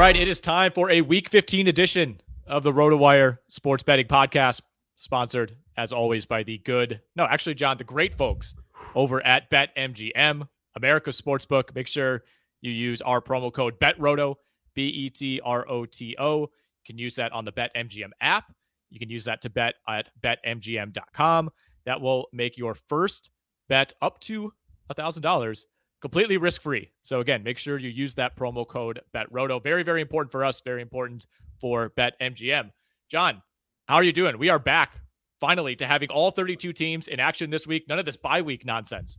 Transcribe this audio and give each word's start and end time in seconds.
Right, 0.00 0.16
it 0.16 0.28
is 0.28 0.40
time 0.40 0.72
for 0.72 0.90
a 0.90 1.02
Week 1.02 1.28
15 1.28 1.68
edition 1.68 2.22
of 2.46 2.62
the 2.62 2.72
RotoWire 2.72 3.36
Sports 3.48 3.82
Betting 3.82 4.06
Podcast, 4.06 4.62
sponsored 4.96 5.54
as 5.76 5.92
always 5.92 6.24
by 6.24 6.42
the 6.42 6.56
good, 6.56 7.02
no, 7.16 7.24
actually, 7.24 7.54
John, 7.54 7.76
the 7.76 7.84
great 7.84 8.14
folks 8.14 8.54
over 8.94 9.22
at 9.26 9.50
BetMGM, 9.50 10.48
America's 10.74 11.20
Sportsbook. 11.20 11.74
Make 11.74 11.86
sure 11.86 12.22
you 12.62 12.72
use 12.72 13.02
our 13.02 13.20
promo 13.20 13.52
code 13.52 13.78
BETROTO, 13.78 14.36
B 14.72 14.84
E 14.84 15.10
T 15.10 15.38
R 15.44 15.68
O 15.68 15.84
T 15.84 16.16
O. 16.18 16.40
You 16.40 16.48
can 16.86 16.96
use 16.96 17.16
that 17.16 17.32
on 17.32 17.44
the 17.44 17.52
BetMGM 17.52 18.12
app. 18.22 18.50
You 18.88 18.98
can 18.98 19.10
use 19.10 19.26
that 19.26 19.42
to 19.42 19.50
bet 19.50 19.74
at 19.86 20.08
betmgm.com. 20.24 21.50
That 21.84 22.00
will 22.00 22.30
make 22.32 22.56
your 22.56 22.74
first 22.74 23.28
bet 23.68 23.92
up 24.00 24.18
to 24.20 24.50
$1,000 24.90 25.64
completely 26.00 26.36
risk 26.36 26.62
free. 26.62 26.90
So 27.02 27.20
again, 27.20 27.42
make 27.42 27.58
sure 27.58 27.78
you 27.78 27.90
use 27.90 28.14
that 28.14 28.36
promo 28.36 28.66
code 28.66 29.00
BetRoto. 29.14 29.62
Very, 29.62 29.82
very 29.82 30.00
important 30.00 30.32
for 30.32 30.44
us. 30.44 30.60
Very 30.60 30.82
important 30.82 31.26
for 31.60 31.90
BetMGM. 31.90 32.70
John, 33.08 33.42
how 33.86 33.96
are 33.96 34.04
you 34.04 34.12
doing? 34.12 34.38
We 34.38 34.48
are 34.48 34.58
back 34.58 35.00
finally 35.40 35.74
to 35.76 35.86
having 35.86 36.10
all 36.10 36.30
32 36.30 36.72
teams 36.72 37.08
in 37.08 37.20
action 37.20 37.50
this 37.50 37.66
week. 37.66 37.86
None 37.88 37.98
of 37.98 38.04
this 38.04 38.16
bye 38.16 38.42
week 38.42 38.64
nonsense. 38.64 39.18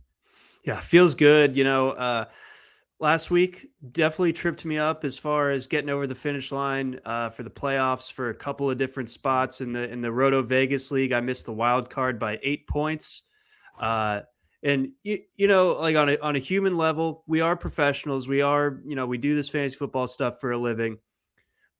Yeah, 0.64 0.80
feels 0.80 1.14
good. 1.14 1.56
You 1.56 1.64
know, 1.64 1.90
uh, 1.90 2.26
last 3.00 3.30
week 3.30 3.66
definitely 3.90 4.32
tripped 4.32 4.64
me 4.64 4.78
up 4.78 5.04
as 5.04 5.18
far 5.18 5.50
as 5.50 5.66
getting 5.66 5.90
over 5.90 6.06
the 6.06 6.14
finish 6.14 6.52
line 6.52 7.00
uh, 7.04 7.28
for 7.30 7.42
the 7.42 7.50
playoffs 7.50 8.10
for 8.10 8.30
a 8.30 8.34
couple 8.34 8.70
of 8.70 8.78
different 8.78 9.10
spots 9.10 9.60
in 9.60 9.72
the 9.72 9.90
in 9.90 10.00
the 10.00 10.10
Roto 10.10 10.40
Vegas 10.40 10.90
League. 10.90 11.12
I 11.12 11.20
missed 11.20 11.46
the 11.46 11.52
wild 11.52 11.90
card 11.90 12.18
by 12.18 12.38
eight 12.42 12.66
points. 12.68 13.22
Uh, 13.78 14.20
and 14.62 14.90
you, 15.02 15.18
you 15.36 15.48
know 15.48 15.72
like 15.72 15.96
on 15.96 16.08
a 16.08 16.18
on 16.18 16.36
a 16.36 16.38
human 16.38 16.76
level 16.76 17.24
we 17.26 17.40
are 17.40 17.56
professionals. 17.56 18.28
We 18.28 18.42
are 18.42 18.80
you 18.84 18.96
know 18.96 19.06
we 19.06 19.18
do 19.18 19.34
this 19.34 19.48
fantasy 19.48 19.76
football 19.76 20.06
stuff 20.06 20.40
for 20.40 20.52
a 20.52 20.58
living. 20.58 20.98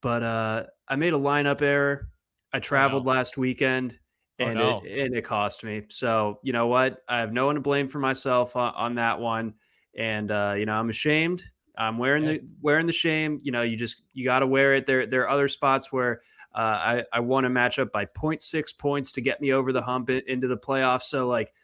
But 0.01 0.23
uh 0.23 0.65
i 0.89 0.97
made 0.97 1.13
a 1.13 1.19
lineup 1.19 1.63
error. 1.63 2.09
I 2.53 2.59
traveled 2.59 3.03
oh, 3.03 3.11
no. 3.11 3.17
last 3.17 3.39
weekend 3.39 3.99
and 4.39 4.59
oh, 4.59 4.81
no. 4.81 4.83
it 4.85 5.07
and 5.07 5.17
it 5.17 5.23
cost 5.23 5.65
me. 5.65 5.83
So 5.91 6.41
you 6.43 6.53
know 6.53 6.67
what? 6.67 6.99
I 7.09 7.19
have 7.19 7.33
no 7.33 7.47
one 7.47 7.55
to 7.55 7.61
blame 7.61 7.89
for 7.89 7.99
myself 7.99 8.57
on, 8.57 8.75
on 8.75 8.95
that 8.97 9.19
one. 9.21 9.55
And 9.97 10.31
uh 10.31 10.55
you 10.57 10.67
know 10.67 10.75
i'm 10.75 10.91
ashamed. 10.91 11.45
I'm 11.79 11.99
wearing 11.99 12.25
the 12.25 12.41
wearing 12.61 12.87
the 12.87 12.93
shame. 12.93 13.41
You 13.43 13.53
know 13.53 13.63
you 13.63 13.77
just 13.77 14.03
you 14.13 14.25
got 14.25 14.41
to 14.41 14.47
wear 14.47 14.75
it. 14.75 14.87
There 14.87 15.07
there 15.07 15.23
are 15.23 15.29
other 15.29 15.49
spots 15.49 15.93
where 15.93 16.21
uh, 16.55 16.59
I, 16.59 17.05
I 17.15 17.21
won 17.21 17.47
a 17.47 17.51
matchup 17.51 17.93
by 17.93 18.05
0.6 18.05 18.77
points 18.77 19.13
to 19.13 19.23
get 19.23 19.41
me 19.41 19.53
over 19.53 19.73
the 19.73 19.81
hump 19.81 20.11
into 20.11 20.49
the 20.49 20.57
playoffs. 20.57 21.05
So 21.05 21.27
like 21.27 21.55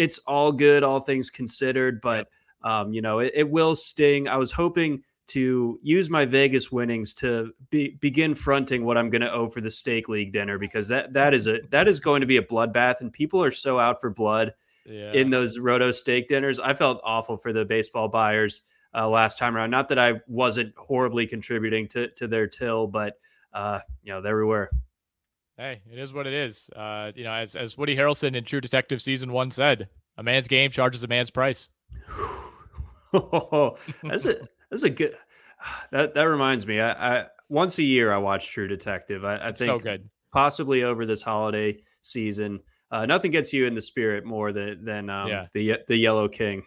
it's 0.00 0.18
all 0.20 0.50
good, 0.50 0.82
all 0.82 0.98
things 0.98 1.28
considered. 1.28 2.00
But 2.00 2.28
um, 2.62 2.92
you 2.92 3.02
know, 3.02 3.18
it, 3.18 3.32
it, 3.34 3.50
will 3.50 3.76
sting. 3.76 4.28
I 4.28 4.36
was 4.36 4.50
hoping 4.50 5.02
to 5.28 5.78
use 5.82 6.08
my 6.08 6.24
Vegas 6.24 6.72
winnings 6.72 7.14
to 7.14 7.52
be, 7.68 7.96
begin 8.00 8.34
fronting 8.34 8.84
what 8.84 8.96
I'm 8.96 9.10
going 9.10 9.20
to 9.20 9.32
owe 9.32 9.48
for 9.48 9.60
the 9.60 9.70
steak 9.70 10.08
league 10.08 10.32
dinner 10.32 10.58
because 10.58 10.88
that 10.88 11.12
that 11.12 11.34
is 11.34 11.46
a 11.46 11.58
that 11.70 11.86
is 11.86 12.00
going 12.00 12.22
to 12.22 12.26
be 12.26 12.38
a 12.38 12.42
bloodbath, 12.42 13.02
and 13.02 13.12
people 13.12 13.44
are 13.44 13.50
so 13.50 13.78
out 13.78 14.00
for 14.00 14.08
blood 14.08 14.54
yeah. 14.86 15.12
in 15.12 15.28
those 15.28 15.58
roto 15.58 15.90
steak 15.90 16.28
dinners. 16.28 16.58
I 16.58 16.72
felt 16.72 17.00
awful 17.04 17.36
for 17.36 17.52
the 17.52 17.66
baseball 17.66 18.08
buyers 18.08 18.62
uh, 18.94 19.06
last 19.06 19.38
time 19.38 19.54
around. 19.54 19.70
Not 19.70 19.88
that 19.90 19.98
I 19.98 20.14
wasn't 20.26 20.74
horribly 20.78 21.26
contributing 21.26 21.86
to 21.88 22.08
to 22.08 22.26
their 22.26 22.46
till, 22.46 22.86
but 22.86 23.18
uh, 23.52 23.80
you 24.02 24.12
know, 24.12 24.22
there 24.22 24.38
we 24.38 24.44
were. 24.44 24.70
Hey, 25.60 25.82
it 25.92 25.98
is 25.98 26.14
what 26.14 26.26
it 26.26 26.32
is. 26.32 26.70
Uh, 26.74 27.12
you 27.14 27.22
know, 27.22 27.34
as 27.34 27.54
as 27.54 27.76
Woody 27.76 27.94
Harrelson 27.94 28.34
in 28.34 28.44
True 28.44 28.62
Detective 28.62 29.02
season 29.02 29.30
one 29.30 29.50
said, 29.50 29.90
a 30.16 30.22
man's 30.22 30.48
game 30.48 30.70
charges 30.70 31.02
a 31.02 31.06
man's 31.06 31.30
price. 31.30 31.68
oh, 33.12 33.76
that's 34.02 34.24
a 34.24 34.48
that's 34.70 34.84
a 34.84 34.88
good. 34.88 35.14
That 35.92 36.14
that 36.14 36.22
reminds 36.22 36.66
me. 36.66 36.80
I, 36.80 37.18
I 37.18 37.26
once 37.50 37.76
a 37.76 37.82
year 37.82 38.10
I 38.10 38.16
watch 38.16 38.50
True 38.50 38.68
Detective. 38.68 39.22
I, 39.26 39.36
I 39.36 39.52
think 39.52 39.58
so 39.58 39.78
good. 39.78 40.08
Possibly 40.32 40.82
over 40.82 41.04
this 41.04 41.20
holiday 41.20 41.76
season. 42.00 42.60
Uh, 42.90 43.04
nothing 43.04 43.30
gets 43.30 43.52
you 43.52 43.66
in 43.66 43.74
the 43.74 43.82
spirit 43.82 44.24
more 44.24 44.52
than 44.52 44.82
than 44.82 45.10
um, 45.10 45.28
yeah. 45.28 45.46
the 45.52 45.76
the 45.86 45.96
Yellow 45.96 46.26
King. 46.26 46.62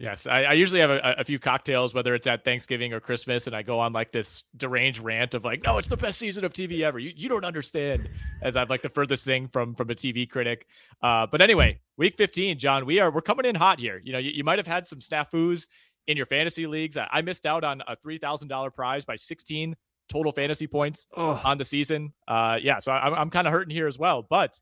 Yes, 0.00 0.26
I, 0.26 0.44
I 0.44 0.52
usually 0.54 0.80
have 0.80 0.88
a, 0.88 1.16
a, 1.18 1.24
few 1.24 1.38
cocktails, 1.38 1.92
whether 1.92 2.14
it's 2.14 2.26
at 2.26 2.42
Thanksgiving 2.42 2.94
or 2.94 3.00
Christmas, 3.00 3.46
and 3.46 3.54
I 3.54 3.60
go 3.60 3.78
on 3.80 3.92
like 3.92 4.12
this 4.12 4.44
deranged 4.56 4.98
rant 5.00 5.34
of 5.34 5.44
like, 5.44 5.62
"No, 5.62 5.76
it's 5.76 5.88
the 5.88 5.96
best 5.98 6.18
season 6.18 6.42
of 6.42 6.54
TV 6.54 6.80
ever." 6.80 6.98
You 6.98 7.12
you 7.14 7.28
don't 7.28 7.44
understand, 7.44 8.08
as 8.40 8.56
I'd 8.56 8.70
like 8.70 8.80
the 8.80 8.88
furthest 8.88 9.26
thing 9.26 9.46
from 9.48 9.74
from 9.74 9.90
a 9.90 9.94
TV 9.94 10.26
critic. 10.26 10.66
Uh, 11.02 11.26
but 11.26 11.42
anyway, 11.42 11.80
week 11.98 12.16
15, 12.16 12.58
John, 12.58 12.86
we 12.86 12.98
are 12.98 13.10
we're 13.10 13.20
coming 13.20 13.44
in 13.44 13.54
hot 13.54 13.78
here. 13.78 14.00
You 14.02 14.14
know, 14.14 14.18
you, 14.18 14.30
you 14.30 14.42
might 14.42 14.58
have 14.58 14.66
had 14.66 14.86
some 14.86 15.00
snafus 15.00 15.68
in 16.06 16.16
your 16.16 16.24
fantasy 16.24 16.66
leagues. 16.66 16.96
I, 16.96 17.06
I 17.12 17.20
missed 17.20 17.44
out 17.44 17.62
on 17.62 17.82
a 17.86 17.94
three 17.94 18.16
thousand 18.16 18.48
dollar 18.48 18.70
prize 18.70 19.04
by 19.04 19.16
16 19.16 19.76
total 20.08 20.32
fantasy 20.32 20.66
points 20.66 21.08
oh. 21.14 21.38
on 21.44 21.58
the 21.58 21.64
season. 21.66 22.14
Uh, 22.26 22.56
yeah, 22.62 22.78
so 22.78 22.90
I, 22.90 23.20
I'm 23.20 23.28
kind 23.28 23.46
of 23.46 23.52
hurting 23.52 23.74
here 23.74 23.86
as 23.86 23.98
well. 23.98 24.22
But 24.22 24.58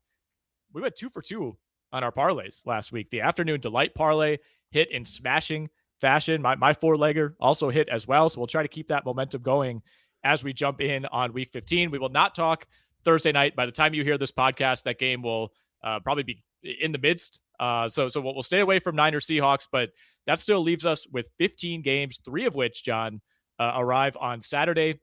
we 0.73 0.81
went 0.81 0.97
two 0.97 1.09
for 1.09 1.21
two 1.21 1.55
on 1.93 2.03
our 2.03 2.11
parlays 2.11 2.61
last 2.65 2.91
week. 2.91 3.09
The 3.09 3.21
afternoon 3.21 3.61
delight 3.61 3.95
parlay 3.95 4.39
hit 4.71 4.91
in 4.91 5.05
smashing 5.05 5.69
fashion. 5.99 6.41
My, 6.41 6.55
my 6.55 6.73
four 6.73 6.95
legger 6.95 7.33
also 7.39 7.69
hit 7.69 7.89
as 7.89 8.07
well. 8.07 8.29
So 8.29 8.39
we'll 8.39 8.47
try 8.47 8.61
to 8.61 8.67
keep 8.67 8.87
that 8.87 9.05
momentum 9.05 9.41
going 9.41 9.81
as 10.23 10.43
we 10.43 10.53
jump 10.53 10.81
in 10.81 11.05
on 11.07 11.33
week 11.33 11.49
15. 11.51 11.91
We 11.91 11.99
will 11.99 12.09
not 12.09 12.35
talk 12.35 12.67
Thursday 13.03 13.31
night. 13.31 13.55
By 13.55 13.65
the 13.65 13.71
time 13.71 13.93
you 13.93 14.03
hear 14.03 14.17
this 14.17 14.31
podcast, 14.31 14.83
that 14.83 14.99
game 14.99 15.21
will 15.21 15.53
uh, 15.83 15.99
probably 15.99 16.23
be 16.23 16.43
in 16.63 16.91
the 16.91 16.97
midst. 16.97 17.39
Uh, 17.59 17.87
so 17.89 18.09
so 18.09 18.21
we'll, 18.21 18.33
we'll 18.33 18.43
stay 18.43 18.59
away 18.59 18.79
from 18.79 18.95
Niners 18.95 19.27
Seahawks, 19.27 19.67
but 19.69 19.91
that 20.25 20.39
still 20.39 20.61
leaves 20.61 20.85
us 20.85 21.07
with 21.11 21.29
15 21.37 21.81
games, 21.81 22.19
three 22.23 22.45
of 22.45 22.55
which, 22.55 22.83
John, 22.83 23.21
uh, 23.59 23.73
arrive 23.75 24.15
on 24.19 24.41
Saturday. 24.41 24.99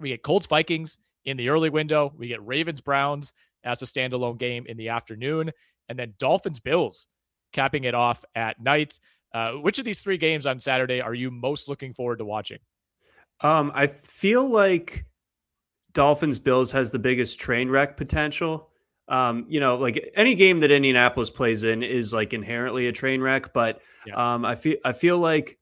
We 0.00 0.08
get 0.10 0.22
Colts 0.22 0.46
Vikings 0.46 0.98
in 1.24 1.36
the 1.36 1.48
early 1.48 1.70
window. 1.70 2.12
We 2.16 2.28
get 2.28 2.44
Ravens 2.44 2.80
Browns 2.80 3.32
as 3.64 3.82
a 3.82 3.84
standalone 3.84 4.38
game 4.38 4.66
in 4.66 4.76
the 4.76 4.88
afternoon. 4.88 5.50
And 5.88 5.98
then 5.98 6.14
Dolphins 6.18 6.58
Bills 6.58 7.06
capping 7.52 7.84
it 7.84 7.94
off 7.94 8.24
at 8.34 8.60
night. 8.60 8.98
Uh, 9.34 9.52
which 9.52 9.78
of 9.78 9.84
these 9.84 10.00
three 10.00 10.18
games 10.18 10.46
on 10.46 10.60
Saturday 10.60 11.00
are 11.00 11.14
you 11.14 11.30
most 11.30 11.68
looking 11.68 11.94
forward 11.94 12.18
to 12.18 12.24
watching? 12.24 12.58
Um, 13.40 13.72
I 13.74 13.86
feel 13.86 14.46
like 14.46 15.06
Dolphins 15.94 16.38
Bills 16.38 16.70
has 16.72 16.90
the 16.90 16.98
biggest 16.98 17.40
train 17.40 17.68
wreck 17.68 17.96
potential. 17.96 18.68
Um, 19.08 19.46
you 19.48 19.58
know, 19.60 19.76
like 19.76 20.12
any 20.14 20.34
game 20.34 20.60
that 20.60 20.70
Indianapolis 20.70 21.28
plays 21.28 21.64
in 21.64 21.82
is 21.82 22.12
like 22.12 22.32
inherently 22.32 22.86
a 22.86 22.92
train 22.92 23.20
wreck, 23.20 23.52
but 23.52 23.80
yes. 24.06 24.18
um, 24.18 24.44
I 24.44 24.54
feel 24.54 24.76
I 24.84 24.92
feel 24.92 25.18
like 25.18 25.58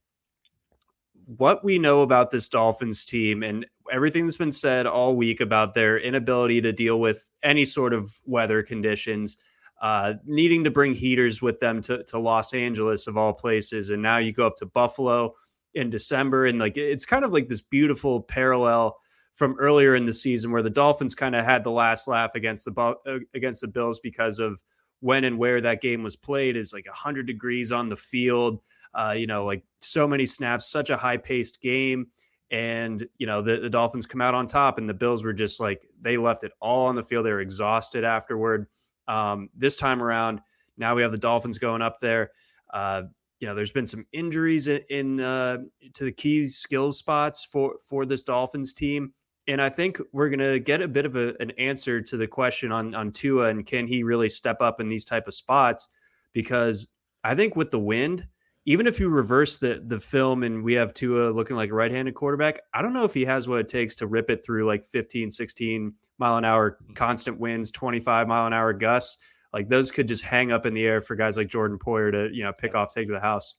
what 1.37 1.65
we 1.65 1.79
know 1.79 2.03
about 2.03 2.31
this 2.31 2.49
Dolphins 2.49 3.05
team 3.05 3.43
and 3.43 3.65
everything 3.91 4.27
that's 4.27 4.37
been 4.37 4.53
said 4.53 4.87
all 4.87 5.17
week 5.17 5.41
about 5.41 5.75
their 5.75 5.99
inability 5.99 6.61
to 6.61 6.73
deal 6.73 7.01
with 7.01 7.31
any 7.43 7.65
sort 7.65 7.93
of 7.93 8.13
weather 8.25 8.63
conditions 8.63 9.39
uh, 9.81 10.15
needing 10.25 10.65
to 10.65 10.71
bring 10.71 10.94
heaters 10.94 11.41
with 11.41 11.59
them 11.61 11.81
to, 11.82 12.05
to 12.05 12.19
Los 12.19 12.53
Angeles 12.53 13.06
of 13.06 13.17
all 13.17 13.32
places. 13.32 13.91
And 13.91 14.03
now 14.03 14.19
you 14.19 14.32
go 14.32 14.47
up 14.47 14.56
to 14.56 14.67
Buffalo 14.67 15.35
in 15.75 15.91
December. 15.91 16.47
And 16.47 16.59
like 16.59 16.77
it's 16.77 17.06
kind 17.06 17.25
of 17.25 17.32
like 17.32 17.49
this 17.49 17.62
beautiful 17.62 18.21
parallel 18.23 18.97
from 19.35 19.56
earlier 19.59 19.94
in 19.94 20.05
the 20.05 20.12
season 20.12 20.50
where 20.50 20.62
the 20.62 20.71
Dolphins 20.71 21.15
kind 21.15 21.35
of 21.35 21.44
had 21.44 21.65
the 21.65 21.71
last 21.71 22.09
laugh 22.09 22.35
against 22.35 22.67
the 22.67 22.73
uh, 22.79 23.19
against 23.35 23.62
the 23.62 23.69
Bills 23.69 24.00
because 24.00 24.38
of 24.38 24.62
when 25.00 25.25
and 25.25 25.38
where 25.38 25.61
that 25.62 25.81
game 25.81 26.03
was 26.03 26.17
played 26.17 26.56
is 26.56 26.73
like 26.75 26.87
100 26.87 27.26
degrees 27.26 27.73
on 27.73 27.88
the 27.88 27.97
field. 27.97 28.62
Uh, 28.93 29.15
you 29.17 29.26
know, 29.26 29.44
like 29.44 29.62
so 29.81 30.06
many 30.06 30.26
snaps, 30.26 30.71
such 30.71 30.91
a 30.91 30.97
high 30.97 31.17
paced 31.17 31.61
game. 31.61 32.09
And, 32.50 33.06
you 33.19 33.26
know, 33.26 33.41
the, 33.41 33.59
the 33.59 33.71
Dolphins 33.71 34.06
come 34.06 34.21
out 34.21 34.35
on 34.35 34.49
top, 34.49 34.79
and 34.79 34.88
the 34.88 34.94
Bills 34.94 35.23
were 35.23 35.33
just 35.33 35.61
like, 35.61 35.88
they 36.00 36.17
left 36.17 36.43
it 36.43 36.50
all 36.61 36.87
on 36.87 36.97
the 36.97 37.03
field. 37.03 37.25
They 37.25 37.31
were 37.31 37.41
exhausted 37.41 38.03
afterward. 38.03 38.67
Um, 39.11 39.49
this 39.57 39.77
time 39.77 40.03
around, 40.03 40.41
now 40.79 40.95
we 40.95 41.03
have 41.03 41.11
the 41.11 41.19
Dolphins 41.19 41.59
going 41.59 41.83
up 41.83 41.99
there. 42.01 42.31
Uh, 42.73 43.03
you 43.41 43.49
know, 43.49 43.55
there's 43.55 43.73
been 43.73 43.87
some 43.87 44.07
injuries 44.12 44.69
in, 44.69 45.21
uh, 45.21 45.59
to 45.95 46.05
the 46.05 46.12
key 46.12 46.47
skill 46.47 46.93
spots 46.93 47.45
for 47.45 47.77
for 47.85 48.07
this 48.07 48.23
Dolphins 48.23 48.73
team, 48.73 49.12
and 49.49 49.61
I 49.61 49.69
think 49.69 49.99
we're 50.12 50.29
gonna 50.29 50.59
get 50.59 50.81
a 50.81 50.89
bit 50.89 51.07
of 51.07 51.17
a, 51.17 51.35
an 51.41 51.51
answer 51.53 52.01
to 52.01 52.17
the 52.17 52.27
question 52.27 52.71
on 52.71 52.95
on 52.95 53.11
Tua 53.11 53.49
and 53.49 53.67
can 53.67 53.87
he 53.87 54.03
really 54.03 54.29
step 54.29 54.61
up 54.61 54.81
in 54.81 54.89
these 54.89 55.05
type 55.05 55.27
of 55.27 55.35
spots? 55.35 55.89
Because 56.33 56.87
I 57.25 57.35
think 57.35 57.57
with 57.57 57.71
the 57.71 57.79
wind, 57.79 58.29
even 58.67 58.87
if 58.87 59.01
you 59.01 59.09
reverse 59.09 59.57
the 59.57 59.83
the 59.87 59.99
film 59.99 60.43
and 60.43 60.62
we 60.62 60.75
have 60.75 60.93
Tua 60.93 61.31
looking 61.31 61.57
like 61.57 61.71
a 61.71 61.75
right-handed 61.75 62.15
quarterback, 62.15 62.61
I 62.75 62.83
don't 62.83 62.93
know 62.93 63.05
if 63.05 63.15
he 63.15 63.25
has 63.25 63.49
what 63.49 63.61
it 63.61 63.69
takes 63.69 63.95
to 63.97 64.07
rip 64.07 64.31
it 64.31 64.45
through 64.45 64.67
like 64.67 64.85
15, 64.85 65.31
16 65.31 65.95
mile 66.19 66.37
an 66.37 66.45
hour 66.45 66.73
mm-hmm. 66.73 66.93
constant 66.95 67.39
winds, 67.39 67.71
25 67.71 68.29
mile 68.29 68.47
an 68.47 68.53
hour 68.53 68.73
gusts. 68.73 69.19
Like 69.53 69.69
those 69.69 69.91
could 69.91 70.07
just 70.07 70.23
hang 70.23 70.53
up 70.53 70.67
in 70.67 70.75
the 70.75 70.85
air 70.85 71.01
for 71.01 71.17
guys 71.17 71.37
like 71.37 71.49
Jordan 71.49 71.79
Poyer 71.79 72.12
to, 72.12 72.35
you 72.35 72.45
know, 72.45 72.53
pick 72.53 72.75
off, 72.75 72.95
take 72.95 73.09
to 73.09 73.15
the 73.15 73.21
house. 73.21 73.55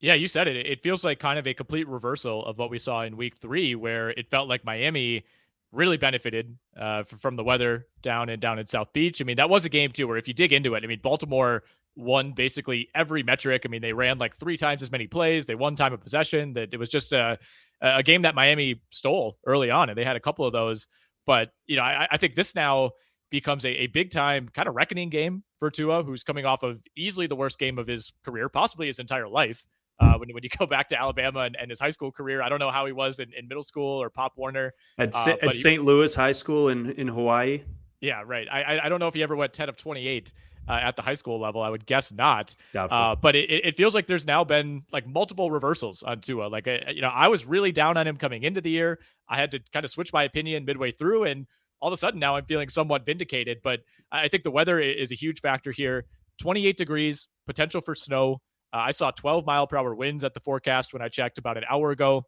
Yeah, 0.00 0.14
you 0.14 0.26
said 0.26 0.48
it. 0.48 0.66
It 0.66 0.82
feels 0.82 1.04
like 1.04 1.18
kind 1.18 1.38
of 1.38 1.46
a 1.46 1.54
complete 1.54 1.88
reversal 1.88 2.44
of 2.44 2.58
what 2.58 2.70
we 2.70 2.78
saw 2.78 3.02
in 3.02 3.16
week 3.16 3.36
three, 3.36 3.74
where 3.74 4.10
it 4.10 4.28
felt 4.30 4.48
like 4.48 4.64
Miami 4.64 5.24
really 5.72 5.96
benefited 5.96 6.56
uh, 6.76 7.04
from 7.04 7.36
the 7.36 7.44
weather 7.44 7.86
down 8.02 8.28
and 8.28 8.40
down 8.40 8.58
in 8.58 8.66
South 8.66 8.92
Beach. 8.92 9.20
I 9.20 9.24
mean, 9.24 9.36
that 9.36 9.48
was 9.48 9.64
a 9.64 9.68
game 9.68 9.92
too, 9.92 10.08
where 10.08 10.16
if 10.16 10.28
you 10.28 10.34
dig 10.34 10.52
into 10.52 10.74
it, 10.74 10.84
I 10.84 10.86
mean, 10.86 11.00
Baltimore 11.02 11.62
won 11.96 12.32
basically 12.32 12.88
every 12.94 13.22
metric. 13.22 13.62
I 13.64 13.68
mean, 13.68 13.82
they 13.82 13.92
ran 13.92 14.18
like 14.18 14.36
three 14.36 14.56
times 14.56 14.82
as 14.82 14.90
many 14.90 15.06
plays. 15.06 15.46
They 15.46 15.54
won 15.54 15.76
time 15.76 15.92
of 15.92 16.00
possession. 16.00 16.54
That 16.54 16.74
it 16.74 16.78
was 16.78 16.88
just 16.88 17.12
a 17.12 17.38
a 17.80 18.02
game 18.02 18.22
that 18.22 18.34
Miami 18.34 18.80
stole 18.90 19.38
early 19.46 19.70
on, 19.70 19.88
and 19.88 19.98
they 19.98 20.04
had 20.04 20.16
a 20.16 20.20
couple 20.20 20.46
of 20.46 20.52
those. 20.52 20.86
But 21.26 21.50
you 21.66 21.76
know, 21.76 21.82
I, 21.82 22.08
I 22.10 22.16
think 22.16 22.34
this 22.34 22.54
now 22.54 22.92
becomes 23.30 23.64
a, 23.64 23.70
a 23.82 23.86
big 23.88 24.10
time 24.10 24.48
kind 24.48 24.68
of 24.68 24.74
reckoning 24.74 25.10
game 25.10 25.42
for 25.58 25.70
Tua, 25.70 26.02
who's 26.02 26.22
coming 26.22 26.44
off 26.44 26.62
of 26.62 26.80
easily 26.96 27.26
the 27.26 27.36
worst 27.36 27.58
game 27.58 27.78
of 27.78 27.86
his 27.86 28.12
career, 28.24 28.48
possibly 28.48 28.86
his 28.86 28.98
entire 28.98 29.28
life. 29.28 29.66
Uh, 30.00 30.14
when, 30.14 30.28
when 30.32 30.42
you 30.42 30.48
go 30.58 30.66
back 30.66 30.88
to 30.88 31.00
Alabama 31.00 31.40
and, 31.40 31.56
and, 31.60 31.70
his 31.70 31.78
high 31.78 31.90
school 31.90 32.10
career, 32.10 32.42
I 32.42 32.48
don't 32.48 32.58
know 32.58 32.70
how 32.70 32.84
he 32.84 32.92
was 32.92 33.20
in, 33.20 33.32
in 33.38 33.46
middle 33.46 33.62
school 33.62 34.02
or 34.02 34.10
Pop 34.10 34.32
Warner 34.36 34.72
at, 34.98 35.14
uh, 35.14 35.36
at 35.40 35.54
St. 35.54 35.84
Louis 35.84 36.12
High 36.14 36.32
School 36.32 36.68
in 36.68 36.90
in 36.92 37.08
Hawaii. 37.08 37.62
Yeah, 38.00 38.22
right. 38.26 38.46
I 38.50 38.80
I 38.84 38.88
don't 38.88 39.00
know 39.00 39.08
if 39.08 39.14
he 39.14 39.22
ever 39.22 39.36
went 39.36 39.52
ten 39.52 39.68
of 39.68 39.76
twenty 39.76 40.06
eight 40.06 40.32
uh, 40.68 40.72
at 40.82 40.96
the 40.96 41.02
high 41.02 41.14
school 41.14 41.40
level. 41.40 41.62
I 41.62 41.68
would 41.70 41.86
guess 41.86 42.12
not. 42.12 42.54
Uh, 42.90 43.14
but 43.16 43.36
it, 43.36 43.50
it 43.50 43.76
feels 43.76 43.94
like 43.94 44.06
there's 44.06 44.26
now 44.26 44.44
been 44.44 44.82
like 44.92 45.06
multiple 45.06 45.50
reversals 45.50 46.02
on 46.02 46.20
Tua. 46.20 46.46
Like, 46.46 46.66
uh, 46.66 46.78
you 46.92 47.02
know, 47.02 47.08
I 47.08 47.28
was 47.28 47.44
really 47.44 47.72
down 47.72 47.96
on 47.96 48.06
him 48.06 48.16
coming 48.16 48.42
into 48.42 48.60
the 48.60 48.70
year. 48.70 48.98
I 49.28 49.36
had 49.36 49.50
to 49.52 49.60
kind 49.72 49.84
of 49.84 49.90
switch 49.90 50.12
my 50.12 50.24
opinion 50.24 50.64
midway 50.64 50.90
through, 50.90 51.24
and 51.24 51.46
all 51.80 51.88
of 51.88 51.94
a 51.94 51.96
sudden 51.96 52.20
now 52.20 52.36
I'm 52.36 52.44
feeling 52.44 52.68
somewhat 52.68 53.06
vindicated. 53.06 53.58
But 53.62 53.80
I 54.12 54.28
think 54.28 54.42
the 54.42 54.50
weather 54.50 54.78
is 54.80 55.12
a 55.12 55.16
huge 55.16 55.40
factor 55.40 55.70
here. 55.70 56.04
28 56.40 56.76
degrees, 56.76 57.28
potential 57.46 57.80
for 57.80 57.94
snow. 57.94 58.40
Uh, 58.72 58.78
I 58.78 58.90
saw 58.90 59.10
12 59.10 59.46
mile 59.46 59.66
per 59.66 59.76
hour 59.76 59.94
winds 59.94 60.24
at 60.24 60.34
the 60.34 60.40
forecast 60.40 60.92
when 60.92 61.02
I 61.02 61.08
checked 61.08 61.38
about 61.38 61.56
an 61.56 61.64
hour 61.70 61.90
ago 61.90 62.24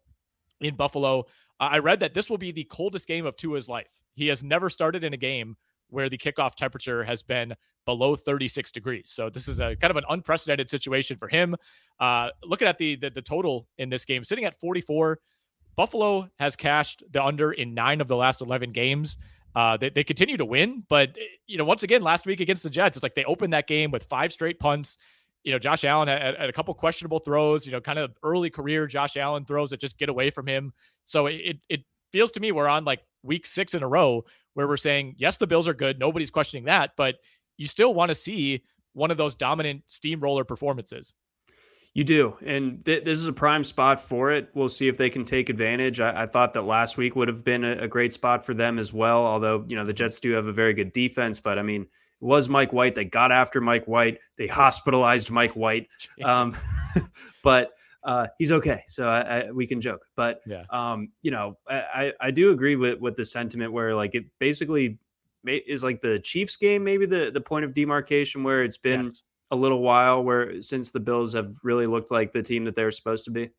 in 0.61 0.75
Buffalo. 0.75 1.25
I 1.59 1.79
read 1.79 1.99
that 2.01 2.13
this 2.13 2.29
will 2.29 2.37
be 2.37 2.51
the 2.51 2.65
coldest 2.65 3.07
game 3.07 3.25
of 3.25 3.35
Tua's 3.35 3.67
life. 3.67 3.91
He 4.13 4.27
has 4.27 4.43
never 4.43 4.69
started 4.69 5.03
in 5.03 5.13
a 5.13 5.17
game 5.17 5.57
where 5.89 6.09
the 6.09 6.17
kickoff 6.17 6.55
temperature 6.55 7.03
has 7.03 7.23
been 7.23 7.53
below 7.85 8.15
36 8.15 8.71
degrees. 8.71 9.09
So 9.09 9.29
this 9.29 9.47
is 9.47 9.59
a 9.59 9.75
kind 9.75 9.91
of 9.91 9.97
an 9.97 10.03
unprecedented 10.09 10.69
situation 10.69 11.17
for 11.17 11.27
him. 11.27 11.55
Uh, 11.99 12.29
looking 12.43 12.67
at 12.67 12.77
the, 12.77 12.95
the, 12.95 13.09
the 13.09 13.21
total 13.21 13.67
in 13.77 13.89
this 13.89 14.05
game, 14.05 14.23
sitting 14.23 14.45
at 14.45 14.59
44. 14.59 15.19
Buffalo 15.75 16.27
has 16.39 16.55
cashed 16.55 17.03
the 17.11 17.23
under 17.23 17.51
in 17.51 17.73
nine 17.73 18.01
of 18.01 18.07
the 18.07 18.15
last 18.15 18.41
11 18.41 18.71
games. 18.71 19.17
Uh, 19.55 19.77
they, 19.77 19.89
they 19.89 20.03
continue 20.03 20.35
to 20.37 20.45
win, 20.45 20.83
but 20.89 21.15
you 21.47 21.57
know, 21.57 21.63
once 21.63 21.83
again, 21.83 22.01
last 22.01 22.25
week 22.25 22.39
against 22.39 22.63
the 22.63 22.69
Jets, 22.69 22.97
it's 22.97 23.03
like 23.03 23.15
they 23.15 23.23
opened 23.23 23.53
that 23.53 23.67
game 23.67 23.89
with 23.89 24.03
five 24.03 24.31
straight 24.31 24.59
punts. 24.59 24.97
You 25.43 25.51
know, 25.51 25.59
Josh 25.59 25.83
Allen 25.83 26.07
had, 26.07 26.35
had 26.35 26.49
a 26.49 26.53
couple 26.53 26.73
questionable 26.73 27.19
throws. 27.19 27.65
You 27.65 27.71
know, 27.71 27.79
kind 27.79 27.97
of 27.97 28.15
early 28.21 28.49
career 28.49 28.85
Josh 28.85 29.17
Allen 29.17 29.45
throws 29.45 29.69
that 29.69 29.79
just 29.79 29.97
get 29.97 30.09
away 30.09 30.29
from 30.29 30.45
him. 30.45 30.73
So 31.05 31.27
it 31.27 31.57
it 31.69 31.85
feels 32.11 32.31
to 32.33 32.39
me 32.39 32.51
we're 32.51 32.67
on 32.67 32.85
like 32.85 32.99
week 33.23 33.45
six 33.45 33.73
in 33.73 33.81
a 33.81 33.87
row 33.87 34.25
where 34.57 34.67
we're 34.67 34.75
saying, 34.75 35.13
yes, 35.19 35.37
the 35.37 35.45
Bills 35.45 35.67
are 35.67 35.73
good. 35.75 35.99
Nobody's 35.99 36.31
questioning 36.31 36.65
that, 36.65 36.93
but 36.97 37.17
you 37.57 37.67
still 37.67 37.93
want 37.93 38.09
to 38.09 38.15
see 38.15 38.63
one 38.93 39.11
of 39.11 39.17
those 39.17 39.35
dominant 39.35 39.83
steamroller 39.85 40.43
performances. 40.43 41.13
You 41.93 42.03
do. 42.03 42.35
And 42.43 42.83
th- 42.83 43.03
this 43.03 43.19
is 43.19 43.27
a 43.27 43.33
prime 43.33 43.63
spot 43.63 43.99
for 43.99 44.31
it. 44.31 44.49
We'll 44.55 44.67
see 44.67 44.87
if 44.87 44.97
they 44.97 45.11
can 45.11 45.25
take 45.25 45.49
advantage. 45.49 45.99
I, 45.99 46.23
I 46.23 46.25
thought 46.25 46.53
that 46.53 46.63
last 46.63 46.97
week 46.97 47.15
would 47.15 47.27
have 47.27 47.43
been 47.43 47.63
a, 47.63 47.83
a, 47.83 47.87
great 47.87 48.13
spot 48.13 48.43
for 48.43 48.55
them 48.55 48.79
as 48.79 48.91
well. 48.91 49.27
Although, 49.27 49.63
you 49.67 49.75
know, 49.75 49.85
the 49.85 49.93
Jets 49.93 50.19
do 50.19 50.31
have 50.31 50.47
a 50.47 50.51
very 50.51 50.73
good 50.73 50.91
defense, 50.91 51.39
but 51.39 51.59
I 51.59 51.61
mean, 51.61 51.83
it 51.83 52.25
was 52.25 52.49
Mike 52.49 52.73
White. 52.73 52.95
They 52.95 53.05
got 53.05 53.31
after 53.31 53.61
Mike 53.61 53.85
White. 53.85 54.17
They 54.39 54.47
hospitalized 54.47 55.29
Mike 55.29 55.55
White. 55.55 55.87
Um, 56.23 56.57
but 57.43 57.73
uh, 58.07 58.27
he's 58.39 58.53
okay, 58.53 58.83
so 58.87 59.09
I, 59.09 59.19
I, 59.19 59.51
we 59.51 59.67
can 59.67 59.81
joke. 59.81 60.05
But 60.15 60.41
yeah. 60.47 60.63
um, 60.69 61.09
you 61.21 61.29
know, 61.29 61.57
I, 61.69 62.13
I 62.21 62.31
do 62.31 62.51
agree 62.51 62.77
with 62.77 62.99
with 62.99 63.17
the 63.17 63.25
sentiment 63.25 63.73
where 63.73 63.93
like 63.93 64.15
it 64.15 64.25
basically 64.39 64.97
is 65.45 65.83
like 65.83 66.01
the 66.01 66.17
Chiefs 66.19 66.55
game, 66.55 66.85
maybe 66.85 67.05
the 67.05 67.29
the 67.33 67.41
point 67.41 67.65
of 67.65 67.73
demarcation 67.73 68.43
where 68.43 68.63
it's 68.63 68.77
been 68.77 69.03
yes. 69.03 69.23
a 69.51 69.55
little 69.57 69.81
while 69.81 70.23
where 70.23 70.61
since 70.61 70.91
the 70.91 71.01
Bills 71.01 71.33
have 71.33 71.53
really 71.63 71.85
looked 71.85 72.09
like 72.09 72.31
the 72.31 72.41
team 72.41 72.63
that 72.63 72.75
they're 72.75 72.91
supposed 72.91 73.25
to 73.25 73.31
be. 73.31 73.49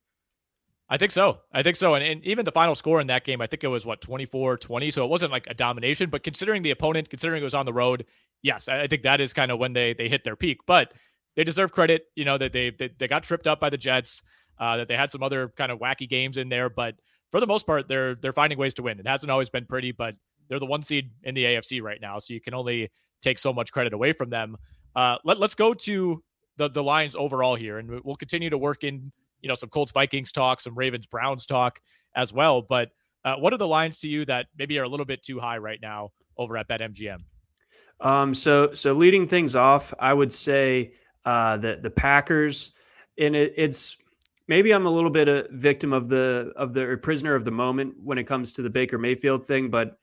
I 0.89 0.97
think 0.97 1.13
so. 1.13 1.41
I 1.53 1.63
think 1.63 1.77
so. 1.77 1.93
And, 1.95 2.03
and 2.03 2.25
even 2.25 2.47
the 2.47 2.53
final 2.53 2.75
score 2.75 2.99
in 2.99 3.09
that 3.09 3.25
game, 3.25 3.43
I 3.43 3.47
think 3.47 3.63
it 3.63 3.69
was 3.69 3.85
what 3.85 4.01
24 4.01 4.57
20. 4.57 4.91
So 4.91 5.05
it 5.05 5.11
wasn't 5.11 5.31
like 5.31 5.47
a 5.47 5.55
domination, 5.55 6.09
but 6.09 6.23
considering 6.23 6.63
the 6.63 6.71
opponent, 6.71 7.11
considering 7.11 7.43
it 7.43 7.45
was 7.45 7.53
on 7.53 7.67
the 7.67 7.75
road, 7.75 8.07
yes, 8.41 8.67
I, 8.67 8.81
I 8.81 8.87
think 8.87 9.03
that 9.03 9.21
is 9.21 9.35
kind 9.35 9.51
of 9.53 9.59
when 9.59 9.75
they 9.75 9.93
they 9.93 10.09
hit 10.09 10.25
their 10.25 10.37
peak. 10.37 10.61
But 10.67 10.95
they 11.37 11.45
deserve 11.45 11.71
credit, 11.71 12.07
you 12.17 12.25
know, 12.25 12.39
that 12.39 12.53
they 12.53 12.71
they, 12.71 12.91
they 12.99 13.07
got 13.07 13.23
tripped 13.23 13.47
up 13.47 13.61
by 13.61 13.71
the 13.71 13.77
Jets 13.77 14.23
uh, 14.61 14.79
that 14.79 14.89
they 14.89 14.97
had 14.97 15.11
some 15.11 15.23
other 15.23 15.49
kind 15.57 15.73
of 15.73 15.79
wacky 15.79 16.09
games 16.09 16.37
in 16.37 16.49
there, 16.49 16.69
but 16.69 16.95
for 17.31 17.41
the 17.41 17.47
most 17.47 17.67
part, 17.67 17.89
they're 17.89 18.15
they're 18.15 18.33
finding 18.33 18.59
ways 18.59 18.75
to 18.75 18.83
win. 18.83 18.99
It 18.99 19.07
hasn't 19.07 19.31
always 19.31 19.51
been 19.51 19.67
pretty, 19.67 19.93
but 19.93 20.15
they're 20.49 20.59
the 20.59 20.67
one 20.67 20.83
seed 20.83 21.11
in 21.23 21.35
the 21.35 21.45
AFC 21.45 21.83
right 21.83 22.01
now, 22.01 22.19
so 22.19 22.33
you 22.33 22.41
can 22.41 22.55
only 22.55 22.91
take 23.23 23.39
so 23.39 23.53
much 23.53 23.73
credit 23.73 23.93
away 23.93 24.13
from 24.13 24.31
them. 24.31 24.57
Uh, 24.97 25.19
let, 25.25 25.39
let's 25.39 25.55
go 25.55 25.75
to 25.75 26.23
the 26.57 26.69
the 26.71 26.83
Lions 26.83 27.15
overall 27.15 27.55
here, 27.55 27.79
and 27.79 28.01
we'll 28.05 28.17
continue 28.17 28.51
to 28.51 28.59
work 28.59 28.85
in 28.85 29.13
you 29.41 29.49
know 29.49 29.55
some 29.55 29.69
Colts 29.69 29.93
Vikings 29.93 30.33
talk, 30.33 30.61
some 30.61 30.75
Ravens 30.75 31.07
Browns 31.07 31.47
talk 31.47 31.81
as 32.17 32.33
well. 32.33 32.63
But 32.63 32.91
uh, 33.25 33.37
what 33.37 33.53
are 33.53 33.59
the 33.59 33.67
lines 33.67 33.99
to 34.01 34.09
you 34.09 34.25
that 34.27 34.47
maybe 34.59 34.79
are 34.79 34.85
a 34.85 34.89
little 34.89 35.07
bit 35.07 35.23
too 35.23 35.39
high 35.39 35.59
right 35.59 35.79
now 35.81 36.11
over 36.37 36.57
at 36.57 36.69
BetMGM? 36.69 37.19
Um, 38.01 38.35
so 38.35 38.75
so 38.75 38.93
leading 38.93 39.27
things 39.27 39.57
off, 39.57 39.93
I 39.99 40.15
would 40.15 40.33
say 40.33 40.95
uh, 41.25 41.57
that 41.59 41.83
the 41.83 41.91
Packers, 41.91 42.73
and 43.19 43.37
it, 43.37 43.55
it's 43.57 43.97
maybe 44.49 44.73
I'm 44.73 44.87
a 44.87 44.91
little 44.91 45.11
bit 45.11 45.29
a 45.29 45.47
victim 45.51 45.93
of 45.93 46.09
the 46.09 46.53
of 46.57 46.73
the 46.73 46.83
or 46.83 46.97
prisoner 46.97 47.35
of 47.35 47.45
the 47.45 47.51
moment 47.51 47.95
when 48.03 48.19
it 48.19 48.25
comes 48.25 48.53
to 48.55 48.63
the 48.63 48.71
Baker 48.71 48.99
Mayfield 48.99 49.47
thing, 49.47 49.71
but 49.71 49.99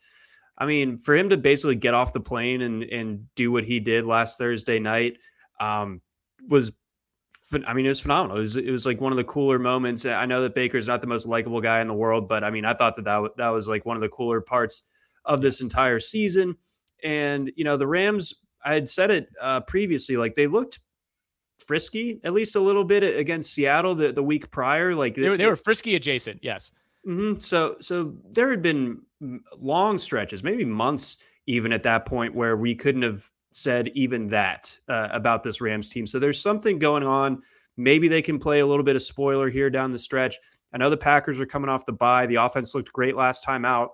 I 0.58 0.66
mean, 0.66 0.98
for 0.98 1.16
him 1.16 1.30
to 1.30 1.38
basically 1.38 1.76
get 1.76 1.94
off 1.94 2.14
the 2.14 2.20
plane 2.20 2.62
and 2.62 2.84
and 2.84 3.28
do 3.36 3.52
what 3.52 3.66
he 3.66 3.80
did 3.80 4.06
last 4.06 4.38
Thursday 4.38 4.80
night 4.80 5.18
um, 5.60 6.02
was, 6.48 6.72
I 7.66 7.74
mean, 7.74 7.86
it 7.86 7.90
was 7.90 8.00
phenomenal. 8.00 8.38
It 8.38 8.42
was 8.42 8.56
it 8.58 8.72
was 8.72 8.86
like 8.86 9.02
one 9.02 9.12
of 9.12 9.18
the 9.18 9.24
cooler 9.24 9.60
moments. 9.60 10.06
I 10.06 10.26
know 10.26 10.42
that 10.44 10.56
Baker's 10.56 10.88
not 10.88 11.02
the 11.02 11.08
most 11.08 11.26
likable 11.26 11.60
guy 11.60 11.82
in 11.82 11.88
the 11.88 11.94
world, 11.94 12.30
but 12.30 12.44
I 12.44 12.52
mean, 12.52 12.66
I 12.66 12.74
thought 12.74 12.96
that 12.96 13.06
that, 13.06 13.32
that 13.38 13.50
was 13.50 13.68
like 13.68 13.86
one 13.86 13.98
of 13.98 14.02
the 14.02 14.10
cooler 14.10 14.40
parts 14.40 14.84
of 15.26 15.42
this 15.42 15.60
entire 15.60 16.00
season. 16.00 16.56
And 17.04 17.52
you 17.56 17.66
know, 17.66 17.76
the 17.76 17.88
Rams, 17.88 18.34
I 18.64 18.74
had 18.74 18.88
said 18.88 19.12
it 19.12 19.28
uh, 19.42 19.60
previously, 19.62 20.16
like 20.16 20.36
they 20.36 20.48
looked 20.48 20.80
frisky 21.58 22.20
at 22.24 22.34
least 22.34 22.56
a 22.56 22.60
little 22.60 22.84
bit 22.84 23.04
against 23.04 23.54
Seattle 23.54 23.96
the, 23.96 24.12
the 24.12 24.24
week 24.24 24.52
prior. 24.52 24.94
Like 24.94 25.16
they 25.16 25.30
were, 25.30 25.38
they 25.38 25.46
were 25.46 25.56
frisky 25.56 25.96
adjacent. 25.96 26.40
Yes. 26.44 26.72
Mm-hmm. 27.08 27.40
So 27.40 27.78
so 27.80 28.16
there 28.32 28.50
had 28.50 28.62
been 28.62 29.02
long 29.58 29.98
stretches, 29.98 30.44
maybe 30.44 30.66
months, 30.66 31.18
even 31.48 31.72
at 31.72 31.84
that 31.84 32.06
point 32.06 32.34
where 32.36 32.58
we 32.58 32.76
couldn't 32.76 33.04
have 33.04 33.30
said 33.52 33.90
even 33.96 34.28
that 34.28 34.78
uh, 34.90 35.08
about 35.12 35.44
this 35.44 35.62
Rams 35.62 35.88
team. 35.88 36.06
So 36.06 36.20
there's 36.20 36.42
something 36.42 36.78
going 36.78 37.04
on. 37.04 37.42
Maybe 37.78 38.08
they 38.08 38.22
can 38.22 38.40
play 38.40 38.60
a 38.60 38.66
little 38.66 38.84
bit 38.84 38.96
of 38.96 39.04
spoiler 39.04 39.50
here 39.50 39.70
down 39.70 39.92
the 39.92 40.00
stretch. 40.00 40.38
I 40.74 40.78
know 40.78 40.90
the 40.90 40.98
Packers 40.98 41.40
are 41.40 41.46
coming 41.46 41.70
off 41.70 41.86
the 41.86 41.94
bye. 41.94 42.26
The 42.26 42.36
offense 42.36 42.76
looked 42.76 42.92
great 42.92 43.16
last 43.16 43.44
time 43.44 43.64
out. 43.64 43.92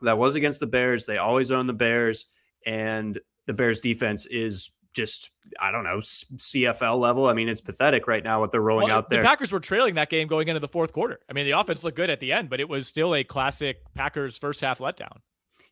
That 0.00 0.16
was 0.16 0.34
against 0.34 0.60
the 0.60 0.66
Bears. 0.66 1.04
They 1.04 1.18
always 1.18 1.50
own 1.50 1.66
the 1.66 1.74
Bears, 1.74 2.26
and 2.64 3.18
the 3.46 3.52
Bears 3.52 3.80
defense 3.80 4.24
is 4.26 4.70
just 4.92 5.30
I 5.60 5.70
don't 5.70 5.84
know 5.84 5.98
CFL 5.98 6.98
level. 6.98 7.26
I 7.26 7.34
mean, 7.34 7.48
it's 7.48 7.60
pathetic 7.60 8.06
right 8.06 8.22
now 8.22 8.40
what 8.40 8.50
they're 8.50 8.60
rolling 8.60 8.88
well, 8.88 8.98
out 8.98 9.08
there. 9.08 9.22
The 9.22 9.28
Packers 9.28 9.52
were 9.52 9.60
trailing 9.60 9.94
that 9.94 10.10
game 10.10 10.28
going 10.28 10.48
into 10.48 10.60
the 10.60 10.68
fourth 10.68 10.92
quarter. 10.92 11.20
I 11.28 11.32
mean, 11.32 11.46
the 11.46 11.58
offense 11.58 11.84
looked 11.84 11.96
good 11.96 12.10
at 12.10 12.20
the 12.20 12.32
end, 12.32 12.50
but 12.50 12.60
it 12.60 12.68
was 12.68 12.86
still 12.86 13.14
a 13.14 13.24
classic 13.24 13.78
Packers 13.94 14.38
first 14.38 14.60
half 14.60 14.78
letdown. 14.78 15.18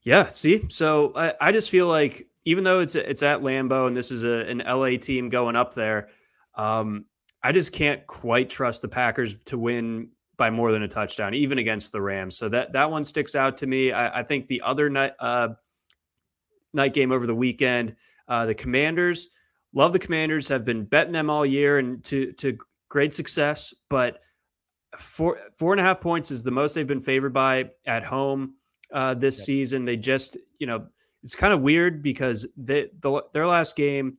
Yeah. 0.03 0.31
See, 0.31 0.65
so 0.69 1.13
I, 1.17 1.35
I 1.41 1.53
just 1.53 1.71
feel 1.71 1.87
like 1.87 2.29
even 2.45 2.65
though 2.65 2.81
it's 2.81 2.95
it's 2.95 3.23
at 3.23 3.41
Lambeau 3.41 3.87
and 3.87 3.97
this 3.97 4.11
is 4.11 4.25
a, 4.25 4.49
an 4.49 4.63
LA 4.67 4.97
team 4.97 5.29
going 5.29 5.57
up 5.57 5.75
there, 5.75 6.09
um, 6.55 7.05
I 7.43 7.53
just 7.53 7.73
can't 7.73 8.07
quite 8.07 8.51
trust 8.51 8.83
the 8.83 8.89
Packers 8.89 9.37
to 9.47 9.59
win 9.59 10.11
by 10.37 10.51
more 10.51 10.73
than 10.73 10.85
a 10.85 10.89
touchdown, 10.89 11.35
even 11.35 11.59
against 11.59 11.93
the 11.93 12.01
Rams. 12.01 12.37
So 12.37 12.49
that 12.49 12.73
that 12.73 12.91
one 12.91 13.05
sticks 13.05 13.35
out 13.35 13.57
to 13.59 13.67
me. 13.67 13.93
I, 13.93 14.21
I 14.21 14.23
think 14.23 14.47
the 14.47 14.63
other 14.65 14.89
night 14.89 15.13
uh, 15.21 15.49
night 16.73 16.95
game 16.95 17.13
over 17.13 17.27
the 17.27 17.35
weekend, 17.35 17.97
uh, 18.29 18.47
the 18.47 18.55
Commanders 18.55 19.29
love 19.75 19.93
the 19.93 19.99
Commanders 19.99 20.49
have 20.49 20.65
been 20.65 20.85
betting 20.85 21.13
them 21.13 21.31
all 21.31 21.45
year 21.45 21.79
and 21.79 22.03
to 22.05 22.33
to 22.33 22.59
great 22.89 23.13
success, 23.13 23.75
but 23.89 24.21
four 24.97 25.39
four 25.57 25.73
and 25.73 25.81
a 25.81 25.85
half 25.85 26.01
points 26.01 26.31
is 26.31 26.43
the 26.43 26.51
most 26.51 26.75
they've 26.75 26.87
been 26.87 27.01
favored 27.01 27.33
by 27.33 27.71
at 27.87 28.05
home 28.05 28.55
uh, 28.93 29.15
this 29.15 29.39
yep. 29.39 29.47
season. 29.47 29.85
They 29.85 29.97
just 29.97 30.37
you 30.59 30.67
know 30.67 30.87
it's 31.23 31.35
kind 31.35 31.53
of 31.53 31.63
weird 31.63 32.03
because 32.03 32.47
they, 32.57 32.91
the, 33.01 33.23
their 33.33 33.47
last 33.47 33.75
game 33.77 34.19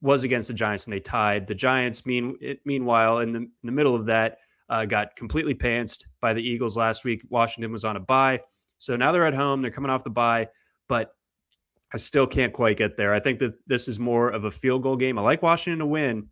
was 0.00 0.24
against 0.24 0.48
the 0.48 0.54
Giants 0.54 0.86
and 0.86 0.92
they 0.92 1.00
tied. 1.00 1.46
The 1.46 1.54
Giants, 1.54 2.06
mean 2.06 2.36
it, 2.40 2.60
meanwhile, 2.64 3.18
in 3.18 3.32
the, 3.32 3.38
in 3.40 3.50
the 3.62 3.72
middle 3.72 3.94
of 3.94 4.06
that, 4.06 4.38
uh, 4.70 4.86
got 4.86 5.14
completely 5.16 5.54
pantsed 5.54 6.06
by 6.20 6.32
the 6.32 6.40
Eagles 6.40 6.78
last 6.78 7.04
week. 7.04 7.22
Washington 7.28 7.70
was 7.70 7.84
on 7.84 7.96
a 7.96 8.00
bye, 8.00 8.40
so 8.78 8.96
now 8.96 9.12
they're 9.12 9.26
at 9.26 9.34
home. 9.34 9.60
They're 9.60 9.70
coming 9.70 9.90
off 9.90 10.02
the 10.02 10.10
bye, 10.10 10.48
but 10.88 11.13
I 11.94 11.96
still 11.96 12.26
can't 12.26 12.52
quite 12.52 12.76
get 12.76 12.96
there. 12.96 13.14
I 13.14 13.20
think 13.20 13.38
that 13.38 13.54
this 13.68 13.86
is 13.86 14.00
more 14.00 14.28
of 14.30 14.44
a 14.44 14.50
field 14.50 14.82
goal 14.82 14.96
game. 14.96 15.16
I 15.16 15.22
like 15.22 15.42
Washington 15.42 15.78
to 15.78 15.86
win. 15.86 16.28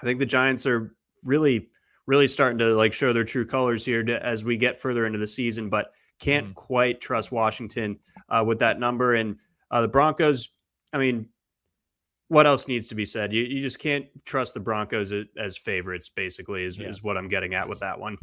I 0.00 0.06
think 0.06 0.20
the 0.20 0.26
Giants 0.26 0.66
are 0.66 0.94
really, 1.24 1.68
really 2.06 2.28
starting 2.28 2.58
to 2.58 2.76
like 2.76 2.92
show 2.92 3.12
their 3.12 3.24
true 3.24 3.44
colors 3.44 3.84
here 3.84 4.04
to, 4.04 4.24
as 4.24 4.44
we 4.44 4.56
get 4.56 4.80
further 4.80 5.04
into 5.04 5.18
the 5.18 5.26
season, 5.26 5.68
but 5.68 5.90
can't 6.20 6.46
mm. 6.46 6.54
quite 6.54 7.00
trust 7.00 7.32
Washington 7.32 7.98
uh, 8.28 8.44
with 8.46 8.60
that 8.60 8.78
number. 8.78 9.14
And 9.14 9.36
uh, 9.72 9.80
the 9.80 9.88
Broncos, 9.88 10.50
I 10.92 10.98
mean, 10.98 11.28
what 12.28 12.46
else 12.46 12.68
needs 12.68 12.86
to 12.86 12.94
be 12.94 13.04
said? 13.04 13.32
You, 13.32 13.42
you 13.42 13.62
just 13.62 13.80
can't 13.80 14.06
trust 14.24 14.54
the 14.54 14.60
Broncos 14.60 15.10
as, 15.10 15.24
as 15.36 15.56
favorites, 15.56 16.08
basically, 16.08 16.62
is, 16.62 16.78
yeah. 16.78 16.88
is 16.88 17.02
what 17.02 17.16
I'm 17.16 17.28
getting 17.28 17.54
at 17.54 17.68
with 17.68 17.80
that 17.80 17.98
one. 17.98 18.16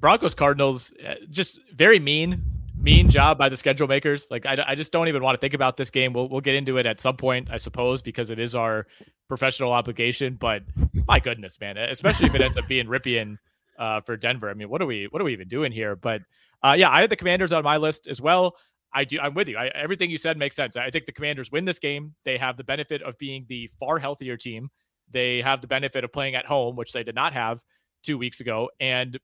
Broncos 0.00 0.34
Cardinals, 0.34 0.92
uh, 1.06 1.14
just 1.30 1.60
very 1.72 2.00
mean, 2.00 2.42
mean 2.80 3.10
job 3.10 3.38
by 3.38 3.48
the 3.48 3.56
schedule 3.56 3.86
makers. 3.86 4.28
Like 4.30 4.46
I, 4.46 4.56
I 4.68 4.74
just 4.74 4.92
don't 4.92 5.08
even 5.08 5.22
want 5.22 5.34
to 5.34 5.40
think 5.40 5.54
about 5.54 5.76
this 5.76 5.90
game. 5.90 6.12
We'll 6.12 6.28
we'll 6.28 6.40
get 6.40 6.54
into 6.54 6.76
it 6.78 6.86
at 6.86 7.00
some 7.00 7.16
point, 7.16 7.48
I 7.50 7.56
suppose, 7.56 8.02
because 8.02 8.30
it 8.30 8.38
is 8.38 8.54
our 8.54 8.86
professional 9.28 9.72
obligation. 9.72 10.36
But 10.40 10.62
my 11.06 11.20
goodness, 11.20 11.60
man, 11.60 11.76
especially 11.76 12.26
if 12.26 12.34
it 12.34 12.40
ends 12.40 12.56
up 12.56 12.66
being 12.68 12.86
Rypien 12.86 13.36
uh, 13.78 14.00
for 14.02 14.16
Denver. 14.16 14.50
I 14.50 14.54
mean, 14.54 14.68
what 14.68 14.82
are 14.82 14.86
we 14.86 15.08
what 15.10 15.20
are 15.20 15.24
we 15.24 15.32
even 15.32 15.48
doing 15.48 15.72
here? 15.72 15.96
But 15.96 16.22
uh, 16.62 16.74
yeah, 16.76 16.90
I 16.90 17.00
had 17.00 17.10
the 17.10 17.16
Commanders 17.16 17.52
on 17.52 17.64
my 17.64 17.76
list 17.76 18.06
as 18.06 18.20
well. 18.20 18.56
I 18.92 19.04
do. 19.04 19.18
I'm 19.20 19.34
with 19.34 19.48
you. 19.48 19.56
I, 19.56 19.68
everything 19.68 20.10
you 20.10 20.18
said 20.18 20.36
makes 20.36 20.56
sense. 20.56 20.76
I 20.76 20.90
think 20.90 21.06
the 21.06 21.12
Commanders 21.12 21.50
win 21.50 21.64
this 21.64 21.78
game. 21.78 22.14
They 22.24 22.38
have 22.38 22.56
the 22.56 22.64
benefit 22.64 23.02
of 23.02 23.16
being 23.18 23.44
the 23.48 23.68
far 23.78 23.98
healthier 23.98 24.36
team. 24.36 24.68
They 25.10 25.42
have 25.42 25.60
the 25.60 25.66
benefit 25.66 26.04
of 26.04 26.12
playing 26.12 26.34
at 26.34 26.46
home, 26.46 26.76
which 26.76 26.92
they 26.92 27.02
did 27.02 27.14
not 27.14 27.32
have 27.32 27.62
two 28.02 28.18
weeks 28.18 28.40
ago. 28.40 28.70
And 28.80 29.18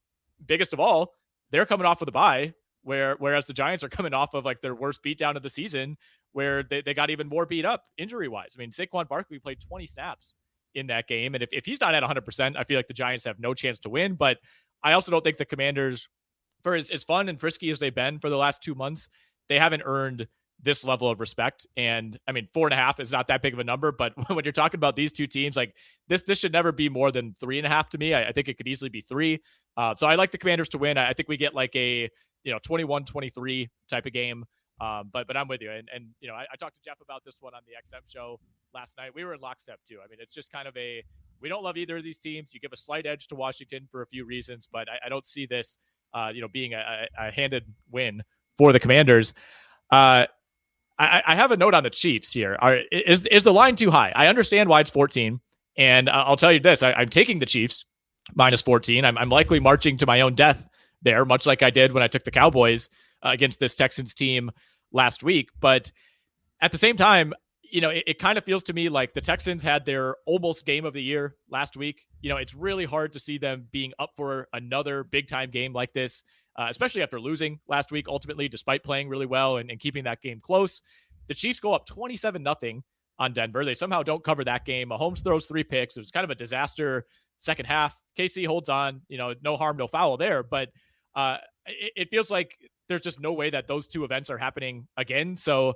biggest 0.44 0.72
of 0.72 0.80
all, 0.80 1.12
they're 1.50 1.66
coming 1.66 1.86
off 1.86 2.02
of 2.02 2.08
a 2.08 2.12
bye, 2.12 2.54
where 2.86 3.16
whereas 3.18 3.46
the 3.46 3.52
Giants 3.52 3.82
are 3.82 3.88
coming 3.88 4.14
off 4.14 4.32
of 4.32 4.44
like 4.44 4.60
their 4.60 4.74
worst 4.74 5.02
beatdown 5.02 5.36
of 5.36 5.42
the 5.42 5.48
season, 5.48 5.96
where 6.32 6.62
they, 6.62 6.82
they 6.82 6.94
got 6.94 7.10
even 7.10 7.28
more 7.28 7.44
beat 7.44 7.64
up 7.64 7.82
injury 7.98 8.28
wise. 8.28 8.54
I 8.56 8.60
mean, 8.60 8.70
Saquon 8.70 9.08
Barkley 9.08 9.40
played 9.40 9.58
20 9.60 9.86
snaps 9.86 10.34
in 10.74 10.86
that 10.86 11.08
game, 11.08 11.34
and 11.34 11.42
if, 11.42 11.48
if 11.52 11.66
he's 11.66 11.80
not 11.80 11.96
at 11.96 12.02
100, 12.02 12.24
percent 12.24 12.56
I 12.56 12.62
feel 12.62 12.78
like 12.78 12.86
the 12.86 12.94
Giants 12.94 13.24
have 13.24 13.40
no 13.40 13.54
chance 13.54 13.80
to 13.80 13.90
win. 13.90 14.14
But 14.14 14.38
I 14.84 14.92
also 14.92 15.10
don't 15.10 15.24
think 15.24 15.36
the 15.36 15.44
Commanders, 15.44 16.08
for 16.62 16.76
as, 16.76 16.90
as 16.90 17.02
fun 17.02 17.28
and 17.28 17.40
frisky 17.40 17.70
as 17.70 17.80
they've 17.80 17.94
been 17.94 18.20
for 18.20 18.30
the 18.30 18.36
last 18.36 18.62
two 18.62 18.76
months, 18.76 19.08
they 19.48 19.58
haven't 19.58 19.82
earned 19.84 20.28
this 20.62 20.84
level 20.84 21.10
of 21.10 21.18
respect. 21.18 21.66
And 21.76 22.16
I 22.28 22.32
mean, 22.32 22.48
four 22.54 22.66
and 22.66 22.74
a 22.74 22.76
half 22.76 23.00
is 23.00 23.12
not 23.12 23.26
that 23.28 23.42
big 23.42 23.52
of 23.52 23.58
a 23.58 23.64
number, 23.64 23.90
but 23.90 24.12
when 24.32 24.44
you're 24.44 24.52
talking 24.52 24.78
about 24.78 24.94
these 24.94 25.12
two 25.12 25.26
teams, 25.26 25.56
like 25.56 25.74
this, 26.08 26.22
this 26.22 26.38
should 26.38 26.52
never 26.52 26.70
be 26.70 26.88
more 26.88 27.10
than 27.10 27.34
three 27.40 27.58
and 27.58 27.66
a 27.66 27.70
half 27.70 27.88
to 27.90 27.98
me. 27.98 28.14
I, 28.14 28.28
I 28.28 28.32
think 28.32 28.48
it 28.48 28.56
could 28.56 28.68
easily 28.68 28.88
be 28.88 29.00
three. 29.00 29.42
Uh, 29.76 29.94
so 29.94 30.06
I 30.06 30.14
like 30.14 30.30
the 30.30 30.38
Commanders 30.38 30.70
to 30.70 30.78
win. 30.78 30.96
I, 30.96 31.10
I, 31.10 31.12
think 31.12 31.28
we 31.28 31.36
get 31.36 31.54
like 31.54 31.74
a 31.76 32.08
you 32.46 32.52
know 32.52 32.58
21-23 32.60 33.68
type 33.90 34.06
of 34.06 34.12
game. 34.12 34.44
Um, 34.80 35.10
but 35.12 35.26
but 35.26 35.36
I'm 35.36 35.48
with 35.48 35.60
you. 35.60 35.70
And 35.70 35.88
and 35.94 36.06
you 36.20 36.28
know, 36.28 36.34
I, 36.34 36.46
I, 36.52 36.56
talked 36.56 36.76
to 36.76 36.82
Jeff 36.84 37.00
about 37.00 37.24
this 37.24 37.36
one 37.40 37.54
on 37.54 37.62
the 37.66 37.72
XM 37.72 38.02
show 38.08 38.38
last 38.74 38.96
night. 38.98 39.10
We 39.14 39.24
were 39.24 39.34
in 39.34 39.40
lockstep 39.40 39.80
too. 39.88 39.98
I 40.04 40.08
mean, 40.08 40.18
it's 40.20 40.34
just 40.34 40.52
kind 40.52 40.68
of 40.68 40.76
a 40.76 41.02
we 41.40 41.48
don't 41.48 41.62
love 41.62 41.76
either 41.76 41.96
of 41.96 42.04
these 42.04 42.18
teams. 42.18 42.52
You 42.52 42.60
give 42.60 42.72
a 42.72 42.76
slight 42.76 43.06
edge 43.06 43.26
to 43.28 43.34
Washington 43.34 43.88
for 43.90 44.02
a 44.02 44.06
few 44.06 44.26
reasons, 44.26 44.68
but 44.70 44.88
I, 44.88 45.06
I 45.06 45.08
don't 45.08 45.26
see 45.26 45.46
this 45.46 45.78
uh, 46.14 46.30
you 46.32 46.42
know 46.42 46.48
being 46.48 46.74
a, 46.74 47.06
a 47.18 47.30
handed 47.30 47.64
win 47.90 48.22
for 48.58 48.72
the 48.72 48.80
Commanders. 48.80 49.32
Uh, 49.90 50.26
I, 50.98 51.22
I, 51.26 51.34
have 51.36 51.52
a 51.52 51.56
note 51.56 51.74
on 51.74 51.82
the 51.82 51.90
Chiefs 51.90 52.32
here. 52.32 52.56
Are, 52.58 52.78
is 52.90 53.26
is 53.26 53.44
the 53.44 53.52
line 53.52 53.76
too 53.76 53.90
high? 53.90 54.12
I 54.14 54.26
understand 54.28 54.68
why 54.68 54.80
it's 54.80 54.90
14, 54.90 55.40
and 55.78 56.10
I'll 56.10 56.36
tell 56.36 56.52
you 56.52 56.60
this: 56.60 56.82
I, 56.82 57.00
am 57.00 57.08
taking 57.08 57.38
the 57.38 57.46
Chiefs 57.46 57.86
minus 58.34 58.60
14. 58.60 59.04
I'm, 59.06 59.16
I'm 59.16 59.30
likely 59.30 59.58
marching 59.58 59.96
to 59.98 60.06
my 60.06 60.20
own 60.20 60.34
death 60.34 60.68
there, 61.02 61.24
much 61.24 61.46
like 61.46 61.62
I 61.62 61.70
did 61.70 61.92
when 61.92 62.02
I 62.02 62.08
took 62.08 62.24
the 62.24 62.30
Cowboys 62.30 62.88
uh, 63.24 63.30
against 63.30 63.60
this 63.60 63.74
Texans 63.74 64.14
team 64.14 64.50
last 64.92 65.22
week. 65.22 65.50
But 65.60 65.92
at 66.60 66.72
the 66.72 66.78
same 66.78 66.96
time, 66.96 67.32
you 67.62 67.80
know, 67.80 67.90
it, 67.90 68.04
it 68.06 68.18
kind 68.18 68.38
of 68.38 68.44
feels 68.44 68.62
to 68.64 68.72
me 68.72 68.88
like 68.88 69.14
the 69.14 69.20
Texans 69.20 69.62
had 69.62 69.84
their 69.84 70.16
almost 70.26 70.64
game 70.64 70.84
of 70.84 70.92
the 70.92 71.02
year 71.02 71.36
last 71.50 71.76
week. 71.76 72.06
You 72.20 72.30
know, 72.30 72.36
it's 72.36 72.54
really 72.54 72.84
hard 72.84 73.12
to 73.14 73.20
see 73.20 73.38
them 73.38 73.66
being 73.72 73.92
up 73.98 74.10
for 74.16 74.48
another 74.52 75.04
big 75.04 75.28
time 75.28 75.50
game 75.50 75.72
like 75.72 75.92
this 75.92 76.22
uh, 76.58 76.66
especially 76.68 77.02
after 77.02 77.20
losing 77.20 77.60
last 77.68 77.92
week, 77.92 78.08
ultimately, 78.08 78.48
despite 78.48 78.82
playing 78.82 79.08
really 79.08 79.26
well 79.26 79.58
and, 79.58 79.70
and 79.70 79.78
keeping 79.78 80.04
that 80.04 80.22
game 80.22 80.40
close. 80.40 80.80
The 81.28 81.34
Chiefs 81.34 81.60
go 81.60 81.72
up 81.72 81.86
27 81.86 82.42
nothing 82.42 82.82
on 83.18 83.32
Denver. 83.32 83.64
They 83.64 83.74
somehow 83.74 84.02
don't 84.02 84.24
cover 84.24 84.44
that 84.44 84.64
game. 84.64 84.88
Mahomes 84.88 85.22
throws 85.22 85.46
three 85.46 85.64
picks. 85.64 85.96
It 85.96 86.00
was 86.00 86.10
kind 86.10 86.24
of 86.24 86.30
a 86.30 86.34
disaster 86.34 87.06
second 87.38 87.66
half. 87.66 87.98
KC 88.18 88.46
holds 88.46 88.68
on, 88.68 89.02
you 89.08 89.18
know, 89.18 89.34
no 89.42 89.56
harm, 89.56 89.76
no 89.76 89.86
foul 89.86 90.16
there. 90.16 90.42
But 90.42 90.70
uh, 91.14 91.38
it, 91.66 91.92
it, 91.96 92.10
feels 92.10 92.30
like 92.30 92.56
there's 92.88 93.00
just 93.00 93.20
no 93.20 93.32
way 93.32 93.50
that 93.50 93.66
those 93.66 93.86
two 93.86 94.04
events 94.04 94.30
are 94.30 94.38
happening 94.38 94.86
again. 94.96 95.36
So, 95.36 95.74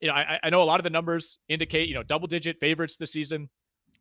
you 0.00 0.08
know, 0.08 0.14
I, 0.14 0.38
I 0.42 0.50
know 0.50 0.62
a 0.62 0.64
lot 0.64 0.80
of 0.80 0.84
the 0.84 0.90
numbers 0.90 1.38
indicate, 1.48 1.88
you 1.88 1.94
know, 1.94 2.02
double 2.02 2.26
digit 2.26 2.58
favorites 2.60 2.96
this 2.96 3.12
season 3.12 3.48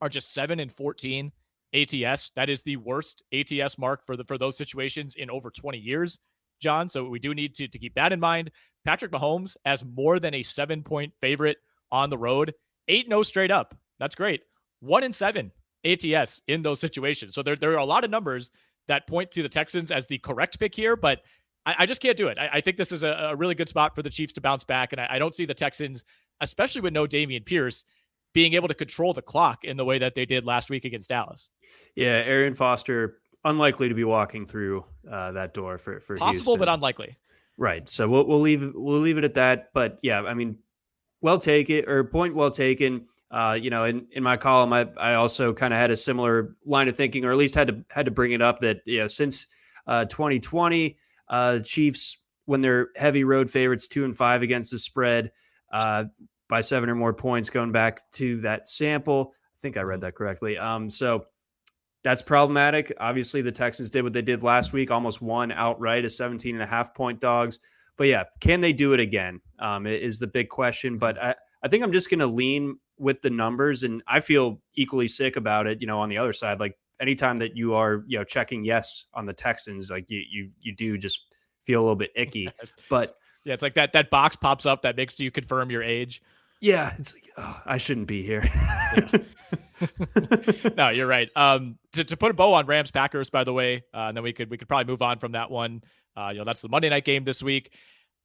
are 0.02 0.10
just 0.10 0.34
seven 0.34 0.60
and 0.60 0.72
14 0.72 1.32
ATS. 1.74 2.32
That 2.36 2.50
is 2.50 2.64
the 2.64 2.78
worst 2.78 3.24
ATS 3.34 3.78
mark 3.78 4.06
for 4.06 4.16
the 4.16 4.24
for 4.24 4.38
those 4.38 4.58
situations 4.58 5.16
in 5.16 5.30
over 5.30 5.52
20 5.52 5.78
years, 5.78 6.20
John. 6.60 6.90
So 6.90 7.06
we 7.06 7.20
do 7.20 7.34
need 7.34 7.56
to, 7.56 7.68
to 7.68 7.80
keep 7.80 7.94
that 7.96 8.12
in 8.12 8.20
mind. 8.20 8.52
Patrick 8.86 9.12
Mahomes 9.12 9.56
as 9.66 9.84
more 9.84 10.20
than 10.20 10.34
a 10.34 10.44
seven 10.44 10.84
point 10.84 11.14
favorite 11.22 11.58
on 11.92 12.10
the 12.10 12.18
road, 12.18 12.54
eight 12.88 13.10
no 13.10 13.24
straight 13.24 13.52
up. 13.52 13.76
That's 14.00 14.16
great. 14.16 14.42
One 14.80 15.04
in 15.04 15.14
seven 15.14 15.52
ATS 15.86 16.42
in 16.48 16.62
those 16.62 16.80
situations. 16.80 17.34
So 17.34 17.44
there, 17.44 17.56
there 17.56 17.72
are 17.72 17.78
a 17.78 17.86
lot 17.86 18.04
of 18.04 18.12
numbers 18.12 18.52
that 18.88 19.08
point 19.08 19.32
to 19.32 19.44
the 19.44 19.50
Texans 19.50 19.92
as 19.92 20.08
the 20.08 20.18
correct 20.18 20.60
pick 20.60 20.74
here, 20.76 20.96
but 20.96 21.22
I, 21.66 21.76
I 21.80 21.86
just 21.86 22.02
can't 22.02 22.18
do 22.18 22.28
it. 22.28 22.38
I, 22.38 22.50
I 22.54 22.62
think 22.62 22.78
this 22.78 22.92
is 22.92 23.04
a, 23.04 23.10
a, 23.10 23.36
really 23.36 23.56
good 23.56 23.70
spot 23.70 23.96
for 23.96 24.02
the 24.02 24.10
Chiefs 24.10 24.34
to 24.34 24.42
bounce 24.42 24.64
back, 24.64 24.92
and 24.92 25.00
I, 25.00 25.08
I 25.12 25.20
don't 25.20 25.36
see 25.36 25.46
the 25.46 25.54
Texans, 25.54 26.04
especially 26.42 26.82
with 26.82 26.94
no 26.94 27.06
Dameon 27.06 27.46
Pierce, 27.46 27.86
being 28.34 28.54
able 28.54 28.68
to 28.68 28.74
control 28.74 29.14
the 29.14 29.22
clock 29.22 29.64
in 29.64 29.78
the 29.78 29.86
way 29.86 30.00
that 30.00 30.16
they 30.16 30.26
did 30.26 30.46
last 30.46 30.70
week 30.70 30.86
against 30.86 31.10
Dallas. 31.10 31.50
Yeah, 31.96 32.24
Arian 32.26 32.56
Foster 32.56 33.20
unlikely 33.46 33.90
to 33.90 33.96
be 33.96 34.04
walking 34.04 34.46
through 34.46 34.86
uh, 35.10 35.32
that 35.32 35.54
door 35.54 35.78
for 35.78 36.00
for 36.00 36.18
possible, 36.18 36.54
Houston. 36.54 36.60
but 36.60 36.70
unlikely. 36.70 37.18
Right. 37.58 37.90
So 37.90 38.08
we'll 38.08 38.26
we'll 38.26 38.42
leave 38.42 38.72
we'll 38.74 39.00
leave 39.00 39.18
it 39.18 39.24
at 39.24 39.34
that. 39.36 39.70
But 39.74 40.00
yeah, 40.02 40.22
I 40.22 40.34
mean, 40.34 40.58
well 41.22 41.40
taken 41.40 41.88
or 41.88 42.04
point 42.04 42.36
well 42.36 42.52
taken. 42.52 43.08
Uh, 43.32 43.58
you 43.60 43.70
know, 43.70 43.86
in, 43.86 44.08
in 44.12 44.24
my 44.24 44.38
column, 44.38 44.74
I, 44.74 44.88
I 44.98 45.14
also 45.16 45.54
kind 45.54 45.74
of 45.74 45.80
had 45.80 45.92
a 45.92 45.96
similar 45.96 46.56
line 46.66 46.88
of 46.88 46.96
thinking, 46.96 47.26
or 47.26 47.32
at 47.32 47.38
least 47.38 47.56
had 47.56 47.68
to 47.68 47.86
had 47.90 48.06
to 48.06 48.12
bring 48.12 48.32
it 48.32 48.42
up 48.42 48.60
that 48.62 48.82
you 48.86 49.00
know 49.00 49.08
since 49.08 49.46
uh, 49.88 50.06
2020, 50.06 50.98
uh, 51.30 51.60
Chiefs 51.60 52.18
when 52.46 52.62
they're 52.62 52.90
heavy 52.96 53.24
road 53.24 53.50
favorites, 53.50 53.88
two 53.88 54.06
and 54.06 54.18
five 54.18 54.42
against 54.42 54.72
the 54.72 54.80
spread, 54.80 55.32
uh, 55.72 56.06
by 56.48 56.62
seven 56.62 56.90
or 56.90 56.96
more 56.96 57.14
points 57.14 57.52
going 57.52 57.72
back 57.72 58.02
to 58.14 58.42
that 58.42 58.68
sample. 58.68 59.34
I 59.36 59.60
think 59.62 59.78
I 59.78 59.82
read 59.82 60.02
that 60.02 60.16
correctly. 60.16 60.58
Um, 60.58 60.90
so 60.90 61.26
that's 62.04 62.22
problematic. 62.22 62.92
Obviously, 63.00 63.42
the 63.42 63.52
Texans 63.52 63.90
did 63.90 64.04
what 64.04 64.14
they 64.14 64.22
did 64.22 64.42
last 64.42 64.74
week, 64.74 64.90
almost 64.90 65.22
won 65.22 65.52
outright 65.52 66.06
as 66.06 66.18
17 66.18 66.56
and 66.56 66.64
a 66.64 66.68
half 66.68 66.94
point 66.94 67.20
dogs. 67.20 67.60
But 67.98 68.08
yeah, 68.08 68.24
can 68.40 68.62
they 68.62 68.74
do 68.74 68.94
it 68.94 69.00
again? 69.00 69.42
Um, 69.60 69.86
is 69.86 70.20
the 70.20 70.28
big 70.28 70.50
question. 70.50 70.98
But 70.98 71.22
I, 71.22 71.36
I 71.62 71.68
think 71.68 71.84
I'm 71.84 71.92
just 71.92 72.10
going 72.10 72.20
to 72.20 72.28
lean 72.28 72.78
with 73.00 73.22
the 73.22 73.30
numbers, 73.30 73.84
and 73.84 74.04
I 74.08 74.20
feel 74.20 74.62
equally 74.76 75.08
sick 75.08 75.36
about 75.36 75.68
it. 75.68 75.82
You 75.82 75.88
know, 75.88 76.00
on 76.00 76.10
the 76.10 76.18
other 76.18 76.34
side, 76.34 76.60
like 76.60 76.78
anytime 77.00 77.40
that 77.40 77.56
you 77.56 77.74
are, 77.74 78.04
you 78.08 78.18
know, 78.18 78.24
checking 78.24 78.64
yes 78.64 79.06
on 79.14 79.26
the 79.26 79.34
Texans, 79.34 79.90
like 79.90 80.10
you 80.10 80.24
you 80.30 80.50
you 80.60 80.76
do 80.76 80.98
just 80.98 81.26
feel 81.64 81.80
a 81.80 81.84
little 81.84 81.96
bit 81.96 82.12
icky. 82.16 82.50
but 82.90 83.16
yeah, 83.46 83.54
it's 83.54 83.64
like 83.64 83.76
that 83.76 83.94
that 83.94 84.10
box 84.10 84.36
pops 84.36 84.66
up 84.66 84.82
that 84.84 84.96
makes 84.96 85.20
you 85.20 85.32
confirm 85.32 85.72
your 85.72 85.84
age. 85.84 86.22
Yeah, 86.62 86.94
it's 87.00 87.14
like, 87.14 87.30
oh, 87.38 87.62
I 87.66 87.78
shouldn't 87.78 88.08
be 88.08 88.22
here. 88.22 88.44
no, 90.78 90.90
you're 90.90 91.08
right. 91.08 91.30
Um, 91.36 91.78
to, 91.94 92.04
to 92.04 92.18
put 92.18 92.32
a 92.32 92.34
bow 92.34 92.54
on 92.54 92.66
Rams 92.66 92.92
Packers, 92.92 93.30
by 93.30 93.46
the 93.46 93.54
way, 93.54 93.84
uh, 93.94 94.08
and 94.08 94.18
then 94.18 94.24
we 94.24 94.34
could 94.34 94.50
we 94.50 94.58
could 94.58 94.68
probably 94.68 94.92
move 94.92 95.02
on 95.02 95.20
from 95.20 95.34
that 95.34 95.50
one. 95.50 95.82
Uh, 96.18 96.30
you 96.34 96.40
know, 96.40 96.44
that's 96.44 96.62
the 96.62 96.70
Monday 96.70 96.90
night 96.90 97.06
game 97.06 97.24
this 97.24 97.42
week. 97.42 97.74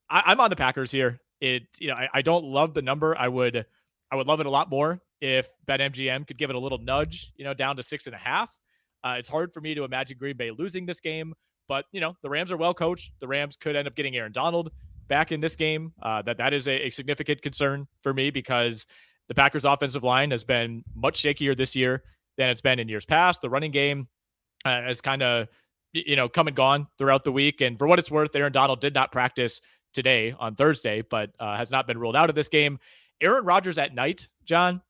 I, 0.09 0.33
am 0.33 0.39
on 0.39 0.49
the 0.49 0.55
Packers 0.55 0.91
here. 0.91 1.19
It, 1.39 1.63
you 1.79 1.87
know, 1.87 1.95
I, 1.95 2.09
I 2.13 2.21
don't 2.21 2.45
love 2.45 2.73
the 2.73 2.81
number. 2.81 3.15
I 3.17 3.27
would, 3.27 3.65
I 4.11 4.15
would 4.15 4.27
love 4.27 4.39
it 4.39 4.45
a 4.45 4.49
lot 4.49 4.69
more 4.69 5.01
if 5.21 5.51
BetMGM 5.67 6.27
could 6.27 6.37
give 6.37 6.49
it 6.49 6.55
a 6.55 6.59
little 6.59 6.77
nudge, 6.77 7.31
you 7.35 7.43
know, 7.43 7.53
down 7.53 7.75
to 7.77 7.83
six 7.83 8.05
and 8.05 8.15
a 8.15 8.19
half. 8.19 8.57
Uh, 9.03 9.15
it's 9.17 9.29
hard 9.29 9.53
for 9.53 9.61
me 9.61 9.75
to 9.75 9.83
imagine 9.83 10.17
Green 10.17 10.37
Bay 10.37 10.51
losing 10.51 10.85
this 10.85 10.99
game, 10.99 11.33
but 11.67 11.85
you 11.91 12.01
know, 12.01 12.15
the 12.23 12.29
Rams 12.29 12.51
are 12.51 12.57
well 12.57 12.73
coached. 12.73 13.11
The 13.19 13.27
Rams 13.27 13.55
could 13.55 13.75
end 13.75 13.87
up 13.87 13.95
getting 13.95 14.15
Aaron 14.15 14.31
Donald 14.31 14.71
back 15.07 15.31
in 15.31 15.41
this 15.41 15.55
game. 15.55 15.93
Uh, 16.01 16.21
that 16.23 16.37
that 16.37 16.53
is 16.53 16.67
a, 16.67 16.87
a 16.87 16.89
significant 16.89 17.41
concern 17.41 17.87
for 18.01 18.13
me 18.13 18.31
because 18.31 18.85
the 19.27 19.35
Packers' 19.35 19.65
offensive 19.65 20.03
line 20.03 20.31
has 20.31 20.43
been 20.43 20.83
much 20.95 21.21
shakier 21.21 21.55
this 21.55 21.75
year 21.75 22.03
than 22.37 22.49
it's 22.49 22.61
been 22.61 22.79
in 22.79 22.89
years 22.89 23.05
past. 23.05 23.41
The 23.41 23.49
running 23.49 23.71
game 23.71 24.07
uh, 24.63 24.81
has 24.81 25.01
kind 25.01 25.21
of 25.23 25.47
you 25.93 26.15
know 26.15 26.27
come 26.27 26.47
and 26.47 26.55
gone 26.55 26.87
throughout 26.97 27.23
the 27.23 27.31
week. 27.31 27.61
And 27.61 27.77
for 27.77 27.87
what 27.87 27.99
it's 27.99 28.11
worth, 28.11 28.35
Aaron 28.35 28.51
Donald 28.51 28.81
did 28.81 28.93
not 28.93 29.11
practice 29.11 29.61
today 29.93 30.35
on 30.37 30.55
Thursday, 30.55 31.01
but 31.01 31.31
uh, 31.39 31.57
has 31.57 31.71
not 31.71 31.87
been 31.87 31.97
ruled 31.97 32.15
out 32.15 32.29
of 32.29 32.35
this 32.35 32.49
game. 32.49 32.79
Aaron 33.21 33.45
Rodgers 33.45 33.77
at 33.77 33.93
night, 33.93 34.27
John, 34.43 34.81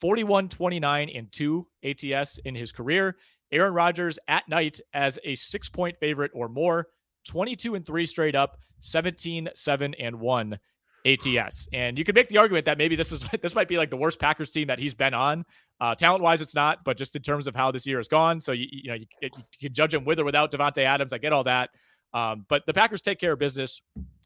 41, 0.00 0.48
29, 0.48 1.10
and 1.10 1.30
2 1.32 1.66
ATS 1.84 2.38
in 2.44 2.54
his 2.54 2.72
career. 2.72 3.16
Aaron 3.52 3.74
Rodgers 3.74 4.18
at 4.28 4.48
night 4.48 4.80
as 4.94 5.18
a 5.24 5.34
six 5.34 5.68
point 5.68 5.96
favorite 5.98 6.30
or 6.34 6.48
more, 6.48 6.88
22 7.26 7.74
and 7.74 7.84
3 7.84 8.06
straight 8.06 8.34
up, 8.34 8.58
17, 8.80 9.48
7, 9.54 9.94
and 9.94 10.20
1 10.20 10.58
ATS. 11.06 11.68
And 11.72 11.98
you 11.98 12.04
could 12.04 12.14
make 12.14 12.28
the 12.28 12.38
argument 12.38 12.66
that 12.66 12.78
maybe 12.78 12.96
this 12.96 13.12
is 13.12 13.26
this 13.42 13.54
might 13.54 13.68
be 13.68 13.76
like 13.76 13.90
the 13.90 13.96
worst 13.96 14.18
Packers 14.18 14.50
team 14.50 14.68
that 14.68 14.78
he's 14.78 14.94
been 14.94 15.14
on. 15.14 15.44
Uh, 15.80 15.94
talent 15.94 16.22
wise, 16.22 16.40
it's 16.40 16.54
not, 16.54 16.84
but 16.84 16.96
just 16.96 17.16
in 17.16 17.22
terms 17.22 17.46
of 17.46 17.56
how 17.56 17.70
this 17.70 17.86
year 17.86 17.98
has 17.98 18.08
gone. 18.08 18.40
So 18.40 18.52
you, 18.52 18.66
you 18.70 18.88
know 18.90 18.94
you, 18.94 19.06
you 19.22 19.30
can 19.60 19.72
judge 19.72 19.94
him 19.94 20.04
with 20.04 20.18
or 20.18 20.24
without 20.24 20.52
Davante 20.52 20.84
Adams. 20.84 21.12
I 21.12 21.18
get 21.18 21.32
all 21.32 21.44
that, 21.44 21.70
um, 22.12 22.44
but 22.48 22.66
the 22.66 22.74
Packers 22.74 23.00
take 23.00 23.18
care 23.18 23.32
of 23.32 23.38
business 23.38 23.80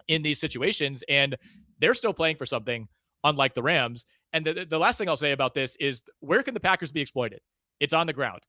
in 0.09 0.23
these 0.23 0.41
situations, 0.41 1.05
and 1.09 1.37
they're 1.79 1.95
still 1.95 2.13
playing 2.13 2.37
for 2.37 2.47
something, 2.47 2.89
unlike 3.25 3.55
the 3.55 3.63
Rams. 3.63 4.07
And 4.33 4.45
the, 4.45 4.67
the 4.69 4.79
last 4.79 4.99
thing 4.99 5.09
I'll 5.09 5.17
say 5.17 5.33
about 5.33 5.55
this 5.55 5.77
is 5.81 6.03
where 6.21 6.43
can 6.43 6.55
the 6.55 6.61
Packers 6.61 6.93
be 6.93 7.01
exploited? 7.01 7.41
It's 7.81 7.93
on 7.93 8.07
the 8.07 8.13
ground. 8.13 8.41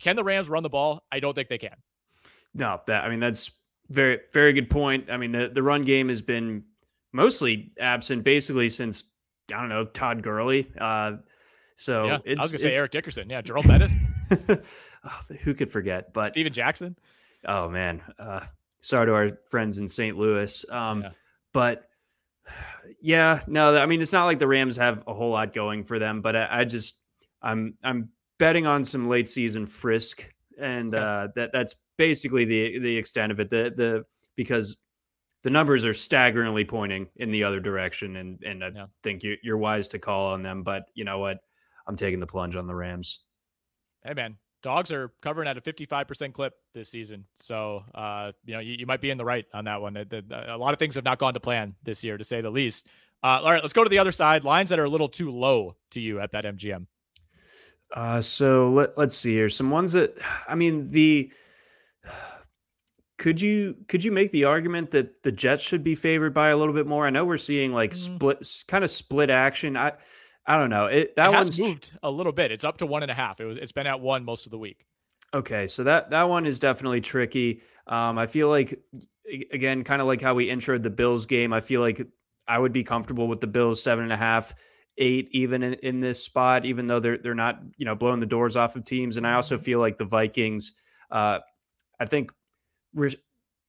Can 0.00 0.16
the 0.16 0.24
Rams 0.24 0.48
run 0.48 0.62
the 0.62 0.68
ball? 0.68 1.04
I 1.12 1.20
don't 1.20 1.34
think 1.34 1.48
they 1.48 1.58
can. 1.58 1.76
No, 2.54 2.80
that 2.86 3.04
I 3.04 3.08
mean 3.08 3.20
that's 3.20 3.50
very 3.90 4.20
very 4.32 4.52
good 4.52 4.70
point. 4.70 5.10
I 5.10 5.16
mean 5.16 5.32
the 5.32 5.50
the 5.52 5.62
run 5.62 5.84
game 5.84 6.08
has 6.08 6.22
been 6.22 6.64
mostly 7.12 7.72
absent 7.80 8.24
basically 8.24 8.68
since 8.68 9.04
I 9.52 9.60
don't 9.60 9.68
know 9.68 9.84
Todd 9.84 10.22
Gurley. 10.22 10.70
Uh, 10.78 11.16
so 11.76 12.06
yeah, 12.06 12.18
I 12.38 12.42
was 12.42 12.52
gonna 12.52 12.58
say 12.58 12.74
Eric 12.74 12.92
Dickerson. 12.92 13.28
Yeah, 13.28 13.40
Jerome 13.40 13.66
Bettis. 13.66 13.92
oh, 14.48 15.20
who 15.42 15.54
could 15.54 15.70
forget? 15.70 16.12
But 16.12 16.28
Steven 16.28 16.52
Jackson. 16.52 16.96
Oh 17.46 17.68
man, 17.68 18.00
uh, 18.18 18.40
sorry 18.80 19.06
to 19.06 19.14
our 19.14 19.38
friends 19.48 19.78
in 19.78 19.88
St. 19.88 20.16
Louis. 20.16 20.64
Um, 20.70 21.02
yeah. 21.02 21.10
But 21.52 21.88
yeah, 23.04 23.42
no, 23.46 23.76
I 23.76 23.84
mean 23.84 24.00
it's 24.00 24.14
not 24.14 24.24
like 24.24 24.38
the 24.38 24.48
Rams 24.48 24.76
have 24.78 25.02
a 25.06 25.12
whole 25.12 25.28
lot 25.28 25.52
going 25.52 25.84
for 25.84 25.98
them, 25.98 26.22
but 26.22 26.34
I, 26.34 26.48
I 26.50 26.64
just 26.64 27.00
I'm 27.42 27.74
I'm 27.84 28.08
betting 28.38 28.66
on 28.66 28.82
some 28.82 29.10
late 29.10 29.28
season 29.28 29.66
frisk, 29.66 30.26
and 30.58 30.94
uh, 30.94 31.28
that 31.36 31.50
that's 31.52 31.74
basically 31.98 32.46
the 32.46 32.78
the 32.78 32.96
extent 32.96 33.30
of 33.30 33.40
it. 33.40 33.50
The 33.50 33.74
the 33.76 34.04
because 34.36 34.78
the 35.42 35.50
numbers 35.50 35.84
are 35.84 35.92
staggeringly 35.92 36.64
pointing 36.64 37.06
in 37.16 37.30
the 37.30 37.44
other 37.44 37.60
direction, 37.60 38.16
and 38.16 38.42
and 38.42 38.64
I 38.64 38.70
yeah. 38.74 38.86
think 39.02 39.22
you, 39.22 39.36
you're 39.42 39.58
wise 39.58 39.86
to 39.88 39.98
call 39.98 40.32
on 40.32 40.42
them. 40.42 40.62
But 40.62 40.84
you 40.94 41.04
know 41.04 41.18
what? 41.18 41.40
I'm 41.86 41.96
taking 41.96 42.20
the 42.20 42.26
plunge 42.26 42.56
on 42.56 42.66
the 42.66 42.74
Rams. 42.74 43.20
Hey 44.02 44.14
man, 44.14 44.38
dogs 44.64 44.90
are 44.90 45.12
covering 45.20 45.46
at 45.46 45.56
a 45.56 45.60
55% 45.60 46.32
clip 46.32 46.54
this 46.72 46.88
season. 46.88 47.26
So, 47.36 47.84
uh, 47.94 48.32
you 48.46 48.54
know, 48.54 48.60
you, 48.60 48.76
you, 48.78 48.86
might 48.86 49.02
be 49.02 49.10
in 49.10 49.18
the 49.18 49.24
right 49.24 49.44
on 49.52 49.66
that 49.66 49.80
one. 49.80 49.96
A 49.96 50.56
lot 50.56 50.72
of 50.72 50.78
things 50.78 50.94
have 50.96 51.04
not 51.04 51.18
gone 51.18 51.34
to 51.34 51.40
plan 51.40 51.74
this 51.84 52.02
year, 52.02 52.16
to 52.16 52.24
say 52.24 52.40
the 52.40 52.50
least. 52.50 52.86
Uh, 53.22 53.40
all 53.42 53.52
right, 53.52 53.62
let's 53.62 53.74
go 53.74 53.84
to 53.84 53.90
the 53.90 53.98
other 53.98 54.10
side. 54.10 54.42
Lines 54.42 54.70
that 54.70 54.78
are 54.78 54.84
a 54.84 54.90
little 54.90 55.08
too 55.08 55.30
low 55.30 55.76
to 55.90 56.00
you 56.00 56.18
at 56.18 56.32
BetMGM. 56.32 56.86
Uh, 57.94 58.22
so 58.22 58.70
let, 58.70 58.96
let's 58.98 59.14
see 59.16 59.34
here. 59.34 59.50
Some 59.50 59.70
ones 59.70 59.92
that, 59.92 60.16
I 60.48 60.54
mean, 60.54 60.88
the 60.88 61.30
could 63.18 63.40
you 63.40 63.76
could 63.86 64.02
you 64.02 64.10
make 64.10 64.32
the 64.32 64.44
argument 64.44 64.90
that 64.90 65.22
the 65.22 65.30
Jets 65.30 65.62
should 65.62 65.84
be 65.84 65.94
favored 65.94 66.34
by 66.34 66.48
a 66.48 66.56
little 66.56 66.74
bit 66.74 66.86
more? 66.86 67.06
I 67.06 67.10
know 67.10 67.24
we're 67.24 67.38
seeing 67.38 67.72
like 67.72 67.92
mm. 67.92 67.96
split 67.96 68.64
kind 68.66 68.82
of 68.82 68.90
split 68.90 69.30
action. 69.30 69.76
I 69.76 69.92
I 70.46 70.58
don't 70.58 70.70
know. 70.70 70.86
It 70.86 71.16
that 71.16 71.32
it 71.32 71.34
one's 71.34 71.58
moved 71.58 71.92
a 72.02 72.10
little 72.10 72.32
bit. 72.32 72.52
It's 72.52 72.64
up 72.64 72.78
to 72.78 72.86
one 72.86 73.02
and 73.02 73.10
a 73.10 73.14
half. 73.14 73.40
It 73.40 73.46
was 73.46 73.56
it's 73.56 73.72
been 73.72 73.86
at 73.86 74.00
one 74.00 74.24
most 74.24 74.46
of 74.46 74.50
the 74.50 74.58
week. 74.58 74.84
Okay, 75.32 75.66
so 75.66 75.84
that 75.84 76.10
that 76.10 76.28
one 76.28 76.46
is 76.46 76.58
definitely 76.58 77.00
tricky. 77.00 77.62
Um, 77.86 78.18
I 78.18 78.26
feel 78.26 78.48
like 78.48 78.78
again, 79.52 79.84
kind 79.84 80.00
of 80.00 80.06
like 80.06 80.20
how 80.20 80.34
we 80.34 80.48
introed 80.48 80.82
the 80.82 80.90
Bills 80.90 81.26
game. 81.26 81.52
I 81.52 81.60
feel 81.60 81.80
like 81.80 82.06
I 82.46 82.58
would 82.58 82.72
be 82.72 82.84
comfortable 82.84 83.26
with 83.26 83.40
the 83.40 83.46
Bills 83.46 83.82
seven 83.82 84.04
and 84.04 84.12
a 84.12 84.16
half, 84.16 84.54
eight, 84.98 85.28
even 85.32 85.62
in, 85.62 85.74
in 85.74 86.00
this 86.00 86.22
spot, 86.22 86.66
even 86.66 86.86
though 86.86 87.00
they're 87.00 87.18
they're 87.18 87.34
not 87.34 87.60
you 87.76 87.86
know 87.86 87.94
blowing 87.94 88.20
the 88.20 88.26
doors 88.26 88.56
off 88.56 88.76
of 88.76 88.84
teams. 88.84 89.16
And 89.16 89.26
I 89.26 89.34
also 89.34 89.56
mm-hmm. 89.56 89.64
feel 89.64 89.80
like 89.80 89.98
the 89.98 90.04
Vikings. 90.04 90.74
Uh, 91.10 91.38
I 91.98 92.06
think 92.06 92.32
re- 92.94 93.16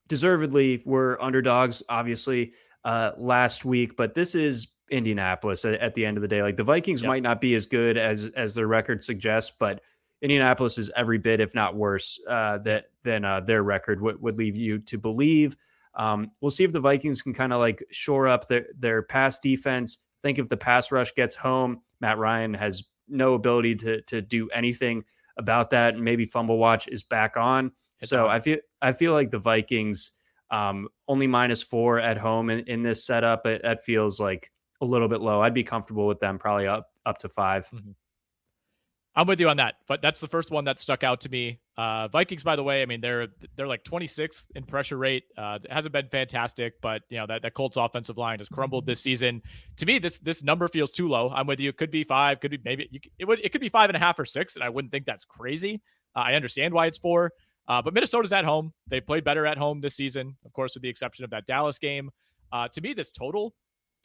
deservedly 0.08 0.82
were 0.86 1.22
underdogs, 1.22 1.84
obviously, 1.90 2.54
uh, 2.84 3.12
last 3.18 3.66
week, 3.66 3.96
but 3.96 4.14
this 4.14 4.36
is 4.36 4.68
Indianapolis 4.90 5.66
at, 5.66 5.76
at, 5.76 5.96
the 5.96 6.06
end 6.06 6.18
of 6.18 6.22
the 6.22 6.28
day. 6.28 6.42
Like 6.42 6.58
the 6.58 6.64
Vikings 6.64 7.02
yep. 7.02 7.10
might 7.10 7.24
not 7.24 7.42
be 7.42 7.56
as 7.56 7.66
good 7.66 7.98
as 7.98 8.30
as 8.36 8.56
their 8.56 8.68
record 8.68 9.04
suggests, 9.04 9.52
but 9.58 9.82
Indianapolis 10.22 10.78
is 10.78 10.92
every 10.96 11.18
bit, 11.18 11.40
if 11.40 11.54
not 11.54 11.76
worse, 11.76 12.20
uh, 12.30 12.60
that 12.60 12.86
than 13.04 13.26
uh, 13.26 13.42
their 13.42 13.64
record 13.64 14.02
would, 14.02 14.22
would 14.22 14.38
leave 14.38 14.56
you 14.56 14.80
to 14.80 14.98
believe. 14.98 15.56
Um, 15.96 16.32
we'll 16.42 16.52
see 16.52 16.64
if 16.64 16.74
the 16.74 16.80
Vikings 16.80 17.22
can 17.22 17.34
kind 17.34 17.54
of 17.54 17.60
like 17.60 17.84
shore 17.92 18.28
up 18.28 18.48
their 18.48 18.66
their 18.78 19.02
pass 19.04 19.40
defense. 19.40 20.00
think 20.22 20.40
if 20.40 20.48
the 20.48 20.58
pass 20.58 20.92
rush 20.92 21.14
gets 21.16 21.36
home, 21.36 21.82
Matt 22.02 22.18
Ryan 22.18 22.54
has 22.54 22.84
no 23.08 23.34
ability 23.34 23.76
to 23.76 24.02
to 24.04 24.22
do 24.22 24.50
anything 24.50 25.04
about 25.38 25.70
that. 25.72 25.96
And 25.96 26.04
maybe 26.04 26.26
fumble 26.26 26.58
watch 26.58 26.88
is 26.88 27.04
back 27.04 27.38
on. 27.38 27.72
It's 28.00 28.10
so 28.10 28.28
I 28.28 28.40
feel 28.40 28.58
I 28.82 28.94
feel 28.94 29.14
like 29.14 29.32
the 29.32 29.40
Vikings 29.40 30.12
um, 30.52 30.88
only 31.08 31.28
minus 31.28 31.62
four 31.62 32.00
at 32.00 32.18
home 32.18 32.50
in, 32.50 32.60
in 32.68 32.82
this 32.82 33.06
setup. 33.06 33.46
It, 33.46 33.62
that 33.64 33.84
feels 33.84 34.20
like 34.20 34.52
a 34.86 34.92
little 34.92 35.08
bit 35.08 35.22
low. 35.22 35.42
I'd 35.42 35.54
be 35.54 35.64
comfortable 35.64 36.08
with 36.08 36.20
them 36.20 36.40
probably 36.40 36.68
up 36.68 36.92
up 37.06 37.18
to 37.20 37.30
5 37.30 37.68
mm-hmm. 37.68 37.92
I'm 39.18 39.28
with 39.28 39.40
you 39.40 39.48
on 39.48 39.58
that, 39.58 39.76
but 39.88 40.02
that's 40.02 40.20
the 40.20 40.28
first 40.28 40.52
one 40.52 40.66
that 40.66 40.78
stuck 40.78 41.02
out 41.02 41.22
to 41.22 41.30
me. 41.30 41.62
Uh, 41.78 42.10
Vikings, 42.10 42.44
by 42.44 42.58
the 42.58 42.64
way, 42.64 42.82
I 42.82 42.86
mean 42.86 43.00
they're 43.00 43.28
they're 43.56 43.68
like 43.68 43.84
26th 43.86 44.48
in 44.56 44.64
pressure 44.64 44.98
rate. 44.98 45.24
Uh, 45.38 45.58
it 45.64 45.72
hasn't 45.72 45.94
been 45.94 46.10
fantastic, 46.10 46.74
but 46.82 47.04
you 47.10 47.18
know 47.18 47.26
that 47.28 47.42
that 47.42 47.54
Colts 47.54 47.78
offensive 47.78 48.18
line 48.18 48.40
has 48.40 48.50
crumbled 48.50 48.86
this 48.86 49.00
season. 49.00 49.42
To 49.78 49.86
me, 49.86 50.00
this 50.00 50.20
this 50.20 50.44
number 50.44 50.68
feels 50.68 50.92
too 50.92 51.08
low. 51.08 51.32
I'm 51.34 51.48
with 51.48 51.62
you. 51.62 51.70
It 51.70 51.78
could 51.78 51.92
be 51.92 52.04
five, 52.04 52.42
could 52.42 52.52
be 52.52 52.60
maybe 52.66 52.90
you, 52.92 53.00
it 53.18 53.26
would 53.26 53.40
it 53.40 53.54
could 53.54 53.62
be 53.62 53.70
five 53.70 53.90
and 53.90 53.96
a 53.96 54.00
half 54.00 54.20
or 54.20 54.26
six, 54.26 54.56
and 54.56 54.64
I 54.64 54.70
wouldn't 54.70 54.92
think 54.92 55.06
that's 55.06 55.24
crazy. 55.24 55.82
Uh, 56.14 56.20
I 56.20 56.34
understand 56.34 56.74
why 56.74 56.88
it's 56.88 56.98
four. 56.98 57.32
Uh, 57.68 57.82
but 57.82 57.94
Minnesota's 57.94 58.34
at 58.34 58.46
home. 58.46 58.74
They 58.88 59.02
played 59.02 59.24
better 59.24 59.46
at 59.46 59.58
home 59.58 59.82
this 59.82 59.96
season, 59.96 60.36
of 60.46 60.54
course, 60.54 60.76
with 60.76 60.84
the 60.84 60.90
exception 60.90 61.24
of 61.24 61.32
that 61.32 61.46
Dallas 61.46 61.80
game. 61.80 62.12
Uh, 62.52 62.68
to 62.68 62.82
me, 62.82 62.94
this 62.94 63.12
total 63.12 63.56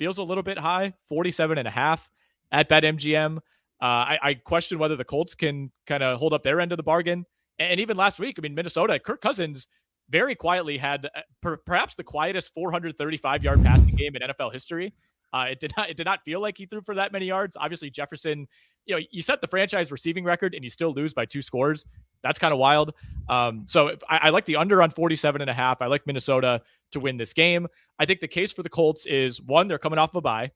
feels 0.01 0.17
a 0.17 0.23
little 0.23 0.43
bit 0.43 0.57
high 0.57 0.95
47 1.09 1.59
and 1.59 1.69
a 1.69 1.71
half 1.71 2.09
at 2.51 2.71
BetMGM. 2.71 3.37
Uh, 3.37 3.39
I, 3.81 4.19
I 4.23 4.35
question 4.35 4.79
whether 4.79 4.97
the 4.97 5.05
Colts 5.05 5.35
can 5.35 5.71
kind 5.87 6.03
of 6.03 6.19
hold 6.19 6.33
up 6.33 6.43
their 6.43 6.59
end 6.59 6.73
of 6.73 6.79
the 6.79 6.83
bargain. 6.83 7.27
And 7.59 7.79
even 7.81 7.99
last 7.99 8.19
week, 8.19 8.37
I 8.39 8.41
mean, 8.41 8.55
Minnesota, 8.55 8.99
Kirk 8.99 9.21
Cousins 9.21 9.69
very 10.09 10.35
quietly 10.35 10.79
had 10.79 11.05
uh, 11.15 11.21
per, 11.43 11.59
perhaps 11.59 11.97
the 11.97 12.03
quietest 12.03 12.55
435 12.55 13.45
yard 13.45 13.63
passing 13.63 13.95
game 13.95 14.17
in 14.17 14.23
NFL 14.23 14.55
history. 14.55 14.95
Uh, 15.33 15.47
it 15.51 15.61
did 15.61 15.73
not. 15.77 15.91
It 15.91 15.97
did 15.97 16.07
not 16.07 16.25
feel 16.25 16.41
like 16.41 16.59
he 16.59 16.67
threw 16.67 16.81
for 16.83 16.95
that 16.95 17.13
many 17.13 17.27
yards. 17.27 17.57
Obviously, 17.59 17.91
Jefferson. 17.91 18.47
You 18.87 18.97
know, 18.97 19.03
you 19.11 19.23
set 19.23 19.41
the 19.41 19.47
franchise 19.47 19.93
receiving 19.93 20.25
record 20.25 20.55
and 20.55 20.65
you 20.65 20.71
still 20.71 20.93
lose 20.93 21.13
by 21.13 21.27
two 21.27 21.43
scores. 21.43 21.85
That's 22.23 22.39
kind 22.39 22.53
of 22.53 22.59
wild. 22.59 22.95
Um, 23.29 23.65
so 23.67 23.97
I, 24.09 24.21
I, 24.23 24.31
like 24.31 24.47
the 24.47 24.57
under 24.57 24.83
on 24.83 24.91
47 24.91 25.41
and 25.41 25.51
a 25.51 25.55
half. 25.55 25.83
I 25.83 25.87
like 25.87 26.07
Minnesota 26.07 26.63
to 26.93 26.99
win 26.99 27.19
this 27.19 27.33
game. 27.33 27.69
I 27.99 28.07
think 28.07 28.21
the 28.21 28.27
case 28.27 28.53
for 28.53 28.63
the 28.63 28.71
Colts 28.71 29.07
is 29.07 29.41
one, 29.41 29.69
they're 29.69 29.79
coming 29.79 29.99
off 29.99 30.11
of 30.11 30.17
a 30.17 30.21
bye. 30.23 30.51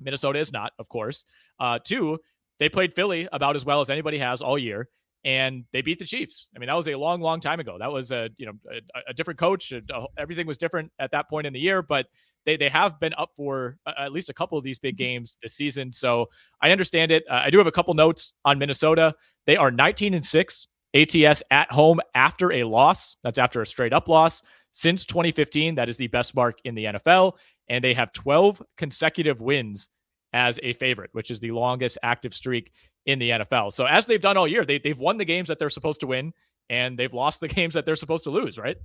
Minnesota 0.00 0.38
is 0.38 0.52
not, 0.52 0.72
of 0.78 0.88
course. 0.88 1.24
Uh, 1.60 1.78
two, 1.78 2.18
they 2.58 2.68
played 2.68 2.94
Philly 2.94 3.28
about 3.32 3.56
as 3.56 3.64
well 3.64 3.80
as 3.80 3.90
anybody 3.90 4.18
has 4.18 4.42
all 4.42 4.58
year, 4.58 4.88
and 5.24 5.64
they 5.72 5.82
beat 5.82 5.98
the 5.98 6.04
Chiefs. 6.04 6.48
I 6.54 6.58
mean, 6.58 6.68
that 6.68 6.74
was 6.74 6.88
a 6.88 6.94
long, 6.94 7.20
long 7.20 7.40
time 7.40 7.60
ago. 7.60 7.76
That 7.78 7.92
was 7.92 8.12
a 8.12 8.30
you 8.36 8.46
know 8.46 8.52
a, 8.70 9.10
a 9.10 9.14
different 9.14 9.38
coach. 9.38 9.72
A, 9.72 9.82
a, 9.92 10.06
everything 10.16 10.46
was 10.46 10.58
different 10.58 10.92
at 10.98 11.10
that 11.12 11.28
point 11.28 11.46
in 11.46 11.52
the 11.52 11.60
year, 11.60 11.82
but 11.82 12.06
they 12.48 12.56
they 12.56 12.70
have 12.70 12.98
been 12.98 13.12
up 13.18 13.30
for 13.36 13.76
uh, 13.86 13.92
at 13.98 14.12
least 14.12 14.30
a 14.30 14.34
couple 14.34 14.56
of 14.56 14.64
these 14.64 14.78
big 14.78 14.94
mm-hmm. 14.94 15.04
games 15.04 15.38
this 15.42 15.54
season. 15.54 15.92
So 15.92 16.30
I 16.62 16.70
understand 16.70 17.12
it. 17.12 17.24
Uh, 17.30 17.42
I 17.44 17.50
do 17.50 17.58
have 17.58 17.66
a 17.66 17.72
couple 17.72 17.92
notes 17.92 18.32
on 18.44 18.58
Minnesota. 18.58 19.14
They 19.46 19.56
are 19.56 19.70
19 19.70 20.14
and 20.14 20.24
six 20.24 20.66
ATS 20.94 21.42
at 21.50 21.70
home 21.70 22.00
after 22.14 22.52
a 22.52 22.64
loss. 22.64 23.16
That's 23.22 23.38
after 23.38 23.60
a 23.60 23.66
straight 23.66 23.92
up 23.92 24.08
loss. 24.08 24.42
Since 24.72 25.04
2015, 25.06 25.74
that 25.74 25.88
is 25.88 25.98
the 25.98 26.06
best 26.06 26.34
mark 26.34 26.58
in 26.64 26.74
the 26.74 26.84
NFL. 26.84 27.34
And 27.68 27.84
they 27.84 27.92
have 27.92 28.12
12 28.12 28.62
consecutive 28.78 29.40
wins 29.40 29.90
as 30.32 30.58
a 30.62 30.72
favorite, 30.74 31.10
which 31.12 31.30
is 31.30 31.40
the 31.40 31.50
longest 31.50 31.98
active 32.02 32.32
streak 32.32 32.72
in 33.04 33.18
the 33.18 33.30
NFL. 33.30 33.72
So 33.72 33.84
as 33.84 34.06
they've 34.06 34.20
done 34.20 34.36
all 34.36 34.48
year, 34.48 34.64
they, 34.64 34.78
they've 34.78 34.98
won 34.98 35.18
the 35.18 35.24
games 35.24 35.48
that 35.48 35.58
they're 35.58 35.70
supposed 35.70 36.00
to 36.00 36.06
win 36.06 36.32
and 36.70 36.98
they've 36.98 37.12
lost 37.12 37.40
the 37.40 37.48
games 37.58 37.74
that 37.74 37.84
they're 37.84 37.96
supposed 37.96 38.24
to 38.24 38.30
lose, 38.30 38.58
right? 38.58 38.76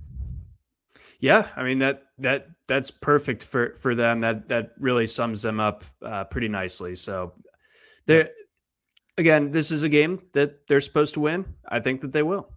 Yeah, 1.20 1.48
I 1.56 1.62
mean 1.62 1.78
that 1.78 2.04
that 2.18 2.48
that's 2.66 2.90
perfect 2.90 3.44
for 3.44 3.74
for 3.80 3.94
them. 3.94 4.20
That 4.20 4.48
that 4.48 4.72
really 4.78 5.06
sums 5.06 5.42
them 5.42 5.60
up 5.60 5.84
uh, 6.02 6.24
pretty 6.24 6.48
nicely. 6.48 6.94
So, 6.94 7.32
they 8.06 8.28
again, 9.16 9.50
this 9.50 9.70
is 9.70 9.82
a 9.82 9.88
game 9.88 10.22
that 10.32 10.66
they're 10.66 10.80
supposed 10.80 11.14
to 11.14 11.20
win. 11.20 11.44
I 11.68 11.80
think 11.80 12.00
that 12.02 12.12
they 12.12 12.22
will. 12.22 12.48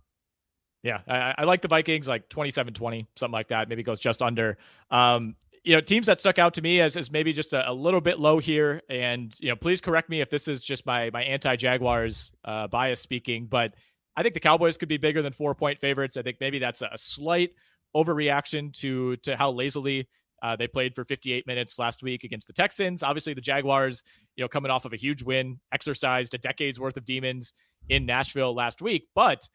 Yeah, 0.83 0.99
I, 1.07 1.35
I 1.39 1.43
like 1.43 1.61
the 1.61 1.67
Vikings 1.67 2.07
like 2.07 2.29
27-20, 2.29 3.07
something 3.15 3.31
like 3.31 3.47
that. 3.49 3.67
Maybe 3.67 3.83
goes 3.83 3.99
just 3.99 4.21
under. 4.21 4.57
Um, 4.89 5.35
you 5.63 5.73
know, 5.73 5.81
teams 5.81 6.05
that 6.05 6.19
stuck 6.19 6.39
out 6.39 6.53
to 6.53 6.61
me 6.61 6.79
as, 6.79 6.95
as 6.95 7.11
maybe 7.11 7.33
just 7.33 7.51
a, 7.51 7.69
a, 7.69 7.73
little 7.73 7.99
bit 7.99 8.19
low 8.19 8.39
here. 8.39 8.81
And, 8.89 9.35
you 9.39 9.49
know, 9.49 9.55
please 9.55 9.81
correct 9.81 10.09
me 10.09 10.21
if 10.21 10.29
this 10.29 10.47
is 10.47 10.63
just 10.63 10.85
my 10.85 11.09
my 11.09 11.23
anti-Jaguars 11.23 12.31
uh, 12.45 12.67
bias 12.67 13.01
speaking, 13.01 13.47
but 13.47 13.73
I 14.15 14.23
think 14.23 14.33
the 14.33 14.39
Cowboys 14.39 14.77
could 14.77 14.87
be 14.87 14.97
bigger 14.97 15.21
than 15.21 15.33
four 15.33 15.53
point 15.53 15.77
favorites. 15.77 16.15
I 16.15 16.21
think 16.21 16.37
maybe 16.39 16.57
that's 16.57 16.81
a, 16.81 16.89
a 16.93 16.97
slight 16.97 17.51
overreaction 17.97 18.71
to 18.73 19.15
to 19.17 19.35
how 19.35 19.49
lazily 19.51 20.07
uh, 20.43 20.55
they 20.55 20.67
played 20.67 20.93
for 20.93 21.03
58 21.03 21.47
minutes 21.47 21.79
last 21.79 22.03
week 22.03 22.23
against 22.23 22.47
the 22.47 22.53
Texans. 22.53 23.01
Obviously, 23.01 23.33
the 23.33 23.41
Jaguars, 23.41 24.03
you 24.35 24.43
know, 24.43 24.47
coming 24.47 24.69
off 24.69 24.85
of 24.85 24.93
a 24.93 24.97
huge 24.97 25.23
win, 25.23 25.59
exercised 25.73 26.33
a 26.33 26.37
decade's 26.37 26.79
worth 26.79 26.95
of 26.95 27.05
demons 27.05 27.53
in 27.89 28.05
Nashville 28.05 28.53
last 28.53 28.81
week, 28.81 29.07
but 29.15 29.47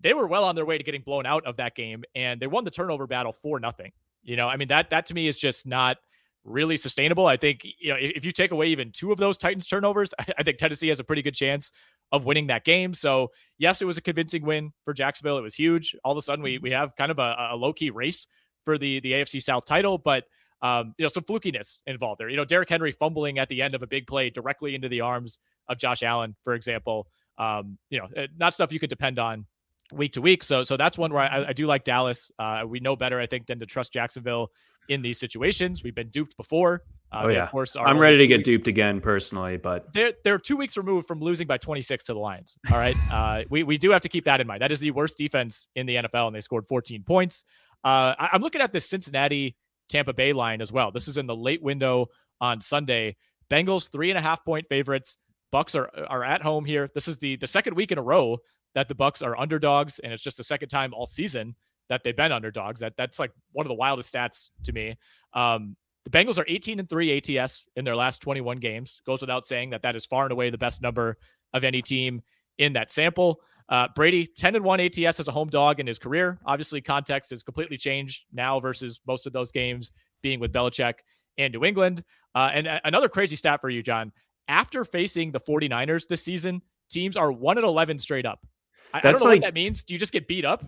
they 0.00 0.12
were 0.12 0.26
well 0.26 0.44
on 0.44 0.56
their 0.56 0.64
way 0.64 0.76
to 0.76 0.84
getting 0.84 1.02
blown 1.02 1.24
out 1.24 1.46
of 1.46 1.56
that 1.58 1.76
game, 1.76 2.02
and 2.14 2.40
they 2.40 2.46
won 2.46 2.64
the 2.64 2.70
turnover 2.70 3.06
battle 3.06 3.32
for 3.32 3.60
nothing. 3.60 3.92
You 4.22 4.36
know, 4.36 4.48
I 4.48 4.56
mean 4.56 4.68
that 4.68 4.90
that 4.90 5.06
to 5.06 5.14
me 5.14 5.28
is 5.28 5.38
just 5.38 5.66
not 5.66 5.98
really 6.44 6.76
sustainable. 6.76 7.26
I 7.26 7.36
think 7.36 7.60
you 7.78 7.90
know 7.90 7.96
if 7.98 8.24
you 8.24 8.32
take 8.32 8.50
away 8.50 8.66
even 8.66 8.90
two 8.90 9.12
of 9.12 9.18
those 9.18 9.36
Titans 9.36 9.66
turnovers, 9.66 10.12
I 10.38 10.42
think 10.42 10.58
Tennessee 10.58 10.88
has 10.88 11.00
a 11.00 11.04
pretty 11.04 11.22
good 11.22 11.34
chance 11.34 11.70
of 12.12 12.24
winning 12.24 12.46
that 12.48 12.64
game. 12.64 12.94
So 12.94 13.30
yes, 13.58 13.82
it 13.82 13.84
was 13.84 13.98
a 13.98 14.02
convincing 14.02 14.44
win 14.44 14.72
for 14.84 14.92
Jacksonville. 14.92 15.38
It 15.38 15.42
was 15.42 15.54
huge. 15.54 15.96
All 16.04 16.12
of 16.12 16.18
a 16.18 16.22
sudden, 16.22 16.42
we 16.42 16.58
we 16.58 16.70
have 16.70 16.94
kind 16.96 17.10
of 17.10 17.18
a, 17.18 17.36
a 17.50 17.56
low 17.56 17.72
key 17.72 17.90
race 17.90 18.26
for 18.64 18.78
the 18.78 19.00
the 19.00 19.12
AFC 19.12 19.42
South 19.42 19.64
title, 19.64 19.98
but 19.98 20.24
um, 20.62 20.94
you 20.98 21.04
know 21.04 21.08
some 21.08 21.24
flukiness 21.24 21.80
involved 21.86 22.20
there. 22.20 22.28
You 22.28 22.36
know, 22.36 22.44
Derrick 22.44 22.68
Henry 22.68 22.92
fumbling 22.92 23.38
at 23.38 23.48
the 23.48 23.62
end 23.62 23.74
of 23.74 23.82
a 23.82 23.86
big 23.86 24.06
play 24.06 24.30
directly 24.30 24.74
into 24.74 24.88
the 24.88 25.00
arms 25.00 25.38
of 25.68 25.78
Josh 25.78 26.02
Allen, 26.02 26.36
for 26.44 26.54
example. 26.54 27.08
Um, 27.36 27.78
you 27.90 27.98
know, 27.98 28.08
eh, 28.16 28.28
not 28.36 28.54
stuff 28.54 28.72
you 28.72 28.78
could 28.78 28.90
depend 28.90 29.18
on 29.18 29.46
week 29.92 30.12
to 30.12 30.22
week. 30.22 30.42
So 30.42 30.62
so 30.62 30.76
that's 30.76 30.96
one 30.96 31.12
where 31.12 31.22
I, 31.22 31.46
I 31.48 31.52
do 31.52 31.66
like 31.66 31.84
Dallas. 31.84 32.30
Uh, 32.38 32.64
we 32.66 32.80
know 32.80 32.96
better, 32.96 33.20
I 33.20 33.26
think, 33.26 33.46
than 33.46 33.58
to 33.60 33.66
trust 33.66 33.92
Jacksonville 33.92 34.50
in 34.88 35.02
these 35.02 35.18
situations. 35.18 35.82
We've 35.82 35.94
been 35.94 36.10
duped 36.10 36.36
before. 36.36 36.82
Uh, 37.14 37.22
oh 37.24 37.28
yeah, 37.28 37.44
of 37.44 37.50
course. 37.50 37.76
I'm 37.76 37.98
ready 37.98 38.18
to 38.18 38.26
get 38.26 38.44
duped 38.44 38.66
again 38.66 39.00
personally, 39.00 39.56
but 39.56 39.92
they're 39.92 40.14
they're 40.24 40.38
two 40.38 40.56
weeks 40.56 40.76
removed 40.76 41.06
from 41.06 41.20
losing 41.20 41.46
by 41.46 41.58
26 41.58 42.04
to 42.04 42.14
the 42.14 42.18
Lions. 42.18 42.58
All 42.70 42.78
right, 42.78 42.96
uh, 43.12 43.44
we 43.50 43.62
we 43.62 43.78
do 43.78 43.90
have 43.90 44.02
to 44.02 44.08
keep 44.08 44.24
that 44.24 44.40
in 44.40 44.46
mind. 44.46 44.62
That 44.62 44.72
is 44.72 44.80
the 44.80 44.90
worst 44.90 45.16
defense 45.16 45.68
in 45.76 45.86
the 45.86 45.96
NFL, 45.96 46.26
and 46.26 46.34
they 46.34 46.40
scored 46.40 46.66
14 46.66 47.04
points. 47.04 47.44
Uh, 47.84 48.14
I, 48.18 48.30
I'm 48.32 48.42
looking 48.42 48.60
at 48.60 48.72
this 48.72 48.88
Cincinnati 48.88 49.56
Tampa 49.88 50.12
Bay 50.12 50.32
line 50.32 50.60
as 50.60 50.72
well. 50.72 50.90
This 50.90 51.06
is 51.06 51.16
in 51.16 51.26
the 51.26 51.36
late 51.36 51.62
window 51.62 52.06
on 52.40 52.60
Sunday. 52.60 53.16
Bengals 53.50 53.90
three 53.92 54.10
and 54.10 54.18
a 54.18 54.22
half 54.22 54.44
point 54.44 54.66
favorites. 54.68 55.18
Bucks 55.52 55.76
are 55.76 55.90
are 56.08 56.24
at 56.24 56.42
home 56.42 56.64
here. 56.64 56.88
This 56.94 57.06
is 57.06 57.18
the 57.18 57.36
the 57.36 57.46
second 57.46 57.74
week 57.74 57.92
in 57.92 57.98
a 57.98 58.02
row 58.02 58.38
that 58.74 58.88
the 58.88 58.94
Bucks 58.94 59.22
are 59.22 59.38
underdogs, 59.38 60.00
and 60.00 60.12
it's 60.12 60.22
just 60.22 60.36
the 60.36 60.44
second 60.44 60.68
time 60.68 60.92
all 60.92 61.06
season 61.06 61.54
that 61.88 62.02
they've 62.02 62.16
been 62.16 62.32
underdogs. 62.32 62.80
That 62.80 62.94
that's 62.96 63.18
like 63.18 63.30
one 63.52 63.64
of 63.64 63.68
the 63.68 63.74
wildest 63.74 64.12
stats 64.12 64.48
to 64.64 64.72
me. 64.72 64.96
Um, 65.32 65.76
the 66.04 66.10
Bengals 66.10 66.38
are 66.38 66.44
18 66.46 66.78
and 66.78 66.88
three 66.88 67.16
ATS 67.16 67.66
in 67.76 67.84
their 67.84 67.96
last 67.96 68.20
21 68.20 68.58
games. 68.58 69.00
Goes 69.06 69.20
without 69.20 69.46
saying 69.46 69.70
that 69.70 69.82
that 69.82 69.96
is 69.96 70.04
far 70.04 70.24
and 70.24 70.32
away 70.32 70.50
the 70.50 70.58
best 70.58 70.82
number 70.82 71.16
of 71.52 71.64
any 71.64 71.82
team 71.82 72.22
in 72.58 72.74
that 72.74 72.90
sample. 72.90 73.40
Uh, 73.70 73.88
Brady 73.96 74.26
10 74.26 74.56
and 74.56 74.64
one 74.64 74.80
ATS 74.80 75.18
as 75.18 75.28
a 75.28 75.32
home 75.32 75.48
dog 75.48 75.80
in 75.80 75.86
his 75.86 75.98
career. 75.98 76.38
Obviously, 76.44 76.82
context 76.82 77.30
has 77.30 77.42
completely 77.42 77.78
changed 77.78 78.24
now 78.32 78.60
versus 78.60 79.00
most 79.06 79.26
of 79.26 79.32
those 79.32 79.50
games 79.50 79.92
being 80.22 80.38
with 80.38 80.52
Belichick 80.52 80.94
and 81.38 81.54
New 81.54 81.64
England. 81.64 82.04
Uh, 82.34 82.50
and 82.52 82.66
a- 82.66 82.86
another 82.86 83.08
crazy 83.08 83.36
stat 83.36 83.60
for 83.62 83.70
you, 83.70 83.82
John. 83.82 84.12
After 84.48 84.84
facing 84.84 85.32
the 85.32 85.40
49ers 85.40 86.06
this 86.06 86.22
season, 86.22 86.60
teams 86.90 87.16
are 87.16 87.32
1 87.32 87.56
and 87.56 87.66
11 87.66 87.98
straight 87.98 88.26
up. 88.26 88.46
I, 88.92 88.98
I 88.98 89.00
don't 89.00 89.20
know 89.20 89.28
like, 89.28 89.40
what 89.40 89.46
that 89.46 89.54
means. 89.54 89.82
Do 89.84 89.94
you 89.94 89.98
just 89.98 90.12
get 90.12 90.28
beat 90.28 90.44
up? 90.44 90.64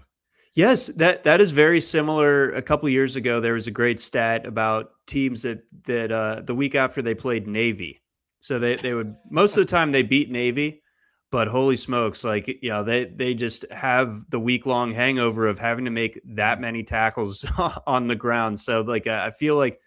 Yes, 0.56 0.86
that 0.86 1.22
that 1.24 1.42
is 1.42 1.50
very 1.50 1.82
similar. 1.82 2.50
A 2.52 2.62
couple 2.62 2.88
years 2.88 3.14
ago, 3.14 3.40
there 3.40 3.52
was 3.52 3.66
a 3.66 3.70
great 3.70 4.00
stat 4.00 4.46
about 4.46 4.92
teams 5.06 5.42
that 5.42 5.62
that 5.84 6.10
uh, 6.10 6.40
the 6.46 6.54
week 6.54 6.74
after 6.74 7.02
they 7.02 7.14
played 7.14 7.46
Navy. 7.46 8.02
So 8.40 8.58
they 8.58 8.76
they 8.76 8.94
would 8.94 9.14
most 9.30 9.54
of 9.54 9.58
the 9.58 9.70
time 9.70 9.92
they 9.92 10.02
beat 10.02 10.30
Navy, 10.30 10.82
but 11.30 11.46
holy 11.46 11.76
smokes, 11.76 12.24
like 12.24 12.48
you 12.48 12.70
know 12.70 12.82
they 12.82 13.04
they 13.04 13.34
just 13.34 13.70
have 13.70 14.30
the 14.30 14.40
week 14.40 14.64
long 14.64 14.94
hangover 14.94 15.46
of 15.46 15.58
having 15.58 15.84
to 15.84 15.90
make 15.90 16.18
that 16.24 16.58
many 16.58 16.82
tackles 16.82 17.44
on 17.86 18.06
the 18.06 18.16
ground. 18.16 18.58
So 18.58 18.80
like 18.80 19.06
I 19.06 19.32
feel 19.32 19.56
like 19.56 19.78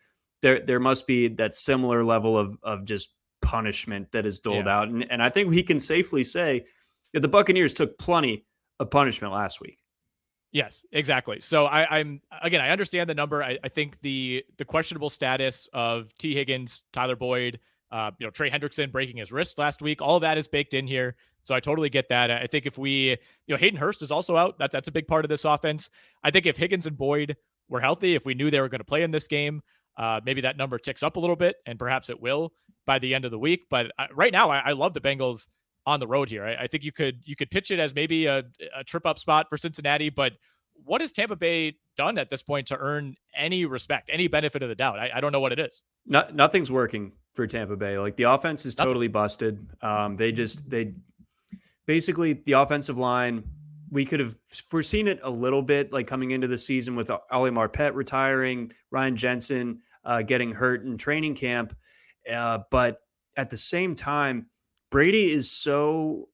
there 0.43 0.59
there 0.63 0.79
must 0.79 1.07
be 1.07 1.29
that 1.29 1.55
similar 1.55 2.03
level 2.03 2.37
of 2.37 2.55
of 2.61 2.85
just 2.85 3.09
punishment 3.41 4.11
that 4.11 4.27
is 4.27 4.39
doled 4.39 4.65
yeah. 4.65 4.77
out, 4.77 4.89
and 4.89 5.11
and 5.11 5.23
I 5.23 5.31
think 5.31 5.49
we 5.49 5.63
can 5.63 5.79
safely 5.79 6.23
say 6.23 6.63
that 7.13 7.21
the 7.21 7.27
Buccaneers 7.27 7.73
took 7.73 7.97
plenty 7.97 8.45
of 8.79 8.91
punishment 8.91 9.33
last 9.33 9.61
week. 9.61 9.79
Yes, 10.51 10.83
exactly. 10.91 11.39
So 11.39 11.65
I, 11.65 11.99
am 11.99 12.21
again, 12.41 12.61
I 12.61 12.69
understand 12.69 13.09
the 13.09 13.13
number. 13.13 13.43
I, 13.43 13.59
I, 13.63 13.69
think 13.69 14.01
the 14.01 14.43
the 14.57 14.65
questionable 14.65 15.09
status 15.09 15.69
of 15.73 16.15
Tee 16.17 16.33
Higgins, 16.33 16.81
Tyler 16.91 17.15
Boyd, 17.15 17.59
uh, 17.91 18.11
you 18.19 18.25
know, 18.25 18.31
Trey 18.31 18.49
Hendrickson 18.49 18.91
breaking 18.91 19.17
his 19.17 19.31
wrist 19.31 19.59
last 19.59 19.81
week, 19.81 20.01
all 20.01 20.19
that 20.19 20.37
is 20.39 20.47
baked 20.47 20.73
in 20.73 20.87
here. 20.87 21.15
So 21.43 21.53
I 21.53 21.59
totally 21.59 21.89
get 21.89 22.09
that. 22.09 22.31
I 22.31 22.47
think 22.47 22.65
if 22.65 22.77
we, 22.77 23.11
you 23.11 23.17
know, 23.47 23.57
Hayden 23.57 23.79
Hurst 23.79 24.01
is 24.01 24.11
also 24.11 24.35
out. 24.35 24.57
That's 24.57 24.73
that's 24.73 24.87
a 24.87 24.91
big 24.91 25.07
part 25.07 25.23
of 25.23 25.29
this 25.29 25.45
offense. 25.45 25.89
I 26.23 26.31
think 26.31 26.47
if 26.47 26.57
Higgins 26.57 26.87
and 26.87 26.97
Boyd 26.97 27.37
were 27.69 27.79
healthy, 27.79 28.15
if 28.15 28.25
we 28.25 28.33
knew 28.33 28.49
they 28.49 28.59
were 28.59 28.69
going 28.69 28.79
to 28.79 28.85
play 28.85 29.03
in 29.03 29.11
this 29.11 29.27
game, 29.27 29.61
uh, 29.97 30.19
maybe 30.25 30.41
that 30.41 30.57
number 30.57 30.79
ticks 30.79 31.03
up 31.03 31.15
a 31.15 31.19
little 31.19 31.35
bit, 31.35 31.57
and 31.65 31.77
perhaps 31.77 32.09
it 32.09 32.19
will 32.19 32.53
by 32.87 32.97
the 32.97 33.13
end 33.13 33.25
of 33.25 33.31
the 33.31 33.39
week. 33.39 33.65
But 33.69 33.91
uh, 33.99 34.07
right 34.13 34.33
now, 34.33 34.49
I, 34.49 34.59
I 34.59 34.71
love 34.71 34.93
the 34.93 35.01
Bengals 35.01 35.47
on 35.89 35.99
the 35.99 36.07
road 36.07 36.29
here. 36.29 36.45
I, 36.45 36.63
I 36.63 36.67
think 36.67 36.83
you 36.83 36.91
could 36.91 37.19
you 37.23 37.35
could 37.35 37.49
pitch 37.51 37.71
it 37.71 37.79
as 37.79 37.93
maybe 37.93 38.25
a, 38.27 38.43
a 38.75 38.83
trip 38.83 39.05
up 39.05 39.19
spot 39.19 39.47
for 39.49 39.57
Cincinnati, 39.57 40.09
but 40.09 40.33
what 40.85 41.01
has 41.01 41.11
Tampa 41.11 41.35
Bay 41.35 41.75
done 41.97 42.17
at 42.17 42.29
this 42.29 42.41
point 42.41 42.67
to 42.67 42.77
earn 42.77 43.15
any 43.35 43.65
respect, 43.65 44.09
any 44.13 44.27
benefit 44.27 44.63
of 44.63 44.69
the 44.69 44.75
doubt? 44.75 44.97
I, 44.99 45.11
I 45.15 45.19
don't 45.21 45.31
know 45.31 45.41
what 45.41 45.51
it 45.51 45.59
is. 45.59 45.83
No, 46.05 46.25
nothing's 46.33 46.71
working 46.71 47.11
for 47.33 47.45
Tampa 47.47 47.75
Bay. 47.75 47.97
Like 47.97 48.15
the 48.15 48.23
offense 48.23 48.65
is 48.65 48.75
totally 48.75 49.07
Nothing. 49.07 49.11
busted. 49.11 49.67
Um, 49.81 50.15
they 50.15 50.31
just 50.31 50.69
they 50.69 50.93
basically 51.85 52.33
the 52.33 52.53
offensive 52.53 52.97
line. 52.97 53.43
We 53.91 54.05
could 54.05 54.19
have 54.19 54.35
foreseen 54.69 55.07
it 55.07 55.19
a 55.23 55.29
little 55.29 55.63
bit, 55.63 55.91
like 55.91 56.05
coming 56.05 56.31
into 56.31 56.47
the 56.47 56.59
season 56.59 56.95
with 56.95 57.09
Ali 57.31 57.49
Marpet 57.49 57.95
retiring, 57.95 58.71
Ryan 58.91 59.15
Jensen 59.15 59.81
uh, 60.05 60.21
getting 60.21 60.51
hurt 60.51 60.83
in 60.85 60.95
training 60.95 61.33
camp, 61.33 61.75
uh, 62.31 62.59
but 62.69 63.01
at 63.35 63.49
the 63.49 63.57
same 63.57 63.95
time, 63.95 64.45
Brady 64.89 65.31
is 65.31 65.49
so 65.49 66.29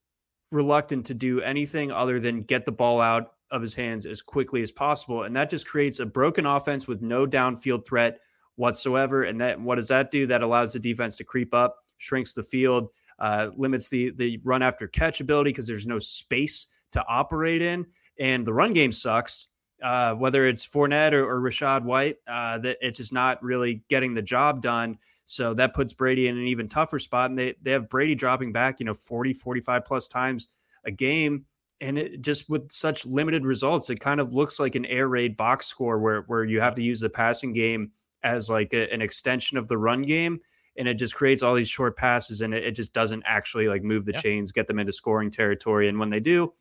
reluctant 0.52 1.06
to 1.08 1.14
do 1.14 1.42
anything 1.42 1.92
other 1.92 2.20
than 2.20 2.44
get 2.44 2.66
the 2.66 2.72
ball 2.72 3.02
out 3.02 3.34
of 3.52 3.62
his 3.62 3.74
hands 3.74 4.06
as 4.06 4.22
quickly 4.22 4.62
as 4.62 4.72
possible. 4.72 5.24
And 5.24 5.36
that 5.36 5.50
just 5.50 5.68
creates 5.68 6.00
a 6.00 6.06
broken 6.06 6.46
offense 6.46 6.88
with 6.88 7.02
no 7.02 7.26
downfield 7.26 7.86
threat 7.86 8.20
whatsoever. 8.56 9.24
And 9.24 9.40
that 9.42 9.60
what 9.60 9.76
does 9.76 9.88
that 9.90 10.12
do? 10.12 10.26
That 10.28 10.42
allows 10.42 10.74
the 10.74 10.80
defense 10.80 11.16
to 11.18 11.24
creep 11.24 11.54
up, 11.54 11.78
shrinks 11.98 12.34
the 12.34 12.44
field, 12.44 12.90
uh, 13.20 13.50
limits 13.56 13.90
the 13.90 14.12
the 14.12 14.40
run 14.44 14.64
after 14.64 14.88
catch 14.88 15.22
ability 15.22 15.50
because 15.50 15.68
there's 15.68 15.88
no 15.88 16.00
space 16.00 16.68
to 16.92 17.04
operate 17.08 17.62
in. 17.62 17.86
And 18.20 18.46
the 18.46 18.54
run 18.54 18.74
game 18.74 18.92
sucks. 18.92 19.48
Uh, 19.84 20.14
whether 20.14 20.48
it's 20.48 20.66
Fournette 20.66 21.12
or, 21.12 21.30
or 21.30 21.42
Rachaad 21.42 21.84
White, 21.84 22.16
uh, 22.28 22.58
that 22.60 22.78
it's 22.80 22.98
just 22.98 23.12
not 23.12 23.44
really 23.44 23.84
getting 23.90 24.14
the 24.14 24.22
job 24.22 24.62
done. 24.62 24.98
So 25.26 25.54
that 25.56 25.74
puts 25.74 25.94
Brady 25.94 26.28
in 26.28 26.38
an 26.38 26.48
even 26.48 26.70
tougher 26.70 27.00
spot. 27.00 27.30
And 27.30 27.38
they, 27.38 27.56
they 27.62 27.72
have 27.72 27.90
Brady 27.90 28.16
dropping 28.16 28.52
back, 28.52 28.80
you 28.80 28.86
know, 28.86 28.94
40, 28.94 29.34
45 29.34 29.86
plus 29.86 30.08
times 30.08 30.48
a 30.86 30.92
game. 30.92 31.46
And 31.82 31.98
it 31.98 32.22
just 32.22 32.50
with 32.50 32.72
such 32.72 33.06
limited 33.06 33.46
results, 33.46 33.90
it 33.90 34.00
kind 34.00 34.20
of 34.20 34.34
looks 34.34 34.60
like 34.60 34.76
an 34.76 34.86
air 34.86 35.08
raid 35.08 35.36
box 35.36 35.66
score 35.66 36.00
where, 36.00 36.22
where 36.24 36.46
you 36.46 36.62
have 36.62 36.76
to 36.76 36.84
use 36.84 37.00
the 37.00 37.10
passing 37.10 37.54
game 37.54 37.92
as 38.24 38.50
like 38.50 38.74
a, 38.74 38.92
an 38.94 39.02
extension 39.02 39.58
of 39.58 39.68
the 39.68 39.78
run 39.78 40.04
game. 40.04 40.40
And 40.78 40.88
it 40.88 40.96
just 40.96 41.16
creates 41.16 41.42
all 41.42 41.56
these 41.56 41.70
short 41.70 41.98
passes 41.98 42.42
and 42.42 42.54
it, 42.54 42.64
it 42.64 42.72
just 42.72 42.94
doesn't 42.94 43.24
actually 43.26 43.68
like 43.68 43.84
move 43.84 44.06
the 44.06 44.14
yeah. 44.14 44.22
chains, 44.22 44.52
get 44.52 44.68
them 44.68 44.80
into 44.80 44.92
scoring 44.92 45.32
territory. 45.32 45.90
And 45.90 46.00
when 46.00 46.10
they 46.10 46.20
do, 46.20 46.54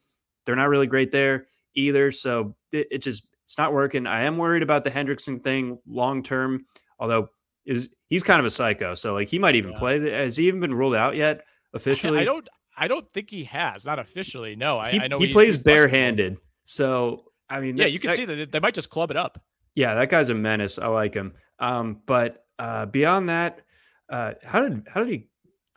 they're 0.44 0.57
not 0.57 0.68
really 0.68 0.87
great 0.87 1.11
there 1.11 1.46
either. 1.74 2.11
So 2.11 2.55
it, 2.72 2.88
it 2.90 2.98
just, 2.98 3.27
it's 3.44 3.59
not 3.59 3.72
working. 3.72 4.07
I 4.07 4.22
am 4.22 4.38
worried 4.38 4.62
about 4.62 4.85
the 4.85 4.90
Hendrickson 4.90 5.42
thing 5.42 5.79
long 5.87 6.22
term, 6.22 6.64
although 6.98 7.29
is 7.66 7.88
he's 8.09 8.22
kind 8.22 8.40
of 8.40 8.46
a 8.46 8.50
psycho. 8.50 8.94
So 8.94 9.14
like 9.14 9.29
he 9.29 9.38
might 9.38 9.55
even 9.57 9.72
yeah. 9.72 9.79
play. 9.79 10.11
Has 10.11 10.37
he 10.37 10.48
even 10.48 10.61
been 10.61 10.74
ruled 10.74 10.94
out 10.94 11.16
yet 11.16 11.44
officially? 11.74 12.18
I 12.18 12.24
don't. 12.24 12.48
I 12.77 12.88
don't 12.88 13.09
think 13.12 13.31
he 13.31 13.44
has. 13.44 13.85
Not 13.85 13.98
officially. 13.98 14.57
No. 14.57 14.79
I, 14.79 14.90
he, 14.90 15.00
I 15.00 15.07
know 15.07 15.18
he 15.18 15.33
plays 15.33 15.61
barehanded. 15.61 16.38
So 16.64 17.27
I 17.48 17.61
mean, 17.61 17.77
yeah, 17.77 17.85
that, 17.85 17.90
you 17.92 18.00
can 18.00 18.11
that, 18.11 18.16
see 18.16 18.24
that 18.24 18.50
they 18.50 18.61
might 18.61 18.74
just 18.74 18.90
club 18.90 19.11
it 19.11 19.16
up. 19.16 19.40
Yeah, 19.74 19.94
that 19.94 20.09
guy's 20.09 20.29
a 20.29 20.35
menace. 20.35 20.79
I 20.79 20.88
like 20.88 21.14
him. 21.14 21.35
Um, 21.59 22.00
but 22.07 22.46
uh, 22.59 22.87
beyond 22.87 23.29
that, 23.29 23.61
Uh, 24.09 24.35
how 24.44 24.61
did 24.61 24.87
how 24.92 25.03
did 25.03 25.09
he 25.09 25.29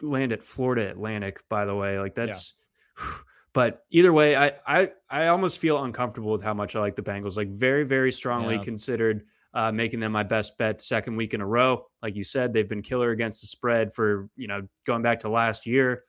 land 0.02 0.32
at 0.34 0.44
Florida 0.44 0.90
Atlantic? 0.90 1.40
By 1.50 1.66
the 1.66 1.76
way, 1.76 2.00
like 2.00 2.16
that's. 2.16 2.54
Yeah. 3.00 3.06
But 3.54 3.86
either 3.90 4.14
way, 4.14 4.36
I, 4.36 4.52
I 4.68 4.92
I 5.10 5.28
almost 5.30 5.58
feel 5.58 5.84
uncomfortable 5.84 6.32
with 6.32 6.44
how 6.44 6.54
much 6.54 6.76
I 6.76 6.80
like 6.80 6.96
the 6.96 7.02
Bengals. 7.02 7.38
Like 7.38 7.50
very 7.50 7.84
very 7.84 8.12
strongly 8.12 8.56
yeah. 8.56 8.64
considered 8.64 9.26
uh, 9.58 9.72
making 9.72 10.00
them 10.00 10.12
my 10.12 10.22
best 10.22 10.56
bet 10.60 10.84
second 10.84 11.16
week 11.16 11.34
in 11.34 11.42
a 11.42 11.46
row. 11.46 11.84
Like 12.04 12.16
you 12.16 12.24
said, 12.24 12.54
they've 12.54 12.70
been 12.70 12.84
killer 12.84 13.10
against 13.10 13.42
the 13.42 13.48
spread 13.48 13.92
for 13.92 14.30
you 14.38 14.48
know 14.48 14.68
going 14.86 15.02
back 15.02 15.22
to 15.22 15.30
last 15.30 15.66
year. 15.66 16.04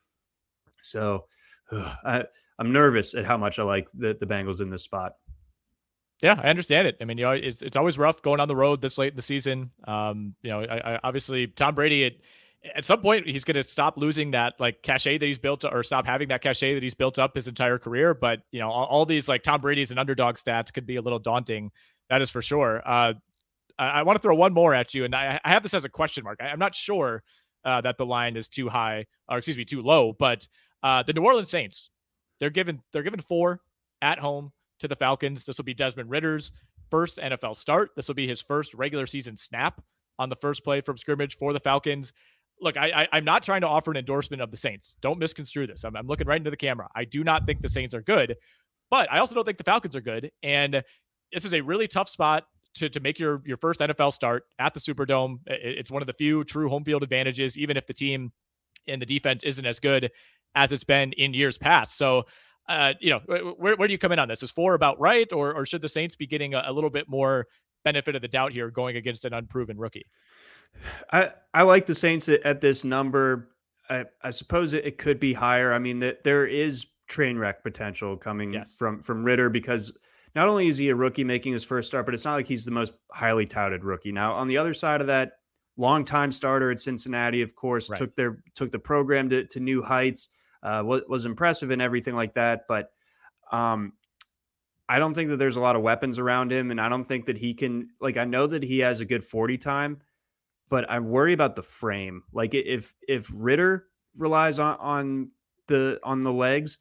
So 0.83 1.25
I, 1.73 2.25
I'm 2.59 2.73
nervous 2.73 3.15
at 3.15 3.25
how 3.25 3.39
much 3.39 3.59
I 3.59 3.63
like 3.63 3.89
the, 3.95 4.15
the 4.21 4.27
Bengals 4.27 4.61
in 4.61 4.69
this 4.69 4.83
spot. 4.83 5.15
Yeah, 6.21 6.39
I 6.43 6.51
understand 6.51 6.89
it. 6.89 6.99
I 7.01 7.07
mean, 7.07 7.17
you 7.17 7.25
know, 7.25 7.31
it's 7.31 7.63
it's 7.63 7.77
always 7.77 7.97
rough 7.97 8.21
going 8.21 8.39
on 8.39 8.49
the 8.49 8.57
road 8.57 8.83
this 8.83 8.99
late 8.99 9.13
in 9.13 9.17
the 9.17 9.23
season. 9.23 9.71
Um, 9.85 10.35
you 10.43 10.51
know, 10.51 10.61
I, 10.61 10.95
I 10.95 11.01
obviously 11.03 11.47
Tom 11.47 11.75
Brady. 11.75 12.05
at 12.05 12.13
at 12.75 12.85
some 12.85 13.01
point 13.01 13.25
he's 13.25 13.45
going 13.45 13.55
to 13.55 13.63
stop 13.63 13.97
losing 13.97 14.33
that 14.33 14.53
like 14.59 14.83
cachet 14.83 15.17
that 15.17 15.25
he's 15.25 15.39
built 15.39 15.65
or 15.65 15.85
stop 15.85 16.05
having 16.05 16.27
that 16.27 16.43
cachet 16.43 16.75
that 16.75 16.83
he's 16.83 16.93
built 16.93 17.17
up 17.17 17.35
his 17.37 17.47
entire 17.47 17.79
career. 17.79 18.15
But 18.15 18.41
you 18.51 18.59
know, 18.59 18.69
all, 18.69 18.87
all 18.87 19.07
these 19.07 19.29
like 19.29 19.43
Tom 19.43 19.61
Brady's 19.61 19.93
and 19.93 19.99
underdog 19.99 20.35
stats 20.35 20.73
could 20.73 20.85
be 20.85 20.97
a 20.97 21.01
little 21.01 21.21
daunting. 21.21 21.71
That 22.11 22.21
is 22.21 22.31
for 22.31 22.43
sure. 22.43 22.83
Uh, 22.85 23.15
I, 23.79 24.03
want 24.03 24.17
to 24.17 24.23
throw 24.23 24.35
one 24.35 24.53
more 24.53 24.75
at 24.75 24.95
you, 24.95 25.05
and 25.05 25.15
I, 25.15 25.41
I 25.45 25.51
have 25.51 25.63
this 25.63 25.75
as 25.75 25.85
a 25.85 25.89
question 25.89 26.25
mark. 26.25 26.39
I, 26.41 26.49
am 26.49 26.59
not 26.59 26.75
sure 26.75 27.23
uh, 27.65 27.81
that 27.83 27.97
the 27.97 28.07
line 28.07 28.37
is 28.37 28.49
too 28.49 28.69
high, 28.69 29.07
or 29.29 29.39
excuse 29.39 29.57
me, 29.57 29.65
too 29.65 29.83
low. 29.83 30.13
But 30.13 30.47
uh, 30.83 31.03
the 31.03 31.13
New 31.13 31.23
Orleans 31.23 31.51
Saints, 31.51 31.91
they're 32.41 32.51
given 32.51 32.83
they're 32.93 33.03
given 33.03 33.21
four 33.21 33.61
at 34.03 34.19
home 34.19 34.53
to 34.81 34.89
the 34.89 34.97
Falcons. 34.97 35.45
This 35.45 35.59
will 35.59 35.65
be 35.65 35.75
Desmond 35.75 36.11
Ridder's 36.11 36.53
first 36.91 37.19
NFL 37.19 37.57
start. 37.57 37.91
This 37.97 38.09
will 38.09 38.15
be 38.15 38.29
his 38.29 38.41
first 38.41 38.75
regular 38.75 39.07
season 39.07 39.37
snap 39.37 39.83
on 40.19 40.29
the 40.29 40.37
first 40.37 40.65
play 40.65 40.81
from 40.81 40.97
scrimmage 40.97 41.37
for 41.37 41.53
the 41.53 41.61
Falcons. 41.61 42.13
Look, 42.61 42.77
I, 42.77 43.07
I, 43.13 43.19
am 43.19 43.25
not 43.25 43.45
trying 43.45 43.61
to 43.61 43.69
offer 43.69 43.93
an 43.93 43.97
endorsement 43.97 44.43
of 44.43 44.51
the 44.51 44.57
Saints. 44.57 44.97
Don't 45.01 45.19
misconstrue 45.19 45.69
this. 45.69 45.85
I'm, 45.85 45.95
I'm 45.95 46.09
looking 46.09 46.27
right 46.27 46.39
into 46.39 46.51
the 46.51 46.57
camera. 46.57 46.89
I 46.95 47.05
do 47.05 47.23
not 47.23 47.47
think 47.47 47.61
the 47.61 47.69
Saints 47.69 47.95
are 47.95 48.03
good, 48.03 48.37
but 48.91 49.11
I 49.13 49.19
also 49.19 49.37
don't 49.37 49.45
think 49.45 49.59
the 49.59 49.65
Falcons 49.65 49.95
are 49.95 50.01
good. 50.01 50.33
And 50.43 50.83
this 51.33 51.45
is 51.45 51.55
a 51.55 51.61
really 51.61 51.87
tough 51.87 52.09
spot 52.09 52.47
to, 52.79 52.89
to 52.89 53.01
make 53.01 53.19
your, 53.19 53.43
your 53.45 53.57
first 53.57 53.81
NFL 53.81 54.13
start 54.13 54.45
at 54.59 54.75
the 54.75 54.81
Superdome. 54.81 55.39
It's 55.47 55.91
one 55.91 56.03
of 56.03 56.07
the 56.07 56.13
few 56.13 56.45
true 56.45 56.69
home 56.69 56.85
field 56.85 57.03
advantages, 57.03 57.57
even 57.57 57.77
if 57.77 57.87
the 57.87 57.95
team 57.95 58.33
and 58.87 59.01
the 59.01 59.07
defense 59.07 59.43
isn't 59.45 59.67
as 59.67 59.79
good 59.81 60.11
as 60.55 60.73
it's 60.73 60.85
been 60.85 61.13
in 61.13 61.35
years 61.35 61.59
past. 61.59 61.97
So 61.97 62.25
uh, 62.69 62.93
you 63.01 63.11
know, 63.11 63.21
where, 63.57 63.77
where 63.77 63.89
do 63.89 63.93
you 63.93 63.99
come 63.99 64.13
in 64.13 64.19
on 64.19 64.29
this? 64.29 64.43
Is 64.43 64.51
four 64.51 64.75
about 64.75 65.01
right, 65.01 65.33
or 65.33 65.55
or 65.55 65.65
should 65.65 65.81
the 65.81 65.89
Saints 65.89 66.17
be 66.17 66.27
getting 66.27 66.55
a, 66.55 66.65
a 66.67 66.73
little 66.73 66.91
bit 66.91 67.09
more 67.09 67.47
benefit 67.85 68.15
of 68.15 68.23
the 68.23 68.29
doubt 68.29 68.53
here 68.53 68.71
going 68.71 68.97
against 68.97 69.25
an 69.25 69.33
unproven 69.33 69.79
rookie? 69.79 70.05
I 71.11 71.31
I 71.55 71.63
like 71.63 71.87
the 71.87 71.95
Saints 71.95 72.29
at, 72.29 72.61
this 72.61 72.85
number. 72.85 73.49
I, 73.89 74.05
I 74.23 74.29
suppose 74.29 74.75
it, 74.75 74.85
it, 74.85 74.99
could 74.99 75.19
be 75.19 75.33
higher. 75.33 75.73
I 75.73 75.79
mean, 75.79 75.99
that 76.01 76.23
there 76.23 76.45
is 76.45 76.87
train 77.09 77.39
wreck 77.39 77.63
potential 77.63 78.19
coming 78.19 78.53
yes. 78.53 78.77
from 78.79 79.01
from 79.01 79.25
Ridder 79.25 79.49
because 79.49 79.97
not 80.35 80.49
only 80.49 80.69
is 80.69 80.79
he 80.79 80.89
a 80.89 80.95
rookie 80.95 81.25
making 81.25 81.53
his 81.53 81.65
first 81.65 81.89
start, 81.89 82.05
but 82.05 82.15
it's 82.15 82.25
not 82.25 82.35
like 82.35 82.47
he's 82.47 82.65
the 82.65 82.71
most 82.71 82.93
highly 83.13 83.47
touted 83.47 83.85
rookie. 83.85 84.13
Now, 84.13 84.33
on 84.33 84.49
the 84.49 84.57
other 84.57 84.75
side 84.75 85.01
of 85.01 85.07
that, 85.07 85.33
longtime 85.77 86.33
starter 86.33 86.71
at 86.71 86.81
Cincinnati, 86.81 87.41
of 87.41 87.55
course, 87.55 87.89
right. 87.89 87.99
took 87.99 88.15
their 88.17 88.43
took 88.55 88.73
the 88.73 88.79
program 88.79 89.31
to, 89.31 89.45
to 89.47 89.61
new 89.61 89.83
heights 89.83 90.31
uh, 90.63 90.83
was, 90.85 91.03
was 91.09 91.25
impressive 91.25 91.71
and 91.71 91.81
everything 91.81 92.15
like 92.15 92.35
that. 92.35 92.63
But 92.69 92.91
um, 93.53 93.93
I 94.89 94.99
don't 94.99 95.15
think 95.15 95.31
that 95.31 95.37
there's 95.37 95.57
a 95.57 95.61
lot 95.61 95.77
of 95.77 95.83
weapons 95.83 96.19
around 96.19 96.51
him, 96.53 96.71
and 96.71 96.81
I 96.81 96.89
don't 96.89 97.05
think 97.05 97.27
that 97.27 97.39
he 97.39 97.55
can. 97.55 97.89
Like, 98.01 98.17
I 98.17 98.25
know 98.25 98.47
that 98.47 98.63
he 98.63 98.79
has 98.81 99.01
a 99.01 99.05
good 99.05 99.25
forty 99.25 99.57
time, 99.57 100.01
but 100.69 100.89
I 100.91 100.99
worry 100.99 101.33
about 101.33 101.57
the 101.57 101.63
frame. 101.63 102.23
Like, 102.33 102.55
if 102.55 102.95
if 103.07 103.31
Ridder 103.33 103.87
relies 104.17 104.59
on 104.59 104.77
on 104.79 105.31
the 105.69 106.01
on 106.03 106.23
the 106.23 106.33
legs, 106.33 106.79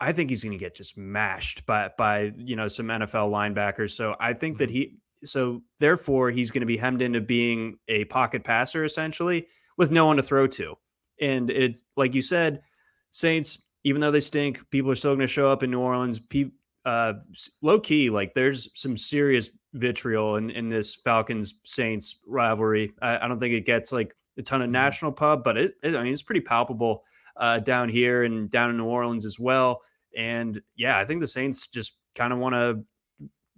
I 0.00 0.12
think 0.12 0.30
he's 0.30 0.42
going 0.42 0.52
to 0.52 0.58
get 0.58 0.74
just 0.74 0.96
mashed 0.96 1.66
by 1.66 1.90
by 1.98 2.32
you 2.36 2.56
know 2.56 2.68
some 2.68 2.86
NFL 2.86 3.30
linebackers. 3.30 3.92
So 3.92 4.16
I 4.20 4.32
think 4.32 4.58
that 4.58 4.68
mm-hmm. 4.68 4.76
he 4.76 4.96
so 5.24 5.62
therefore 5.78 6.30
he's 6.30 6.50
going 6.50 6.60
to 6.60 6.66
be 6.66 6.76
hemmed 6.76 7.02
into 7.02 7.20
being 7.20 7.78
a 7.88 8.04
pocket 8.06 8.42
passer 8.42 8.84
essentially 8.84 9.46
with 9.76 9.90
no 9.90 10.06
one 10.06 10.16
to 10.16 10.22
throw 10.22 10.46
to. 10.46 10.74
And 11.20 11.50
it's 11.50 11.82
like 11.96 12.14
you 12.14 12.22
said, 12.22 12.62
Saints, 13.10 13.62
even 13.84 14.00
though 14.00 14.10
they 14.10 14.20
stink, 14.20 14.68
people 14.70 14.90
are 14.90 14.94
still 14.94 15.12
going 15.12 15.20
to 15.20 15.26
show 15.26 15.50
up 15.50 15.62
in 15.62 15.70
New 15.70 15.80
Orleans. 15.80 16.18
Pe- 16.18 16.50
uh, 16.86 17.14
low 17.60 17.78
key, 17.78 18.08
like 18.08 18.32
there's 18.34 18.70
some 18.74 18.96
serious 18.96 19.50
vitriol 19.74 20.36
in, 20.36 20.50
in 20.50 20.70
this 20.70 20.94
Falcons 20.94 21.56
Saints 21.64 22.16
rivalry. 22.26 22.92
I, 23.02 23.18
I, 23.18 23.28
don't 23.28 23.38
think 23.38 23.52
it 23.52 23.66
gets 23.66 23.92
like 23.92 24.14
a 24.38 24.42
ton 24.42 24.62
of 24.62 24.66
mm-hmm. 24.66 24.72
national 24.72 25.12
pub, 25.12 25.44
but 25.44 25.58
it, 25.58 25.74
it 25.82 25.94
I 25.94 26.02
mean, 26.02 26.12
it's 26.12 26.22
pretty 26.22 26.40
palpable 26.40 27.04
uh, 27.40 27.58
down 27.58 27.88
here 27.88 28.24
and 28.24 28.50
down 28.50 28.70
in 28.70 28.76
New 28.76 28.84
Orleans 28.84 29.24
as 29.24 29.38
well. 29.38 29.80
And 30.16 30.60
yeah, 30.76 30.98
I 30.98 31.04
think 31.04 31.20
the 31.20 31.28
Saints 31.28 31.66
just 31.66 31.94
kind 32.14 32.32
of 32.32 32.38
want 32.38 32.54
to, 32.54 32.84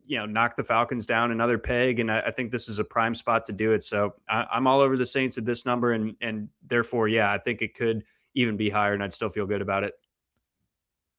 you 0.06 0.18
know, 0.18 0.24
knock 0.24 0.56
the 0.56 0.64
Falcons 0.64 1.04
down 1.04 1.32
another 1.32 1.58
peg, 1.58 1.98
and 1.98 2.10
I, 2.10 2.20
I, 2.20 2.30
think 2.30 2.50
this 2.50 2.68
is 2.68 2.78
a 2.78 2.84
prime 2.84 3.14
spot 3.14 3.46
to 3.46 3.52
do 3.52 3.72
it. 3.72 3.82
So 3.82 4.14
I, 4.28 4.46
I'm 4.52 4.66
all 4.66 4.80
over 4.80 4.96
the 4.96 5.06
Saints 5.06 5.36
at 5.38 5.44
this 5.44 5.66
number, 5.66 5.92
and 5.92 6.14
and 6.20 6.48
therefore, 6.66 7.08
yeah, 7.08 7.32
I 7.32 7.38
think 7.38 7.62
it 7.62 7.74
could 7.74 8.04
even 8.34 8.56
be 8.56 8.70
higher, 8.70 8.94
and 8.94 9.02
I'd 9.02 9.14
still 9.14 9.30
feel 9.30 9.46
good 9.46 9.62
about 9.62 9.84
it. 9.84 9.94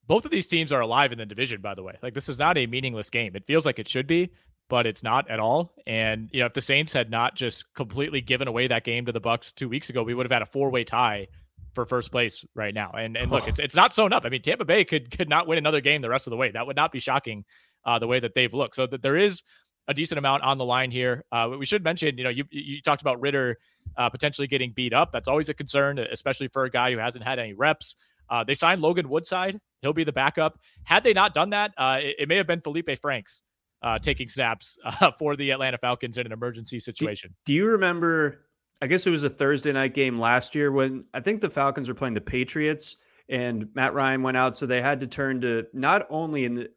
Both 0.06 0.26
of 0.26 0.32
these 0.32 0.45
teams 0.45 0.71
are 0.71 0.82
alive 0.82 1.12
in 1.12 1.17
the 1.17 1.26
division, 1.26 1.62
by 1.62 1.76
the 1.76 1.84
way. 1.84 1.97
Like 2.02 2.13
this 2.13 2.30
is 2.30 2.38
not 2.38 2.58
a 2.58 2.67
meaningless 2.67 3.10
game. 3.10 3.36
It 3.36 3.45
feels 3.47 3.65
like 3.65 3.80
it 3.80 3.88
should 3.88 4.06
be, 4.06 4.32
but 4.69 4.86
it's 4.86 5.02
not 5.02 5.30
at 5.30 5.39
all. 5.39 5.73
And 5.88 6.30
you 6.34 6.41
know, 6.41 6.45
if 6.45 6.54
the 6.54 6.62
Saints 6.62 6.93
had 6.93 7.10
not 7.10 7.36
just 7.36 7.73
completely 7.73 8.21
given 8.21 8.47
away 8.47 8.67
that 8.67 8.84
game 8.84 9.06
to 9.06 9.12
the 9.12 9.21
Bucks 9.21 9.52
two 9.52 9.69
weeks 9.69 9.89
ago, 9.89 10.04
we 10.04 10.13
would 10.13 10.26
have 10.26 10.32
had 10.32 10.41
a 10.41 10.45
four 10.45 10.69
way 10.69 10.84
tie 10.84 11.28
for 11.73 11.86
first 11.86 12.12
place 12.12 12.45
right 12.55 12.73
now. 12.73 12.91
And 12.91 13.17
and 13.17 13.31
look, 13.31 13.47
it's 13.47 13.59
it's 13.59 13.75
not 13.75 13.93
sewn 13.93 14.13
up. 14.13 14.25
I 14.25 14.29
mean, 14.29 14.41
Tampa 14.41 14.65
Bay 14.65 14.83
could 14.83 15.12
could 15.15 15.29
not 15.29 15.47
win 15.47 15.57
another 15.57 15.81
game 15.81 16.01
the 16.01 16.09
rest 16.09 16.27
of 16.27 16.31
the 16.31 16.38
way. 16.38 16.51
That 16.51 16.67
would 16.67 16.75
not 16.75 16.91
be 16.91 16.99
shocking, 16.99 17.45
uh, 17.86 17.99
the 17.99 18.07
way 18.07 18.19
that 18.19 18.33
they've 18.33 18.53
looked. 18.53 18.75
So 18.75 18.88
that 18.88 19.01
there 19.01 19.17
is 19.17 19.43
a 19.88 19.93
decent 19.93 20.17
amount 20.17 20.43
on 20.43 20.57
the 20.57 20.65
line 20.65 20.91
here. 20.91 21.25
Uh, 21.31 21.51
we 21.57 21.65
should 21.65 21.83
mention, 21.83 22.17
you 22.17 22.23
know, 22.23 22.29
you 22.29 22.45
you 22.51 22.81
talked 22.81 23.01
about 23.01 23.19
Ridder 23.21 23.57
uh, 23.97 24.09
potentially 24.09 24.47
getting 24.47 24.71
beat 24.71 24.93
up. 24.93 25.12
That's 25.12 25.27
always 25.27 25.49
a 25.49 25.53
concern, 25.53 25.99
especially 25.99 26.47
for 26.47 26.65
a 26.65 26.69
guy 26.69 26.91
who 26.91 26.97
hasn't 26.97 27.23
had 27.23 27.39
any 27.39 27.53
reps. 27.53 27.95
Uh, 28.29 28.43
they 28.43 28.53
signed 28.53 28.81
Logan 28.81 29.09
Woodside. 29.09 29.59
He'll 29.81 29.93
be 29.93 30.03
the 30.03 30.13
backup. 30.13 30.57
Had 30.83 31.03
they 31.03 31.13
not 31.13 31.33
done 31.33 31.49
that, 31.51 31.73
uh, 31.77 31.99
it, 32.01 32.15
it, 32.19 32.29
may 32.29 32.38
have 32.38 32.47
been 32.47 32.62
Felipe 32.62 32.89
Franks 33.01 33.41
uh, 33.81 33.99
taking 33.99 34.27
snaps 34.27 34.77
uh, 34.86 35.12
for 35.19 35.36
the 35.36 35.51
Atlanta 35.51 35.77
Falcons 35.77 36.17
in 36.17 36.25
an 36.25 36.31
emergency 36.31 36.79
situation. 36.79 37.31
Do, 37.45 37.51
do 37.51 37.53
you 37.53 37.65
remember? 37.65 38.45
I 38.84 38.88
guess 38.88 39.08
it 39.08 39.12
was 39.12 39.24
a 39.24 39.30
Thursday 39.30 39.72
night 39.72 39.93
game 39.93 40.19
last 40.19 40.54
year 40.54 40.69
when 40.72 41.06
I 41.13 41.22
think 41.22 41.39
the 41.39 41.50
Falcons 41.50 41.88
were 41.88 41.96
playing 41.96 42.15
the 42.15 42.22
Patriots 42.22 42.98
and 43.30 43.69
Matt 43.76 43.93
Ryan 43.93 44.22
went 44.24 44.36
out, 44.36 44.58
so 44.58 44.65
they 44.65 44.82
had 44.82 45.00
to 45.00 45.08
turn 45.08 45.39
to 45.41 45.65
not 45.72 46.06
only 46.10 46.43
in 46.43 46.56
the, 46.56 46.69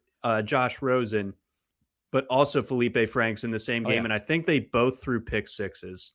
Josh 0.43 0.81
Rosen 0.81 1.33
but 2.11 2.25
also 2.27 2.61
Felipe 2.61 3.09
Franks 3.09 3.43
in 3.43 3.51
the 3.51 3.59
same 3.59 3.85
oh, 3.85 3.89
game. 3.89 3.99
Oh, 3.99 4.01
yeah. 4.01 4.03
And 4.05 4.13
I 4.13 4.19
think 4.19 4.45
they 4.45 4.59
both 4.59 5.01
threw 5.01 5.19
pick 5.19 5.47
sixes. 5.47 6.13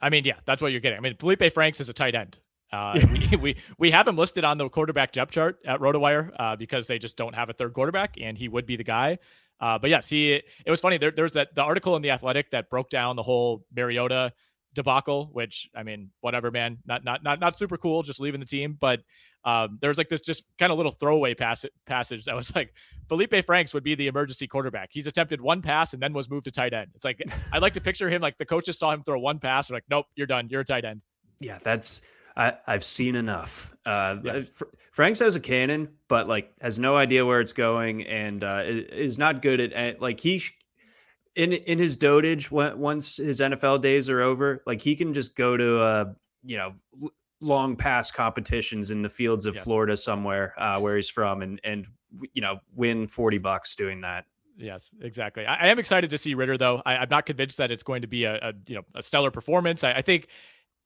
I 0.00 0.08
mean, 0.08 0.24
yeah, 0.24 0.36
that's 0.46 0.62
what 0.62 0.72
you're 0.72 0.80
getting. 0.80 0.98
I 0.98 1.00
mean, 1.00 1.16
Felipe 1.18 1.52
Franks 1.52 1.80
is 1.80 1.88
a 1.88 1.92
tight 1.92 2.14
end. 2.14 2.38
Uh, 2.72 2.98
we, 3.30 3.36
we, 3.36 3.56
we 3.78 3.90
have 3.90 4.08
him 4.08 4.16
listed 4.16 4.44
on 4.44 4.56
the 4.56 4.68
quarterback 4.68 5.12
depth 5.12 5.32
chart 5.32 5.58
at 5.66 5.80
RotoWire 5.80 6.32
uh, 6.38 6.56
because 6.56 6.86
they 6.86 6.98
just 6.98 7.16
don't 7.16 7.34
have 7.34 7.50
a 7.50 7.52
third 7.52 7.74
quarterback, 7.74 8.16
and 8.20 8.38
he 8.38 8.48
would 8.48 8.64
be 8.64 8.76
the 8.76 8.84
guy. 8.84 9.18
Uh, 9.60 9.78
but 9.78 9.90
yes, 9.90 10.08
he. 10.08 10.32
It 10.32 10.70
was 10.70 10.80
funny. 10.80 10.96
There, 10.96 11.10
there's 11.10 11.34
that 11.34 11.54
the 11.54 11.62
article 11.62 11.94
in 11.96 12.00
the 12.00 12.10
Athletic 12.10 12.50
that 12.52 12.70
broke 12.70 12.88
down 12.88 13.16
the 13.16 13.22
whole 13.22 13.66
Mariota 13.74 14.32
debacle, 14.74 15.30
which 15.32 15.68
I 15.74 15.82
mean, 15.82 16.10
whatever, 16.20 16.50
man, 16.50 16.78
not 16.86 17.04
not 17.04 17.22
not 17.22 17.40
not 17.40 17.56
super 17.56 17.76
cool, 17.76 18.02
just 18.02 18.20
leaving 18.20 18.40
the 18.40 18.46
team. 18.46 18.76
But 18.78 19.00
um, 19.44 19.78
there 19.80 19.88
was 19.88 19.98
like 19.98 20.08
this 20.08 20.20
just 20.20 20.44
kind 20.58 20.70
of 20.70 20.78
little 20.78 20.92
throwaway 20.92 21.34
pass- 21.34 21.64
passage 21.86 22.24
that 22.24 22.34
was 22.34 22.54
like 22.56 22.74
Felipe 23.08 23.44
Franks 23.46 23.74
would 23.74 23.84
be 23.84 23.94
the 23.94 24.06
emergency 24.06 24.46
quarterback. 24.46 24.90
He's 24.92 25.06
attempted 25.06 25.40
one 25.40 25.62
pass 25.62 25.94
and 25.94 26.02
then 26.02 26.12
was 26.12 26.30
moved 26.30 26.44
to 26.44 26.50
tight 26.50 26.72
end. 26.72 26.90
It's 26.94 27.04
like 27.04 27.22
I'd 27.52 27.62
like 27.62 27.74
to 27.74 27.80
picture 27.80 28.08
him 28.08 28.22
like 28.22 28.38
the 28.38 28.46
coaches 28.46 28.78
saw 28.78 28.92
him 28.92 29.02
throw 29.02 29.18
one 29.18 29.38
pass, 29.38 29.68
and 29.68 29.74
like, 29.74 29.84
nope, 29.90 30.06
you're 30.14 30.26
done, 30.26 30.48
you're 30.50 30.62
a 30.62 30.64
tight 30.64 30.84
end. 30.84 31.02
Yeah, 31.40 31.58
that's 31.62 32.00
I, 32.36 32.54
have 32.66 32.84
seen 32.84 33.16
enough. 33.16 33.74
Uh, 33.86 34.16
yes. 34.22 34.50
Franks 34.92 35.18
has 35.20 35.34
a 35.34 35.40
cannon, 35.40 35.88
but 36.08 36.28
like 36.28 36.52
has 36.60 36.78
no 36.78 36.96
idea 36.96 37.24
where 37.24 37.40
it's 37.40 37.52
going, 37.52 38.02
and 38.04 38.44
uh, 38.44 38.62
is 38.64 39.18
not 39.18 39.42
good 39.42 39.60
at, 39.60 39.72
at 39.72 40.00
like 40.00 40.20
he 40.20 40.42
in 41.36 41.52
in 41.52 41.78
his 41.78 41.96
dotage 41.96 42.50
once 42.50 43.16
his 43.16 43.40
NFL 43.40 43.82
days 43.82 44.08
are 44.08 44.20
over, 44.20 44.62
like 44.66 44.80
he 44.80 44.96
can 44.96 45.14
just 45.14 45.36
go 45.36 45.56
to 45.56 45.82
a 45.82 46.14
you 46.44 46.56
know 46.56 46.74
long 47.40 47.76
pass 47.76 48.10
competitions 48.10 48.90
in 48.90 49.02
the 49.02 49.08
fields 49.08 49.46
of 49.46 49.54
yes. 49.54 49.64
Florida 49.64 49.96
somewhere 49.96 50.54
uh, 50.60 50.78
where 50.78 50.96
he's 50.96 51.08
from 51.08 51.42
and 51.42 51.60
and 51.64 51.86
you 52.32 52.42
know 52.42 52.58
win 52.74 53.06
40 53.06 53.38
bucks 53.38 53.74
doing 53.74 54.00
that. 54.02 54.26
Yes, 54.56 54.90
exactly. 55.00 55.46
I, 55.46 55.66
I 55.66 55.68
am 55.68 55.78
excited 55.78 56.10
to 56.10 56.18
see 56.18 56.34
Ridder, 56.34 56.58
though. 56.58 56.82
I, 56.84 57.02
am 57.02 57.08
not 57.10 57.24
convinced 57.24 57.56
that 57.56 57.70
it's 57.70 57.82
going 57.82 58.02
to 58.02 58.08
be 58.08 58.24
a, 58.24 58.34
a 58.36 58.52
you 58.66 58.74
know 58.74 58.82
a 58.94 59.02
stellar 59.02 59.30
performance. 59.30 59.84
I, 59.84 59.92
I, 59.92 60.02
think 60.02 60.28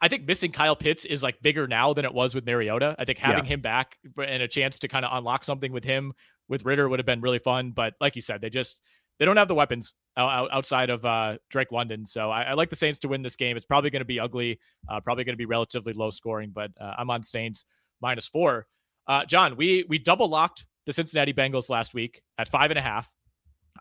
I 0.01 0.09
think 0.09 0.27
missing 0.27 0.53
Kyle 0.53 0.77
Pitts 0.77 1.05
is 1.05 1.23
like 1.23 1.43
bigger 1.43 1.67
now 1.67 1.93
than 1.93 2.05
it 2.05 2.15
was 2.15 2.35
with 2.35 2.47
Mariota. 2.47 2.95
I 2.99 3.05
think 3.05 3.19
having 3.19 3.45
yeah. 3.45 3.55
him 3.55 3.61
back 3.61 3.97
and 4.17 4.43
a 4.43 4.49
chance 4.49 4.79
to 4.81 4.89
kind 4.89 5.05
of 5.05 5.17
unlock 5.17 5.43
something 5.43 5.73
with 5.73 5.85
him 5.85 6.13
with 6.49 6.65
Ridder 6.65 6.89
would 6.89 6.99
have 6.99 7.07
been 7.07 7.21
really 7.21 7.41
fun. 7.41 7.73
But 7.73 7.95
like 8.01 8.15
you 8.15 8.23
said, 8.23 8.41
they 8.41 8.51
just 8.51 8.81
they 9.19 9.25
don't 9.25 9.37
have 9.37 9.49
the 9.49 9.55
weapons 9.55 9.95
outside 10.17 10.91
of 10.91 11.05
uh, 11.05 11.39
Drake 11.51 11.73
London. 11.73 12.07
So 12.07 12.31
I, 12.31 12.43
I, 12.43 12.53
like 12.55 12.71
the 12.71 12.77
Saints 12.77 12.99
to 13.01 13.09
win 13.09 13.23
this 13.23 13.37
game. 13.37 13.57
It's 13.57 13.67
probably 13.67 13.91
going 13.91 14.01
to 14.01 14.07
be 14.07 14.21
ugly, 14.21 14.59
uh, 14.89 15.01
probably 15.01 15.25
going 15.25 15.35
to 15.35 15.39
be 15.39 15.47
relatively 15.47 15.93
low 15.93 16.11
scoring, 16.11 16.51
but 16.55 16.71
uh, 16.81 16.95
I'm 16.99 17.11
on 17.11 17.23
Saints 17.23 17.65
minus 18.01 18.27
four. 18.27 18.67
Uh, 19.07 19.25
John, 19.25 19.57
we 19.57 19.85
we 19.89 19.99
double 19.99 20.29
locked 20.29 20.65
the 20.87 20.93
Cincinnati 20.93 21.33
Bengals 21.33 21.69
last 21.69 21.95
week 21.95 22.23
at 22.39 22.49
five 22.49 22.71
and 22.71 22.79
a 22.79 22.83
half. 22.83 23.09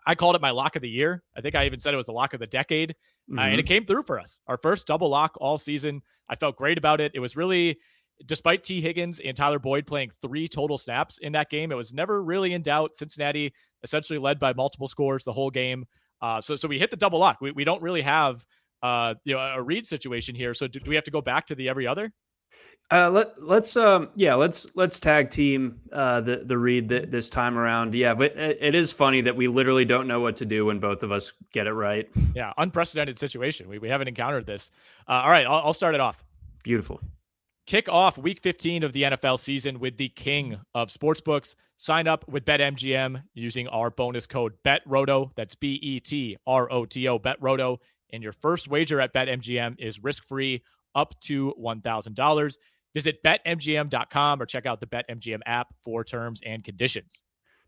I 0.06 0.14
called 0.14 0.36
it 0.36 0.42
my 0.42 0.50
lock 0.50 0.76
of 0.76 0.82
the 0.82 0.88
year. 0.88 1.22
I 1.36 1.40
think 1.40 1.54
I 1.54 1.66
even 1.66 1.80
said 1.80 1.94
it 1.94 1.96
was 1.96 2.06
the 2.06 2.12
lock 2.12 2.34
of 2.34 2.40
the 2.40 2.46
decade, 2.46 2.90
mm-hmm. 3.30 3.38
and 3.38 3.54
it 3.54 3.58
mm-hmm. 3.58 3.68
came 3.68 3.86
through 3.86 4.02
for 4.04 4.20
us. 4.20 4.40
Our 4.46 4.58
first 4.58 4.86
double 4.86 5.08
lock 5.08 5.36
all 5.40 5.58
season. 5.58 6.02
I 6.28 6.36
felt 6.36 6.56
great 6.56 6.78
about 6.78 7.00
it. 7.00 7.12
It 7.14 7.20
was 7.20 7.36
really 7.36 7.78
despite 8.26 8.64
Tee 8.64 8.80
Higgins 8.80 9.20
and 9.20 9.36
Tyler 9.36 9.58
Boyd 9.58 9.86
playing 9.86 10.10
three 10.10 10.48
total 10.48 10.78
snaps 10.78 11.18
in 11.18 11.32
that 11.32 11.50
game, 11.50 11.72
it 11.72 11.76
was 11.76 11.92
never 11.92 12.22
really 12.22 12.52
in 12.52 12.62
doubt. 12.62 12.96
Cincinnati 12.96 13.52
essentially 13.82 14.18
led 14.18 14.38
by 14.38 14.52
multiple 14.52 14.88
scores 14.88 15.24
the 15.24 15.32
whole 15.32 15.50
game. 15.50 15.84
Uh, 16.20 16.40
so 16.40 16.56
so 16.56 16.68
we 16.68 16.78
hit 16.78 16.90
the 16.90 16.96
double 16.96 17.18
lock. 17.18 17.38
We, 17.40 17.50
we 17.52 17.64
don't 17.64 17.82
really 17.82 18.02
have 18.02 18.44
uh, 18.82 19.14
you 19.24 19.34
know 19.34 19.40
a 19.40 19.62
read 19.62 19.86
situation 19.86 20.34
here. 20.34 20.54
So 20.54 20.66
do, 20.66 20.78
do 20.78 20.88
we 20.88 20.94
have 20.94 21.04
to 21.04 21.10
go 21.10 21.20
back 21.20 21.46
to 21.46 21.54
the 21.54 21.68
every 21.68 21.86
other? 21.86 22.12
Uh, 22.90 23.10
let 23.10 23.42
let's 23.42 23.76
um 23.76 24.10
yeah 24.14 24.34
let's 24.34 24.66
let's 24.74 25.00
tag 25.00 25.30
team 25.30 25.80
uh 25.90 26.20
the 26.20 26.42
the 26.44 26.56
read 26.56 26.90
th- 26.90 27.08
this 27.08 27.30
time 27.30 27.56
around 27.56 27.94
yeah 27.94 28.12
but 28.12 28.36
it, 28.36 28.58
it 28.60 28.74
is 28.74 28.92
funny 28.92 29.22
that 29.22 29.34
we 29.34 29.48
literally 29.48 29.86
don't 29.86 30.06
know 30.06 30.20
what 30.20 30.36
to 30.36 30.44
do 30.44 30.66
when 30.66 30.78
both 30.78 31.02
of 31.02 31.10
us 31.10 31.32
get 31.50 31.66
it 31.66 31.72
right 31.72 32.10
yeah 32.34 32.52
unprecedented 32.58 33.18
situation 33.18 33.68
we, 33.70 33.78
we 33.78 33.88
haven't 33.88 34.06
encountered 34.06 34.44
this 34.44 34.70
uh, 35.08 35.22
all 35.24 35.30
right 35.30 35.46
I'll, 35.46 35.64
I'll 35.64 35.72
start 35.72 35.94
it 35.94 36.00
off 36.00 36.22
beautiful 36.62 37.00
Kick 37.66 37.88
off 37.88 38.18
week 38.18 38.42
15 38.42 38.82
of 38.82 38.92
the 38.92 39.04
NFL 39.04 39.38
season 39.40 39.80
with 39.80 39.96
the 39.96 40.10
king 40.10 40.58
of 40.74 40.88
sportsbooks. 40.88 41.54
Sign 41.78 42.06
up 42.06 42.28
with 42.28 42.44
BetMGM 42.44 43.22
using 43.32 43.68
our 43.68 43.90
bonus 43.90 44.26
code 44.26 44.52
BETROTO. 44.64 45.30
That's 45.34 45.54
B 45.54 45.78
E 45.82 45.98
T 45.98 46.36
R 46.46 46.70
O 46.70 46.84
T 46.84 47.08
O, 47.08 47.18
BETROTO. 47.18 47.78
And 48.12 48.22
your 48.22 48.32
first 48.32 48.68
wager 48.68 49.00
at 49.00 49.14
BetMGM 49.14 49.76
is 49.78 50.02
risk 50.02 50.24
free 50.24 50.62
up 50.94 51.18
to 51.20 51.54
$1,000. 51.58 52.56
Visit 52.92 53.22
betmgm.com 53.24 54.42
or 54.42 54.46
check 54.46 54.66
out 54.66 54.80
the 54.80 54.86
BetMGM 54.86 55.40
app 55.46 55.68
for 55.82 56.04
terms 56.04 56.40
and 56.44 56.62
conditions. 56.62 57.22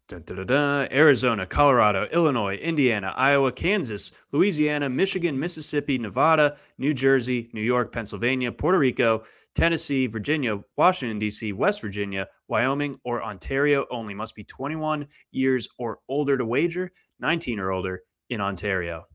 Dun, 0.09 0.23
dun, 0.23 0.47
dun, 0.47 0.89
Arizona, 0.93 1.45
Colorado, 1.47 2.07
Illinois, 2.13 2.55
Indiana, 2.55 3.13
Iowa, 3.17 3.51
Kansas, 3.51 4.13
Louisiana, 4.31 4.89
Michigan, 4.89 5.37
Mississippi, 5.37 5.99
Nevada, 5.99 6.57
New 6.79 6.95
Jersey, 6.95 7.51
New 7.53 7.61
York, 7.61 7.91
Pennsylvania, 7.91 8.53
Puerto 8.53 8.79
Rico, 8.79 9.25
Tennessee, 9.57 10.07
Virginia, 10.07 10.61
Washington, 10.77 11.19
D.C., 11.19 11.53
West 11.55 11.81
Virginia, 11.81 12.29
Wyoming, 12.47 13.01
or 13.05 13.25
Ontario 13.25 13.85
only. 13.91 14.15
Must 14.15 14.37
be 14.37 14.45
21 14.45 15.09
years 15.33 15.67
or 15.77 15.99
older 16.09 16.39
to 16.39 16.45
wager, 16.45 16.93
19 17.19 17.59
or 17.59 17.73
older 17.73 18.03
in 18.31 18.41
Ontario. 18.41 19.07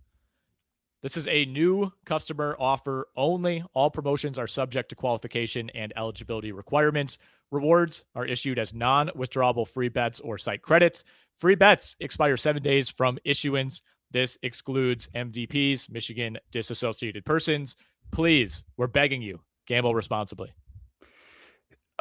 This 1.01 1.15
is 1.15 1.27
a 1.30 1.45
new 1.45 1.89
customer 2.06 2.56
offer 2.60 3.08
only. 3.15 3.63
All 3.73 3.89
promotions 3.89 4.38
are 4.38 4.45
subject 4.45 4.89
to 4.89 4.95
qualification 4.95 5.69
and 5.71 5.93
eligibility 5.95 6.51
requirements. 6.51 7.17
Rewards 7.51 8.03
are 8.15 8.25
issued 8.25 8.57
as 8.57 8.73
non 8.73 9.09
withdrawable 9.09 9.67
free 9.67 9.89
bets 9.89 10.19
or 10.21 10.37
site 10.37 10.61
credits. 10.61 11.03
Free 11.37 11.55
bets 11.55 11.95
expire 11.99 12.37
seven 12.37 12.63
days 12.63 12.89
from 12.89 13.19
issuance. 13.25 13.81
This 14.11 14.37
excludes 14.41 15.09
MDPs, 15.15 15.89
Michigan 15.89 16.37
disassociated 16.51 17.25
persons. 17.25 17.75
Please, 18.11 18.63
we're 18.77 18.87
begging 18.87 19.21
you, 19.21 19.39
gamble 19.67 19.95
responsibly. 19.95 20.51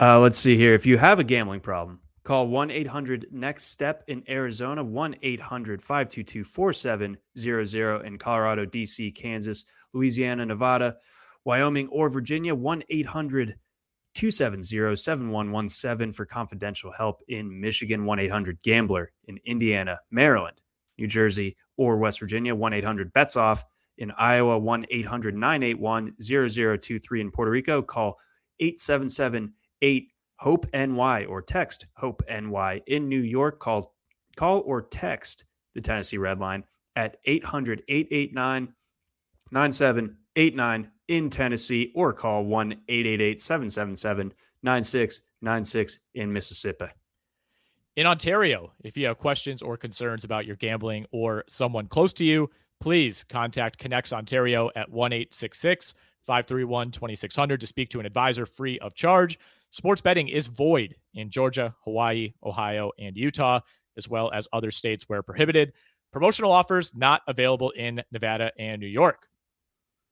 Uh, 0.00 0.18
let's 0.20 0.38
see 0.38 0.56
here. 0.56 0.74
If 0.74 0.86
you 0.86 0.98
have 0.98 1.18
a 1.18 1.24
gambling 1.24 1.60
problem, 1.60 2.00
Call 2.22 2.48
1 2.48 2.70
800 2.70 3.26
NEXT 3.32 3.70
STEP 3.70 4.04
in 4.08 4.22
Arizona, 4.28 4.84
1 4.84 5.16
800 5.22 5.82
522 5.82 6.44
4700 6.44 8.06
in 8.06 8.18
Colorado, 8.18 8.66
DC, 8.66 9.14
Kansas, 9.14 9.64
Louisiana, 9.94 10.44
Nevada, 10.44 10.96
Wyoming, 11.44 11.88
or 11.88 12.10
Virginia, 12.10 12.54
1 12.54 12.84
800 12.90 13.56
270 14.14 14.96
7117 14.96 16.12
for 16.12 16.26
confidential 16.26 16.90
help 16.90 17.22
in 17.28 17.60
Michigan, 17.60 18.04
1 18.04 18.18
800 18.18 18.62
Gambler 18.62 19.12
in 19.26 19.38
Indiana, 19.44 19.98
Maryland, 20.10 20.60
New 20.98 21.06
Jersey, 21.06 21.56
or 21.76 21.96
West 21.96 22.20
Virginia, 22.20 22.54
1 22.54 22.72
800 22.72 23.12
Bets 23.12 23.36
Off 23.36 23.64
in 23.98 24.10
Iowa, 24.12 24.58
1 24.58 24.86
800 24.90 25.34
981 25.34 26.14
0023 26.20 27.20
in 27.20 27.30
Puerto 27.30 27.50
Rico. 27.50 27.82
Call 27.82 28.18
877 28.58 29.52
8 29.82 30.08
Hope 30.36 30.66
NY 30.72 31.26
or 31.26 31.42
text 31.42 31.86
Hope 31.94 32.22
NY 32.28 32.82
in 32.86 33.08
New 33.08 33.20
York. 33.20 33.60
Call 33.60 33.94
call 34.36 34.60
or 34.60 34.82
text 34.82 35.44
the 35.74 35.80
Tennessee 35.80 36.18
Red 36.18 36.40
Line 36.40 36.64
at 36.96 37.18
800 37.26 37.82
889 37.88 38.72
9789 39.52 40.90
in 41.10 41.28
Tennessee 41.28 41.90
or 41.94 42.12
call 42.12 42.44
1 42.44 42.72
888 42.88 43.40
777 43.40 44.32
9696 44.62 45.98
in 46.14 46.32
Mississippi. 46.32 46.86
In 47.96 48.06
Ontario, 48.06 48.72
if 48.84 48.96
you 48.96 49.06
have 49.06 49.18
questions 49.18 49.60
or 49.60 49.76
concerns 49.76 50.22
about 50.22 50.46
your 50.46 50.54
gambling 50.54 51.04
or 51.10 51.42
someone 51.48 51.88
close 51.88 52.12
to 52.14 52.24
you, 52.24 52.48
please 52.80 53.24
contact 53.28 53.80
ConnexOntario 53.80 54.70
at 54.76 54.88
1 54.88 55.10
531 55.10 56.90
2600 56.92 57.60
to 57.60 57.66
speak 57.66 57.88
to 57.90 57.98
an 57.98 58.06
advisor 58.06 58.46
free 58.46 58.78
of 58.78 58.94
charge. 58.94 59.36
Sports 59.70 60.00
betting 60.00 60.28
is 60.28 60.46
void 60.46 60.94
in 61.14 61.28
Georgia, 61.28 61.74
Hawaii, 61.82 62.32
Ohio, 62.44 62.92
and 63.00 63.16
Utah, 63.16 63.60
as 63.96 64.08
well 64.08 64.30
as 64.32 64.46
other 64.52 64.70
states 64.70 65.04
where 65.08 65.24
prohibited. 65.24 65.72
Promotional 66.12 66.52
offers 66.52 66.94
not 66.94 67.22
available 67.26 67.70
in 67.70 68.00
Nevada 68.12 68.52
and 68.56 68.80
New 68.80 68.86
York. 68.86 69.26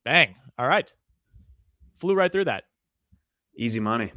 Bang. 0.09 0.37
All 0.59 0.67
right. 0.67 0.91
Flew 1.99 2.15
right 2.15 2.33
through 2.33 2.47
that. 2.47 2.65
Easy 3.59 3.79
money. 3.79 4.11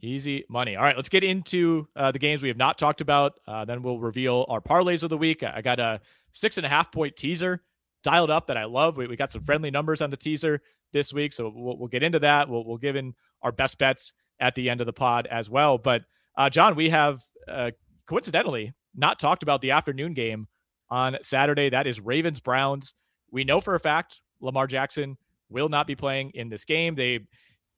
Easy 0.00 0.44
money. 0.48 0.76
All 0.76 0.84
right, 0.84 0.94
let's 0.94 1.08
get 1.08 1.24
into 1.24 1.88
uh, 1.96 2.12
the 2.12 2.20
games 2.20 2.42
we 2.42 2.46
have 2.46 2.56
not 2.56 2.78
talked 2.78 3.00
about. 3.00 3.40
Uh, 3.48 3.64
then 3.64 3.82
we'll 3.82 3.98
reveal 3.98 4.46
our 4.48 4.60
parlays 4.60 5.02
of 5.02 5.10
the 5.10 5.18
week. 5.18 5.42
I 5.42 5.60
got 5.60 5.80
a 5.80 6.00
six 6.30 6.58
and 6.58 6.66
a 6.66 6.68
half 6.68 6.92
point 6.92 7.16
teaser 7.16 7.60
dialed 8.04 8.30
up 8.30 8.46
that 8.46 8.56
I 8.56 8.66
love. 8.66 8.96
We, 8.96 9.08
we 9.08 9.16
got 9.16 9.32
some 9.32 9.42
friendly 9.42 9.72
numbers 9.72 10.00
on 10.00 10.10
the 10.10 10.16
teaser 10.16 10.62
this 10.92 11.12
week, 11.12 11.32
so 11.32 11.52
we'll, 11.52 11.76
we'll 11.76 11.88
get 11.88 12.04
into 12.04 12.20
that. 12.20 12.48
We'll, 12.48 12.64
we'll 12.64 12.78
give 12.78 12.94
in 12.94 13.12
our 13.42 13.50
best 13.50 13.78
bets 13.78 14.14
at 14.38 14.54
the 14.54 14.70
end 14.70 14.80
of 14.80 14.86
the 14.86 14.92
pod 14.92 15.26
as 15.26 15.50
well. 15.50 15.76
But 15.76 16.02
uh, 16.36 16.50
John, 16.50 16.76
we 16.76 16.88
have 16.90 17.20
uh, 17.48 17.72
coincidentally 18.06 18.74
not 18.94 19.18
talked 19.18 19.42
about 19.42 19.60
the 19.60 19.72
afternoon 19.72 20.14
game 20.14 20.46
on 20.88 21.16
Saturday. 21.20 21.68
That 21.68 21.88
is 21.88 21.98
Ravens 21.98 22.38
Browns. 22.38 22.94
We 23.32 23.42
know 23.42 23.60
for 23.60 23.74
a 23.74 23.80
fact 23.80 24.20
Lamar 24.40 24.68
Jackson 24.68 25.16
will 25.52 25.68
not 25.68 25.86
be 25.86 25.94
playing 25.94 26.30
in 26.34 26.48
this 26.48 26.64
game. 26.64 26.94
They 26.94 27.20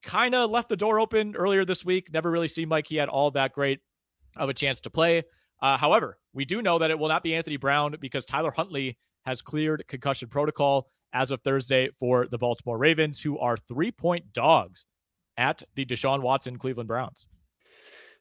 kind 0.03 0.35
of 0.35 0.51
left 0.51 0.69
the 0.69 0.77
door 0.77 1.01
open 1.01 1.35
earlier 1.37 1.65
this 1.65 1.85
week. 1.85 2.13
Never 2.13 2.31
really 2.31 2.49
seemed 2.49 2.71
like 2.71 2.87
he 2.87 2.97
had 2.97 3.09
all 3.09 3.31
that 3.33 3.53
great 3.53 3.81
of 4.37 4.49
a 4.49 4.55
chance 4.55 4.81
to 4.83 4.91
play. 4.91 5.25
Uh, 5.61 5.77
however, 5.77 6.19
we 6.33 6.45
do 6.45 6.63
know 6.63 6.79
that 6.79 6.91
it 6.91 6.99
will 6.99 7.09
not 7.09 7.23
be 7.23 7.35
Anthony 7.35 7.57
Brown 7.57 7.97
because 8.01 8.25
Tyler 8.25 8.51
Huntley 8.51 8.99
has 9.25 9.41
cleared 9.41 9.85
concussion 9.89 10.29
protocol 10.29 10.89
as 11.13 11.31
of 11.31 11.41
Thursday 11.43 11.89
for 11.99 12.27
the 12.27 12.37
Baltimore 12.37 12.77
Ravens, 12.77 13.21
who 13.21 13.39
are 13.39 13.57
three 13.57 13.91
point 13.91 14.33
dogs 14.33 14.87
at 15.37 15.63
the 15.75 15.85
Deshaun 15.85 16.21
Watson 16.21 16.59
Cleveland 16.59 16.89
Browns. 16.89 17.29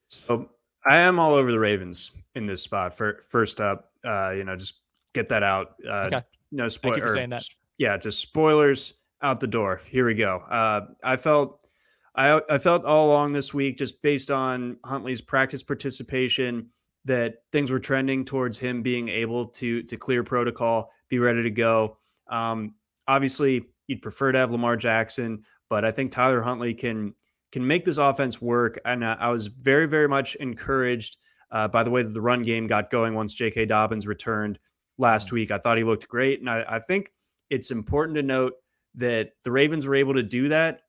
So 0.07 0.49
I 0.85 0.97
am 0.97 1.19
all 1.19 1.33
over 1.33 1.51
the 1.51 1.59
Ravens 1.59 2.11
in 2.35 2.45
this 2.45 2.61
spot. 2.61 2.95
For 2.95 3.23
first 3.29 3.59
up, 3.59 3.91
uh, 4.05 4.31
you 4.31 4.43
know, 4.43 4.55
just 4.55 4.81
get 5.13 5.29
that 5.29 5.43
out. 5.43 5.75
Uh, 5.85 6.07
okay. 6.07 6.21
No 6.51 6.67
spoilers. 6.67 7.13
saying 7.13 7.31
that. 7.31 7.43
Yeah, 7.77 7.97
just 7.97 8.21
spoilers 8.21 8.93
out 9.23 9.39
the 9.39 9.47
door. 9.47 9.81
Here 9.89 10.05
we 10.05 10.13
go. 10.13 10.43
Uh, 10.49 10.87
I 11.03 11.15
felt. 11.15 11.59
I, 12.15 12.39
I 12.47 12.59
felt 12.59 12.85
all 12.85 13.07
along 13.07 13.33
this 13.33 13.55
week, 13.55 13.75
just 13.75 13.99
based 14.03 14.29
on 14.29 14.77
Huntley's 14.85 15.19
practice 15.19 15.63
participation, 15.63 16.69
that 17.05 17.37
things 17.51 17.71
were 17.71 17.79
trending 17.79 18.23
towards 18.23 18.59
him 18.59 18.83
being 18.83 19.09
able 19.09 19.47
to 19.47 19.81
to 19.83 19.97
clear 19.97 20.23
protocol, 20.23 20.91
be 21.09 21.17
ready 21.17 21.41
to 21.41 21.49
go. 21.49 21.97
Um, 22.27 22.75
obviously, 23.07 23.65
you'd 23.87 24.01
prefer 24.01 24.31
to 24.31 24.37
have 24.37 24.51
Lamar 24.51 24.77
Jackson, 24.77 25.43
but 25.69 25.83
I 25.83 25.91
think 25.91 26.11
Tyler 26.11 26.41
Huntley 26.41 26.73
can 26.73 27.15
can 27.51 27.65
make 27.65 27.85
this 27.85 27.97
offense 27.97 28.41
work. 28.41 28.79
And 28.85 29.05
I, 29.05 29.13
I 29.13 29.29
was 29.29 29.47
very, 29.47 29.87
very 29.87 30.07
much 30.07 30.35
encouraged 30.35 31.17
uh, 31.51 31.67
by 31.67 31.83
the 31.83 31.91
way 31.91 32.01
that 32.01 32.13
the 32.13 32.21
run 32.21 32.41
game 32.41 32.67
got 32.67 32.89
going 32.89 33.13
once 33.13 33.33
J.K. 33.33 33.65
Dobbins 33.65 34.07
returned 34.07 34.59
last 34.97 35.27
mm-hmm. 35.27 35.35
week. 35.35 35.51
I 35.51 35.59
thought 35.59 35.77
he 35.77 35.83
looked 35.83 36.07
great, 36.07 36.39
and 36.39 36.49
I, 36.49 36.65
I 36.67 36.79
think 36.79 37.11
it's 37.49 37.71
important 37.71 38.15
to 38.15 38.23
note 38.23 38.53
that 38.95 39.31
the 39.43 39.51
Ravens 39.51 39.85
were 39.85 39.95
able 39.95 40.13
to 40.13 40.23
do 40.23 40.49
that 40.49 40.81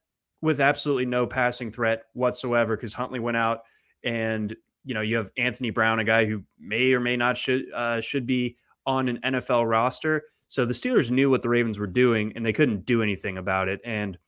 with 0.42 0.60
absolutely 0.60 1.06
no 1.06 1.26
passing 1.26 1.70
threat 1.70 2.02
whatsoever 2.12 2.76
because 2.76 2.92
Huntley 2.92 3.20
went 3.20 3.36
out 3.36 3.60
and 4.04 4.54
you 4.84 4.94
know 4.94 5.00
you 5.00 5.16
have 5.16 5.30
Anthony 5.38 5.70
Brown, 5.70 5.98
a 5.98 6.04
guy 6.04 6.26
who 6.26 6.42
may 6.58 6.92
or 6.92 7.00
may 7.00 7.16
not 7.16 7.36
should 7.36 7.64
uh, 7.74 8.00
should 8.00 8.26
be 8.26 8.56
on 8.86 9.08
an 9.08 9.18
NFL 9.24 9.68
roster. 9.68 10.22
So 10.48 10.64
the 10.64 10.74
Steelers 10.74 11.10
knew 11.10 11.30
what 11.30 11.42
the 11.42 11.48
Ravens 11.48 11.78
were 11.78 11.86
doing, 11.86 12.32
and 12.36 12.44
they 12.44 12.52
couldn't 12.52 12.84
do 12.84 13.02
anything 13.02 13.38
about 13.38 13.68
it. 13.68 13.80
And 13.84 14.18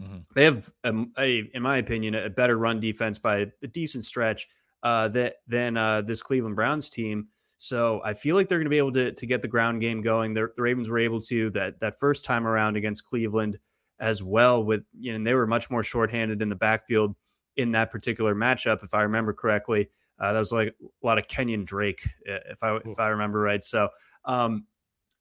Mm-hmm. 0.00 0.18
They 0.34 0.44
have, 0.44 0.70
um, 0.84 1.12
a, 1.18 1.48
in 1.54 1.62
my 1.62 1.78
opinion, 1.78 2.14
a 2.14 2.30
better 2.30 2.58
run 2.58 2.80
defense 2.80 3.18
by 3.18 3.46
a 3.62 3.66
decent 3.68 4.04
stretch 4.04 4.48
uh, 4.82 5.08
that, 5.08 5.36
than 5.46 5.76
uh, 5.76 6.02
this 6.02 6.22
Cleveland 6.22 6.56
Browns 6.56 6.88
team. 6.88 7.28
So 7.58 8.00
I 8.04 8.14
feel 8.14 8.36
like 8.36 8.48
they're 8.48 8.58
going 8.58 8.66
to 8.66 8.70
be 8.70 8.78
able 8.78 8.92
to, 8.92 9.12
to 9.12 9.26
get 9.26 9.40
the 9.40 9.48
ground 9.48 9.80
game 9.80 10.02
going. 10.02 10.34
The, 10.34 10.48
the 10.56 10.62
Ravens 10.62 10.88
were 10.88 10.98
able 10.98 11.20
to 11.22 11.50
that 11.50 11.80
that 11.80 11.98
first 11.98 12.24
time 12.24 12.46
around 12.46 12.76
against 12.76 13.04
Cleveland 13.04 13.58
as 14.00 14.22
well. 14.22 14.64
With 14.64 14.84
you 14.98 15.12
know, 15.12 15.16
and 15.16 15.26
they 15.26 15.34
were 15.34 15.46
much 15.46 15.70
more 15.70 15.82
shorthanded 15.82 16.42
in 16.42 16.48
the 16.48 16.56
backfield 16.56 17.14
in 17.56 17.72
that 17.72 17.90
particular 17.90 18.34
matchup, 18.34 18.82
if 18.82 18.94
I 18.94 19.02
remember 19.02 19.32
correctly. 19.32 19.88
Uh, 20.20 20.32
that 20.32 20.38
was 20.38 20.52
like 20.52 20.68
a 20.80 21.06
lot 21.06 21.18
of 21.18 21.26
Kenyon 21.28 21.64
Drake, 21.64 22.06
if 22.24 22.62
I 22.62 22.76
if 22.84 22.98
I 22.98 23.08
remember 23.08 23.40
right. 23.40 23.64
So 23.64 23.88
um, 24.24 24.66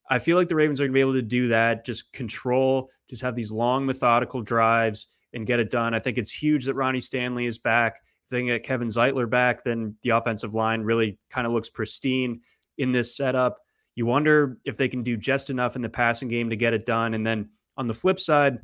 I 0.10 0.20
feel 0.20 0.38
like 0.38 0.50
the 0.50 0.56
Ravens 0.56 0.80
are 0.80 0.84
going 0.84 0.92
to 0.92 0.98
be 0.98 1.02
able 1.02 1.14
to 1.14 1.22
do 1.22 1.48
that. 1.48 1.86
Just 1.86 2.14
control, 2.14 2.90
just 3.10 3.22
have 3.22 3.36
these 3.36 3.52
long 3.52 3.86
methodical 3.86 4.42
drives 4.42 5.08
and 5.34 5.48
get 5.48 5.60
it 5.60 5.72
done. 5.72 5.94
I 5.94 6.00
think 6.00 6.18
it's 6.18 6.32
huge 6.32 6.66
that 6.66 6.76
Ronnie 6.76 7.00
Stanley 7.00 7.48
is 7.48 7.58
back. 7.58 8.03
They 8.34 8.60
Kevin 8.60 8.90
Zeitler 8.90 9.30
back, 9.30 9.64
then 9.64 9.96
the 10.02 10.10
offensive 10.10 10.54
line 10.54 10.82
really 10.82 11.18
kind 11.30 11.48
of 11.48 11.54
looks 11.54 11.70
pristine 11.70 12.42
in 12.78 12.92
this 12.92 13.16
setup. 13.16 13.60
You 13.96 14.06
wonder 14.06 14.58
if 14.66 14.76
they 14.76 14.90
can 14.90 15.04
do 15.04 15.16
just 15.16 15.50
enough 15.50 15.76
in 15.76 15.82
the 15.82 15.90
passing 15.90 16.28
game 16.28 16.50
to 16.50 16.56
get 16.56 16.74
it 16.74 16.86
done. 16.86 17.14
And 17.14 17.26
then 17.26 17.50
on 17.78 17.88
the 17.88 17.94
flip 17.94 18.20
side, 18.20 18.60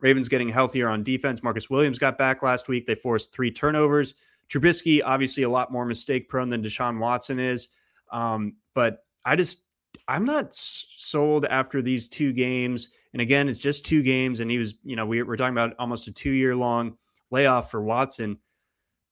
Ravens 0.00 0.28
getting 0.28 0.48
healthier 0.48 0.88
on 0.88 1.02
defense. 1.02 1.42
Marcus 1.42 1.70
Williams 1.70 1.98
got 1.98 2.18
back 2.18 2.42
last 2.42 2.68
week. 2.68 2.86
They 2.86 2.94
forced 2.94 3.32
three 3.32 3.50
turnovers. 3.50 4.14
Trubisky, 4.48 5.00
obviously, 5.04 5.42
a 5.42 5.48
lot 5.48 5.72
more 5.72 5.84
mistake 5.84 6.28
prone 6.28 6.48
than 6.48 6.62
Deshaun 6.62 6.98
Watson 6.98 7.38
is. 7.38 7.68
Um, 8.10 8.56
but 8.74 9.04
I 9.24 9.36
just, 9.36 9.62
I'm 10.06 10.24
not 10.24 10.54
sold 10.54 11.44
after 11.46 11.82
these 11.82 12.08
two 12.08 12.32
games. 12.32 12.88
And 13.12 13.22
again, 13.22 13.48
it's 13.48 13.58
just 13.58 13.84
two 13.84 14.02
games. 14.02 14.40
And 14.40 14.50
he 14.50 14.58
was, 14.58 14.74
you 14.84 14.96
know, 14.96 15.06
we, 15.06 15.22
we're 15.22 15.36
talking 15.36 15.54
about 15.54 15.74
almost 15.78 16.08
a 16.08 16.12
two 16.12 16.30
year 16.30 16.56
long 16.56 16.96
layoff 17.30 17.70
for 17.70 17.82
Watson. 17.82 18.38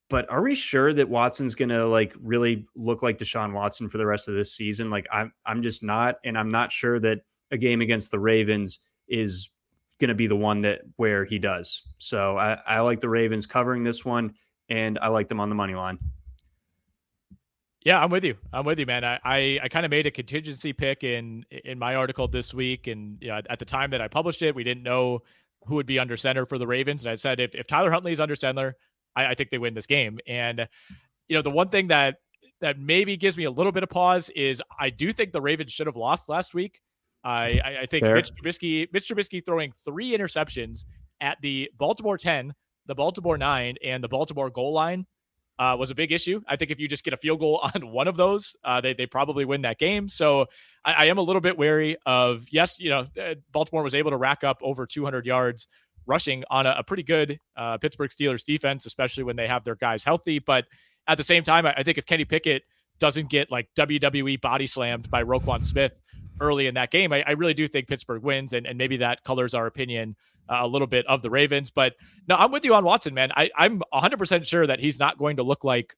But 0.08 0.30
are 0.30 0.42
we 0.42 0.54
sure 0.54 0.92
that 0.92 1.08
Watson's 1.08 1.54
going 1.54 1.68
to 1.70 1.84
like 1.86 2.14
really 2.20 2.66
look 2.76 3.02
like 3.02 3.18
Deshaun 3.18 3.52
Watson 3.52 3.88
for 3.88 3.98
the 3.98 4.06
rest 4.06 4.28
of 4.28 4.34
this 4.34 4.52
season? 4.52 4.88
Like, 4.88 5.06
I'm, 5.12 5.32
I'm 5.44 5.62
just 5.62 5.82
not. 5.82 6.16
And 6.24 6.38
I'm 6.38 6.50
not 6.50 6.70
sure 6.70 7.00
that 7.00 7.22
a 7.50 7.58
game 7.58 7.80
against 7.80 8.10
the 8.10 8.18
Ravens 8.18 8.80
is 9.08 9.50
going 9.98 10.08
to 10.08 10.14
be 10.14 10.26
the 10.26 10.36
one 10.36 10.60
that 10.62 10.82
where 10.96 11.24
he 11.24 11.38
does. 11.38 11.82
So 11.98 12.36
I, 12.38 12.58
I 12.66 12.80
like 12.80 13.00
the 13.00 13.08
Ravens 13.08 13.46
covering 13.46 13.82
this 13.82 14.04
one, 14.04 14.34
and 14.68 14.98
I 15.00 15.08
like 15.08 15.28
them 15.28 15.40
on 15.40 15.48
the 15.48 15.54
money 15.54 15.74
line. 15.74 15.98
Yeah, 17.84 18.02
I'm 18.02 18.10
with 18.10 18.24
you. 18.24 18.36
I'm 18.52 18.64
with 18.64 18.80
you, 18.80 18.86
man. 18.86 19.04
I 19.04 19.20
I, 19.24 19.60
I 19.62 19.68
kind 19.68 19.86
of 19.86 19.90
made 19.90 20.06
a 20.06 20.10
contingency 20.10 20.72
pick 20.72 21.04
in 21.04 21.44
in 21.50 21.78
my 21.78 21.94
article 21.94 22.26
this 22.26 22.52
week, 22.52 22.88
and 22.88 23.16
you 23.20 23.28
know, 23.28 23.40
at 23.48 23.60
the 23.60 23.64
time 23.64 23.90
that 23.90 24.00
I 24.00 24.08
published 24.08 24.42
it, 24.42 24.54
we 24.54 24.64
didn't 24.64 24.82
know 24.82 25.22
who 25.66 25.76
would 25.76 25.86
be 25.86 25.98
under 25.98 26.16
center 26.16 26.46
for 26.46 26.58
the 26.58 26.66
Ravens, 26.66 27.04
and 27.04 27.10
I 27.10 27.14
said 27.14 27.38
if 27.38 27.54
if 27.54 27.68
Tyler 27.68 27.92
Huntley 27.92 28.10
is 28.10 28.18
under 28.18 28.34
center, 28.34 28.76
I, 29.16 29.28
I 29.28 29.34
think 29.34 29.50
they 29.50 29.58
win 29.58 29.74
this 29.74 29.86
game. 29.86 30.18
And 30.28 30.68
you 31.28 31.36
know, 31.36 31.42
the 31.42 31.50
one 31.50 31.68
thing 31.68 31.88
that 31.88 32.16
that 32.60 32.78
maybe 32.78 33.16
gives 33.16 33.36
me 33.36 33.44
a 33.44 33.50
little 33.50 33.72
bit 33.72 33.82
of 33.82 33.88
pause 33.88 34.30
is 34.30 34.62
I 34.78 34.90
do 34.90 35.12
think 35.12 35.32
the 35.32 35.40
Ravens 35.40 35.72
should 35.72 35.86
have 35.86 35.96
lost 35.96 36.28
last 36.28 36.54
week. 36.54 36.80
I, 37.24 37.60
I 37.82 37.86
think 37.86 38.04
Fair. 38.04 38.14
Mitch 38.14 38.30
Trubisky, 38.34 38.88
Mitch 38.92 39.08
Trubisky 39.08 39.44
throwing 39.44 39.72
three 39.84 40.16
interceptions 40.16 40.84
at 41.20 41.38
the 41.42 41.70
Baltimore 41.76 42.16
10, 42.16 42.54
the 42.86 42.94
Baltimore 42.94 43.36
9, 43.36 43.74
and 43.84 44.02
the 44.02 44.08
Baltimore 44.08 44.48
goal 44.48 44.72
line 44.72 45.06
uh, 45.58 45.76
was 45.78 45.90
a 45.90 45.94
big 45.94 46.12
issue. 46.12 46.40
I 46.46 46.56
think 46.56 46.70
if 46.70 46.78
you 46.78 46.86
just 46.86 47.04
get 47.04 47.14
a 47.14 47.16
field 47.16 47.40
goal 47.40 47.60
on 47.74 47.90
one 47.90 48.06
of 48.08 48.16
those, 48.16 48.54
uh, 48.64 48.80
they, 48.80 48.94
they 48.94 49.06
probably 49.06 49.44
win 49.44 49.62
that 49.62 49.78
game. 49.78 50.08
So 50.08 50.46
I, 50.84 50.92
I, 50.92 51.04
am 51.06 51.18
a 51.18 51.22
little 51.22 51.40
bit 51.40 51.58
wary 51.58 51.96
of, 52.06 52.44
yes, 52.50 52.78
you 52.78 52.90
know, 52.90 53.06
uh, 53.20 53.34
Baltimore 53.52 53.82
was 53.82 53.94
able 53.94 54.10
to 54.12 54.16
rack 54.16 54.44
up 54.44 54.58
over 54.62 54.86
200 54.86 55.26
yards 55.26 55.66
rushing 56.06 56.44
on 56.50 56.66
a, 56.66 56.76
a 56.78 56.84
pretty 56.84 57.02
good 57.02 57.38
uh, 57.56 57.78
Pittsburgh 57.78 58.10
Steelers 58.10 58.44
defense, 58.44 58.86
especially 58.86 59.24
when 59.24 59.36
they 59.36 59.48
have 59.48 59.64
their 59.64 59.76
guys 59.76 60.04
healthy. 60.04 60.38
But 60.38 60.66
at 61.08 61.16
the 61.18 61.24
same 61.24 61.42
time, 61.42 61.66
I, 61.66 61.74
I 61.78 61.82
think 61.82 61.98
if 61.98 62.06
Kenny 62.06 62.24
Pickett 62.24 62.62
doesn't 62.98 63.28
get 63.28 63.50
like 63.50 63.68
WWE 63.76 64.40
body 64.40 64.66
slammed 64.66 65.10
by 65.10 65.22
Roquan 65.22 65.64
Smith 65.64 66.00
early 66.40 66.66
in 66.66 66.74
that 66.74 66.90
game. 66.90 67.12
I, 67.12 67.24
I 67.26 67.32
really 67.32 67.54
do 67.54 67.66
think 67.68 67.88
Pittsburgh 67.88 68.22
wins, 68.22 68.52
and, 68.52 68.66
and 68.66 68.76
maybe 68.76 68.98
that 68.98 69.24
colors 69.24 69.54
our 69.54 69.66
opinion 69.66 70.16
uh, 70.48 70.58
a 70.60 70.66
little 70.66 70.86
bit 70.86 71.06
of 71.06 71.22
the 71.22 71.30
Ravens. 71.30 71.70
But 71.70 71.94
no, 72.28 72.36
I'm 72.36 72.52
with 72.52 72.64
you 72.64 72.74
on 72.74 72.84
Watson, 72.84 73.14
man. 73.14 73.32
I, 73.36 73.50
I'm 73.56 73.82
100% 73.92 74.46
sure 74.46 74.66
that 74.66 74.80
he's 74.80 74.98
not 74.98 75.18
going 75.18 75.36
to 75.36 75.42
look 75.42 75.64
like 75.64 75.96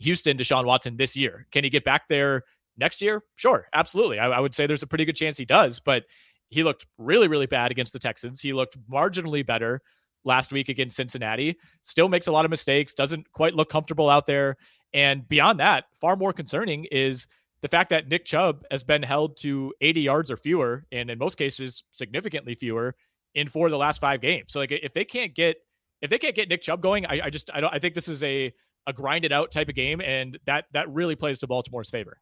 Houston 0.00 0.36
Deshaun 0.36 0.64
Watson 0.64 0.96
this 0.96 1.16
year. 1.16 1.46
Can 1.52 1.64
he 1.64 1.70
get 1.70 1.84
back 1.84 2.08
there 2.08 2.42
next 2.76 3.00
year? 3.00 3.22
Sure, 3.36 3.66
absolutely. 3.72 4.18
I, 4.18 4.28
I 4.28 4.40
would 4.40 4.54
say 4.54 4.66
there's 4.66 4.82
a 4.82 4.88
pretty 4.88 5.04
good 5.04 5.16
chance 5.16 5.36
he 5.36 5.44
does, 5.44 5.80
but 5.80 6.04
he 6.50 6.62
looked 6.62 6.86
really, 6.98 7.28
really 7.28 7.46
bad 7.46 7.70
against 7.70 7.92
the 7.92 7.98
Texans. 7.98 8.40
He 8.40 8.52
looked 8.52 8.76
marginally 8.88 9.44
better 9.44 9.80
last 10.24 10.52
week 10.52 10.68
against 10.68 10.96
Cincinnati. 10.96 11.56
Still 11.82 12.08
makes 12.08 12.26
a 12.26 12.32
lot 12.32 12.44
of 12.44 12.50
mistakes, 12.50 12.94
doesn't 12.94 13.30
quite 13.32 13.54
look 13.54 13.70
comfortable 13.70 14.10
out 14.10 14.26
there. 14.26 14.56
And 14.92 15.26
beyond 15.28 15.60
that, 15.60 15.84
far 16.00 16.16
more 16.16 16.32
concerning 16.32 16.86
is 16.90 17.26
the 17.62 17.68
fact 17.68 17.90
that 17.90 18.08
Nick 18.08 18.24
Chubb 18.24 18.64
has 18.70 18.82
been 18.82 19.02
held 19.02 19.36
to 19.38 19.72
80 19.80 20.00
yards 20.00 20.30
or 20.30 20.36
fewer, 20.36 20.84
and 20.90 21.10
in 21.10 21.18
most 21.18 21.36
cases, 21.36 21.84
significantly 21.92 22.54
fewer 22.54 22.94
in 23.34 23.48
four 23.48 23.66
of 23.66 23.70
the 23.70 23.78
last 23.78 24.00
five 24.00 24.20
games. 24.20 24.52
So 24.52 24.58
like 24.60 24.72
if 24.72 24.92
they 24.92 25.04
can't 25.04 25.34
get 25.34 25.56
if 26.02 26.08
they 26.08 26.18
can't 26.18 26.34
get 26.34 26.48
Nick 26.48 26.62
Chubb 26.62 26.80
going, 26.80 27.06
I, 27.06 27.20
I 27.26 27.30
just 27.30 27.50
I 27.52 27.60
don't 27.60 27.72
I 27.72 27.78
think 27.78 27.94
this 27.94 28.08
is 28.08 28.22
a 28.22 28.52
a 28.86 28.92
grinded 28.92 29.32
out 29.32 29.50
type 29.52 29.68
of 29.68 29.74
game, 29.74 30.00
and 30.00 30.38
that 30.46 30.64
that 30.72 30.88
really 30.90 31.14
plays 31.14 31.38
to 31.40 31.46
Baltimore's 31.46 31.90
favor. 31.90 32.18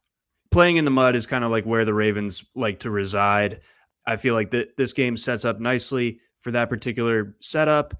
Playing 0.51 0.77
in 0.77 0.85
the 0.85 0.91
mud 0.91 1.15
is 1.15 1.25
kind 1.25 1.43
of 1.43 1.51
like 1.51 1.65
where 1.65 1.85
the 1.85 1.93
Ravens 1.93 2.43
like 2.55 2.79
to 2.79 2.91
reside. 2.91 3.61
I 4.09 4.17
feel 4.17 4.33
like 4.33 4.49
that 4.51 4.75
this 4.75 4.91
game 4.91 5.15
sets 5.15 5.45
up 5.45 5.59
nicely 5.59 6.19
for 6.39 6.49
that 6.49 6.67
particular 6.67 7.35
setup. 7.41 7.93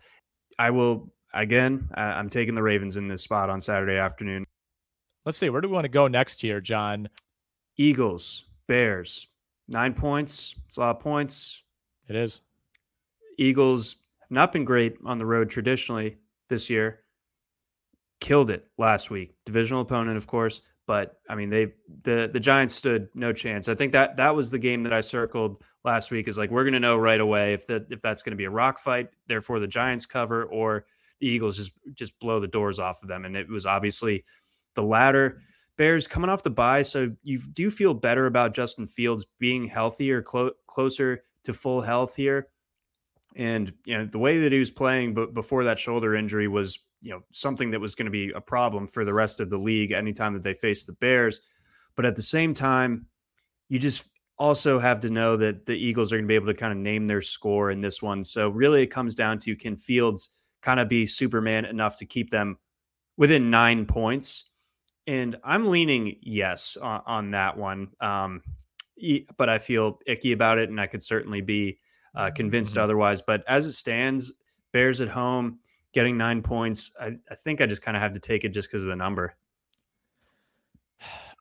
I 0.58 0.72
will 0.72 1.14
again. 1.36 1.88
I'm 1.94 2.32
taking 2.32 2.56
the 2.56 2.64
Ravens 2.64 2.98
in 2.98 3.08
this 3.08 3.22
spot 3.22 3.52
on 3.52 3.62
Saturday 3.62 3.98
afternoon. 3.98 4.44
Let's 5.24 5.38
see. 5.38 5.52
Where 5.52 5.62
do 5.62 5.68
we 5.68 5.76
want 5.76 5.86
to 5.86 5.90
go 5.90 6.08
next 6.08 6.42
here, 6.42 6.62
John? 6.62 7.10
Eagles, 7.78 8.46
Bears, 8.68 9.28
nine 9.68 9.94
points. 9.94 10.56
It's 10.68 10.78
a 10.78 10.80
lot 10.80 10.96
of 10.96 11.00
points. 11.00 11.62
It 12.08 12.16
is. 12.16 12.42
Eagles 13.38 13.98
have 14.22 14.32
not 14.32 14.52
been 14.52 14.66
great 14.66 14.98
on 15.06 15.20
the 15.20 15.28
road 15.28 15.52
traditionally 15.52 16.18
this 16.50 16.72
year. 16.72 17.02
Killed 18.20 18.50
it 18.50 18.66
last 18.80 19.12
week. 19.12 19.36
Divisional 19.46 19.84
opponent, 19.84 20.18
of 20.18 20.26
course, 20.26 20.64
but 20.88 21.20
I 21.30 21.36
mean 21.36 21.52
they 21.52 21.74
the 22.02 22.32
the 22.34 22.40
Giants 22.40 22.74
stood 22.74 23.10
no 23.14 23.32
chance. 23.32 23.70
I 23.70 23.76
think 23.76 23.92
that 23.92 24.18
that 24.18 24.36
was 24.36 24.50
the 24.50 24.58
game 24.58 24.82
that 24.84 24.94
I 24.94 25.02
circled 25.02 25.64
last 25.84 26.12
week. 26.12 26.28
Is 26.28 26.38
like 26.38 26.52
we're 26.52 26.64
going 26.64 26.74
to 26.74 26.80
know 26.80 26.98
right 26.98 27.20
away 27.20 27.54
if 27.54 27.68
that 27.68 27.88
if 27.90 28.02
that's 28.02 28.24
going 28.24 28.32
to 28.32 28.38
be 28.38 28.46
a 28.46 28.50
rock 28.50 28.80
fight. 28.80 29.10
Therefore, 29.28 29.60
the 29.60 29.68
Giants 29.68 30.06
cover 30.06 30.46
or 30.46 30.86
the 31.20 31.28
Eagles 31.28 31.58
just 31.58 31.72
just 31.94 32.20
blow 32.20 32.40
the 32.40 32.48
doors 32.48 32.80
off 32.80 33.02
of 33.02 33.10
them, 33.10 33.26
and 33.26 33.36
it 33.36 33.48
was 33.50 33.66
obviously 33.66 34.24
the 34.76 34.84
latter. 34.84 35.42
Bears 35.78 36.08
coming 36.08 36.30
off 36.30 36.44
the 36.44 36.50
bye, 36.50 36.82
so 36.82 37.10
you 37.24 37.40
do 37.54 37.70
feel 37.70 37.94
better 37.94 38.26
about 38.26 38.54
Justin 38.54 38.86
Fields 38.86 39.26
being 39.40 39.66
healthier, 39.66 40.22
clo- 40.22 40.52
closer 40.68 41.24
to 41.46 41.54
full 41.54 41.82
health 41.82 42.16
here. 42.16 42.50
And 43.38 43.72
you 43.86 43.98
know 43.98 44.06
the 44.06 44.20
way 44.20 44.40
that 44.40 44.52
he 44.52 44.60
was 44.60 44.72
playing, 44.72 45.14
but 45.14 45.34
before 45.34 45.64
that 45.64 45.80
shoulder 45.80 46.16
injury 46.16 46.48
was 46.48 46.80
you 47.02 47.12
know 47.12 47.22
something 47.32 47.72
that 47.72 47.80
was 47.80 47.96
going 47.96 48.08
to 48.08 48.12
be 48.12 48.32
a 48.32 48.42
problem 48.42 48.88
for 48.88 49.06
the 49.06 49.14
rest 49.14 49.40
of 49.40 49.50
the 49.50 49.58
league 49.58 49.92
anytime 49.92 50.34
that 50.34 50.44
they 50.44 50.54
face 50.54 50.84
the 50.84 50.94
Bears. 50.94 51.40
But 51.96 52.06
at 52.06 52.16
the 52.16 52.22
same 52.22 52.54
time, 52.54 53.06
you 53.70 53.80
just 53.80 54.06
also 54.40 54.80
have 54.80 55.00
to 55.02 55.10
know 55.10 55.36
that 55.38 55.66
the 55.66 55.74
Eagles 55.74 56.12
are 56.12 56.16
going 56.16 56.26
to 56.26 56.28
be 56.28 56.36
able 56.36 56.48
to 56.48 56.54
kind 56.54 56.72
of 56.72 56.80
name 56.80 57.06
their 57.06 57.22
score 57.22 57.72
in 57.72 57.82
this 57.82 58.02
one. 58.02 58.24
So 58.24 58.50
really, 58.50 58.82
it 58.84 58.88
comes 58.88 59.16
down 59.16 59.40
to 59.40 59.56
can 59.56 59.76
Fields 59.76 60.30
kind 60.62 60.80
of 60.80 60.90
be 60.90 61.06
Superman 61.06 61.66
enough 61.66 61.98
to 61.98 62.06
keep 62.06 62.30
them 62.30 62.58
within 63.18 63.50
nine 63.50 63.86
points 63.86 64.50
and 65.10 65.38
I'm 65.44 65.68
leaning 65.68 66.18
yes 66.22 66.78
on, 66.78 67.02
on 67.08 67.32
that 67.32 67.58
one. 67.58 67.88
Um, 68.00 68.44
but 69.38 69.50
I 69.50 69.58
feel 69.58 69.98
icky 70.06 70.34
about 70.34 70.60
it, 70.60 70.70
and 70.70 70.80
I 70.80 70.86
could 70.86 71.02
certainly 71.02 71.42
be 71.42 71.80
uh, 72.16 72.30
convinced 72.30 72.76
mm-hmm. 72.76 72.84
otherwise. 72.84 73.24
But 73.24 73.44
as 73.48 73.66
it 73.66 73.74
stands, 73.74 74.32
Bears 74.72 75.02
at 75.02 75.08
home 75.08 75.58
getting 75.96 76.16
nine 76.16 76.44
points. 76.44 76.92
I, 77.02 77.18
I 77.32 77.36
think 77.36 77.60
I 77.60 77.66
just 77.66 77.82
kind 77.82 77.98
of 77.98 78.04
have 78.04 78.12
to 78.14 78.20
take 78.20 78.44
it 78.44 78.50
just 78.50 78.70
because 78.70 78.84
of 78.84 78.90
the 78.90 78.96
number. 78.96 79.36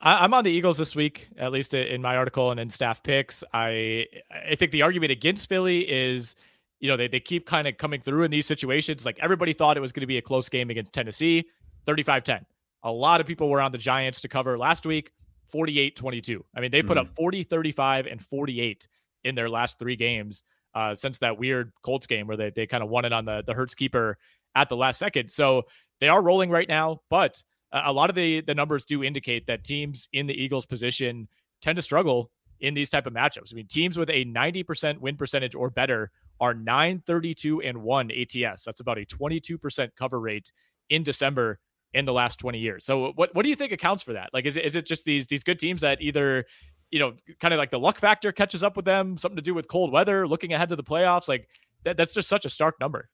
I'm 0.01 0.33
on 0.33 0.45
the 0.45 0.51
Eagles 0.51 0.79
this 0.79 0.95
week, 0.95 1.29
at 1.37 1.51
least 1.51 1.75
in 1.75 2.01
my 2.01 2.17
article 2.17 2.51
and 2.51 2.61
in 2.61 2.71
staff 2.71 3.03
picks. 3.03 3.43
I 3.53 4.07
I 4.31 4.55
think 4.55 4.71
the 4.71 4.83
argument 4.83 5.11
against 5.11 5.49
Philly 5.49 5.81
is, 5.91 6.37
you 6.79 6.89
know, 6.89 6.97
they, 6.97 7.09
they 7.09 7.21
keep 7.21 7.47
kind 7.47 7.67
of 7.67 7.77
coming 7.79 8.01
through 8.01 8.23
in 8.23 8.31
these 8.31 8.47
situations. 8.47 9.05
Like 9.05 9.19
everybody 9.21 9.53
thought 9.53 9.77
it 9.77 9.81
was 9.81 9.91
going 9.91 10.03
to 10.03 10.07
be 10.07 10.19
a 10.19 10.23
close 10.23 10.49
game 10.49 10.71
against 10.71 10.93
Tennessee, 10.93 11.47
35 11.87 12.23
10. 12.25 12.47
A 12.85 12.93
lot 12.93 13.21
of 13.21 13.27
people 13.27 13.49
were 13.49 13.61
on 13.61 13.73
the 13.73 13.79
Giants 13.79 14.21
to 14.21 14.29
cover 14.29 14.57
last 14.57 14.87
week, 14.87 15.11
48 15.47 15.97
22. 15.97 16.45
I 16.55 16.61
mean, 16.61 16.71
they 16.71 16.83
put 16.83 16.97
mm-hmm. 16.97 17.09
up 17.09 17.17
40, 17.17 17.43
35, 17.43 18.07
and 18.07 18.23
48 18.23 18.87
in 19.25 19.35
their 19.35 19.49
last 19.49 19.81
three 19.81 19.97
games 19.97 20.45
uh, 20.75 20.95
since 20.95 21.19
that 21.19 21.39
weird 21.39 21.73
Colts 21.83 22.07
game 22.07 22.29
where 22.29 22.37
they, 22.37 22.51
they 22.51 22.67
kind 22.67 22.85
of 22.85 22.89
won 22.89 23.05
it 23.05 23.13
on 23.13 23.25
the, 23.25 23.43
the 23.45 23.53
Hurts 23.53 23.75
keeper 23.75 24.17
at 24.55 24.69
the 24.69 24.77
last 24.77 24.99
second. 24.99 25.29
So 25.31 25.65
they 25.99 26.09
are 26.09 26.23
rolling 26.23 26.51
right 26.51 26.69
now, 26.69 27.01
but 27.11 27.43
a 27.73 27.93
lot 27.93 28.11
of 28.11 28.17
the, 28.17 28.41
the 28.41 28.55
numbers 28.55 28.85
do 28.85 29.03
indicate 29.05 29.47
that 29.47 29.65
teams 29.65 30.09
in 30.13 30.27
the 30.27 30.35
Eagles 30.35 30.67
position 30.67 31.29
tend 31.61 31.77
to 31.77 31.83
struggle 31.83 32.31
in 32.61 32.75
these 32.75 32.91
type 32.91 33.07
of 33.07 33.13
matchups. 33.13 33.53
I 33.53 33.55
mean, 33.55 33.67
teams 33.67 33.97
with 33.97 34.11
a 34.11 34.25
90% 34.25 34.99
win 34.99 35.17
percentage 35.17 35.55
or 35.55 35.71
better 35.71 36.11
are 36.41 36.55
932 36.55 37.63
and 37.63 37.83
1 37.83 38.11
ATS. 38.11 38.65
That's 38.65 38.81
about 38.81 38.99
a 38.99 39.05
22% 39.05 39.91
cover 39.97 40.21
rate 40.21 40.51
in 40.89 41.03
December 41.03 41.59
in 41.95 42.05
the 42.05 42.13
last 42.13 42.39
20 42.39 42.59
years. 42.59 42.85
So 42.85 43.13
what 43.13 43.35
what 43.35 43.43
do 43.43 43.49
you 43.49 43.57
think 43.57 43.73
accounts 43.73 44.03
for 44.03 44.13
that? 44.13 44.31
Like 44.33 44.45
is 44.45 44.57
it 44.57 44.65
is 44.65 44.77
it 44.77 44.87
just 44.87 45.05
these 45.05 45.27
these 45.27 45.43
good 45.43 45.59
teams 45.59 45.81
that 45.81 46.01
either 46.01 46.45
you 46.91 46.99
know 46.99 47.15
kind 47.41 47.55
of 47.55 47.59
like 47.59 47.71
the 47.71 47.79
luck 47.79 47.99
factor 47.99 48.31
catches 48.31 48.63
up 48.63 48.77
with 48.77 48.85
them, 48.85 49.17
something 49.17 49.37
to 49.37 49.43
do 49.43 49.55
with 49.55 49.69
cold 49.69 49.91
weather, 49.91 50.27
looking 50.27 50.53
ahead 50.53 50.69
to 50.69 50.77
the 50.77 50.85
playoffs? 50.85 51.29
Like 51.29 51.49
that, 51.85 51.97
that's 51.97 52.15
just 52.15 52.29
such 52.29 52.45
a 52.45 52.51
stark 52.51 52.79
number. 52.81 53.09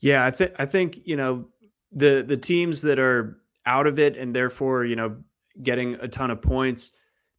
Yeah, 0.00 0.24
I 0.26 0.30
think 0.30 0.52
I 0.58 0.66
think 0.66 1.00
you 1.04 1.16
know 1.16 1.46
the 1.92 2.22
the 2.26 2.36
teams 2.36 2.82
that 2.82 2.98
are 2.98 3.38
out 3.68 3.86
of 3.86 3.98
it 3.98 4.16
and 4.16 4.34
therefore 4.34 4.84
you 4.84 4.96
know 4.96 5.16
getting 5.62 5.94
a 5.96 6.08
ton 6.08 6.30
of 6.30 6.40
points 6.40 6.92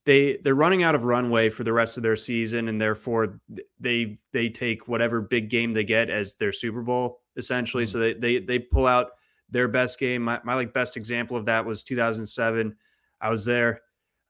they 0.05 0.37
they're 0.43 0.55
running 0.55 0.83
out 0.83 0.95
of 0.95 1.03
runway 1.03 1.49
for 1.49 1.63
the 1.63 1.73
rest 1.73 1.97
of 1.97 2.03
their 2.03 2.15
season 2.15 2.67
and 2.69 2.79
therefore 2.79 3.39
they 3.79 4.17
they 4.31 4.47
take 4.47 4.87
whatever 4.87 5.21
big 5.21 5.49
game 5.49 5.73
they 5.73 5.83
get 5.83 6.09
as 6.09 6.35
their 6.35 6.51
super 6.51 6.81
bowl 6.81 7.21
essentially. 7.35 7.83
Mm-hmm. 7.83 7.91
so 7.91 7.99
they, 7.99 8.13
they 8.13 8.39
they 8.39 8.59
pull 8.59 8.87
out 8.87 9.11
their 9.51 9.67
best 9.67 9.99
game. 9.99 10.21
My, 10.21 10.39
my 10.43 10.53
like 10.53 10.73
best 10.73 10.95
example 10.95 11.35
of 11.35 11.45
that 11.45 11.65
was 11.65 11.83
2007 11.83 12.75
i 13.21 13.29
was 13.29 13.43
there 13.43 13.81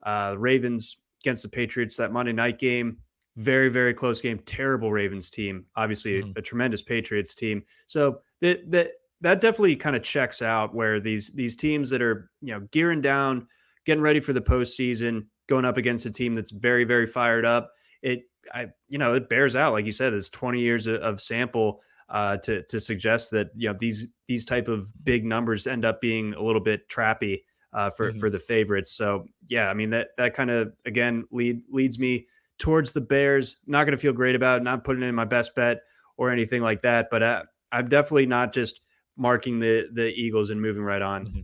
uh 0.04 0.36
ravens 0.38 0.98
against 1.22 1.44
the 1.44 1.50
patriots 1.50 1.96
that 1.98 2.12
monday 2.12 2.34
night 2.34 2.60
game. 2.60 2.98
Very 3.36 3.70
very 3.70 3.94
close 3.94 4.20
game. 4.20 4.40
Terrible 4.40 4.92
ravens 4.92 5.30
team. 5.30 5.66
Obviously 5.76 6.22
mm-hmm. 6.22 6.32
a, 6.36 6.40
a, 6.40 6.42
tremendous 6.42 6.82
patriots 6.82 7.36
team. 7.36 7.64
So 7.86 8.22
that 8.42 8.70
that 8.72 8.92
that 9.22 9.42
definitely 9.42 9.76
kind 9.76 9.96
of 9.96 10.04
checks 10.04 10.42
out 10.42 10.74
where 10.74 11.00
these 11.00 11.30
these 11.32 11.56
teams 11.56 11.90
that 11.90 12.02
are 12.02 12.30
you 12.42 12.54
know 12.54 12.68
gearing 12.72 13.02
down 13.02 13.48
getting 13.86 14.04
ready 14.04 14.20
for 14.20 14.34
the 14.34 14.42
postseason 14.42 15.26
going 15.48 15.66
up 15.66 15.78
against 15.78 16.06
a 16.06 16.12
team 16.12 16.36
that's 16.36 16.52
very 16.52 16.84
very 16.84 17.08
fired 17.08 17.46
up 17.46 17.72
it 18.02 18.24
i 18.54 18.68
you 18.88 18.98
know 18.98 19.14
it 19.14 19.30
bears 19.30 19.56
out 19.56 19.74
like 19.74 19.86
you 19.86 19.92
said 19.92 20.14
it's 20.14 20.30
20 20.30 20.60
years 20.60 20.88
of, 20.88 21.20
sample 21.20 21.82
uh, 22.10 22.38
to 22.38 22.64
to 22.64 22.80
suggest 22.80 23.30
that 23.30 23.50
you 23.56 23.70
know 23.70 23.76
these 23.80 24.08
these 24.28 24.44
type 24.44 24.68
of 24.68 24.92
big 25.04 25.26
numbers 25.26 25.68
end 25.68 25.86
up 25.86 26.02
being 26.02 26.34
a 26.34 26.42
little 26.42 26.62
bit 26.62 26.88
trappy 26.90 27.42
uh, 27.74 27.90
for 27.90 28.10
mm-hmm. 28.10 28.20
for 28.20 28.30
the 28.30 28.40
favorites. 28.40 28.92
So 28.92 29.26
yeah, 29.48 29.70
I 29.70 29.74
mean 29.74 29.90
that 29.92 30.10
that 30.18 30.34
kind 30.34 30.50
of 30.50 30.74
again 30.86 31.26
lead 31.32 31.62
leads 31.70 32.00
me 32.00 32.28
towards 32.58 32.92
the 32.92 33.02
Bears. 33.02 33.58
Not 33.68 33.84
going 33.84 33.92
to 33.96 34.02
feel 34.02 34.14
great 34.14 34.36
about 34.36 34.62
it, 34.62 34.64
not 34.64 34.84
putting 34.84 35.04
in 35.04 35.16
my 35.16 35.26
best 35.26 35.56
bet 35.56 35.82
or 36.18 36.32
anything 36.32 36.62
like 36.62 36.82
that, 36.82 37.08
but 37.10 37.24
uh, 37.24 37.44
I'm 37.72 37.88
definitely 37.88 38.26
not 38.26 38.54
just 38.54 38.82
marking 39.20 39.60
the 39.60 39.90
the 39.92 40.08
Eagles 40.08 40.50
and 40.50 40.62
moving 40.62 40.84
right 40.84 41.02
on. 41.02 41.26
Mm-hmm. 41.26 41.40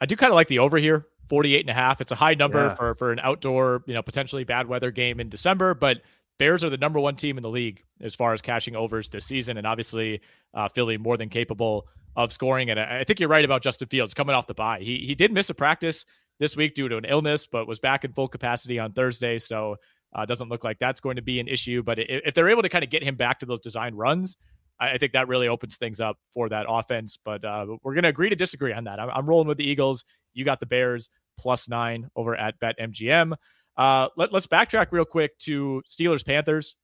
I 0.00 0.06
do 0.06 0.16
kind 0.16 0.32
of 0.32 0.34
like 0.34 0.48
the 0.48 0.58
over 0.58 0.78
here. 0.78 1.06
48 1.28 1.60
and 1.60 1.70
a 1.70 1.72
half. 1.72 2.02
It's 2.02 2.10
a 2.10 2.14
high 2.14 2.34
number 2.34 2.58
yeah. 2.58 2.74
for, 2.74 2.94
for 2.96 3.10
an 3.10 3.18
outdoor, 3.20 3.84
you 3.86 3.94
know, 3.94 4.02
potentially 4.02 4.44
bad 4.44 4.66
weather 4.66 4.90
game 4.90 5.18
in 5.18 5.30
December, 5.30 5.72
but 5.72 6.02
Bears 6.38 6.64
are 6.64 6.68
the 6.68 6.76
number 6.76 6.98
one 7.00 7.16
team 7.16 7.38
in 7.38 7.42
the 7.42 7.48
league 7.48 7.82
as 8.00 8.14
far 8.14 8.34
as 8.34 8.42
cashing 8.42 8.74
overs 8.74 9.08
this 9.08 9.24
season. 9.24 9.56
And 9.56 9.66
obviously, 9.66 10.20
uh, 10.52 10.68
Philly 10.68 10.98
more 10.98 11.16
than 11.16 11.28
capable 11.28 11.86
of 12.16 12.32
scoring. 12.32 12.70
And 12.70 12.80
I, 12.80 13.00
I 13.00 13.04
think 13.04 13.20
you're 13.20 13.28
right 13.28 13.44
about 13.44 13.62
Justin 13.62 13.88
Fields 13.88 14.12
coming 14.12 14.34
off 14.34 14.46
the 14.46 14.54
bye. 14.54 14.80
He, 14.80 14.98
he 15.06 15.14
did 15.14 15.32
miss 15.32 15.48
a 15.50 15.54
practice 15.54 16.04
this 16.38 16.56
week 16.56 16.74
due 16.74 16.88
to 16.88 16.96
an 16.96 17.04
illness, 17.04 17.46
but 17.46 17.66
was 17.66 17.78
back 17.78 18.04
in 18.04 18.12
full 18.12 18.28
capacity 18.28 18.78
on 18.78 18.92
Thursday. 18.92 19.38
So 19.38 19.76
uh, 20.14 20.26
doesn't 20.26 20.48
look 20.48 20.64
like 20.64 20.78
that's 20.78 21.00
going 21.00 21.16
to 21.16 21.22
be 21.22 21.40
an 21.40 21.48
issue. 21.48 21.82
But 21.82 21.98
if, 21.98 22.22
if 22.26 22.34
they're 22.34 22.50
able 22.50 22.62
to 22.62 22.68
kind 22.68 22.84
of 22.84 22.90
get 22.90 23.02
him 23.02 23.14
back 23.14 23.38
to 23.40 23.46
those 23.46 23.60
design 23.60 23.94
runs, 23.94 24.36
I, 24.80 24.92
I 24.92 24.98
think 24.98 25.12
that 25.12 25.28
really 25.28 25.48
opens 25.48 25.76
things 25.76 26.00
up 26.00 26.16
for 26.32 26.48
that 26.48 26.66
offense. 26.68 27.18
But 27.24 27.44
uh, 27.44 27.66
we're 27.82 27.94
going 27.94 28.04
to 28.04 28.08
agree 28.08 28.30
to 28.30 28.36
disagree 28.36 28.72
on 28.72 28.84
that. 28.84 29.00
I'm, 29.00 29.10
I'm 29.10 29.26
rolling 29.26 29.48
with 29.48 29.58
the 29.58 29.68
Eagles. 29.68 30.04
You 30.34 30.44
got 30.44 30.60
the 30.60 30.66
Bears 30.66 31.10
plus 31.38 31.68
nine 31.68 32.08
over 32.16 32.36
at 32.36 32.58
BetMGM. 32.60 33.34
Uh, 33.76 34.08
let, 34.16 34.34
us 34.34 34.46
backtrack 34.46 34.88
real 34.90 35.04
quick 35.04 35.36
to 35.38 35.82
Steelers 35.88 36.24
Panthers. 36.24 36.76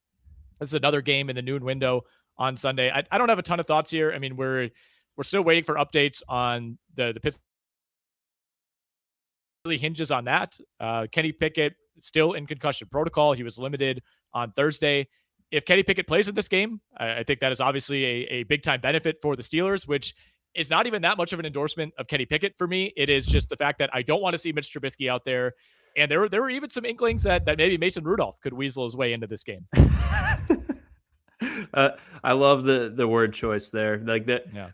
This 0.58 0.70
is 0.70 0.74
another 0.74 1.02
game 1.02 1.30
in 1.30 1.36
the 1.36 1.42
noon 1.42 1.64
window 1.64 2.02
on 2.38 2.56
Sunday. 2.56 2.90
I, 2.90 3.04
I, 3.10 3.18
don't 3.18 3.28
have 3.28 3.38
a 3.38 3.42
ton 3.42 3.60
of 3.60 3.66
thoughts 3.66 3.90
here. 3.90 4.12
I 4.12 4.18
mean, 4.18 4.36
we're 4.36 4.70
we're 5.16 5.24
still 5.24 5.42
waiting 5.42 5.64
for 5.64 5.74
updates 5.74 6.22
on 6.28 6.78
the 6.94 7.12
the 7.12 7.20
Pittsburgh. 7.20 7.42
Really 9.64 9.78
hinges 9.78 10.10
on 10.10 10.24
that. 10.24 10.56
Uh, 10.80 11.06
Kenny 11.12 11.32
Pickett 11.32 11.74
still 12.00 12.32
in 12.32 12.46
concussion 12.46 12.88
protocol. 12.90 13.32
He 13.32 13.42
was 13.42 13.58
limited 13.58 14.02
on 14.32 14.52
Thursday. 14.52 15.08
If 15.50 15.64
Kenny 15.64 15.82
Pickett 15.82 16.06
plays 16.06 16.28
in 16.28 16.34
this 16.34 16.48
game, 16.48 16.80
I, 16.96 17.18
I 17.18 17.22
think 17.22 17.40
that 17.40 17.52
is 17.52 17.60
obviously 17.60 18.04
a, 18.04 18.26
a 18.28 18.42
big 18.44 18.62
time 18.62 18.80
benefit 18.80 19.16
for 19.22 19.36
the 19.36 19.42
Steelers, 19.42 19.86
which 19.86 20.14
is 20.54 20.70
not 20.70 20.86
even 20.86 21.02
that 21.02 21.16
much 21.16 21.32
of 21.32 21.38
an 21.38 21.46
endorsement 21.46 21.94
of 21.98 22.06
Kenny 22.08 22.26
Pickett 22.26 22.54
for 22.58 22.66
me. 22.66 22.92
It 22.96 23.08
is 23.08 23.26
just 23.26 23.48
the 23.48 23.56
fact 23.56 23.78
that 23.78 23.90
I 23.92 24.02
don't 24.02 24.20
want 24.20 24.34
to 24.34 24.38
see 24.38 24.52
Mitch 24.52 24.72
Trubisky 24.72 25.10
out 25.10 25.24
there. 25.24 25.54
And 25.96 26.10
there 26.10 26.20
were 26.20 26.28
there 26.28 26.42
were 26.42 26.50
even 26.50 26.70
some 26.70 26.84
inklings 26.84 27.22
that 27.22 27.44
that 27.46 27.58
maybe 27.58 27.78
Mason 27.78 28.04
Rudolph 28.04 28.40
could 28.40 28.52
weasel 28.52 28.84
his 28.84 28.96
way 28.96 29.12
into 29.12 29.26
this 29.26 29.42
game. 29.42 29.66
uh, 31.74 31.90
I 32.22 32.32
love 32.32 32.64
the 32.64 32.92
the 32.94 33.08
word 33.08 33.32
choice 33.32 33.70
there. 33.70 33.98
Like 33.98 34.26
that, 34.26 34.44
yeah. 34.52 34.70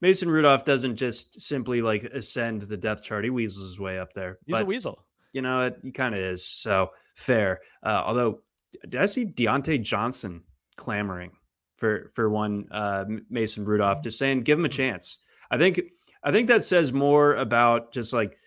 Mason 0.00 0.30
Rudolph 0.30 0.64
doesn't 0.64 0.96
just 0.96 1.40
simply 1.40 1.82
like 1.82 2.04
ascend 2.04 2.62
the 2.62 2.76
depth 2.76 3.02
chart; 3.02 3.24
he 3.24 3.30
weasels 3.30 3.68
his 3.68 3.80
way 3.80 3.98
up 3.98 4.12
there. 4.14 4.38
He's 4.46 4.54
but, 4.54 4.62
a 4.62 4.66
weasel. 4.66 5.04
You 5.32 5.42
know, 5.42 5.62
it, 5.62 5.78
he 5.82 5.90
kind 5.90 6.14
of 6.14 6.20
is. 6.20 6.46
So 6.46 6.90
fair. 7.16 7.60
Uh, 7.84 8.02
although, 8.04 8.40
did 8.88 9.00
I 9.00 9.06
see 9.06 9.26
Diontae 9.26 9.82
Johnson 9.82 10.42
clamoring 10.76 11.32
for 11.76 12.10
for 12.14 12.30
one 12.30 12.66
uh, 12.70 13.04
Mason 13.30 13.64
Rudolph, 13.64 14.02
just 14.02 14.18
saying 14.18 14.42
give 14.42 14.58
him 14.58 14.64
a 14.64 14.70
chance. 14.70 15.18
I 15.50 15.58
think 15.58 15.80
I 16.22 16.32
think 16.32 16.48
that 16.48 16.64
says 16.64 16.92
more 16.92 17.34
about 17.34 17.92
just 17.92 18.12
like 18.12 18.38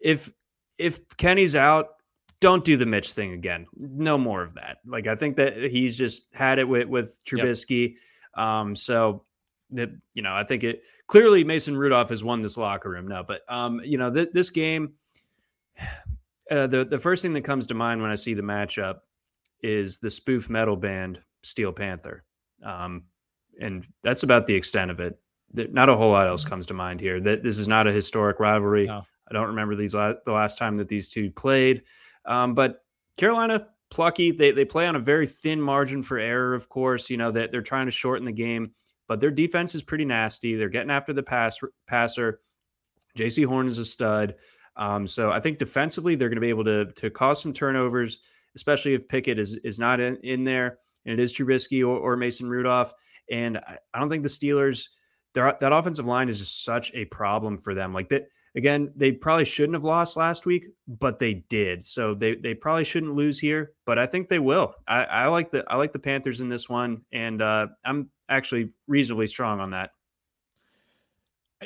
if 0.00 0.32
if 0.78 1.00
Kenny's 1.16 1.54
out, 1.54 1.88
don't 2.40 2.64
do 2.64 2.76
the 2.76 2.86
Mitch 2.86 3.12
thing 3.12 3.32
again. 3.32 3.66
No 3.76 4.18
more 4.18 4.42
of 4.42 4.54
that. 4.54 4.78
Like 4.86 5.06
I 5.06 5.16
think 5.16 5.36
that 5.36 5.56
he's 5.56 5.96
just 5.96 6.26
had 6.32 6.58
it 6.58 6.68
with 6.68 6.88
with 6.88 7.18
Trubisky. 7.24 7.96
Yep. 8.36 8.44
Um, 8.44 8.76
so 8.76 9.24
that 9.70 9.90
you 10.14 10.22
know, 10.22 10.34
I 10.34 10.44
think 10.44 10.64
it 10.64 10.82
clearly 11.06 11.44
Mason 11.44 11.76
Rudolph 11.76 12.10
has 12.10 12.24
won 12.24 12.42
this 12.42 12.56
locker 12.56 12.90
room 12.90 13.08
now. 13.08 13.22
But 13.22 13.40
um, 13.48 13.80
you 13.84 13.98
know, 13.98 14.12
th- 14.12 14.30
this 14.32 14.50
game, 14.50 14.94
uh, 16.50 16.66
the 16.66 16.84
the 16.84 16.98
first 16.98 17.22
thing 17.22 17.32
that 17.34 17.42
comes 17.42 17.66
to 17.66 17.74
mind 17.74 18.02
when 18.02 18.10
I 18.10 18.16
see 18.16 18.34
the 18.34 18.42
matchup 18.42 19.00
is 19.64 19.98
the 19.98 20.10
spoof 20.10 20.50
metal 20.50 20.76
band 20.76 21.20
Steel 21.42 21.72
Panther. 21.72 22.22
Um, 22.62 23.04
and 23.60 23.86
that's 24.02 24.22
about 24.22 24.46
the 24.46 24.54
extent 24.54 24.90
of 24.90 25.00
it. 25.00 25.18
Not 25.54 25.88
a 25.88 25.96
whole 25.96 26.10
lot 26.10 26.26
else 26.26 26.42
mm-hmm. 26.42 26.50
comes 26.50 26.66
to 26.66 26.74
mind 26.74 27.00
here. 27.00 27.20
That 27.20 27.42
this 27.42 27.58
is 27.58 27.66
not 27.66 27.86
a 27.86 27.92
historic 27.92 28.38
rivalry. 28.38 28.86
No. 28.86 29.02
I 29.28 29.32
don't 29.32 29.48
remember 29.48 29.74
these 29.74 29.94
la- 29.94 30.14
the 30.24 30.32
last 30.32 30.58
time 30.58 30.76
that 30.76 30.88
these 30.88 31.08
two 31.08 31.30
played. 31.30 31.82
Um, 32.26 32.54
but 32.54 32.84
Carolina 33.16 33.68
plucky. 33.90 34.32
They 34.32 34.50
they 34.50 34.64
play 34.64 34.86
on 34.86 34.96
a 34.96 35.00
very 35.00 35.26
thin 35.26 35.60
margin 35.60 36.02
for 36.02 36.18
error. 36.18 36.54
Of 36.54 36.68
course, 36.68 37.08
you 37.08 37.16
know 37.16 37.30
that 37.30 37.50
they're 37.50 37.62
trying 37.62 37.86
to 37.86 37.92
shorten 37.92 38.24
the 38.24 38.32
game, 38.32 38.72
but 39.08 39.20
their 39.20 39.30
defense 39.30 39.74
is 39.74 39.82
pretty 39.82 40.04
nasty. 40.04 40.56
They're 40.56 40.68
getting 40.68 40.90
after 40.90 41.12
the 41.12 41.22
pass 41.22 41.58
passer. 41.86 42.40
Jaycee 43.16 43.46
Horn 43.46 43.68
is 43.68 43.78
a 43.78 43.84
stud. 43.84 44.34
Um, 44.76 45.06
so 45.06 45.30
I 45.30 45.38
think 45.38 45.58
defensively 45.58 46.16
they're 46.16 46.28
going 46.28 46.36
to 46.36 46.40
be 46.40 46.48
able 46.48 46.64
to 46.64 46.86
to 46.86 47.10
cause 47.10 47.40
some 47.40 47.52
turnovers, 47.52 48.20
especially 48.56 48.94
if 48.94 49.08
Pickett 49.08 49.38
is 49.38 49.54
is 49.64 49.78
not 49.78 50.00
in, 50.00 50.16
in 50.18 50.44
there 50.44 50.78
and 51.06 51.18
it 51.18 51.22
is 51.22 51.32
Trubisky 51.32 51.82
or, 51.82 51.98
or 51.98 52.16
Mason 52.16 52.48
Rudolph. 52.48 52.92
And 53.30 53.58
I, 53.58 53.78
I 53.92 53.98
don't 53.98 54.08
think 54.08 54.22
the 54.22 54.28
Steelers, 54.28 54.88
that 55.34 55.72
offensive 55.72 56.06
line 56.06 56.28
is 56.28 56.38
just 56.38 56.64
such 56.64 56.92
a 56.94 57.04
problem 57.06 57.58
for 57.58 57.74
them. 57.74 57.92
Like 57.92 58.08
that, 58.10 58.28
again, 58.54 58.92
they 58.94 59.12
probably 59.12 59.44
shouldn't 59.44 59.74
have 59.74 59.84
lost 59.84 60.16
last 60.16 60.46
week, 60.46 60.66
but 60.86 61.18
they 61.18 61.34
did. 61.48 61.84
So 61.84 62.14
they 62.14 62.36
they 62.36 62.54
probably 62.54 62.84
shouldn't 62.84 63.14
lose 63.14 63.38
here, 63.38 63.72
but 63.84 63.98
I 63.98 64.06
think 64.06 64.28
they 64.28 64.38
will. 64.38 64.74
I, 64.86 65.04
I 65.04 65.26
like 65.26 65.50
the 65.50 65.64
I 65.68 65.76
like 65.76 65.92
the 65.92 65.98
Panthers 65.98 66.40
in 66.40 66.48
this 66.48 66.68
one, 66.68 67.02
and 67.12 67.42
uh, 67.42 67.68
I'm 67.84 68.10
actually 68.28 68.70
reasonably 68.86 69.26
strong 69.26 69.60
on 69.60 69.70
that. 69.70 69.90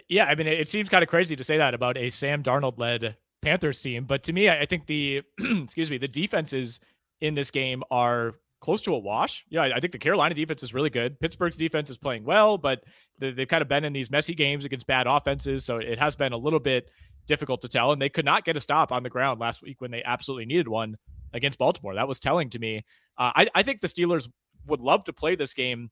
Yeah, 0.08 0.26
I 0.26 0.34
mean, 0.34 0.46
it 0.46 0.68
seems 0.68 0.88
kind 0.88 1.02
of 1.02 1.08
crazy 1.08 1.34
to 1.34 1.44
say 1.44 1.58
that 1.58 1.74
about 1.74 1.96
a 1.96 2.08
Sam 2.08 2.42
Darnold 2.42 2.78
led 2.78 3.16
Panthers 3.42 3.80
team, 3.80 4.04
but 4.04 4.22
to 4.24 4.32
me, 4.32 4.48
I 4.48 4.66
think 4.66 4.86
the 4.86 5.22
excuse 5.38 5.90
me, 5.90 5.98
the 5.98 6.08
defenses 6.08 6.80
in 7.20 7.34
this 7.34 7.50
game 7.50 7.82
are 7.90 8.34
close 8.60 8.82
to 8.82 8.94
a 8.94 8.98
wash. 8.98 9.44
Yeah, 9.48 9.62
I 9.74 9.80
think 9.80 9.92
the 9.92 9.98
Carolina 9.98 10.34
defense 10.34 10.62
is 10.62 10.74
really 10.74 10.90
good. 10.90 11.18
Pittsburgh's 11.20 11.56
defense 11.56 11.90
is 11.90 11.96
playing 11.96 12.24
well, 12.24 12.58
but 12.58 12.82
they've 13.18 13.46
kind 13.46 13.62
of 13.62 13.68
been 13.68 13.84
in 13.84 13.92
these 13.92 14.10
messy 14.10 14.34
games 14.34 14.64
against 14.64 14.86
bad 14.86 15.06
offenses. 15.06 15.64
So 15.64 15.76
it 15.76 15.98
has 15.98 16.14
been 16.14 16.32
a 16.32 16.36
little 16.36 16.60
bit 16.60 16.90
difficult 17.26 17.60
to 17.60 17.68
tell. 17.68 17.92
And 17.92 18.02
they 18.02 18.08
could 18.08 18.24
not 18.24 18.44
get 18.44 18.56
a 18.56 18.60
stop 18.60 18.90
on 18.90 19.02
the 19.02 19.10
ground 19.10 19.38
last 19.38 19.62
week 19.62 19.80
when 19.80 19.90
they 19.90 20.02
absolutely 20.02 20.46
needed 20.46 20.66
one 20.66 20.96
against 21.32 21.58
Baltimore. 21.58 21.94
That 21.94 22.08
was 22.08 22.18
telling 22.18 22.50
to 22.50 22.58
me. 22.58 22.84
Uh, 23.16 23.32
I, 23.36 23.48
I 23.54 23.62
think 23.62 23.80
the 23.80 23.88
Steelers 23.88 24.28
would 24.66 24.80
love 24.80 25.04
to 25.04 25.12
play 25.12 25.36
this 25.36 25.54
game 25.54 25.90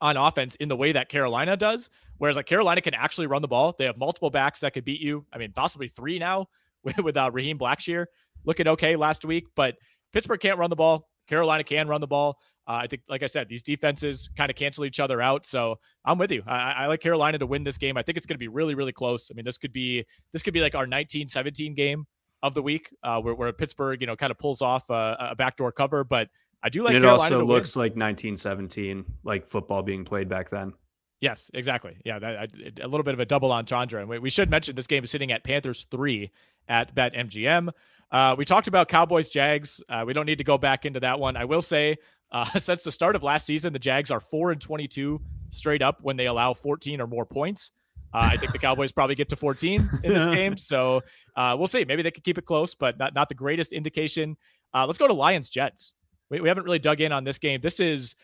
on 0.00 0.16
offense 0.16 0.56
in 0.56 0.68
the 0.68 0.76
way 0.76 0.92
that 0.92 1.08
Carolina 1.08 1.56
does. 1.56 1.88
Whereas 2.18 2.36
like 2.36 2.46
Carolina 2.46 2.80
can 2.80 2.94
actually 2.94 3.28
run 3.28 3.42
the 3.42 3.48
ball. 3.48 3.74
They 3.78 3.84
have 3.84 3.96
multiple 3.96 4.30
backs 4.30 4.60
that 4.60 4.74
could 4.74 4.84
beat 4.84 5.00
you. 5.00 5.24
I 5.32 5.38
mean, 5.38 5.52
possibly 5.52 5.88
three 5.88 6.18
now 6.18 6.48
with, 6.84 6.98
with 6.98 7.16
uh, 7.16 7.30
Raheem 7.32 7.58
Blackshear 7.58 8.06
looking 8.44 8.68
okay 8.68 8.96
last 8.96 9.24
week, 9.24 9.46
but 9.54 9.76
Pittsburgh 10.12 10.40
can't 10.40 10.58
run 10.58 10.70
the 10.70 10.76
ball. 10.76 11.08
Carolina 11.28 11.64
can 11.64 11.88
run 11.88 12.00
the 12.00 12.06
ball. 12.06 12.38
Uh, 12.66 12.80
I 12.82 12.86
think, 12.86 13.02
like 13.08 13.22
I 13.22 13.26
said, 13.26 13.48
these 13.48 13.62
defenses 13.62 14.30
kind 14.36 14.50
of 14.50 14.56
cancel 14.56 14.84
each 14.84 15.00
other 15.00 15.20
out. 15.20 15.44
So 15.44 15.76
I'm 16.04 16.18
with 16.18 16.30
you. 16.30 16.42
I, 16.46 16.72
I 16.72 16.86
like 16.86 17.00
Carolina 17.00 17.38
to 17.38 17.46
win 17.46 17.64
this 17.64 17.76
game. 17.76 17.96
I 17.96 18.02
think 18.02 18.16
it's 18.16 18.26
going 18.26 18.36
to 18.36 18.38
be 18.38 18.48
really, 18.48 18.74
really 18.74 18.92
close. 18.92 19.30
I 19.30 19.34
mean, 19.34 19.44
this 19.44 19.58
could 19.58 19.72
be 19.72 20.04
this 20.32 20.42
could 20.42 20.54
be 20.54 20.60
like 20.60 20.74
our 20.74 20.82
1917 20.82 21.74
game 21.74 22.04
of 22.42 22.54
the 22.54 22.62
week, 22.62 22.94
uh, 23.02 23.20
where, 23.20 23.34
where 23.34 23.52
Pittsburgh, 23.52 24.00
you 24.00 24.06
know, 24.06 24.14
kind 24.14 24.30
of 24.30 24.38
pulls 24.38 24.62
off 24.62 24.88
a, 24.90 25.16
a 25.30 25.36
backdoor 25.36 25.72
cover. 25.72 26.04
But 26.04 26.28
I 26.62 26.68
do 26.68 26.82
like. 26.82 26.94
And 26.94 27.04
it 27.04 27.06
Carolina 27.06 27.34
also 27.36 27.46
looks 27.46 27.74
win. 27.74 27.82
like 27.82 27.92
1917, 27.92 29.04
like 29.24 29.46
football 29.46 29.82
being 29.82 30.04
played 30.04 30.28
back 30.28 30.48
then. 30.48 30.72
Yes, 31.20 31.50
exactly. 31.54 31.96
Yeah, 32.04 32.18
that, 32.18 32.50
a 32.80 32.86
little 32.86 33.04
bit 33.04 33.14
of 33.14 33.20
a 33.20 33.24
double 33.24 33.52
entendre. 33.52 34.00
And 34.00 34.08
we, 34.08 34.18
we 34.18 34.30
should 34.30 34.50
mention 34.50 34.74
this 34.74 34.88
game 34.88 35.04
is 35.04 35.10
sitting 35.10 35.30
at 35.30 35.44
Panthers 35.44 35.86
three 35.90 36.30
at 36.68 36.94
BetMGM. 36.94 37.70
Uh, 38.10 38.34
we 38.36 38.44
talked 38.44 38.66
about 38.66 38.88
Cowboys 38.88 39.28
Jags. 39.28 39.80
Uh, 39.88 40.04
we 40.06 40.12
don't 40.12 40.26
need 40.26 40.38
to 40.38 40.44
go 40.44 40.58
back 40.58 40.84
into 40.84 41.00
that 41.00 41.18
one. 41.18 41.36
I 41.36 41.46
will 41.46 41.62
say, 41.62 41.96
uh, 42.30 42.44
since 42.58 42.84
the 42.84 42.92
start 42.92 43.16
of 43.16 43.22
last 43.22 43.46
season, 43.46 43.72
the 43.72 43.78
Jags 43.78 44.10
are 44.10 44.20
four 44.20 44.52
and 44.52 44.60
twenty-two 44.60 45.20
straight 45.50 45.82
up 45.82 45.98
when 46.02 46.16
they 46.16 46.26
allow 46.26 46.52
fourteen 46.54 47.00
or 47.00 47.06
more 47.06 47.24
points. 47.24 47.70
Uh, 48.14 48.28
I 48.32 48.36
think 48.36 48.52
the 48.52 48.58
Cowboys 48.58 48.92
probably 48.92 49.14
get 49.14 49.30
to 49.30 49.36
14 49.36 49.88
in 50.04 50.12
this 50.12 50.26
game, 50.26 50.54
so 50.58 51.00
uh, 51.34 51.56
we'll 51.58 51.66
see. 51.66 51.86
Maybe 51.86 52.02
they 52.02 52.10
could 52.10 52.24
keep 52.24 52.36
it 52.36 52.44
close, 52.44 52.74
but 52.74 52.98
not 52.98 53.14
not 53.14 53.30
the 53.30 53.34
greatest 53.34 53.72
indication. 53.72 54.36
Uh, 54.74 54.84
let's 54.86 54.98
go 54.98 55.08
to 55.08 55.14
Lions 55.14 55.48
Jets. 55.48 55.94
We, 56.28 56.40
we 56.40 56.48
haven't 56.48 56.64
really 56.64 56.78
dug 56.78 57.00
in 57.00 57.12
on 57.12 57.24
this 57.24 57.38
game. 57.38 57.60
This 57.62 57.80
is 57.80 58.14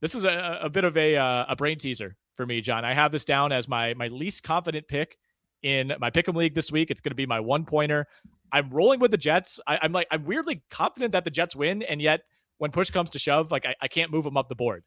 this 0.00 0.16
is 0.16 0.24
a, 0.24 0.60
a 0.62 0.68
bit 0.68 0.84
of 0.84 0.96
a 0.96 1.14
a 1.14 1.54
brain 1.56 1.78
teaser 1.78 2.16
for 2.36 2.44
me, 2.44 2.60
John. 2.60 2.84
I 2.84 2.94
have 2.94 3.12
this 3.12 3.24
down 3.24 3.52
as 3.52 3.68
my 3.68 3.94
my 3.94 4.08
least 4.08 4.42
confident 4.42 4.88
pick 4.88 5.16
in 5.62 5.92
my 6.00 6.10
pick'em 6.10 6.34
league 6.34 6.54
this 6.54 6.70
week. 6.70 6.90
It's 6.90 7.00
going 7.00 7.10
to 7.10 7.16
be 7.16 7.26
my 7.26 7.40
one 7.40 7.64
pointer. 7.64 8.06
I'm 8.52 8.70
rolling 8.70 9.00
with 9.00 9.10
the 9.10 9.16
Jets. 9.16 9.60
I, 9.66 9.78
am 9.82 9.92
like 9.92 10.06
I'm 10.10 10.24
weirdly 10.24 10.62
confident 10.70 11.12
that 11.12 11.24
the 11.24 11.30
Jets 11.30 11.56
win, 11.56 11.82
and 11.82 12.00
yet 12.00 12.22
when 12.58 12.70
push 12.70 12.90
comes 12.90 13.10
to 13.10 13.18
shove, 13.18 13.50
like 13.50 13.66
I, 13.66 13.74
I 13.80 13.88
can't 13.88 14.10
move 14.10 14.24
them 14.24 14.36
up 14.36 14.48
the 14.48 14.54
board. 14.54 14.84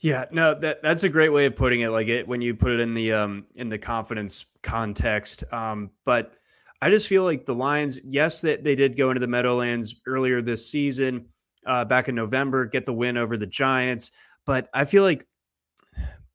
Yeah, 0.00 0.24
no, 0.32 0.58
that 0.58 0.82
that's 0.82 1.04
a 1.04 1.08
great 1.08 1.28
way 1.28 1.46
of 1.46 1.54
putting 1.54 1.80
it. 1.80 1.90
Like 1.90 2.08
it 2.08 2.26
when 2.26 2.40
you 2.40 2.54
put 2.54 2.72
it 2.72 2.80
in 2.80 2.94
the 2.94 3.12
um 3.12 3.46
in 3.54 3.68
the 3.68 3.78
confidence 3.78 4.46
context. 4.62 5.44
Um, 5.52 5.90
but 6.04 6.34
I 6.80 6.90
just 6.90 7.08
feel 7.08 7.24
like 7.24 7.44
the 7.44 7.54
Lions, 7.54 7.98
yes, 8.04 8.40
that 8.40 8.62
they, 8.62 8.70
they 8.70 8.76
did 8.76 8.96
go 8.96 9.10
into 9.10 9.20
the 9.20 9.26
Meadowlands 9.26 9.96
earlier 10.06 10.40
this 10.40 10.70
season, 10.70 11.26
uh, 11.66 11.84
back 11.84 12.08
in 12.08 12.14
November, 12.14 12.66
get 12.66 12.86
the 12.86 12.92
win 12.92 13.16
over 13.16 13.36
the 13.36 13.46
Giants. 13.46 14.10
But 14.46 14.68
I 14.72 14.84
feel 14.84 15.02
like 15.02 15.26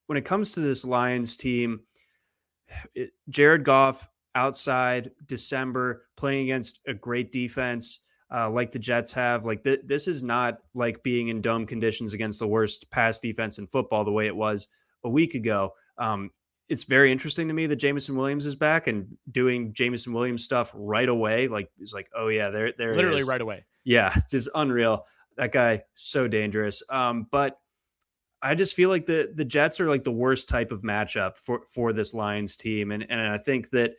when 0.08 0.18
it 0.18 0.26
comes 0.26 0.52
to 0.52 0.60
this 0.60 0.84
Lions 0.84 1.38
team, 1.38 1.82
it, 2.96 3.12
Jared 3.30 3.64
Goff 3.64 4.08
outside 4.36 5.12
December 5.28 6.06
playing 6.16 6.44
against 6.44 6.80
a 6.88 6.94
great 6.94 7.32
defense 7.32 8.02
uh, 8.34 8.50
like 8.50 8.72
the 8.72 8.80
Jets 8.80 9.14
have. 9.14 9.46
Like 9.46 9.64
th- 9.64 9.82
this 9.86 10.08
is 10.08 10.24
not 10.24 10.58
like 10.74 11.04
being 11.04 11.28
in 11.28 11.42
dome 11.42 11.66
conditions 11.66 12.14
against 12.14 12.40
the 12.40 12.48
worst 12.48 12.90
pass 12.90 13.20
defense 13.20 13.60
in 13.60 13.68
football 13.68 14.04
the 14.04 14.12
way 14.12 14.28
it 14.28 14.36
was 14.36 14.68
a 15.04 15.10
week 15.10 15.36
ago. 15.36 15.74
Um, 15.98 16.32
it's 16.70 16.86
very 16.86 17.12
interesting 17.12 17.48
to 17.48 17.54
me 17.54 17.68
that 17.68 17.76
Jameson 17.76 18.16
Williams 18.16 18.46
is 18.46 18.56
back 18.56 18.88
and 18.88 19.06
doing 19.32 19.74
Jameson 19.74 20.14
Williams 20.14 20.44
stuff 20.44 20.72
right 20.74 21.10
away. 21.10 21.48
Like 21.48 21.70
he's 21.78 21.94
like, 21.94 22.10
oh 22.16 22.30
yeah, 22.30 22.50
there, 22.50 22.74
there, 22.78 22.96
literally 22.96 23.24
right 23.24 23.42
away. 23.42 23.66
Yeah, 23.84 24.16
just 24.32 24.50
unreal. 24.56 25.06
That 25.38 25.52
guy 25.52 25.84
so 25.94 26.28
dangerous. 26.28 26.82
Um, 26.90 27.28
but 27.32 27.60
I 28.44 28.56
just 28.56 28.76
feel 28.76 28.90
like 28.90 29.06
the 29.06 29.32
the 29.34 29.46
Jets 29.46 29.80
are 29.80 29.90
like 29.90 30.04
the 30.04 30.12
worst 30.12 30.50
type 30.50 30.72
of 30.72 30.82
matchup 30.82 31.38
for 31.38 31.62
for 31.68 31.94
this 31.94 32.14
Lions 32.14 32.56
team, 32.58 32.92
and 32.92 33.06
and 33.10 33.22
I 33.22 33.38
think 33.38 33.70
that 33.70 33.94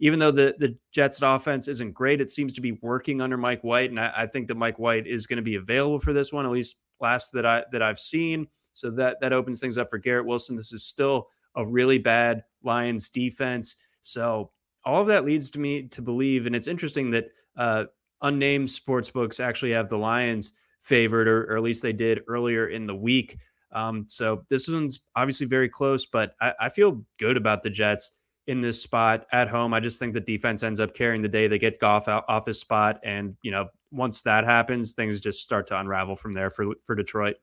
even 0.00 0.18
though 0.18 0.30
the 0.30 0.54
the 0.58 0.76
Jets 0.90 1.20
offense 1.22 1.68
isn't 1.68 1.92
great, 1.92 2.20
it 2.20 2.30
seems 2.30 2.54
to 2.54 2.62
be 2.62 2.72
working 2.80 3.20
under 3.20 3.36
Mike 3.36 3.62
White, 3.62 3.90
and 3.90 4.00
I, 4.00 4.12
I 4.16 4.26
think 4.26 4.48
that 4.48 4.56
Mike 4.56 4.78
White 4.78 5.06
is 5.06 5.26
going 5.26 5.36
to 5.36 5.42
be 5.42 5.56
available 5.56 5.98
for 5.98 6.14
this 6.14 6.32
one, 6.32 6.46
at 6.46 6.50
least 6.50 6.76
last 7.00 7.30
that 7.32 7.44
I 7.44 7.64
that 7.72 7.82
I've 7.82 7.98
seen. 7.98 8.48
So 8.72 8.90
that 8.92 9.20
that 9.20 9.34
opens 9.34 9.60
things 9.60 9.76
up 9.76 9.90
for 9.90 9.98
Garrett 9.98 10.26
Wilson. 10.26 10.56
This 10.56 10.72
is 10.72 10.84
still 10.84 11.28
a 11.54 11.66
really 11.66 11.98
bad 11.98 12.42
Lions 12.62 13.10
defense. 13.10 13.76
So 14.00 14.50
all 14.84 15.02
of 15.02 15.08
that 15.08 15.26
leads 15.26 15.50
to 15.50 15.58
me 15.58 15.88
to 15.88 16.00
believe, 16.00 16.46
and 16.46 16.56
it's 16.56 16.68
interesting 16.68 17.10
that 17.10 17.26
uh, 17.58 17.84
unnamed 18.22 18.70
sports 18.70 19.10
books 19.10 19.40
actually 19.40 19.72
have 19.72 19.90
the 19.90 19.98
Lions 19.98 20.52
favored, 20.80 21.28
or, 21.28 21.44
or 21.52 21.56
at 21.58 21.62
least 21.62 21.82
they 21.82 21.92
did 21.92 22.22
earlier 22.26 22.68
in 22.68 22.86
the 22.86 22.94
week. 22.94 23.36
Um, 23.72 24.04
so 24.08 24.44
this 24.48 24.68
one's 24.68 25.00
obviously 25.16 25.46
very 25.46 25.68
close, 25.68 26.06
but 26.06 26.34
I, 26.40 26.52
I, 26.62 26.68
feel 26.68 27.04
good 27.18 27.36
about 27.36 27.62
the 27.62 27.70
Jets 27.70 28.10
in 28.48 28.60
this 28.60 28.82
spot 28.82 29.26
at 29.32 29.48
home. 29.48 29.72
I 29.72 29.80
just 29.80 29.98
think 29.98 30.12
the 30.12 30.20
defense 30.20 30.62
ends 30.62 30.80
up 30.80 30.92
carrying 30.92 31.22
the 31.22 31.28
day. 31.28 31.46
They 31.46 31.58
get 31.58 31.78
Goff 31.78 32.08
out, 32.08 32.24
off 32.28 32.46
his 32.46 32.58
spot, 32.58 32.98
and 33.04 33.36
you 33.42 33.52
know 33.52 33.68
once 33.92 34.22
that 34.22 34.44
happens, 34.44 34.92
things 34.92 35.20
just 35.20 35.40
start 35.40 35.66
to 35.68 35.78
unravel 35.78 36.16
from 36.16 36.32
there 36.32 36.50
for 36.50 36.74
for 36.84 36.96
Detroit. 36.96 37.36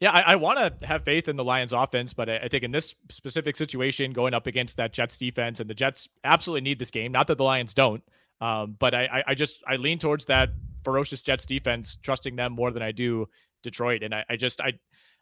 Yeah, 0.00 0.10
I, 0.10 0.20
I 0.20 0.36
want 0.36 0.58
to 0.58 0.86
have 0.86 1.04
faith 1.04 1.28
in 1.28 1.36
the 1.36 1.44
Lions 1.44 1.72
offense, 1.72 2.12
but 2.12 2.28
I, 2.28 2.36
I, 2.38 2.48
think 2.48 2.62
in 2.62 2.70
this 2.70 2.94
specific 3.10 3.56
situation, 3.56 4.12
going 4.12 4.32
up 4.32 4.46
against 4.46 4.76
that 4.76 4.92
Jets 4.92 5.16
defense, 5.16 5.58
and 5.58 5.68
the 5.68 5.74
Jets 5.74 6.08
absolutely 6.22 6.60
need 6.60 6.78
this 6.78 6.92
game. 6.92 7.10
Not 7.10 7.26
that 7.26 7.38
the 7.38 7.44
Lions 7.44 7.74
don't, 7.74 8.02
um, 8.40 8.76
but 8.78 8.94
I, 8.94 9.24
I 9.26 9.34
just 9.34 9.62
I 9.66 9.76
lean 9.76 9.98
towards 9.98 10.24
that 10.26 10.50
ferocious 10.84 11.22
Jets 11.22 11.46
defense, 11.46 11.98
trusting 12.02 12.36
them 12.36 12.52
more 12.52 12.70
than 12.70 12.82
I 12.82 12.92
do 12.92 13.28
Detroit. 13.62 14.02
And 14.02 14.14
I, 14.14 14.24
I 14.30 14.36
just 14.36 14.60
I 14.60 14.74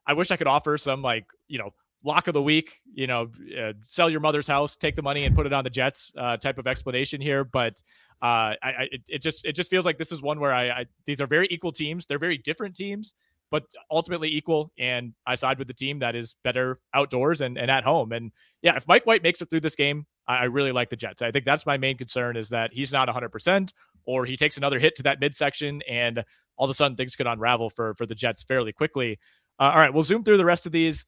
I 0.07 0.13
wish 0.15 0.31
I 0.31 0.37
could 0.37 0.47
offer 0.47 0.79
some 0.79 1.03
like 1.03 1.27
you 1.49 1.59
know 1.59 1.73
lock 2.07 2.29
of 2.29 2.35
the 2.35 2.43
week, 2.43 2.81
you 2.95 3.07
know, 3.07 3.29
uh, 3.61 3.73
sell 3.83 4.09
your 4.09 4.21
mother's 4.21 4.47
house, 4.47 4.77
take 4.77 4.95
the 4.95 5.03
money 5.03 5.25
and 5.25 5.35
put 5.35 5.45
it 5.45 5.53
on 5.53 5.65
the 5.65 5.71
Jets 5.71 6.13
uh, 6.17 6.37
type 6.37 6.57
of 6.57 6.67
explanation 6.67 7.21
here. 7.21 7.45
But 7.45 7.83
uh, 8.23 8.55
I, 8.63 8.69
I 8.69 8.89
it, 9.09 9.21
just 9.21 9.45
it 9.45 9.53
just 9.53 9.71
feels 9.71 9.85
like 9.85 9.99
this 9.99 10.13
is 10.13 10.23
one 10.23 10.41
where 10.41 10.55
I, 10.55 10.69
I 10.71 10.87
these 11.05 11.21
are 11.21 11.27
very 11.27 11.49
equal 11.51 11.73
teams. 11.73 12.07
They're 12.07 12.19
very 12.19 12.39
different 12.39 12.77
teams, 12.77 13.15
but 13.51 13.65
ultimately 13.91 14.35
equal. 14.35 14.73
And 14.79 15.13
I 15.27 15.35
side 15.35 15.59
with 15.59 15.69
the 15.69 15.75
team 15.75 15.99
that 15.99 16.15
is 16.15 16.37
better 16.45 16.81
outdoors 16.95 17.41
and, 17.41 17.59
and 17.59 17.71
at 17.71 17.85
home. 17.85 18.13
And 18.13 18.33
yeah, 18.63 18.77
if 18.77 18.87
Mike 18.89 19.05
White 19.05 19.23
makes 19.23 19.43
it 19.43 19.51
through 19.51 19.61
this 19.61 19.77
game, 19.77 20.07
I, 20.27 20.39
I 20.39 20.45
really 20.45 20.73
like 20.73 20.91
the 20.91 20.97
Jets. 20.97 21.23
I 21.23 21.31
think 21.31 21.45
that's 21.45 21.67
my 21.67 21.77
main 21.77 21.99
concern 21.99 22.37
is 22.37 22.49
that 22.51 22.73
he's 22.73 22.93
not 22.93 23.09
100% 23.09 23.73
or 24.07 24.25
he 24.25 24.37
takes 24.37 24.57
another 24.57 24.79
hit 24.79 24.95
to 24.97 25.03
that 25.03 25.21
midsection 25.21 25.83
and 25.89 26.25
all 26.57 26.65
of 26.65 26.71
a 26.71 26.75
sudden 26.75 26.97
things 26.97 27.17
could 27.17 27.27
unravel 27.27 27.69
for 27.69 27.95
for 27.95 28.07
the 28.07 28.15
Jets 28.15 28.43
fairly 28.43 28.73
quickly. 28.73 29.19
Uh, 29.59 29.73
all 29.75 29.79
right, 29.79 29.93
we'll 29.93 30.03
zoom 30.03 30.23
through 30.23 30.37
the 30.37 30.45
rest 30.45 30.67
of 30.67 30.73
these. 30.73 31.07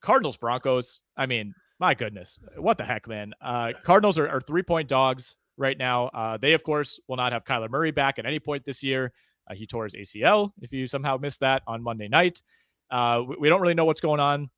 Cardinals 0.00 0.36
Broncos. 0.36 1.00
I 1.16 1.26
mean, 1.26 1.54
my 1.80 1.94
goodness, 1.94 2.38
what 2.56 2.78
the 2.78 2.84
heck, 2.84 3.08
man? 3.08 3.32
Uh, 3.40 3.72
Cardinals 3.84 4.18
are, 4.18 4.28
are 4.28 4.40
three 4.40 4.62
point 4.62 4.88
dogs 4.88 5.36
right 5.56 5.76
now. 5.76 6.06
Uh, 6.08 6.36
they, 6.36 6.52
of 6.52 6.62
course, 6.62 7.00
will 7.08 7.16
not 7.16 7.32
have 7.32 7.44
Kyler 7.44 7.70
Murray 7.70 7.90
back 7.90 8.18
at 8.18 8.26
any 8.26 8.38
point 8.38 8.64
this 8.64 8.82
year. 8.82 9.12
Uh, 9.48 9.54
he 9.54 9.66
tore 9.66 9.84
his 9.84 9.94
ACL. 9.94 10.50
If 10.60 10.72
you 10.72 10.86
somehow 10.86 11.16
missed 11.16 11.40
that 11.40 11.62
on 11.66 11.82
Monday 11.82 12.08
night, 12.08 12.42
uh, 12.90 13.22
we, 13.26 13.36
we, 13.40 13.48
don't 13.48 13.60
really 13.60 13.74
know 13.74 13.84
what's 13.84 14.00
going 14.00 14.20
on 14.20 14.50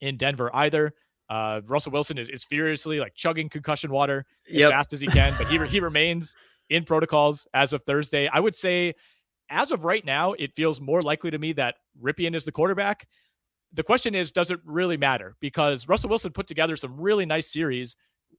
in 0.00 0.16
Denver 0.16 0.54
either. 0.54 0.92
Uh, 1.28 1.62
Russell 1.66 1.92
Wilson 1.92 2.18
is, 2.18 2.28
is 2.28 2.44
furiously 2.44 3.00
like 3.00 3.14
chugging 3.14 3.48
concussion 3.48 3.90
water 3.90 4.26
as 4.48 4.54
yep. 4.54 4.70
fast 4.70 4.92
as 4.92 5.00
he 5.00 5.06
can, 5.06 5.34
but 5.38 5.46
he 5.48 5.58
he 5.66 5.80
remains 5.80 6.34
in 6.68 6.84
protocols 6.84 7.46
as 7.54 7.72
of 7.72 7.82
Thursday. 7.84 8.28
I 8.28 8.40
would 8.40 8.54
say 8.54 8.94
as 9.54 9.70
of 9.70 9.84
right 9.84 10.04
now, 10.04 10.32
it 10.32 10.54
feels 10.54 10.80
more 10.80 11.02
likely 11.02 11.30
to 11.30 11.38
me 11.38 11.52
that 11.54 11.76
Rypien 12.02 12.34
is 12.34 12.44
the 12.44 12.52
quarterback. 12.52 13.06
The 13.72 13.82
question 13.82 14.14
is, 14.14 14.30
does 14.32 14.50
it 14.50 14.60
really 14.64 14.96
matter? 14.96 15.36
Because 15.40 15.88
Russell 15.88 16.10
Wilson 16.10 16.32
put 16.32 16.46
together 16.46 16.76
some 16.76 17.00
really 17.00 17.24
nice 17.24 17.52
series 17.52 17.96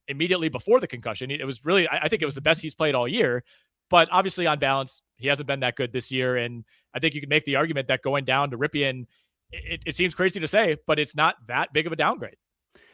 immediately 0.08 0.48
before 0.48 0.80
the 0.80 0.86
concussion. 0.86 1.30
It 1.30 1.44
was 1.44 1.64
really, 1.64 1.88
I 1.88 2.08
think 2.08 2.22
it 2.22 2.26
was 2.26 2.34
the 2.34 2.40
best 2.40 2.60
he's 2.60 2.74
played 2.74 2.94
all 2.94 3.08
year. 3.08 3.44
But 3.88 4.08
obviously, 4.10 4.46
on 4.46 4.58
balance, 4.58 5.02
he 5.16 5.28
hasn't 5.28 5.46
been 5.46 5.60
that 5.60 5.76
good 5.76 5.92
this 5.92 6.10
year. 6.10 6.36
And 6.36 6.64
I 6.94 6.98
think 6.98 7.14
you 7.14 7.20
can 7.20 7.28
make 7.28 7.44
the 7.44 7.56
argument 7.56 7.88
that 7.88 8.02
going 8.02 8.24
down 8.24 8.50
to 8.50 8.58
Rypien, 8.58 9.06
it, 9.52 9.82
it 9.86 9.94
seems 9.94 10.14
crazy 10.14 10.40
to 10.40 10.48
say, 10.48 10.76
but 10.86 10.98
it's 10.98 11.14
not 11.14 11.36
that 11.46 11.72
big 11.72 11.86
of 11.86 11.92
a 11.92 11.96
downgrade. 11.96 12.36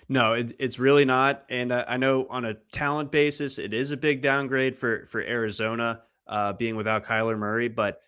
No, 0.09 0.35
it, 0.35 0.55
it's 0.59 0.79
really 0.79 1.05
not. 1.05 1.45
And 1.49 1.73
uh, 1.73 1.85
I 1.89 1.97
know 1.97 2.27
on 2.29 2.45
a 2.45 2.55
talent 2.73 3.11
basis, 3.11 3.59
it 3.59 3.73
is 3.73 3.91
a 3.91 3.97
big 3.97 4.21
downgrade 4.21 4.77
for 4.77 5.07
for 5.07 5.23
Arizona 5.23 6.03
uh, 6.27 6.53
being 6.53 6.77
without 6.77 7.05
Kyler 7.05 7.39
Murray. 7.39 7.69
But 7.69 8.01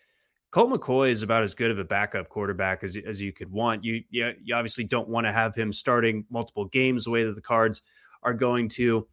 Colt 0.54 0.70
McCoy 0.70 1.10
is 1.10 1.22
about 1.22 1.42
as 1.42 1.52
good 1.52 1.72
of 1.72 1.80
a 1.80 1.84
backup 1.84 2.28
quarterback 2.28 2.84
as, 2.84 2.96
as 3.04 3.20
you 3.20 3.32
could 3.32 3.50
want. 3.50 3.82
You, 3.82 4.04
you, 4.10 4.30
you 4.40 4.54
obviously 4.54 4.84
don't 4.84 5.08
want 5.08 5.26
to 5.26 5.32
have 5.32 5.52
him 5.52 5.72
starting 5.72 6.24
multiple 6.30 6.66
games 6.66 7.02
the 7.02 7.10
way 7.10 7.24
that 7.24 7.34
the 7.34 7.40
Cards 7.40 7.82
are 8.22 8.32
going 8.32 8.68
to 8.68 9.04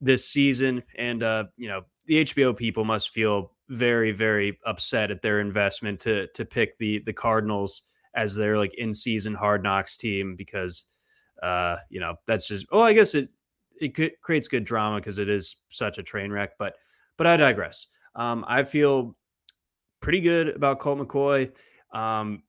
this 0.00 0.28
season. 0.28 0.82
And, 0.96 1.22
uh, 1.22 1.44
you 1.56 1.68
know, 1.68 1.82
the 2.06 2.24
HBO 2.24 2.56
people 2.56 2.84
must 2.84 3.10
feel 3.10 3.52
very, 3.68 4.10
very 4.10 4.58
upset 4.66 5.12
at 5.12 5.22
their 5.22 5.38
investment 5.38 6.00
to 6.00 6.26
to 6.34 6.44
pick 6.44 6.76
the 6.78 7.00
the 7.06 7.12
Cardinals 7.12 7.82
as 8.16 8.34
their 8.34 8.58
like 8.58 8.74
in 8.74 8.92
season 8.92 9.34
hard 9.34 9.62
knocks 9.62 9.96
team 9.96 10.34
because 10.34 10.86
uh, 11.44 11.76
you 11.90 12.00
know, 12.00 12.16
that's 12.26 12.48
just 12.48 12.66
oh, 12.72 12.80
I 12.80 12.92
guess 12.92 13.14
it 13.14 13.28
it 13.80 14.20
creates 14.20 14.48
good 14.48 14.64
drama 14.64 14.96
because 14.96 15.18
it 15.18 15.28
is 15.28 15.58
such 15.68 15.98
a 15.98 16.02
train 16.02 16.32
wreck. 16.32 16.58
But 16.58 16.74
but 17.16 17.28
I 17.28 17.36
digress. 17.36 17.86
Um, 18.16 18.44
I 18.48 18.64
feel 18.64 19.14
pretty 20.00 20.20
good 20.20 20.48
about 20.48 20.80
Colt 20.80 20.98
McCoy. 20.98 21.50
Um, 21.92 22.42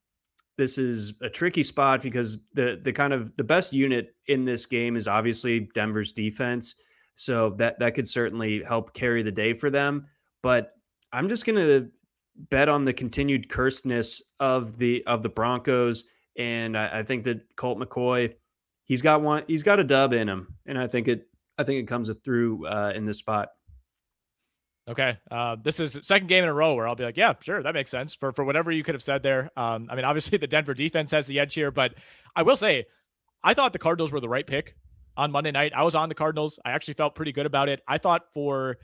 this 0.58 0.76
is 0.76 1.14
a 1.22 1.28
tricky 1.28 1.62
spot 1.62 2.02
because 2.02 2.38
the 2.52 2.78
the 2.82 2.92
kind 2.92 3.12
of 3.12 3.34
the 3.36 3.44
best 3.44 3.72
unit 3.72 4.14
in 4.26 4.44
this 4.44 4.66
game 4.66 4.96
is 4.96 5.08
obviously 5.08 5.70
Denver's 5.74 6.12
defense. 6.12 6.74
So 7.14 7.50
that 7.50 7.78
that 7.78 7.94
could 7.94 8.08
certainly 8.08 8.62
help 8.62 8.92
carry 8.94 9.22
the 9.22 9.32
day 9.32 9.54
for 9.54 9.70
them. 9.70 10.06
But 10.42 10.72
I'm 11.12 11.28
just 11.28 11.46
gonna 11.46 11.86
bet 12.48 12.68
on 12.68 12.84
the 12.84 12.92
continued 12.92 13.48
cursedness 13.48 14.20
of 14.38 14.76
the 14.78 15.02
of 15.06 15.22
the 15.22 15.28
Broncos. 15.28 16.04
And 16.38 16.76
I, 16.76 17.00
I 17.00 17.02
think 17.02 17.24
that 17.24 17.40
Colt 17.56 17.78
McCoy, 17.78 18.34
he's 18.84 19.02
got 19.02 19.22
one, 19.22 19.44
he's 19.46 19.62
got 19.62 19.80
a 19.80 19.84
dub 19.84 20.12
in 20.12 20.28
him, 20.28 20.54
and 20.66 20.78
I 20.78 20.86
think 20.86 21.08
it 21.08 21.26
I 21.58 21.64
think 21.64 21.82
it 21.82 21.88
comes 21.88 22.10
through 22.24 22.66
uh, 22.66 22.92
in 22.94 23.04
this 23.06 23.18
spot. 23.18 23.48
Okay. 24.88 25.18
Uh, 25.30 25.56
this 25.62 25.78
is 25.78 25.98
second 26.02 26.26
game 26.26 26.42
in 26.42 26.48
a 26.50 26.54
row 26.54 26.74
where 26.74 26.88
I'll 26.88 26.96
be 26.96 27.04
like, 27.04 27.16
yeah, 27.16 27.34
sure, 27.40 27.62
that 27.62 27.74
makes 27.74 27.90
sense 27.90 28.14
for 28.14 28.32
for 28.32 28.44
whatever 28.44 28.72
you 28.72 28.82
could 28.82 28.94
have 28.94 29.02
said 29.02 29.22
there. 29.22 29.50
Um, 29.56 29.88
I 29.90 29.94
mean, 29.94 30.04
obviously 30.04 30.38
the 30.38 30.46
Denver 30.46 30.74
defense 30.74 31.10
has 31.10 31.26
the 31.26 31.38
edge 31.38 31.54
here, 31.54 31.70
but 31.70 31.94
I 32.34 32.42
will 32.42 32.56
say 32.56 32.86
I 33.42 33.54
thought 33.54 33.72
the 33.72 33.78
Cardinals 33.78 34.12
were 34.12 34.20
the 34.20 34.28
right 34.28 34.46
pick 34.46 34.76
on 35.16 35.30
Monday 35.30 35.50
night. 35.50 35.72
I 35.74 35.82
was 35.82 35.94
on 35.94 36.08
the 36.08 36.14
Cardinals. 36.14 36.58
I 36.64 36.72
actually 36.72 36.94
felt 36.94 37.14
pretty 37.14 37.32
good 37.32 37.46
about 37.46 37.68
it. 37.68 37.82
I 37.86 37.98
thought 37.98 38.32
for 38.32 38.78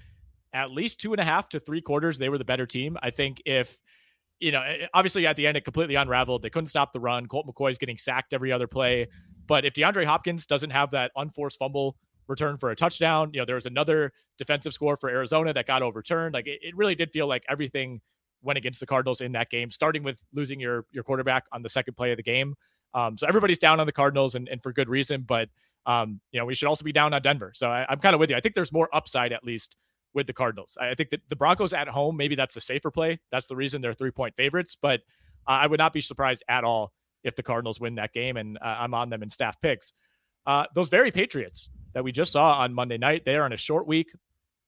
at 0.53 0.71
least 0.71 1.01
two 1.01 1.13
and 1.13 1.21
a 1.21 1.25
half 1.25 1.49
to 1.51 1.61
three 1.61 1.81
quarters, 1.81 2.19
they 2.19 2.29
were 2.29 2.39
the 2.39 2.45
better 2.45 2.67
team. 2.67 2.97
I 3.03 3.11
think 3.11 3.43
if, 3.45 3.83
you 4.39 4.53
know, 4.53 4.63
obviously 4.95 5.27
at 5.27 5.37
the 5.37 5.47
end, 5.47 5.57
it 5.57 5.65
completely 5.65 5.95
unraveled. 5.95 6.43
They 6.43 6.51
couldn't 6.51 6.69
stop 6.69 6.93
the 6.93 7.01
run. 7.01 7.27
Colt 7.27 7.47
McCoy 7.47 7.71
is 7.71 7.79
getting 7.79 7.97
sacked 7.97 8.33
every 8.33 8.53
other 8.53 8.67
play. 8.67 9.09
But 9.47 9.65
if 9.65 9.75
DeAndre 9.75 10.05
Hopkins 10.05 10.47
doesn't 10.47 10.71
have 10.71 10.91
that 10.93 11.11
unforced 11.17 11.59
fumble 11.59 11.97
return 12.29 12.57
for 12.57 12.71
a 12.71 12.77
touchdown, 12.77 13.31
you 13.33 13.41
know, 13.41 13.45
there 13.45 13.55
was 13.55 13.67
another 13.67 14.13
defensive 14.39 14.73
score 14.73 14.97
for 14.97 15.09
Arizona 15.11 15.53
that 15.53 15.67
got 15.67 15.83
overturned. 15.83 16.35
Like 16.35 16.47
it, 16.47 16.61
it 16.63 16.77
really 16.77 16.95
did 16.95 17.11
feel 17.13 17.27
like 17.27 17.45
everything 17.49 18.01
went 18.43 18.57
against 18.57 18.81
the 18.81 18.87
Cardinals 18.87 19.21
in 19.21 19.33
that 19.33 19.51
game, 19.51 19.71
starting 19.71 20.03
with 20.03 20.23
losing 20.33 20.61
your 20.61 20.87
your 20.93 21.05
quarterback 21.05 21.45
on 21.53 21.63
the 21.63 21.69
second 21.69 21.95
play 21.95 22.11
of 22.11 22.17
the 22.17 22.23
game. 22.23 22.55
Um, 22.95 23.19
so 23.19 23.27
everybody's 23.27 23.59
down 23.59 23.81
on 23.81 23.87
the 23.87 23.93
Cardinals 23.93 24.35
and, 24.35 24.49
and 24.49 24.63
for 24.63 24.73
good 24.73 24.89
reason. 24.89 25.23
But 25.23 25.49
um, 25.87 26.21
you 26.33 26.41
know, 26.41 26.47
we 26.47 26.55
should 26.55 26.69
also 26.69 26.85
be 26.85 26.93
down 26.93 27.15
on 27.15 27.23
Denver. 27.23 27.53
So 27.55 27.69
I, 27.69 27.87
am 27.91 27.99
kind 27.99 28.15
of 28.15 28.21
with 28.21 28.31
you. 28.31 28.37
I 28.37 28.41
think 28.41 28.55
there's 28.55 28.73
more 28.73 28.89
upside 28.93 29.33
at 29.33 29.45
least 29.45 29.77
with 30.15 30.27
the 30.27 30.33
Cardinals. 30.33 30.77
I 30.81 30.95
think 30.95 31.11
that 31.11 31.21
the 31.29 31.37
Broncos 31.37 31.73
at 31.73 31.89
home, 31.89 32.17
maybe 32.17 32.35
that's 32.35 32.57
a 32.57 32.61
safer 32.61 32.91
play. 32.91 33.21
That's 33.31 33.47
the 33.47 33.57
reason 33.57 33.81
they're 33.81 33.93
three 33.93 34.11
point 34.11 34.35
favorites. 34.35 34.77
But 34.81 35.01
uh, 35.47 35.53
I 35.53 35.67
would 35.67 35.79
not 35.79 35.93
be 35.93 36.01
surprised 36.01 36.43
at 36.49 36.65
all 36.65 36.93
if 37.23 37.37
the 37.37 37.43
Cardinals 37.43 37.81
win 37.81 37.97
that 37.97 38.13
game, 38.13 38.37
and 38.37 38.57
uh, 38.59 38.77
I'm 38.79 38.95
on 38.95 39.11
them 39.11 39.23
in 39.23 39.31
staff 39.31 39.61
picks. 39.61 39.93
Uh, 40.47 40.65
those 40.75 40.89
very 40.89 41.11
Patriots 41.11 41.69
that 41.93 42.05
we 42.05 42.13
just 42.13 42.33
saw 42.33 42.61
on 42.61 42.73
Monday 42.73 42.99
night, 42.99 43.25
they 43.25 43.37
are 43.37 43.45
on 43.45 43.53
a 43.53 43.57
short 43.57 43.87
week, 43.87 44.13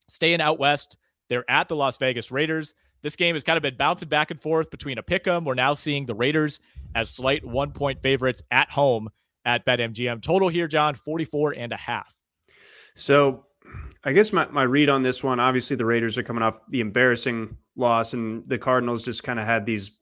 staying 0.09 0.41
out 0.41 0.59
west. 0.59 0.97
They're 1.29 1.49
at 1.51 1.68
the 1.68 1.76
Las 1.76 1.97
Vegas 1.99 2.31
Raiders. 2.31 2.74
This 3.03 3.16
game 3.16 3.35
has 3.35 3.45
kind 3.45 3.57
of 3.57 3.62
been 3.62 3.76
bouncing 3.76 4.09
back 4.09 4.31
and 4.31 4.41
forth 4.41 4.70
between 4.70 4.99
a 4.99 5.03
pick 5.03 5.26
'em. 5.26 5.45
We're 5.45 5.55
now 5.55 5.74
seeing 5.74 6.07
the 6.07 6.14
Raiders 6.14 6.61
as 6.95 7.11
slight 7.11 7.45
one 7.45 7.70
point 7.70 8.03
favorites 8.03 8.43
at 8.51 8.70
home 8.70 9.09
at 9.45 9.64
BetMGM. 9.64 10.20
Total 10.20 10.49
here, 10.49 10.66
John, 10.66 10.95
44 10.95 11.53
and 11.53 11.72
a 11.72 11.76
half. 11.76 12.14
So 12.95 13.47
I 14.05 14.12
guess 14.12 14.33
my, 14.33 14.47
my 14.49 14.62
read 14.62 14.89
on 14.89 15.03
this 15.03 15.22
one, 15.22 15.39
obviously 15.39 15.76
the 15.76 15.85
Raiders 15.85 16.18
are 16.18 16.22
coming 16.22 16.43
off 16.43 16.61
the 16.68 16.81
embarrassing 16.81 17.57
loss 17.76 18.14
and 18.14 18.49
the 18.49 18.59
Cardinals 18.59 19.05
just 19.05 19.22
kind 19.22 19.39
of 19.39 19.47
had 19.47 19.64
these 19.64 19.93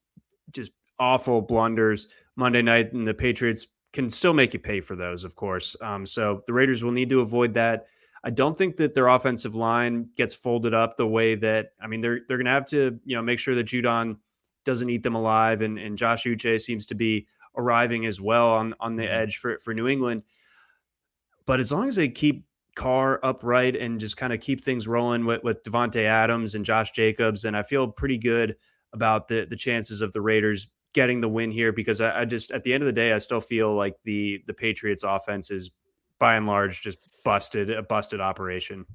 just 0.53 0.73
awful 0.99 1.43
blunders 1.43 2.09
Monday 2.37 2.63
night 2.63 2.93
and 2.93 3.07
the 3.07 3.15
Patriots 3.15 3.67
can 3.97 4.11
still 4.11 4.35
make 4.35 4.53
you 4.53 4.61
pay 4.61 4.79
for 4.83 4.95
those, 4.95 5.25
of 5.25 5.37
course. 5.37 5.75
Um, 5.81 6.05
so 6.05 6.45
the 6.47 6.53
Raiders 6.53 6.85
will 6.85 6.93
need 6.93 7.09
to 7.09 7.21
avoid 7.21 7.55
that. 7.55 7.87
I 8.23 8.29
don't 8.29 8.57
think 8.57 8.77
that 8.77 8.95
their 8.95 9.09
offensive 9.09 9.55
line 9.55 10.11
gets 10.17 10.35
folded 10.35 10.75
up 10.75 10.99
the 10.99 11.07
way 11.07 11.35
that 11.37 11.73
I 11.81 11.87
mean 11.87 12.03
they're 12.03 12.21
they're 12.29 12.37
going 12.37 12.45
to 12.45 12.51
have 12.51 12.67
to 12.67 13.01
you 13.07 13.17
know 13.17 13.23
make 13.23 13.39
sure 13.39 13.55
that 13.55 13.67
Judon 13.67 14.19
doesn't 14.65 14.91
eat 14.91 15.03
them 15.03 15.15
alive, 15.15 15.63
and 15.63 15.79
and 15.79 15.97
Josh 15.97 16.25
Uche 16.25 16.61
seems 16.61 16.85
to 16.87 16.95
be 16.95 17.27
arriving 17.57 18.05
as 18.05 18.21
well 18.21 18.51
on 18.51 18.75
on 18.81 18.97
the 18.97 19.05
mm-hmm. 19.05 19.23
edge 19.23 19.39
for 19.39 19.57
for 19.59 19.73
New 19.73 19.89
England. 19.89 20.23
But 21.47 21.59
as 21.59 21.73
long 21.73 21.89
as 21.89 21.97
they 21.97 22.11
keep 22.11 22.45
Carr 22.75 23.19
upright 23.23 23.77
and 23.77 23.99
just 23.99 24.19
kind 24.19 24.35
of 24.35 24.41
keep 24.41 24.63
things 24.63 24.87
rolling 24.87 25.25
with 25.25 25.43
with 25.43 25.63
Davante 25.63 26.05
Adams 26.05 26.55
and 26.55 26.67
Josh 26.67 26.91
Jacobs, 26.91 27.47
and 27.47 27.57
I 27.57 27.63
feel 27.63 27.89
pretty 27.89 28.19
good 28.19 28.57
about 28.93 29.27
the 29.29 29.47
the 29.49 29.57
chances 29.57 30.03
of 30.03 30.13
the 30.13 30.21
Raiders 30.21 30.69
getting 30.97 31.21
the 31.21 31.29
win 31.29 31.53
here 31.53 31.73
because 31.73 32.01
I, 32.01 32.23
I 32.23 32.25
just 32.25 32.51
at 32.51 32.65
the 32.65 32.73
end 32.73 32.83
of 32.83 32.87
the 32.87 32.93
day 32.93 33.13
I 33.13 33.19
still 33.19 33.41
feel 33.41 33.75
like 33.75 33.95
the 34.05 34.43
the 34.47 34.55
Patriots 34.55 35.05
offense 35.05 35.51
is 35.51 35.71
by 36.19 36.37
and 36.37 36.47
large 36.47 36.81
just 36.81 37.23
busted 37.23 37.71
a 37.71 37.83
busted 37.83 38.21
operation. 38.21 38.87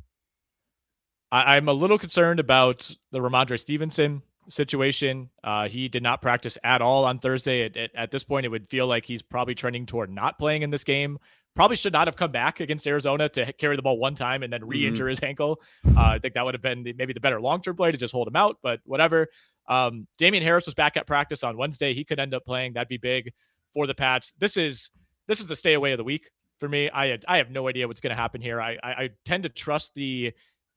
I, 1.31 1.55
am 1.55 1.69
a 1.69 1.73
little 1.73 1.97
concerned 1.97 2.41
about 2.41 2.91
the 3.11 3.19
Rhamondre 3.19 3.57
Stevenson 3.57 4.21
situation. 4.49 5.29
Uh, 5.43 5.69
he 5.69 5.87
did 5.87 6.03
not 6.03 6.21
practice 6.21 6.57
at 6.63 6.81
all 6.81 7.05
on 7.05 7.19
Thursday. 7.19 7.63
At, 7.63 7.77
at, 7.77 7.91
at, 7.95 8.11
this 8.11 8.25
point, 8.25 8.45
it 8.45 8.49
would 8.49 8.67
feel 8.67 8.85
like 8.85 9.05
he's 9.05 9.21
probably 9.21 9.55
trending 9.55 9.85
toward 9.85 10.11
not 10.11 10.37
playing 10.37 10.63
in 10.63 10.71
this 10.71 10.83
game. 10.83 11.19
Probably 11.53 11.77
should 11.77 11.93
not 11.93 12.07
have 12.07 12.17
come 12.17 12.31
back 12.33 12.59
against 12.59 12.85
Arizona 12.85 13.29
to 13.29 13.53
carry 13.53 13.77
the 13.77 13.81
ball 13.81 13.97
one 13.97 14.15
time 14.15 14.43
and 14.43 14.51
then 14.51 14.65
re-injure 14.65 15.03
mm-hmm. 15.03 15.09
his 15.09 15.23
ankle. 15.23 15.61
Uh, 15.85 16.01
I 16.01 16.19
think 16.19 16.33
that 16.33 16.43
would 16.43 16.53
have 16.53 16.61
been 16.61 16.83
the, 16.83 16.93
maybe 16.93 17.13
the 17.13 17.21
better 17.21 17.39
long-term 17.39 17.77
play 17.77 17.91
to 17.91 17.97
just 17.97 18.13
hold 18.13 18.27
him 18.27 18.35
out. 18.35 18.57
But 18.61 18.81
whatever. 18.83 19.27
Um, 19.71 20.05
Damien 20.17 20.43
Harris 20.43 20.65
was 20.65 20.75
back 20.75 20.97
at 20.97 21.07
practice 21.07 21.43
on 21.43 21.57
Wednesday. 21.57 21.93
He 21.93 22.03
could 22.03 22.19
end 22.19 22.33
up 22.33 22.43
playing. 22.43 22.73
That'd 22.73 22.89
be 22.89 22.97
big 22.97 23.31
for 23.73 23.87
the 23.87 23.95
Pats. 23.95 24.33
This 24.37 24.57
is 24.57 24.91
this 25.27 25.39
is 25.39 25.47
the 25.47 25.55
stay 25.55 25.73
away 25.73 25.93
of 25.93 25.97
the 25.97 26.03
week 26.03 26.29
for 26.59 26.67
me. 26.67 26.89
I 26.89 27.07
had, 27.07 27.25
I 27.25 27.37
have 27.37 27.49
no 27.49 27.69
idea 27.69 27.87
what's 27.87 28.01
going 28.01 28.15
to 28.15 28.21
happen 28.21 28.41
here. 28.41 28.61
I, 28.61 28.77
I, 28.83 28.89
I 28.91 29.09
tend 29.23 29.43
to 29.43 29.49
trust 29.49 29.93
the 29.95 30.33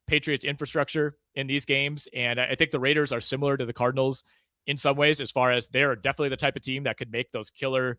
Patriots 0.06 0.44
infrastructure 0.44 1.16
in 1.34 1.48
these 1.48 1.64
games, 1.64 2.06
and 2.14 2.40
I 2.40 2.54
think 2.54 2.70
the 2.70 2.78
Raiders 2.78 3.10
are 3.10 3.20
similar 3.20 3.56
to 3.56 3.66
the 3.66 3.72
Cardinals 3.72 4.22
in 4.66 4.76
some 4.76 4.96
ways, 4.96 5.20
as 5.20 5.32
far 5.32 5.50
as 5.50 5.66
they're 5.68 5.96
definitely 5.96 6.28
the 6.28 6.36
type 6.36 6.54
of 6.54 6.62
team 6.62 6.84
that 6.84 6.96
could 6.96 7.10
make 7.10 7.32
those 7.32 7.50
killer 7.50 7.98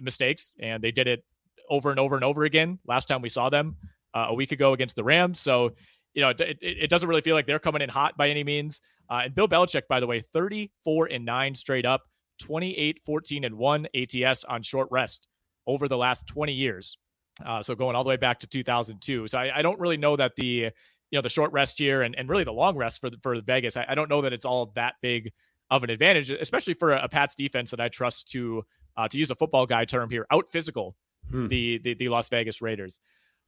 mistakes, 0.00 0.52
and 0.58 0.82
they 0.82 0.90
did 0.90 1.06
it 1.06 1.24
over 1.70 1.90
and 1.90 2.00
over 2.00 2.16
and 2.16 2.24
over 2.24 2.44
again. 2.44 2.78
Last 2.86 3.06
time 3.06 3.22
we 3.22 3.28
saw 3.28 3.48
them 3.48 3.76
uh, 4.12 4.26
a 4.30 4.34
week 4.34 4.50
ago 4.50 4.72
against 4.72 4.96
the 4.96 5.04
Rams, 5.04 5.38
so 5.38 5.72
you 6.14 6.22
know 6.22 6.30
it, 6.30 6.40
it, 6.40 6.58
it, 6.60 6.90
doesn't 6.90 7.08
really 7.08 7.22
feel 7.22 7.36
like 7.36 7.46
they're 7.46 7.58
coming 7.58 7.80
in 7.80 7.88
hot 7.88 8.16
by 8.16 8.28
any 8.28 8.44
means. 8.44 8.80
Uh, 9.12 9.24
and 9.24 9.34
Bill 9.34 9.46
Belichick, 9.46 9.82
by 9.90 10.00
the 10.00 10.06
way, 10.06 10.20
34 10.20 11.08
and 11.12 11.26
nine 11.26 11.54
straight 11.54 11.84
up, 11.84 12.04
28, 12.40 13.00
14 13.04 13.44
and 13.44 13.58
one 13.58 13.86
ATS 13.94 14.42
on 14.44 14.62
short 14.62 14.88
rest 14.90 15.28
over 15.66 15.86
the 15.86 15.98
last 15.98 16.26
20 16.28 16.54
years. 16.54 16.96
Uh, 17.44 17.62
so 17.62 17.74
going 17.74 17.94
all 17.94 18.04
the 18.04 18.08
way 18.08 18.16
back 18.16 18.40
to 18.40 18.46
2002. 18.46 19.28
So 19.28 19.38
I, 19.38 19.58
I, 19.58 19.62
don't 19.62 19.78
really 19.78 19.98
know 19.98 20.16
that 20.16 20.34
the 20.36 20.44
you 20.44 20.70
know 21.12 21.20
the 21.20 21.28
short 21.28 21.52
rest 21.52 21.78
here 21.78 22.02
and, 22.02 22.14
and 22.16 22.26
really 22.26 22.44
the 22.44 22.52
long 22.52 22.74
rest 22.74 23.02
for 23.02 23.10
the, 23.10 23.18
for 23.22 23.38
Vegas. 23.42 23.76
I, 23.76 23.84
I, 23.86 23.94
don't 23.94 24.08
know 24.08 24.22
that 24.22 24.32
it's 24.32 24.46
all 24.46 24.72
that 24.76 24.94
big 25.02 25.30
of 25.70 25.84
an 25.84 25.90
advantage, 25.90 26.30
especially 26.30 26.74
for 26.74 26.92
a, 26.92 27.04
a 27.04 27.08
Pats 27.08 27.34
defense 27.34 27.70
that 27.70 27.80
I 27.80 27.88
trust 27.88 28.28
to 28.30 28.62
uh, 28.96 29.08
to 29.08 29.18
use 29.18 29.30
a 29.30 29.34
football 29.34 29.66
guy 29.66 29.84
term 29.84 30.08
here 30.08 30.26
out 30.30 30.48
physical 30.48 30.96
hmm. 31.30 31.48
the, 31.48 31.78
the, 31.78 31.94
the 31.94 32.08
Las 32.08 32.30
Vegas 32.30 32.62
Raiders. 32.62 32.98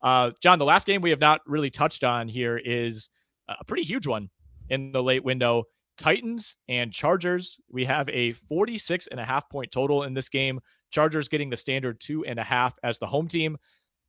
Uh, 0.02 0.32
John, 0.42 0.58
the 0.58 0.66
last 0.66 0.86
game 0.86 1.00
we 1.00 1.10
have 1.10 1.20
not 1.20 1.40
really 1.46 1.70
touched 1.70 2.04
on 2.04 2.28
here 2.28 2.58
is 2.58 3.08
a 3.48 3.64
pretty 3.64 3.82
huge 3.82 4.06
one 4.06 4.28
in 4.70 4.92
the 4.92 5.02
late 5.02 5.24
window. 5.24 5.64
Titans 5.96 6.56
and 6.68 6.92
Chargers. 6.92 7.58
We 7.70 7.84
have 7.84 8.08
a 8.08 8.32
46 8.32 9.08
and 9.08 9.20
a 9.20 9.24
half 9.24 9.48
point 9.48 9.70
total 9.70 10.02
in 10.02 10.14
this 10.14 10.28
game. 10.28 10.60
Chargers 10.90 11.28
getting 11.28 11.50
the 11.50 11.56
standard 11.56 12.00
two 12.00 12.24
and 12.24 12.38
a 12.38 12.44
half 12.44 12.76
as 12.82 12.98
the 12.98 13.06
home 13.06 13.28
team. 13.28 13.56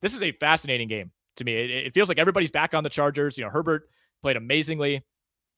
This 0.02 0.16
is 0.16 0.24
a 0.24 0.32
fascinating 0.34 0.88
game 0.88 1.12
to 1.38 1.44
me. 1.44 1.54
It, 1.54 1.70
it 1.70 1.94
feels 1.94 2.10
like 2.10 2.20
everybody's 2.20 2.52
back 2.52 2.74
on 2.74 2.84
the 2.84 2.90
Chargers. 2.90 3.38
You 3.38 3.44
know, 3.44 3.50
Herbert 3.50 3.90
played 4.22 4.38
amazingly 4.38 5.04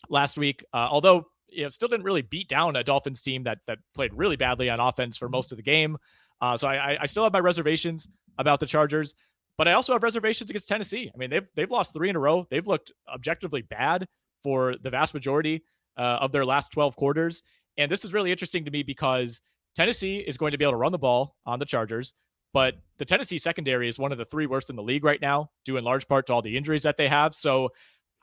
last 0.09 0.37
week, 0.37 0.63
uh, 0.73 0.87
although 0.89 1.27
you 1.49 1.63
know 1.63 1.69
still 1.69 1.87
didn't 1.87 2.05
really 2.05 2.21
beat 2.21 2.47
down 2.47 2.75
a 2.75 2.83
Dolphins 2.83 3.21
team 3.21 3.43
that 3.43 3.59
that 3.67 3.79
played 3.95 4.13
really 4.13 4.35
badly 4.35 4.69
on 4.69 4.79
offense 4.79 5.17
for 5.17 5.29
most 5.29 5.51
of 5.51 5.57
the 5.57 5.63
game. 5.63 5.97
Uh, 6.39 6.55
so 6.55 6.67
I, 6.67 6.97
I 7.01 7.05
still 7.07 7.23
have 7.23 7.33
my 7.33 7.39
reservations 7.39 8.07
about 8.37 8.59
the 8.59 8.67
Chargers, 8.67 9.15
but 9.57 9.67
I 9.67 9.73
also 9.73 9.93
have 9.93 10.03
reservations 10.03 10.49
against 10.49 10.67
Tennessee. 10.67 11.09
I 11.13 11.17
mean, 11.17 11.29
they've 11.29 11.47
they've 11.55 11.71
lost 11.71 11.93
three 11.93 12.09
in 12.09 12.15
a 12.15 12.19
row. 12.19 12.45
They've 12.49 12.67
looked 12.67 12.91
objectively 13.11 13.63
bad 13.63 14.07
for 14.47 14.77
the 14.81 14.89
vast 14.89 15.13
majority 15.13 15.61
uh, 15.97 16.19
of 16.21 16.31
their 16.31 16.45
last 16.45 16.71
12 16.71 16.95
quarters. 16.95 17.43
And 17.77 17.91
this 17.91 18.05
is 18.05 18.13
really 18.13 18.31
interesting 18.31 18.63
to 18.63 18.71
me 18.71 18.81
because 18.81 19.41
Tennessee 19.75 20.19
is 20.19 20.37
going 20.37 20.51
to 20.51 20.57
be 20.57 20.63
able 20.63 20.71
to 20.71 20.77
run 20.77 20.93
the 20.93 20.97
ball 20.97 21.35
on 21.45 21.59
the 21.59 21.65
Chargers, 21.65 22.13
but 22.53 22.75
the 22.97 23.03
Tennessee 23.03 23.39
secondary 23.39 23.89
is 23.89 23.99
one 23.99 24.13
of 24.13 24.17
the 24.17 24.23
three 24.23 24.45
worst 24.45 24.69
in 24.69 24.77
the 24.77 24.81
league 24.81 25.03
right 25.03 25.19
now, 25.19 25.49
due 25.65 25.75
in 25.75 25.83
large 25.83 26.07
part 26.07 26.27
to 26.27 26.33
all 26.33 26.41
the 26.41 26.55
injuries 26.55 26.83
that 26.83 26.95
they 26.95 27.09
have. 27.09 27.35
So 27.35 27.71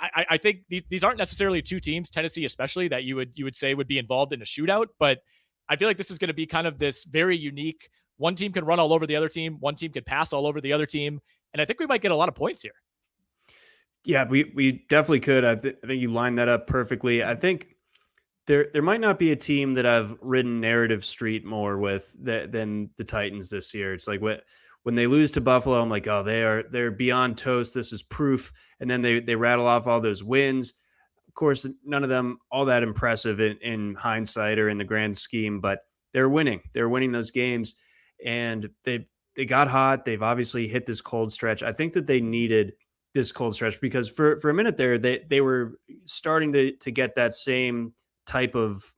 I, 0.01 0.25
I 0.31 0.37
think 0.39 0.67
these, 0.71 0.83
these 0.89 1.05
aren't 1.05 1.19
necessarily 1.19 1.61
two 1.61 1.79
teams, 1.79 2.09
Tennessee 2.09 2.47
especially, 2.47 2.89
that 2.89 3.05
you 3.05 3.17
would 3.17 3.33
you 3.35 3.45
would 3.45 3.55
say 3.55 3.75
would 3.75 3.87
be 3.87 3.99
involved 3.99 4.33
in 4.33 4.41
a 4.41 4.47
shootout. 4.47 4.87
But 4.99 5.19
I 5.69 5.77
feel 5.77 5.89
like 5.89 5.99
this 5.99 6.11
is 6.11 6.17
going 6.17 6.29
to 6.29 6.35
be 6.35 6.47
kind 6.47 6.67
of 6.67 6.79
this 6.79 7.05
very 7.05 7.37
unique. 7.37 7.91
One 8.17 8.35
team 8.35 8.51
can 8.51 8.65
run 8.65 8.81
all 8.81 8.95
over 8.95 9.07
the 9.07 9.17
other 9.17 9.29
team. 9.29 9.59
One 9.61 9.75
team 9.75 9.93
can 9.93 10.05
pass 10.05 10.33
all 10.33 10.47
over 10.47 10.63
the 10.63 10.73
other 10.73 10.87
team, 10.87 11.21
and 11.53 11.61
I 11.61 11.67
think 11.67 11.81
we 11.81 11.87
might 11.87 12.01
get 12.01 12.13
a 12.13 12.17
lot 12.17 12.31
of 12.31 12.35
points 12.35 12.63
here. 12.63 12.73
Yeah, 14.05 14.25
we 14.29 14.53
we 14.55 14.85
definitely 14.89 15.21
could. 15.21 15.45
I, 15.45 15.55
th- 15.55 15.77
I 15.83 15.87
think 15.87 16.01
you 16.03 16.13
lined 16.13 16.39
that 16.39 16.49
up 16.49 16.67
perfectly. 16.67 17.25
I 17.25 17.35
think 17.35 17.69
there 18.47 18.69
there 18.73 18.83
might 18.83 19.01
not 19.01 19.19
be 19.19 19.33
a 19.33 19.37
team 19.37 19.75
that 19.75 19.87
I've 19.87 20.17
ridden 20.21 20.61
narrative 20.61 21.05
street 21.05 21.45
more 21.45 21.79
with 21.79 22.15
that, 22.25 22.53
than 22.53 22.91
the 22.97 23.05
Titans 23.05 23.49
this 23.49 23.73
year. 23.75 23.95
It's 23.95 24.07
like 24.07 24.21
what 24.21 24.43
when 24.83 24.95
they 24.95 25.07
lose 25.07 25.31
to 25.33 25.41
Buffalo, 25.41 25.81
I'm 25.81 25.89
like, 25.89 26.07
oh, 26.07 26.23
they 26.23 26.43
are 26.43 26.63
they're 26.65 26.91
beyond 26.91 27.39
toast. 27.39 27.75
This 27.75 27.93
is 27.93 28.03
proof. 28.03 28.53
And 28.81 28.91
then 28.91 29.03
they 29.03 29.21
they 29.21 29.35
rattle 29.35 29.67
off 29.67 29.87
all 29.87 30.01
those 30.01 30.23
wins. 30.23 30.75
Of 31.27 31.35
course, 31.35 31.67
none 31.85 32.05
of 32.05 32.11
them 32.11 32.39
all 32.53 32.67
that 32.67 32.83
impressive 32.83 33.41
in, 33.41 33.57
in 33.59 33.95
hindsight 33.95 34.59
or 34.59 34.69
in 34.69 34.79
the 34.79 34.85
grand 34.85 35.17
scheme, 35.17 35.61
but 35.61 35.81
they're 36.13 36.29
winning. 36.29 36.61
They're 36.75 36.89
winning 36.89 37.13
those 37.13 37.31
games, 37.31 37.77
and 38.25 38.69
they 38.85 39.07
they 39.35 39.47
got 39.47 39.69
hot. 39.69 40.05
They've 40.05 40.23
obviously 40.23 40.69
hit 40.69 40.87
this 40.87 41.01
cold 41.01 41.33
stretch. 41.33 41.63
I 41.63 41.73
think 41.73 41.95
that 41.95 42.07
they 42.07 42.21
needed 42.21 42.75
this 43.15 43.31
cold 43.33 43.55
stretch 43.55 43.81
because 43.81 44.09
for 44.09 44.39
for 44.41 44.51
a 44.51 44.55
minute 44.55 44.77
there 44.77 44.99
they 44.99 45.25
they 45.29 45.41
were 45.41 45.79
starting 46.05 46.53
to 46.53 46.73
to 46.73 46.91
get 46.91 47.15
that 47.15 47.33
same 47.33 47.93
type 48.27 48.55
of 48.55 48.93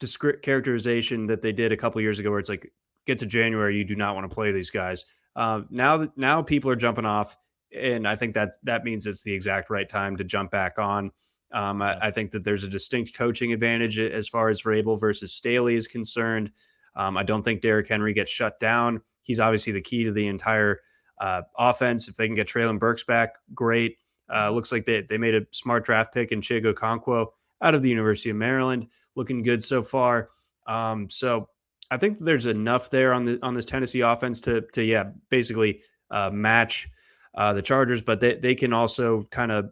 descript 0.00 0.42
characterization 0.42 1.26
that 1.26 1.42
they 1.42 1.52
did 1.52 1.72
a 1.72 1.76
couple 1.76 2.00
years 2.00 2.18
ago, 2.18 2.30
where 2.30 2.38
it's 2.38 2.48
like 2.48 2.72
get 3.06 3.18
to 3.18 3.26
January, 3.26 3.76
you 3.76 3.84
do 3.84 3.96
not 3.96 4.14
want 4.14 4.28
to 4.28 4.34
play 4.34 4.52
these 4.52 4.70
guys. 4.70 5.04
Uh, 5.36 5.62
now, 5.70 6.08
now 6.16 6.42
people 6.42 6.70
are 6.70 6.76
jumping 6.76 7.04
off, 7.04 7.36
and 7.76 8.06
I 8.06 8.16
think 8.16 8.34
that 8.34 8.56
that 8.64 8.84
means 8.84 9.06
it's 9.06 9.22
the 9.22 9.32
exact 9.32 9.70
right 9.70 9.88
time 9.88 10.16
to 10.16 10.24
jump 10.24 10.50
back 10.50 10.78
on. 10.78 11.10
Um, 11.52 11.80
I, 11.80 11.96
I, 11.98 12.10
think 12.10 12.30
that 12.32 12.44
there's 12.44 12.64
a 12.64 12.68
distinct 12.68 13.16
coaching 13.16 13.54
advantage 13.54 13.98
as 13.98 14.28
far 14.28 14.50
as 14.50 14.60
Vrabel 14.60 15.00
versus 15.00 15.32
Staley 15.32 15.76
is 15.76 15.86
concerned. 15.86 16.50
Um, 16.94 17.16
I 17.16 17.22
don't 17.22 17.42
think 17.42 17.62
Derrick 17.62 17.88
Henry 17.88 18.12
gets 18.12 18.30
shut 18.30 18.60
down. 18.60 19.00
He's 19.22 19.40
obviously 19.40 19.72
the 19.72 19.80
key 19.80 20.04
to 20.04 20.12
the 20.12 20.26
entire 20.26 20.80
uh, 21.20 21.42
offense. 21.58 22.08
If 22.08 22.16
they 22.16 22.26
can 22.26 22.36
get 22.36 22.48
Treylon 22.48 22.78
Burks 22.78 23.04
back, 23.04 23.34
great. 23.54 23.98
Uh, 24.32 24.50
looks 24.50 24.72
like 24.72 24.84
they, 24.84 25.02
they 25.02 25.18
made 25.18 25.34
a 25.34 25.42
smart 25.52 25.84
draft 25.84 26.12
pick 26.12 26.32
in 26.32 26.40
Chig 26.40 26.64
Okonkwo 26.64 27.28
out 27.62 27.74
of 27.74 27.82
the 27.82 27.88
University 27.88 28.30
of 28.30 28.36
Maryland, 28.36 28.86
looking 29.14 29.42
good 29.42 29.64
so 29.64 29.82
far. 29.82 30.30
Um, 30.66 31.08
so 31.08 31.48
I 31.90 31.96
think 31.96 32.18
there's 32.18 32.46
enough 32.46 32.90
there 32.90 33.12
on 33.12 33.24
the 33.24 33.38
on 33.42 33.54
this 33.54 33.64
Tennessee 33.64 34.00
offense 34.00 34.40
to 34.40 34.60
to 34.72 34.84
yeah 34.84 35.04
basically 35.30 35.80
uh, 36.10 36.30
match 36.30 36.88
uh, 37.34 37.52
the 37.52 37.62
Chargers, 37.62 38.02
but 38.02 38.20
they 38.20 38.34
they 38.34 38.54
can 38.54 38.72
also 38.72 39.26
kind 39.30 39.50
of 39.50 39.70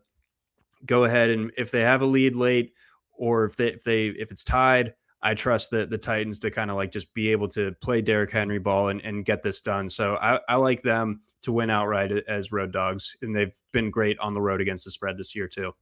go 0.84 1.05
ahead 1.05 1.30
and 1.30 1.53
if 1.57 1.70
they 1.70 1.80
have 1.80 2.03
a 2.03 2.07
lead 2.07 2.36
late 2.36 2.72
or 3.12 3.44
if 3.44 3.57
they 3.57 3.68
if 3.68 3.84
they 3.84 4.07
if 4.07 4.30
it's 4.30 4.44
tied, 4.44 4.94
I 5.22 5.34
trust 5.34 5.70
the 5.70 5.86
the 5.86 5.98
Titans 5.98 6.38
to 6.40 6.50
kind 6.50 6.70
of 6.70 6.76
like 6.76 6.92
just 6.92 7.12
be 7.14 7.28
able 7.30 7.48
to 7.48 7.72
play 7.82 8.00
Derrick 8.00 8.30
Henry 8.30 8.58
ball 8.58 8.88
and, 8.88 9.00
and 9.00 9.24
get 9.24 9.42
this 9.42 9.60
done. 9.60 9.88
So 9.88 10.16
I, 10.16 10.38
I 10.48 10.56
like 10.56 10.82
them 10.82 11.22
to 11.42 11.52
win 11.52 11.70
outright 11.70 12.12
as 12.28 12.52
road 12.52 12.72
dogs, 12.72 13.16
and 13.22 13.34
they've 13.34 13.54
been 13.72 13.90
great 13.90 14.18
on 14.18 14.34
the 14.34 14.40
road 14.40 14.60
against 14.60 14.84
the 14.84 14.90
spread 14.90 15.16
this 15.16 15.34
year 15.34 15.48
too. 15.48 15.72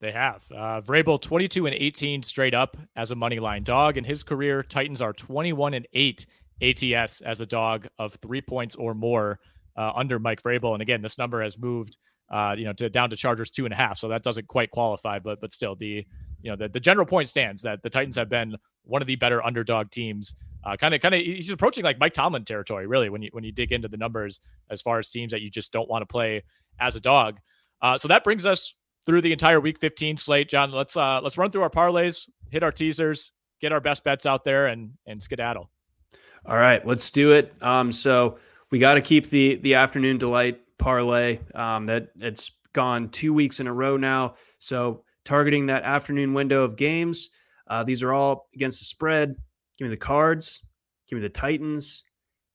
They 0.00 0.12
have. 0.12 0.44
Uh, 0.54 0.82
Vrabel 0.82 1.20
22 1.20 1.66
and 1.66 1.74
18 1.74 2.22
straight 2.22 2.52
up 2.52 2.76
as 2.94 3.10
a 3.10 3.14
money 3.14 3.40
line 3.40 3.62
dog. 3.62 3.96
In 3.96 4.04
his 4.04 4.22
career, 4.22 4.62
Titans 4.62 5.00
are 5.00 5.12
21 5.12 5.74
and 5.74 5.86
8 5.92 6.26
ATS 6.62 7.20
as 7.22 7.40
a 7.40 7.46
dog 7.46 7.86
of 7.98 8.14
three 8.14 8.40
points 8.40 8.74
or 8.74 8.94
more 8.94 9.40
uh, 9.76 9.92
under 9.94 10.18
Mike 10.18 10.42
Vrabel. 10.42 10.72
And 10.74 10.82
again, 10.82 11.02
this 11.02 11.18
number 11.18 11.42
has 11.42 11.58
moved, 11.58 11.96
uh, 12.30 12.54
you 12.56 12.64
know, 12.64 12.72
to 12.74 12.88
down 12.88 13.10
to 13.10 13.16
Chargers 13.16 13.50
two 13.50 13.64
and 13.64 13.72
a 13.72 13.76
half. 13.76 13.98
So 13.98 14.08
that 14.08 14.22
doesn't 14.22 14.48
quite 14.48 14.70
qualify, 14.70 15.18
but 15.18 15.40
but 15.40 15.52
still, 15.52 15.74
the 15.74 16.06
you 16.44 16.50
know 16.50 16.56
the, 16.56 16.68
the 16.68 16.78
general 16.78 17.06
point 17.06 17.28
stands 17.28 17.62
that 17.62 17.82
the 17.82 17.90
Titans 17.90 18.16
have 18.16 18.28
been 18.28 18.56
one 18.84 19.02
of 19.02 19.08
the 19.08 19.16
better 19.16 19.44
underdog 19.44 19.90
teams. 19.90 20.34
Kind 20.78 20.94
of, 20.94 21.02
kind 21.02 21.14
of, 21.14 21.20
he's 21.20 21.50
approaching 21.50 21.84
like 21.84 21.98
Mike 21.98 22.14
Tomlin 22.14 22.42
territory, 22.44 22.86
really, 22.86 23.10
when 23.10 23.20
you 23.20 23.28
when 23.32 23.44
you 23.44 23.52
dig 23.52 23.72
into 23.72 23.88
the 23.88 23.98
numbers 23.98 24.40
as 24.70 24.80
far 24.80 24.98
as 24.98 25.10
teams 25.10 25.32
that 25.32 25.42
you 25.42 25.50
just 25.50 25.72
don't 25.72 25.90
want 25.90 26.00
to 26.00 26.06
play 26.06 26.42
as 26.80 26.96
a 26.96 27.00
dog. 27.00 27.38
Uh, 27.82 27.98
so 27.98 28.08
that 28.08 28.24
brings 28.24 28.46
us 28.46 28.74
through 29.04 29.20
the 29.20 29.32
entire 29.32 29.60
week 29.60 29.78
15 29.78 30.16
slate. 30.16 30.48
John, 30.48 30.72
let's 30.72 30.96
uh 30.96 31.20
let's 31.22 31.36
run 31.36 31.50
through 31.50 31.62
our 31.62 31.70
parlays, 31.70 32.28
hit 32.50 32.62
our 32.62 32.72
teasers, 32.72 33.32
get 33.60 33.72
our 33.72 33.80
best 33.80 34.04
bets 34.04 34.26
out 34.26 34.44
there 34.44 34.66
and 34.66 34.92
and 35.06 35.22
skedaddle. 35.22 35.70
All 36.46 36.56
right, 36.56 36.86
let's 36.86 37.10
do 37.10 37.32
it. 37.32 37.54
Um 37.62 37.92
so 37.92 38.38
we 38.70 38.78
got 38.78 38.94
to 38.94 39.00
keep 39.00 39.28
the 39.28 39.56
the 39.56 39.74
afternoon 39.74 40.18
delight 40.18 40.60
parlay. 40.78 41.38
Um 41.54 41.86
that 41.86 42.08
it's 42.20 42.52
gone 42.72 43.08
2 43.10 43.32
weeks 43.32 43.60
in 43.60 43.66
a 43.66 43.72
row 43.72 43.96
now. 43.96 44.34
So 44.58 45.04
targeting 45.24 45.66
that 45.66 45.82
afternoon 45.82 46.34
window 46.34 46.62
of 46.62 46.76
games. 46.76 47.30
Uh, 47.68 47.82
these 47.82 48.02
are 48.02 48.12
all 48.12 48.48
against 48.54 48.80
the 48.80 48.84
spread. 48.84 49.36
Give 49.78 49.86
me 49.86 49.90
the 49.90 49.96
Cards, 49.96 50.60
give 51.08 51.16
me 51.16 51.22
the 51.22 51.28
Titans, 51.28 52.04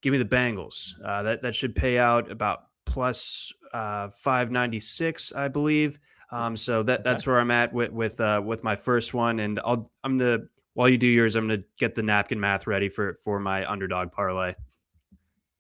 give 0.02 0.12
me 0.12 0.18
the 0.18 0.26
Bengals. 0.26 0.94
Uh, 1.04 1.24
that 1.24 1.42
that 1.42 1.56
should 1.56 1.76
pay 1.76 1.98
out 1.98 2.32
about 2.32 2.66
plus 2.86 3.52
uh, 3.74 4.10
596, 4.10 5.34
I 5.34 5.48
believe. 5.48 6.00
Um, 6.32 6.56
so 6.56 6.84
that 6.84 7.04
that's 7.04 7.26
where 7.26 7.40
I'm 7.40 7.52
at 7.52 7.74
with 7.74 7.92
with 7.92 8.22
uh, 8.22 8.42
with 8.46 8.64
my 8.64 8.76
first 8.76 9.14
one, 9.14 9.40
and 9.40 9.60
I'll 9.66 9.92
I'm 10.04 10.18
gonna 10.18 10.40
while 10.76 10.88
you 10.88 10.98
do 10.98 11.08
yours, 11.08 11.36
I'm 11.36 11.48
gonna 11.48 11.64
get 11.78 11.96
the 11.96 12.04
napkin 12.04 12.40
math 12.40 12.68
ready 12.68 12.88
for 12.88 13.16
for 13.24 13.40
my 13.40 13.70
underdog 13.70 14.12
parlay. 14.12 14.54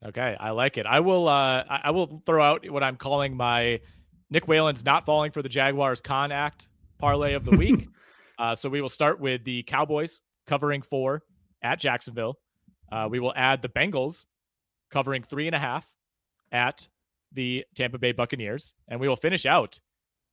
Okay, 0.05 0.37
I 0.39 0.51
like 0.51 0.77
it. 0.77 0.85
I 0.85 0.99
will 0.99 1.27
uh 1.27 1.63
I 1.67 1.89
will 1.91 2.21
throw 2.25 2.43
out 2.43 2.69
what 2.69 2.83
I'm 2.83 2.97
calling 2.97 3.35
my 3.35 3.81
Nick 4.29 4.47
Whalen's 4.47 4.85
not 4.85 5.05
falling 5.05 5.31
for 5.31 5.41
the 5.41 5.49
Jaguars 5.49 6.01
con 6.01 6.31
act 6.31 6.69
parlay 6.99 7.33
of 7.33 7.45
the 7.45 7.57
week. 7.57 7.87
uh, 8.39 8.55
so 8.55 8.69
we 8.69 8.81
will 8.81 8.89
start 8.89 9.19
with 9.19 9.43
the 9.43 9.63
Cowboys 9.63 10.21
covering 10.45 10.81
four 10.81 11.23
at 11.63 11.79
Jacksonville. 11.79 12.35
Uh, 12.91 13.07
we 13.09 13.19
will 13.19 13.33
add 13.35 13.61
the 13.61 13.69
Bengals 13.69 14.25
covering 14.91 15.23
three 15.23 15.47
and 15.47 15.55
a 15.55 15.59
half 15.59 15.87
at 16.51 16.87
the 17.31 17.65
Tampa 17.75 17.97
Bay 17.97 18.11
Buccaneers, 18.11 18.73
and 18.87 18.99
we 18.99 19.07
will 19.07 19.15
finish 19.15 19.45
out 19.45 19.79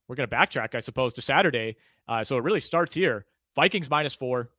we're 0.07 0.15
going 0.15 0.29
to 0.29 0.35
backtrack, 0.35 0.75
I 0.75 0.79
suppose, 0.79 1.13
to 1.13 1.21
Saturday. 1.21 1.75
Uh, 2.07 2.23
so 2.23 2.37
it 2.37 2.43
really 2.43 2.59
starts 2.59 2.93
here. 2.93 3.25
Vikings 3.55 3.89
minus 3.89 4.15
four 4.15 4.49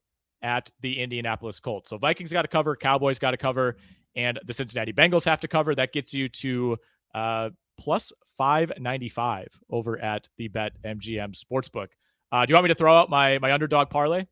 at 0.42 0.70
the 0.80 1.00
Indianapolis 1.00 1.61
Colts. 1.61 1.90
So 1.90 1.98
Vikings 1.98 2.32
got 2.32 2.42
to 2.42 2.48
cover, 2.48 2.76
Cowboys 2.76 3.18
got 3.18 3.32
to 3.32 3.36
cover, 3.36 3.76
and 4.14 4.38
the 4.46 4.52
Cincinnati 4.52 4.92
Bengals 4.92 5.24
have 5.24 5.40
to 5.40 5.48
cover. 5.48 5.74
That 5.74 5.92
gets 5.92 6.12
you 6.12 6.28
to 6.28 6.76
uh, 7.14 7.50
plus 7.79 8.12
595 8.37 9.61
over 9.70 9.99
at 9.99 10.29
the 10.37 10.49
Bet 10.49 10.72
MGM 10.85 11.37
Sportsbook. 11.39 11.89
Uh, 12.31 12.45
do 12.45 12.51
you 12.51 12.55
want 12.55 12.64
me 12.64 12.68
to 12.68 12.74
throw 12.74 12.95
out 12.95 13.09
my 13.09 13.39
my 13.39 13.53
underdog 13.53 13.91
parlay? 13.91 14.26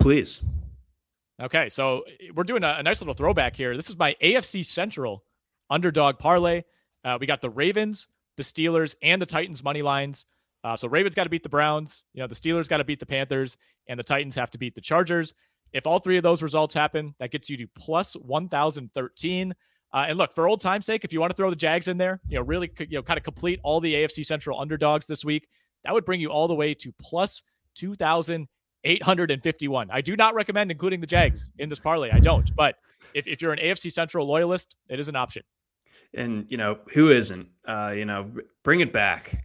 Please. 0.00 0.42
Okay, 1.40 1.68
so 1.68 2.04
we're 2.34 2.44
doing 2.44 2.62
a, 2.62 2.76
a 2.78 2.82
nice 2.82 3.00
little 3.00 3.14
throwback 3.14 3.56
here. 3.56 3.74
This 3.74 3.90
is 3.90 3.98
my 3.98 4.14
AFC 4.22 4.64
Central 4.64 5.24
underdog 5.70 6.18
parlay. 6.18 6.62
Uh, 7.04 7.18
we 7.20 7.26
got 7.26 7.40
the 7.40 7.50
Ravens 7.50 8.06
the 8.36 8.42
Steelers 8.42 8.94
and 9.02 9.20
the 9.20 9.26
Titans 9.26 9.62
money 9.62 9.82
lines. 9.82 10.26
Uh, 10.64 10.76
so 10.76 10.88
Ravens 10.88 11.14
got 11.14 11.24
to 11.24 11.30
beat 11.30 11.42
the 11.42 11.48
Browns. 11.48 12.04
You 12.14 12.22
know, 12.22 12.26
the 12.26 12.34
Steelers 12.34 12.68
got 12.68 12.78
to 12.78 12.84
beat 12.84 13.00
the 13.00 13.06
Panthers, 13.06 13.56
and 13.88 13.98
the 13.98 14.04
Titans 14.04 14.36
have 14.36 14.50
to 14.50 14.58
beat 14.58 14.74
the 14.74 14.80
Chargers. 14.80 15.34
If 15.72 15.86
all 15.86 15.98
three 15.98 16.16
of 16.16 16.22
those 16.22 16.42
results 16.42 16.74
happen, 16.74 17.14
that 17.18 17.30
gets 17.30 17.50
you 17.50 17.56
to 17.58 17.66
plus 17.76 18.14
1,013. 18.14 19.54
Uh, 19.92 20.06
and 20.08 20.18
look, 20.18 20.34
for 20.34 20.48
old 20.48 20.60
time's 20.60 20.86
sake, 20.86 21.04
if 21.04 21.12
you 21.12 21.20
want 21.20 21.30
to 21.30 21.36
throw 21.36 21.50
the 21.50 21.56
Jags 21.56 21.86
in 21.88 21.98
there, 21.98 22.20
you 22.28 22.38
know, 22.38 22.44
really, 22.44 22.70
you 22.78 22.98
know, 22.98 23.02
kind 23.02 23.18
of 23.18 23.24
complete 23.24 23.60
all 23.62 23.80
the 23.80 23.94
AFC 23.94 24.24
Central 24.24 24.58
underdogs 24.58 25.06
this 25.06 25.24
week, 25.24 25.48
that 25.84 25.92
would 25.92 26.04
bring 26.04 26.20
you 26.20 26.30
all 26.30 26.48
the 26.48 26.54
way 26.54 26.74
to 26.74 26.92
plus 27.00 27.42
2,851. 27.74 29.90
I 29.90 30.00
do 30.00 30.16
not 30.16 30.34
recommend 30.34 30.70
including 30.70 31.00
the 31.00 31.06
Jags 31.06 31.50
in 31.58 31.68
this 31.68 31.78
parlay. 31.78 32.10
I 32.10 32.20
don't. 32.20 32.54
But 32.56 32.76
if, 33.14 33.26
if 33.26 33.42
you're 33.42 33.52
an 33.52 33.58
AFC 33.58 33.92
Central 33.92 34.26
loyalist, 34.26 34.76
it 34.88 34.98
is 34.98 35.08
an 35.08 35.16
option 35.16 35.42
and 36.14 36.46
you 36.48 36.56
know 36.56 36.78
who 36.92 37.10
isn't 37.10 37.48
uh 37.66 37.92
you 37.94 38.04
know 38.04 38.30
bring 38.62 38.80
it 38.80 38.92
back 38.92 39.44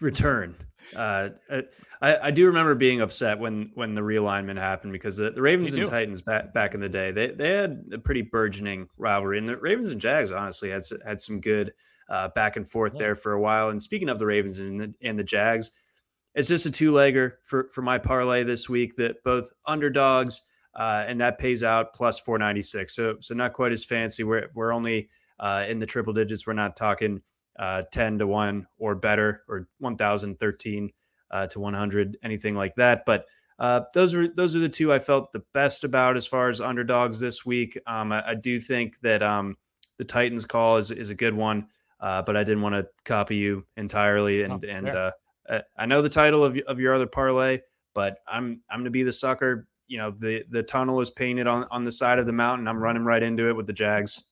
return 0.00 0.54
uh, 0.96 1.28
uh 1.50 1.62
I, 2.00 2.16
I 2.28 2.30
do 2.30 2.46
remember 2.46 2.74
being 2.74 3.00
upset 3.00 3.38
when 3.38 3.70
when 3.74 3.94
the 3.94 4.00
realignment 4.00 4.58
happened 4.58 4.92
because 4.92 5.16
the, 5.16 5.30
the 5.30 5.40
ravens 5.40 5.74
and 5.74 5.86
titans 5.86 6.20
back 6.20 6.52
back 6.52 6.74
in 6.74 6.80
the 6.80 6.88
day 6.88 7.10
they 7.10 7.28
they 7.28 7.50
had 7.50 7.84
a 7.92 7.98
pretty 7.98 8.22
burgeoning 8.22 8.88
rivalry 8.96 9.38
and 9.38 9.48
the 9.48 9.56
ravens 9.56 9.90
and 9.90 10.00
jags 10.00 10.30
honestly 10.30 10.70
had 10.70 10.82
had 11.04 11.20
some 11.20 11.40
good 11.40 11.72
uh 12.10 12.28
back 12.34 12.56
and 12.56 12.68
forth 12.68 12.94
yeah. 12.94 13.00
there 13.00 13.14
for 13.14 13.32
a 13.32 13.40
while 13.40 13.70
and 13.70 13.82
speaking 13.82 14.08
of 14.08 14.18
the 14.18 14.26
ravens 14.26 14.58
and 14.58 14.80
the, 14.80 14.94
and 15.02 15.18
the 15.18 15.24
jags 15.24 15.70
it's 16.34 16.48
just 16.48 16.66
a 16.66 16.70
two-legger 16.70 17.34
for 17.44 17.68
for 17.72 17.82
my 17.82 17.98
parlay 17.98 18.42
this 18.42 18.68
week 18.68 18.96
that 18.96 19.22
both 19.24 19.52
underdogs 19.66 20.42
uh, 20.74 21.04
and 21.06 21.20
that 21.20 21.38
pays 21.38 21.62
out 21.62 21.92
plus 21.92 22.18
496 22.18 22.94
so 22.94 23.16
so 23.20 23.34
not 23.34 23.52
quite 23.52 23.72
as 23.72 23.84
fancy 23.84 24.24
we're 24.24 24.48
we're 24.54 24.72
only 24.72 25.08
uh, 25.42 25.66
in 25.68 25.78
the 25.78 25.86
triple 25.86 26.12
digits. 26.12 26.46
We're 26.46 26.54
not 26.54 26.76
talking 26.76 27.20
uh, 27.58 27.82
10 27.92 28.18
to 28.18 28.26
1 28.26 28.66
or 28.78 28.94
better 28.94 29.42
or 29.48 29.68
1013 29.78 30.90
uh, 31.30 31.46
to 31.48 31.60
100, 31.60 32.18
anything 32.22 32.54
like 32.54 32.74
that. 32.76 33.04
But 33.06 33.26
uh, 33.58 33.82
those 33.94 34.14
are 34.14 34.28
those 34.28 34.56
are 34.56 34.60
the 34.60 34.68
two 34.68 34.92
I 34.92 34.98
felt 34.98 35.32
the 35.32 35.42
best 35.54 35.84
about 35.84 36.16
as 36.16 36.26
far 36.26 36.48
as 36.48 36.60
underdogs 36.60 37.20
this 37.20 37.44
week. 37.44 37.78
Um, 37.86 38.10
I, 38.12 38.30
I, 38.30 38.34
do 38.34 38.58
think 38.58 38.98
that 39.02 39.22
um, 39.22 39.56
the 39.98 40.04
Titans 40.04 40.44
call 40.44 40.78
is, 40.78 40.90
is 40.90 41.10
a 41.10 41.14
good 41.14 41.34
one, 41.34 41.68
uh, 42.00 42.22
but 42.22 42.36
I 42.36 42.42
didn't 42.44 42.62
want 42.62 42.74
to 42.74 42.88
copy 43.04 43.36
you 43.36 43.64
entirely. 43.76 44.42
And 44.42 44.52
oh, 44.52 44.68
and 44.68 44.88
uh, 44.88 45.12
I 45.76 45.86
know 45.86 46.02
the 46.02 46.08
title 46.08 46.44
of, 46.44 46.58
of 46.66 46.80
your 46.80 46.94
other 46.94 47.06
parlay, 47.06 47.60
but 47.94 48.18
I'm 48.26 48.62
I'm 48.70 48.78
going 48.78 48.84
to 48.86 48.90
be 48.90 49.02
the 49.02 49.12
sucker. 49.12 49.68
You 49.86 49.98
know 49.98 50.10
the 50.10 50.42
the 50.48 50.62
tunnel 50.62 51.00
is 51.00 51.10
painted 51.10 51.46
on 51.46 51.66
on 51.70 51.84
the 51.84 51.92
side 51.92 52.18
of 52.18 52.26
the 52.26 52.32
mountain. 52.32 52.66
I'm 52.66 52.82
running 52.82 53.04
right 53.04 53.22
into 53.22 53.48
it 53.48 53.56
with 53.56 53.66
the 53.66 53.72
Jags. 53.72 54.22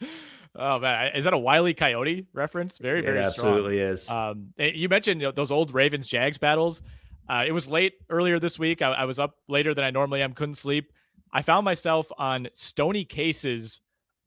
Oh 0.56 0.78
man, 0.78 1.12
is 1.14 1.24
that 1.24 1.34
a 1.34 1.38
Wiley 1.38 1.74
Coyote 1.74 2.26
reference? 2.32 2.78
Very, 2.78 3.00
very 3.00 3.18
it 3.18 3.26
absolutely 3.26 3.78
is. 3.78 4.08
Um, 4.08 4.52
eh, 4.58 4.70
you 4.74 4.88
mentioned 4.88 5.20
you 5.20 5.28
know, 5.28 5.32
those 5.32 5.50
old 5.50 5.74
Ravens 5.74 6.06
Jags 6.06 6.38
battles. 6.38 6.82
Uh, 7.28 7.44
it 7.46 7.52
was 7.52 7.68
late 7.68 7.94
earlier 8.10 8.38
this 8.38 8.58
week. 8.58 8.82
I, 8.82 8.92
I, 8.92 9.04
was 9.06 9.18
up 9.18 9.36
later 9.48 9.74
than 9.74 9.84
I 9.84 9.90
normally 9.90 10.22
am. 10.22 10.34
Couldn't 10.34 10.56
sleep. 10.56 10.92
I 11.32 11.42
found 11.42 11.64
myself 11.64 12.12
on 12.18 12.48
Stoney 12.52 13.04
Case's 13.04 13.80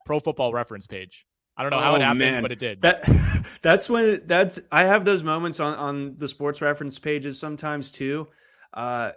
Pro 0.05 0.19
Football 0.19 0.51
Reference 0.51 0.87
page. 0.87 1.25
I 1.55 1.63
don't 1.63 1.71
know 1.71 1.79
how 1.79 1.93
oh, 1.93 1.95
it 1.95 2.01
happened, 2.01 2.19
man. 2.19 2.41
but 2.41 2.51
it 2.51 2.59
did. 2.59 2.81
That 2.81 3.07
that's 3.61 3.89
when 3.89 4.21
that's 4.25 4.59
I 4.71 4.83
have 4.83 5.05
those 5.05 5.23
moments 5.23 5.59
on 5.59 5.75
on 5.75 6.17
the 6.17 6.27
sports 6.27 6.61
reference 6.61 6.99
pages 6.99 7.39
sometimes 7.39 7.89
too. 7.89 8.27
Uh, 8.73 9.11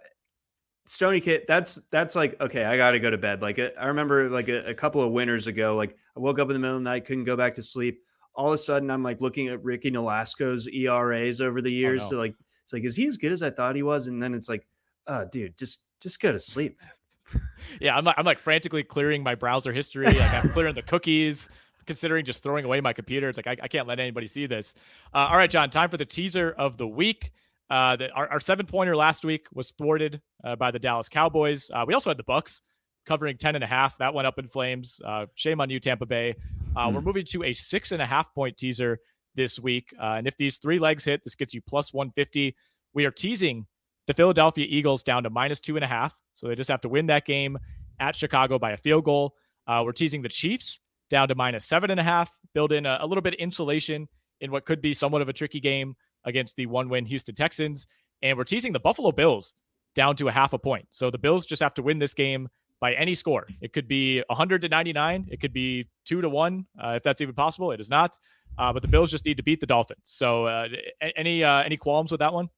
Stony 0.90 1.20
Kit, 1.20 1.46
that's 1.46 1.76
that's 1.92 2.16
like 2.16 2.38
okay, 2.40 2.64
I 2.64 2.76
got 2.76 2.90
to 2.90 2.98
go 2.98 3.10
to 3.10 3.16
bed. 3.16 3.42
Like 3.42 3.60
I 3.60 3.86
remember 3.86 4.28
like 4.28 4.48
a, 4.48 4.70
a, 4.70 4.74
couple 4.74 5.00
of 5.00 5.12
winters 5.12 5.46
ago, 5.46 5.76
like 5.76 5.96
I 6.16 6.20
woke 6.20 6.40
up 6.40 6.48
in 6.48 6.54
the 6.54 6.58
middle 6.58 6.78
of 6.78 6.82
the 6.82 6.90
night, 6.90 7.06
couldn't 7.06 7.22
go 7.22 7.36
back 7.36 7.54
to 7.54 7.62
sleep. 7.62 8.02
All 8.34 8.48
of 8.48 8.54
a 8.54 8.58
sudden, 8.58 8.90
I'm 8.90 9.04
like 9.04 9.20
looking 9.20 9.46
at 9.46 9.62
Ricky 9.62 9.92
Nolasco's 9.92 10.66
ERAs 10.66 11.40
over 11.40 11.62
the 11.62 11.70
oh, 11.70 11.78
years. 11.78 12.00
Oh, 12.00 12.04
no. 12.06 12.10
So 12.10 12.16
like, 12.18 12.34
it's 12.64 12.72
like, 12.72 12.82
is 12.82 12.96
he 12.96 13.06
as 13.06 13.18
good 13.18 13.30
as 13.30 13.40
I 13.40 13.50
thought 13.50 13.76
he 13.76 13.84
was? 13.84 14.08
And 14.08 14.20
then 14.20 14.34
it's 14.34 14.48
like, 14.48 14.66
oh, 15.06 15.24
dude, 15.30 15.56
just 15.56 15.84
just 16.00 16.20
go 16.20 16.32
to 16.32 16.40
sleep, 16.40 16.76
man. 16.80 17.42
yeah, 17.80 17.96
I'm 17.96 18.04
like, 18.04 18.16
I'm 18.18 18.26
like 18.26 18.40
frantically 18.40 18.82
clearing 18.82 19.22
my 19.22 19.36
browser 19.36 19.72
history. 19.72 20.06
Like 20.06 20.44
I'm 20.44 20.48
clearing 20.48 20.74
the 20.74 20.82
cookies, 20.82 21.48
considering 21.86 22.24
just 22.24 22.42
throwing 22.42 22.64
away 22.64 22.80
my 22.80 22.94
computer. 22.94 23.28
It's 23.28 23.38
like 23.38 23.46
I, 23.46 23.56
I 23.62 23.68
can't 23.68 23.86
let 23.86 24.00
anybody 24.00 24.26
see 24.26 24.46
this. 24.46 24.74
Uh, 25.14 25.28
all 25.30 25.36
right, 25.36 25.50
John, 25.52 25.70
time 25.70 25.88
for 25.88 25.98
the 25.98 26.04
teaser 26.04 26.50
of 26.58 26.78
the 26.78 26.88
week. 26.88 27.30
Uh, 27.70 27.96
the, 27.96 28.10
our, 28.10 28.28
our 28.28 28.40
seven 28.40 28.66
pointer 28.66 28.96
last 28.96 29.24
week 29.24 29.46
was 29.54 29.70
thwarted 29.72 30.20
uh, 30.44 30.56
by 30.56 30.70
the 30.70 30.78
Dallas 30.78 31.08
Cowboys. 31.08 31.70
Uh, 31.72 31.84
we 31.86 31.94
also 31.94 32.10
had 32.10 32.16
the 32.16 32.24
Bucks 32.24 32.62
covering 33.06 33.36
10 33.36 33.54
and 33.54 33.64
a 33.64 33.66
half. 33.66 33.96
That 33.98 34.12
went 34.12 34.26
up 34.26 34.38
in 34.38 34.48
flames. 34.48 35.00
Uh, 35.04 35.26
shame 35.34 35.60
on 35.60 35.70
you, 35.70 35.78
Tampa 35.78 36.06
Bay. 36.06 36.34
Uh, 36.74 36.88
mm. 36.88 36.94
We're 36.94 37.00
moving 37.00 37.24
to 37.26 37.44
a 37.44 37.52
six 37.52 37.92
and 37.92 38.02
a 38.02 38.06
half 38.06 38.34
point 38.34 38.56
teaser 38.56 38.98
this 39.34 39.58
week. 39.58 39.94
Uh, 39.98 40.14
and 40.18 40.26
if 40.26 40.36
these 40.36 40.58
three 40.58 40.78
legs 40.78 41.04
hit, 41.04 41.22
this 41.22 41.36
gets 41.36 41.54
you 41.54 41.60
plus 41.62 41.92
150. 41.92 42.56
We 42.92 43.04
are 43.04 43.10
teasing 43.10 43.66
the 44.06 44.14
Philadelphia 44.14 44.66
Eagles 44.68 45.02
down 45.04 45.22
to 45.22 45.30
minus 45.30 45.60
two 45.60 45.76
and 45.76 45.84
a 45.84 45.88
half. 45.88 46.16
So 46.34 46.48
they 46.48 46.56
just 46.56 46.70
have 46.70 46.80
to 46.80 46.88
win 46.88 47.06
that 47.06 47.24
game 47.24 47.58
at 48.00 48.16
Chicago 48.16 48.58
by 48.58 48.72
a 48.72 48.76
field 48.76 49.04
goal. 49.04 49.34
Uh, 49.66 49.82
we're 49.84 49.92
teasing 49.92 50.22
the 50.22 50.28
Chiefs 50.28 50.80
down 51.10 51.28
to 51.28 51.34
minus 51.34 51.66
seven 51.66 51.90
and 51.90 52.00
a 52.00 52.02
half, 52.02 52.36
build 52.54 52.72
in 52.72 52.86
a, 52.86 52.98
a 53.00 53.06
little 53.06 53.22
bit 53.22 53.34
of 53.34 53.40
insulation 53.40 54.08
in 54.40 54.50
what 54.50 54.64
could 54.64 54.80
be 54.80 54.94
somewhat 54.94 55.22
of 55.22 55.28
a 55.28 55.32
tricky 55.32 55.60
game 55.60 55.94
against 56.24 56.56
the 56.56 56.66
one 56.66 56.88
win 56.88 57.04
Houston 57.06 57.34
Texans. 57.34 57.86
And 58.22 58.36
we're 58.36 58.44
teasing 58.44 58.72
the 58.72 58.80
Buffalo 58.80 59.12
Bills 59.12 59.54
down 59.94 60.16
to 60.16 60.28
a 60.28 60.32
half 60.32 60.52
a 60.52 60.58
point. 60.58 60.86
So 60.90 61.10
the 61.10 61.18
Bills 61.18 61.46
just 61.46 61.62
have 61.62 61.74
to 61.74 61.82
win 61.82 61.98
this 61.98 62.14
game 62.14 62.48
by 62.80 62.94
any 62.94 63.14
score. 63.14 63.46
It 63.60 63.72
could 63.72 63.88
be 63.88 64.22
100 64.28 64.62
to 64.62 64.68
99. 64.68 65.28
It 65.30 65.40
could 65.40 65.52
be 65.52 65.88
two 66.04 66.20
to 66.20 66.28
one, 66.28 66.66
uh, 66.82 66.94
if 66.96 67.02
that's 67.02 67.20
even 67.20 67.34
possible. 67.34 67.72
It 67.72 67.80
is 67.80 67.90
not. 67.90 68.18
Uh, 68.58 68.72
but 68.72 68.82
the 68.82 68.88
Bills 68.88 69.10
just 69.10 69.24
need 69.24 69.36
to 69.36 69.42
beat 69.42 69.60
the 69.60 69.66
Dolphins. 69.66 70.00
So 70.04 70.46
uh, 70.46 70.68
any 71.16 71.44
uh, 71.44 71.62
any 71.62 71.76
qualms 71.76 72.10
with 72.10 72.18
that 72.18 72.32
one? 72.32 72.48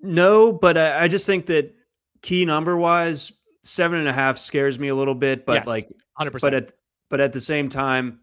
No, 0.00 0.52
but 0.52 0.78
I, 0.78 1.04
I, 1.04 1.08
just 1.08 1.26
think 1.26 1.46
that 1.46 1.74
key 2.22 2.44
number 2.44 2.76
wise, 2.76 3.32
seven 3.64 3.98
and 3.98 4.08
a 4.08 4.12
half 4.12 4.38
scares 4.38 4.78
me 4.78 4.88
a 4.88 4.94
little 4.94 5.14
bit. 5.14 5.44
But 5.44 5.54
yes, 5.54 5.66
like 5.66 5.88
100. 6.16 6.40
But 6.40 6.54
at 6.54 6.72
but 7.10 7.20
at 7.20 7.32
the 7.32 7.40
same 7.40 7.68
time, 7.68 8.20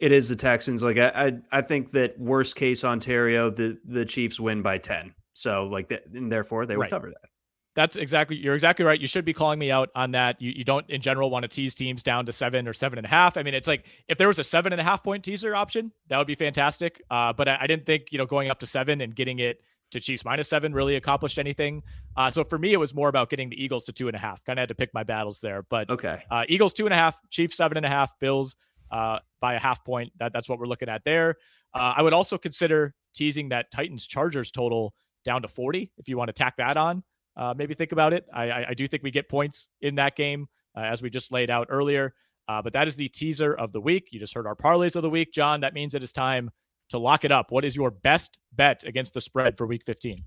it 0.00 0.12
is 0.12 0.28
the 0.28 0.36
Texans. 0.36 0.82
Like 0.82 0.98
I, 0.98 1.08
I, 1.08 1.58
I 1.58 1.62
think 1.62 1.90
that 1.90 2.18
worst 2.18 2.56
case 2.56 2.84
Ontario, 2.84 3.50
the 3.50 3.78
the 3.84 4.04
Chiefs 4.04 4.38
win 4.38 4.62
by 4.62 4.78
ten. 4.78 5.14
So 5.34 5.64
like 5.64 5.88
that, 5.88 6.04
and 6.14 6.30
therefore 6.30 6.66
they 6.66 6.76
would 6.76 6.90
cover 6.90 7.08
that. 7.08 7.30
That's 7.74 7.96
exactly 7.96 8.36
you're 8.36 8.54
exactly 8.54 8.84
right. 8.84 9.00
You 9.00 9.06
should 9.06 9.24
be 9.24 9.32
calling 9.32 9.58
me 9.58 9.70
out 9.70 9.90
on 9.94 10.10
that. 10.12 10.40
You 10.40 10.52
you 10.54 10.64
don't 10.64 10.88
in 10.90 11.00
general 11.00 11.30
want 11.30 11.44
to 11.44 11.48
tease 11.48 11.74
teams 11.74 12.02
down 12.02 12.26
to 12.26 12.32
seven 12.32 12.66
or 12.66 12.72
seven 12.72 12.98
and 12.98 13.06
a 13.06 13.08
half. 13.08 13.36
I 13.36 13.42
mean, 13.42 13.54
it's 13.54 13.68
like 13.68 13.86
if 14.08 14.18
there 14.18 14.28
was 14.28 14.38
a 14.38 14.44
seven 14.44 14.72
and 14.72 14.80
a 14.80 14.84
half 14.84 15.04
point 15.04 15.24
teaser 15.24 15.54
option, 15.54 15.92
that 16.08 16.18
would 16.18 16.26
be 16.26 16.34
fantastic. 16.34 17.02
Uh, 17.10 17.32
but 17.32 17.48
I, 17.48 17.58
I 17.60 17.66
didn't 17.66 17.86
think 17.86 18.10
you 18.10 18.18
know 18.18 18.26
going 18.26 18.50
up 18.50 18.58
to 18.60 18.66
seven 18.66 19.00
and 19.00 19.14
getting 19.14 19.38
it 19.38 19.60
to 19.90 20.00
Chiefs 20.00 20.24
minus 20.24 20.48
seven 20.48 20.72
really 20.72 20.96
accomplished 20.96 21.38
anything. 21.38 21.82
Uh, 22.16 22.30
so 22.30 22.44
for 22.44 22.58
me, 22.58 22.72
it 22.72 22.76
was 22.76 22.94
more 22.94 23.08
about 23.08 23.30
getting 23.30 23.48
the 23.48 23.62
Eagles 23.62 23.84
to 23.84 23.92
two 23.92 24.08
and 24.08 24.16
a 24.16 24.18
half. 24.18 24.44
Kind 24.44 24.58
of 24.58 24.62
had 24.62 24.68
to 24.68 24.74
pick 24.74 24.92
my 24.92 25.04
battles 25.04 25.40
there. 25.40 25.62
But 25.62 25.88
okay, 25.90 26.22
uh, 26.30 26.44
Eagles 26.48 26.72
two 26.72 26.86
and 26.86 26.92
a 26.92 26.96
half, 26.96 27.16
Chiefs 27.30 27.56
seven 27.56 27.76
and 27.76 27.86
a 27.86 27.88
half, 27.88 28.18
Bills 28.18 28.56
uh, 28.90 29.20
by 29.40 29.54
a 29.54 29.58
half 29.58 29.84
point. 29.84 30.12
That 30.18 30.32
that's 30.32 30.48
what 30.48 30.58
we're 30.58 30.66
looking 30.66 30.88
at 30.88 31.04
there. 31.04 31.36
Uh, 31.74 31.94
I 31.96 32.02
would 32.02 32.12
also 32.12 32.38
consider 32.38 32.94
teasing 33.14 33.50
that 33.50 33.70
Titans 33.70 34.06
Chargers 34.06 34.50
total 34.50 34.94
down 35.24 35.42
to 35.42 35.48
40 35.48 35.90
if 35.98 36.08
you 36.08 36.16
want 36.16 36.28
to 36.28 36.32
tack 36.32 36.56
that 36.56 36.76
on. 36.76 37.02
Uh, 37.36 37.54
maybe 37.56 37.74
think 37.74 37.92
about 37.92 38.12
it. 38.12 38.26
I, 38.32 38.50
I, 38.50 38.66
I, 38.70 38.74
do 38.74 38.86
think 38.88 39.02
we 39.04 39.12
get 39.12 39.28
points 39.28 39.68
in 39.80 39.94
that 39.96 40.16
game 40.16 40.48
uh, 40.76 40.80
as 40.80 41.02
we 41.02 41.10
just 41.10 41.30
laid 41.30 41.50
out 41.50 41.68
earlier. 41.70 42.14
Uh, 42.48 42.62
but 42.62 42.72
that 42.72 42.88
is 42.88 42.96
the 42.96 43.08
teaser 43.08 43.54
of 43.54 43.72
the 43.72 43.80
week. 43.80 44.08
You 44.10 44.18
just 44.18 44.34
heard 44.34 44.46
our 44.46 44.56
parlays 44.56 44.96
of 44.96 45.02
the 45.02 45.10
week, 45.10 45.32
John. 45.32 45.60
That 45.60 45.74
means 45.74 45.94
it 45.94 46.02
is 46.02 46.12
time 46.12 46.50
to 46.88 46.98
lock 46.98 47.24
it 47.24 47.30
up. 47.30 47.52
What 47.52 47.64
is 47.64 47.76
your 47.76 47.90
best 47.90 48.38
bet 48.52 48.84
against 48.84 49.14
the 49.14 49.20
spread 49.20 49.56
for 49.56 49.66
Week 49.66 49.84
15? 49.84 50.24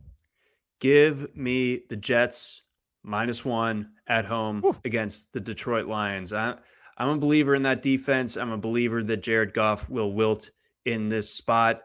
Give 0.79 1.35
me 1.35 1.81
the 1.89 1.95
Jets 1.95 2.61
minus 3.03 3.43
one 3.43 3.91
at 4.07 4.25
home 4.25 4.63
against 4.85 5.33
the 5.33 5.39
Detroit 5.39 5.87
Lions. 5.87 6.31
I, 6.31 6.55
I'm 6.97 7.09
a 7.09 7.17
believer 7.17 7.55
in 7.55 7.63
that 7.63 7.81
defense. 7.81 8.37
I'm 8.37 8.51
a 8.51 8.57
believer 8.57 9.03
that 9.03 9.17
Jared 9.17 9.53
Goff 9.53 9.89
will 9.89 10.13
wilt 10.13 10.49
in 10.85 11.09
this 11.09 11.29
spot. 11.29 11.81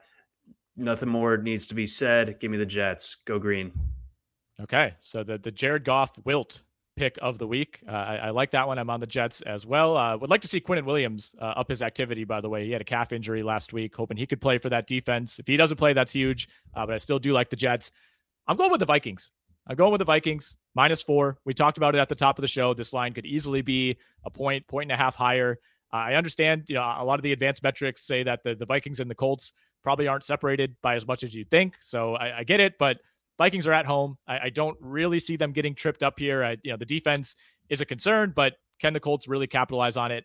Nothing 0.76 1.08
more 1.08 1.36
needs 1.36 1.66
to 1.66 1.74
be 1.74 1.86
said. 1.86 2.38
Give 2.40 2.50
me 2.50 2.58
the 2.58 2.66
Jets. 2.66 3.16
Go 3.24 3.38
green. 3.38 3.72
Okay, 4.60 4.94
so 5.00 5.22
the 5.22 5.38
the 5.38 5.50
Jared 5.50 5.84
Goff 5.84 6.12
wilt 6.24 6.62
pick 6.96 7.18
of 7.20 7.38
the 7.38 7.46
week. 7.46 7.80
Uh, 7.86 7.92
I, 7.92 8.16
I, 8.16 8.30
like 8.30 8.50
that 8.52 8.66
one. 8.66 8.78
I'm 8.78 8.88
on 8.88 9.00
the 9.00 9.06
Jets 9.06 9.42
as 9.42 9.66
well. 9.66 9.96
Uh, 9.96 10.16
would 10.16 10.30
like 10.30 10.40
to 10.40 10.48
see 10.48 10.60
Quinnen 10.60 10.84
Williams 10.84 11.34
uh, 11.40 11.44
up 11.44 11.68
his 11.68 11.82
activity. 11.82 12.24
By 12.24 12.40
the 12.40 12.48
way, 12.48 12.64
he 12.64 12.72
had 12.72 12.80
a 12.80 12.84
calf 12.84 13.12
injury 13.12 13.42
last 13.42 13.74
week. 13.74 13.94
Hoping 13.94 14.16
he 14.16 14.26
could 14.26 14.40
play 14.40 14.56
for 14.58 14.70
that 14.70 14.86
defense. 14.86 15.38
If 15.38 15.46
he 15.46 15.56
doesn't 15.56 15.76
play, 15.76 15.92
that's 15.92 16.12
huge. 16.12 16.48
Uh, 16.74 16.86
but 16.86 16.94
I 16.94 16.98
still 16.98 17.18
do 17.18 17.32
like 17.32 17.50
the 17.50 17.56
Jets. 17.56 17.90
I'm 18.46 18.56
going 18.56 18.70
with 18.70 18.80
the 18.80 18.86
Vikings. 18.86 19.30
I'm 19.66 19.76
going 19.76 19.90
with 19.92 19.98
the 19.98 20.04
Vikings 20.04 20.56
minus 20.74 21.02
four. 21.02 21.38
We 21.44 21.54
talked 21.54 21.76
about 21.76 21.94
it 21.94 21.98
at 21.98 22.08
the 22.08 22.14
top 22.14 22.38
of 22.38 22.42
the 22.42 22.48
show. 22.48 22.74
This 22.74 22.92
line 22.92 23.12
could 23.12 23.26
easily 23.26 23.62
be 23.62 23.96
a 24.24 24.30
point, 24.30 24.66
point 24.68 24.90
and 24.90 24.92
a 24.92 25.02
half 25.02 25.16
higher. 25.16 25.58
Uh, 25.92 25.96
I 25.96 26.14
understand, 26.14 26.64
you 26.68 26.74
know, 26.76 26.82
a 26.82 27.04
lot 27.04 27.18
of 27.18 27.22
the 27.22 27.32
advanced 27.32 27.62
metrics 27.62 28.06
say 28.06 28.22
that 28.22 28.42
the, 28.42 28.54
the 28.54 28.66
Vikings 28.66 29.00
and 29.00 29.10
the 29.10 29.14
Colts 29.14 29.52
probably 29.82 30.08
aren't 30.08 30.24
separated 30.24 30.76
by 30.82 30.94
as 30.94 31.06
much 31.06 31.22
as 31.22 31.34
you 31.34 31.44
think. 31.44 31.76
So 31.80 32.14
I, 32.14 32.38
I 32.38 32.44
get 32.44 32.60
it, 32.60 32.78
but 32.78 32.98
Vikings 33.38 33.66
are 33.66 33.72
at 33.72 33.86
home. 33.86 34.18
I, 34.26 34.38
I, 34.38 34.50
don't 34.50 34.76
really 34.80 35.20
see 35.20 35.36
them 35.36 35.52
getting 35.52 35.74
tripped 35.74 36.02
up 36.02 36.18
here. 36.18 36.42
I, 36.42 36.56
you 36.62 36.70
know, 36.70 36.76
the 36.76 36.86
defense 36.86 37.36
is 37.68 37.80
a 37.80 37.84
concern, 37.84 38.32
but 38.34 38.54
can 38.80 38.92
the 38.92 39.00
Colts 39.00 39.28
really 39.28 39.46
capitalize 39.46 39.96
on 39.96 40.10
it? 40.10 40.24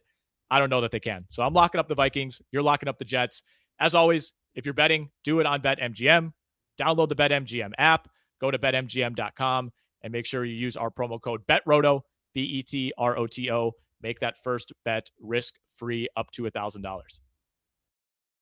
I 0.50 0.60
don't 0.60 0.70
know 0.70 0.82
that 0.82 0.92
they 0.92 1.00
can. 1.00 1.26
So 1.30 1.44
I'm 1.44 1.54
locking 1.54 1.80
up 1.80 1.88
the 1.88 1.96
Vikings. 1.96 2.42
You're 2.52 2.64
locking 2.64 2.90
up 2.90 2.98
the 2.98 3.06
Jets. 3.06 3.44
As 3.80 3.96
always, 3.96 4.34
if 4.56 4.66
you're 4.66 4.74
betting, 4.74 5.10
do 5.24 5.40
it 5.40 5.46
on 5.46 5.62
BetMGM. 5.62 6.34
Download 6.80 7.08
the 7.08 7.16
BetMGM 7.16 7.72
app. 7.78 8.10
Go 8.42 8.52
to 8.52 8.58
betmgm.com 8.58 9.72
and 10.02 10.12
make 10.12 10.26
sure 10.26 10.44
you 10.44 10.56
use 10.56 10.76
our 10.76 10.90
promo 10.90 11.22
code 11.22 11.46
BETROTO, 11.48 12.02
B 12.34 12.42
E 12.42 12.64
T 12.64 12.92
R 12.98 13.18
O 13.18 13.28
T 13.28 13.52
O. 13.52 13.74
Make 14.02 14.20
that 14.20 14.36
first 14.44 14.74
bet 14.84 15.12
risk 15.22 15.56
free 15.76 16.08
up 16.18 16.32
to 16.32 16.44
$1,000. 16.44 17.20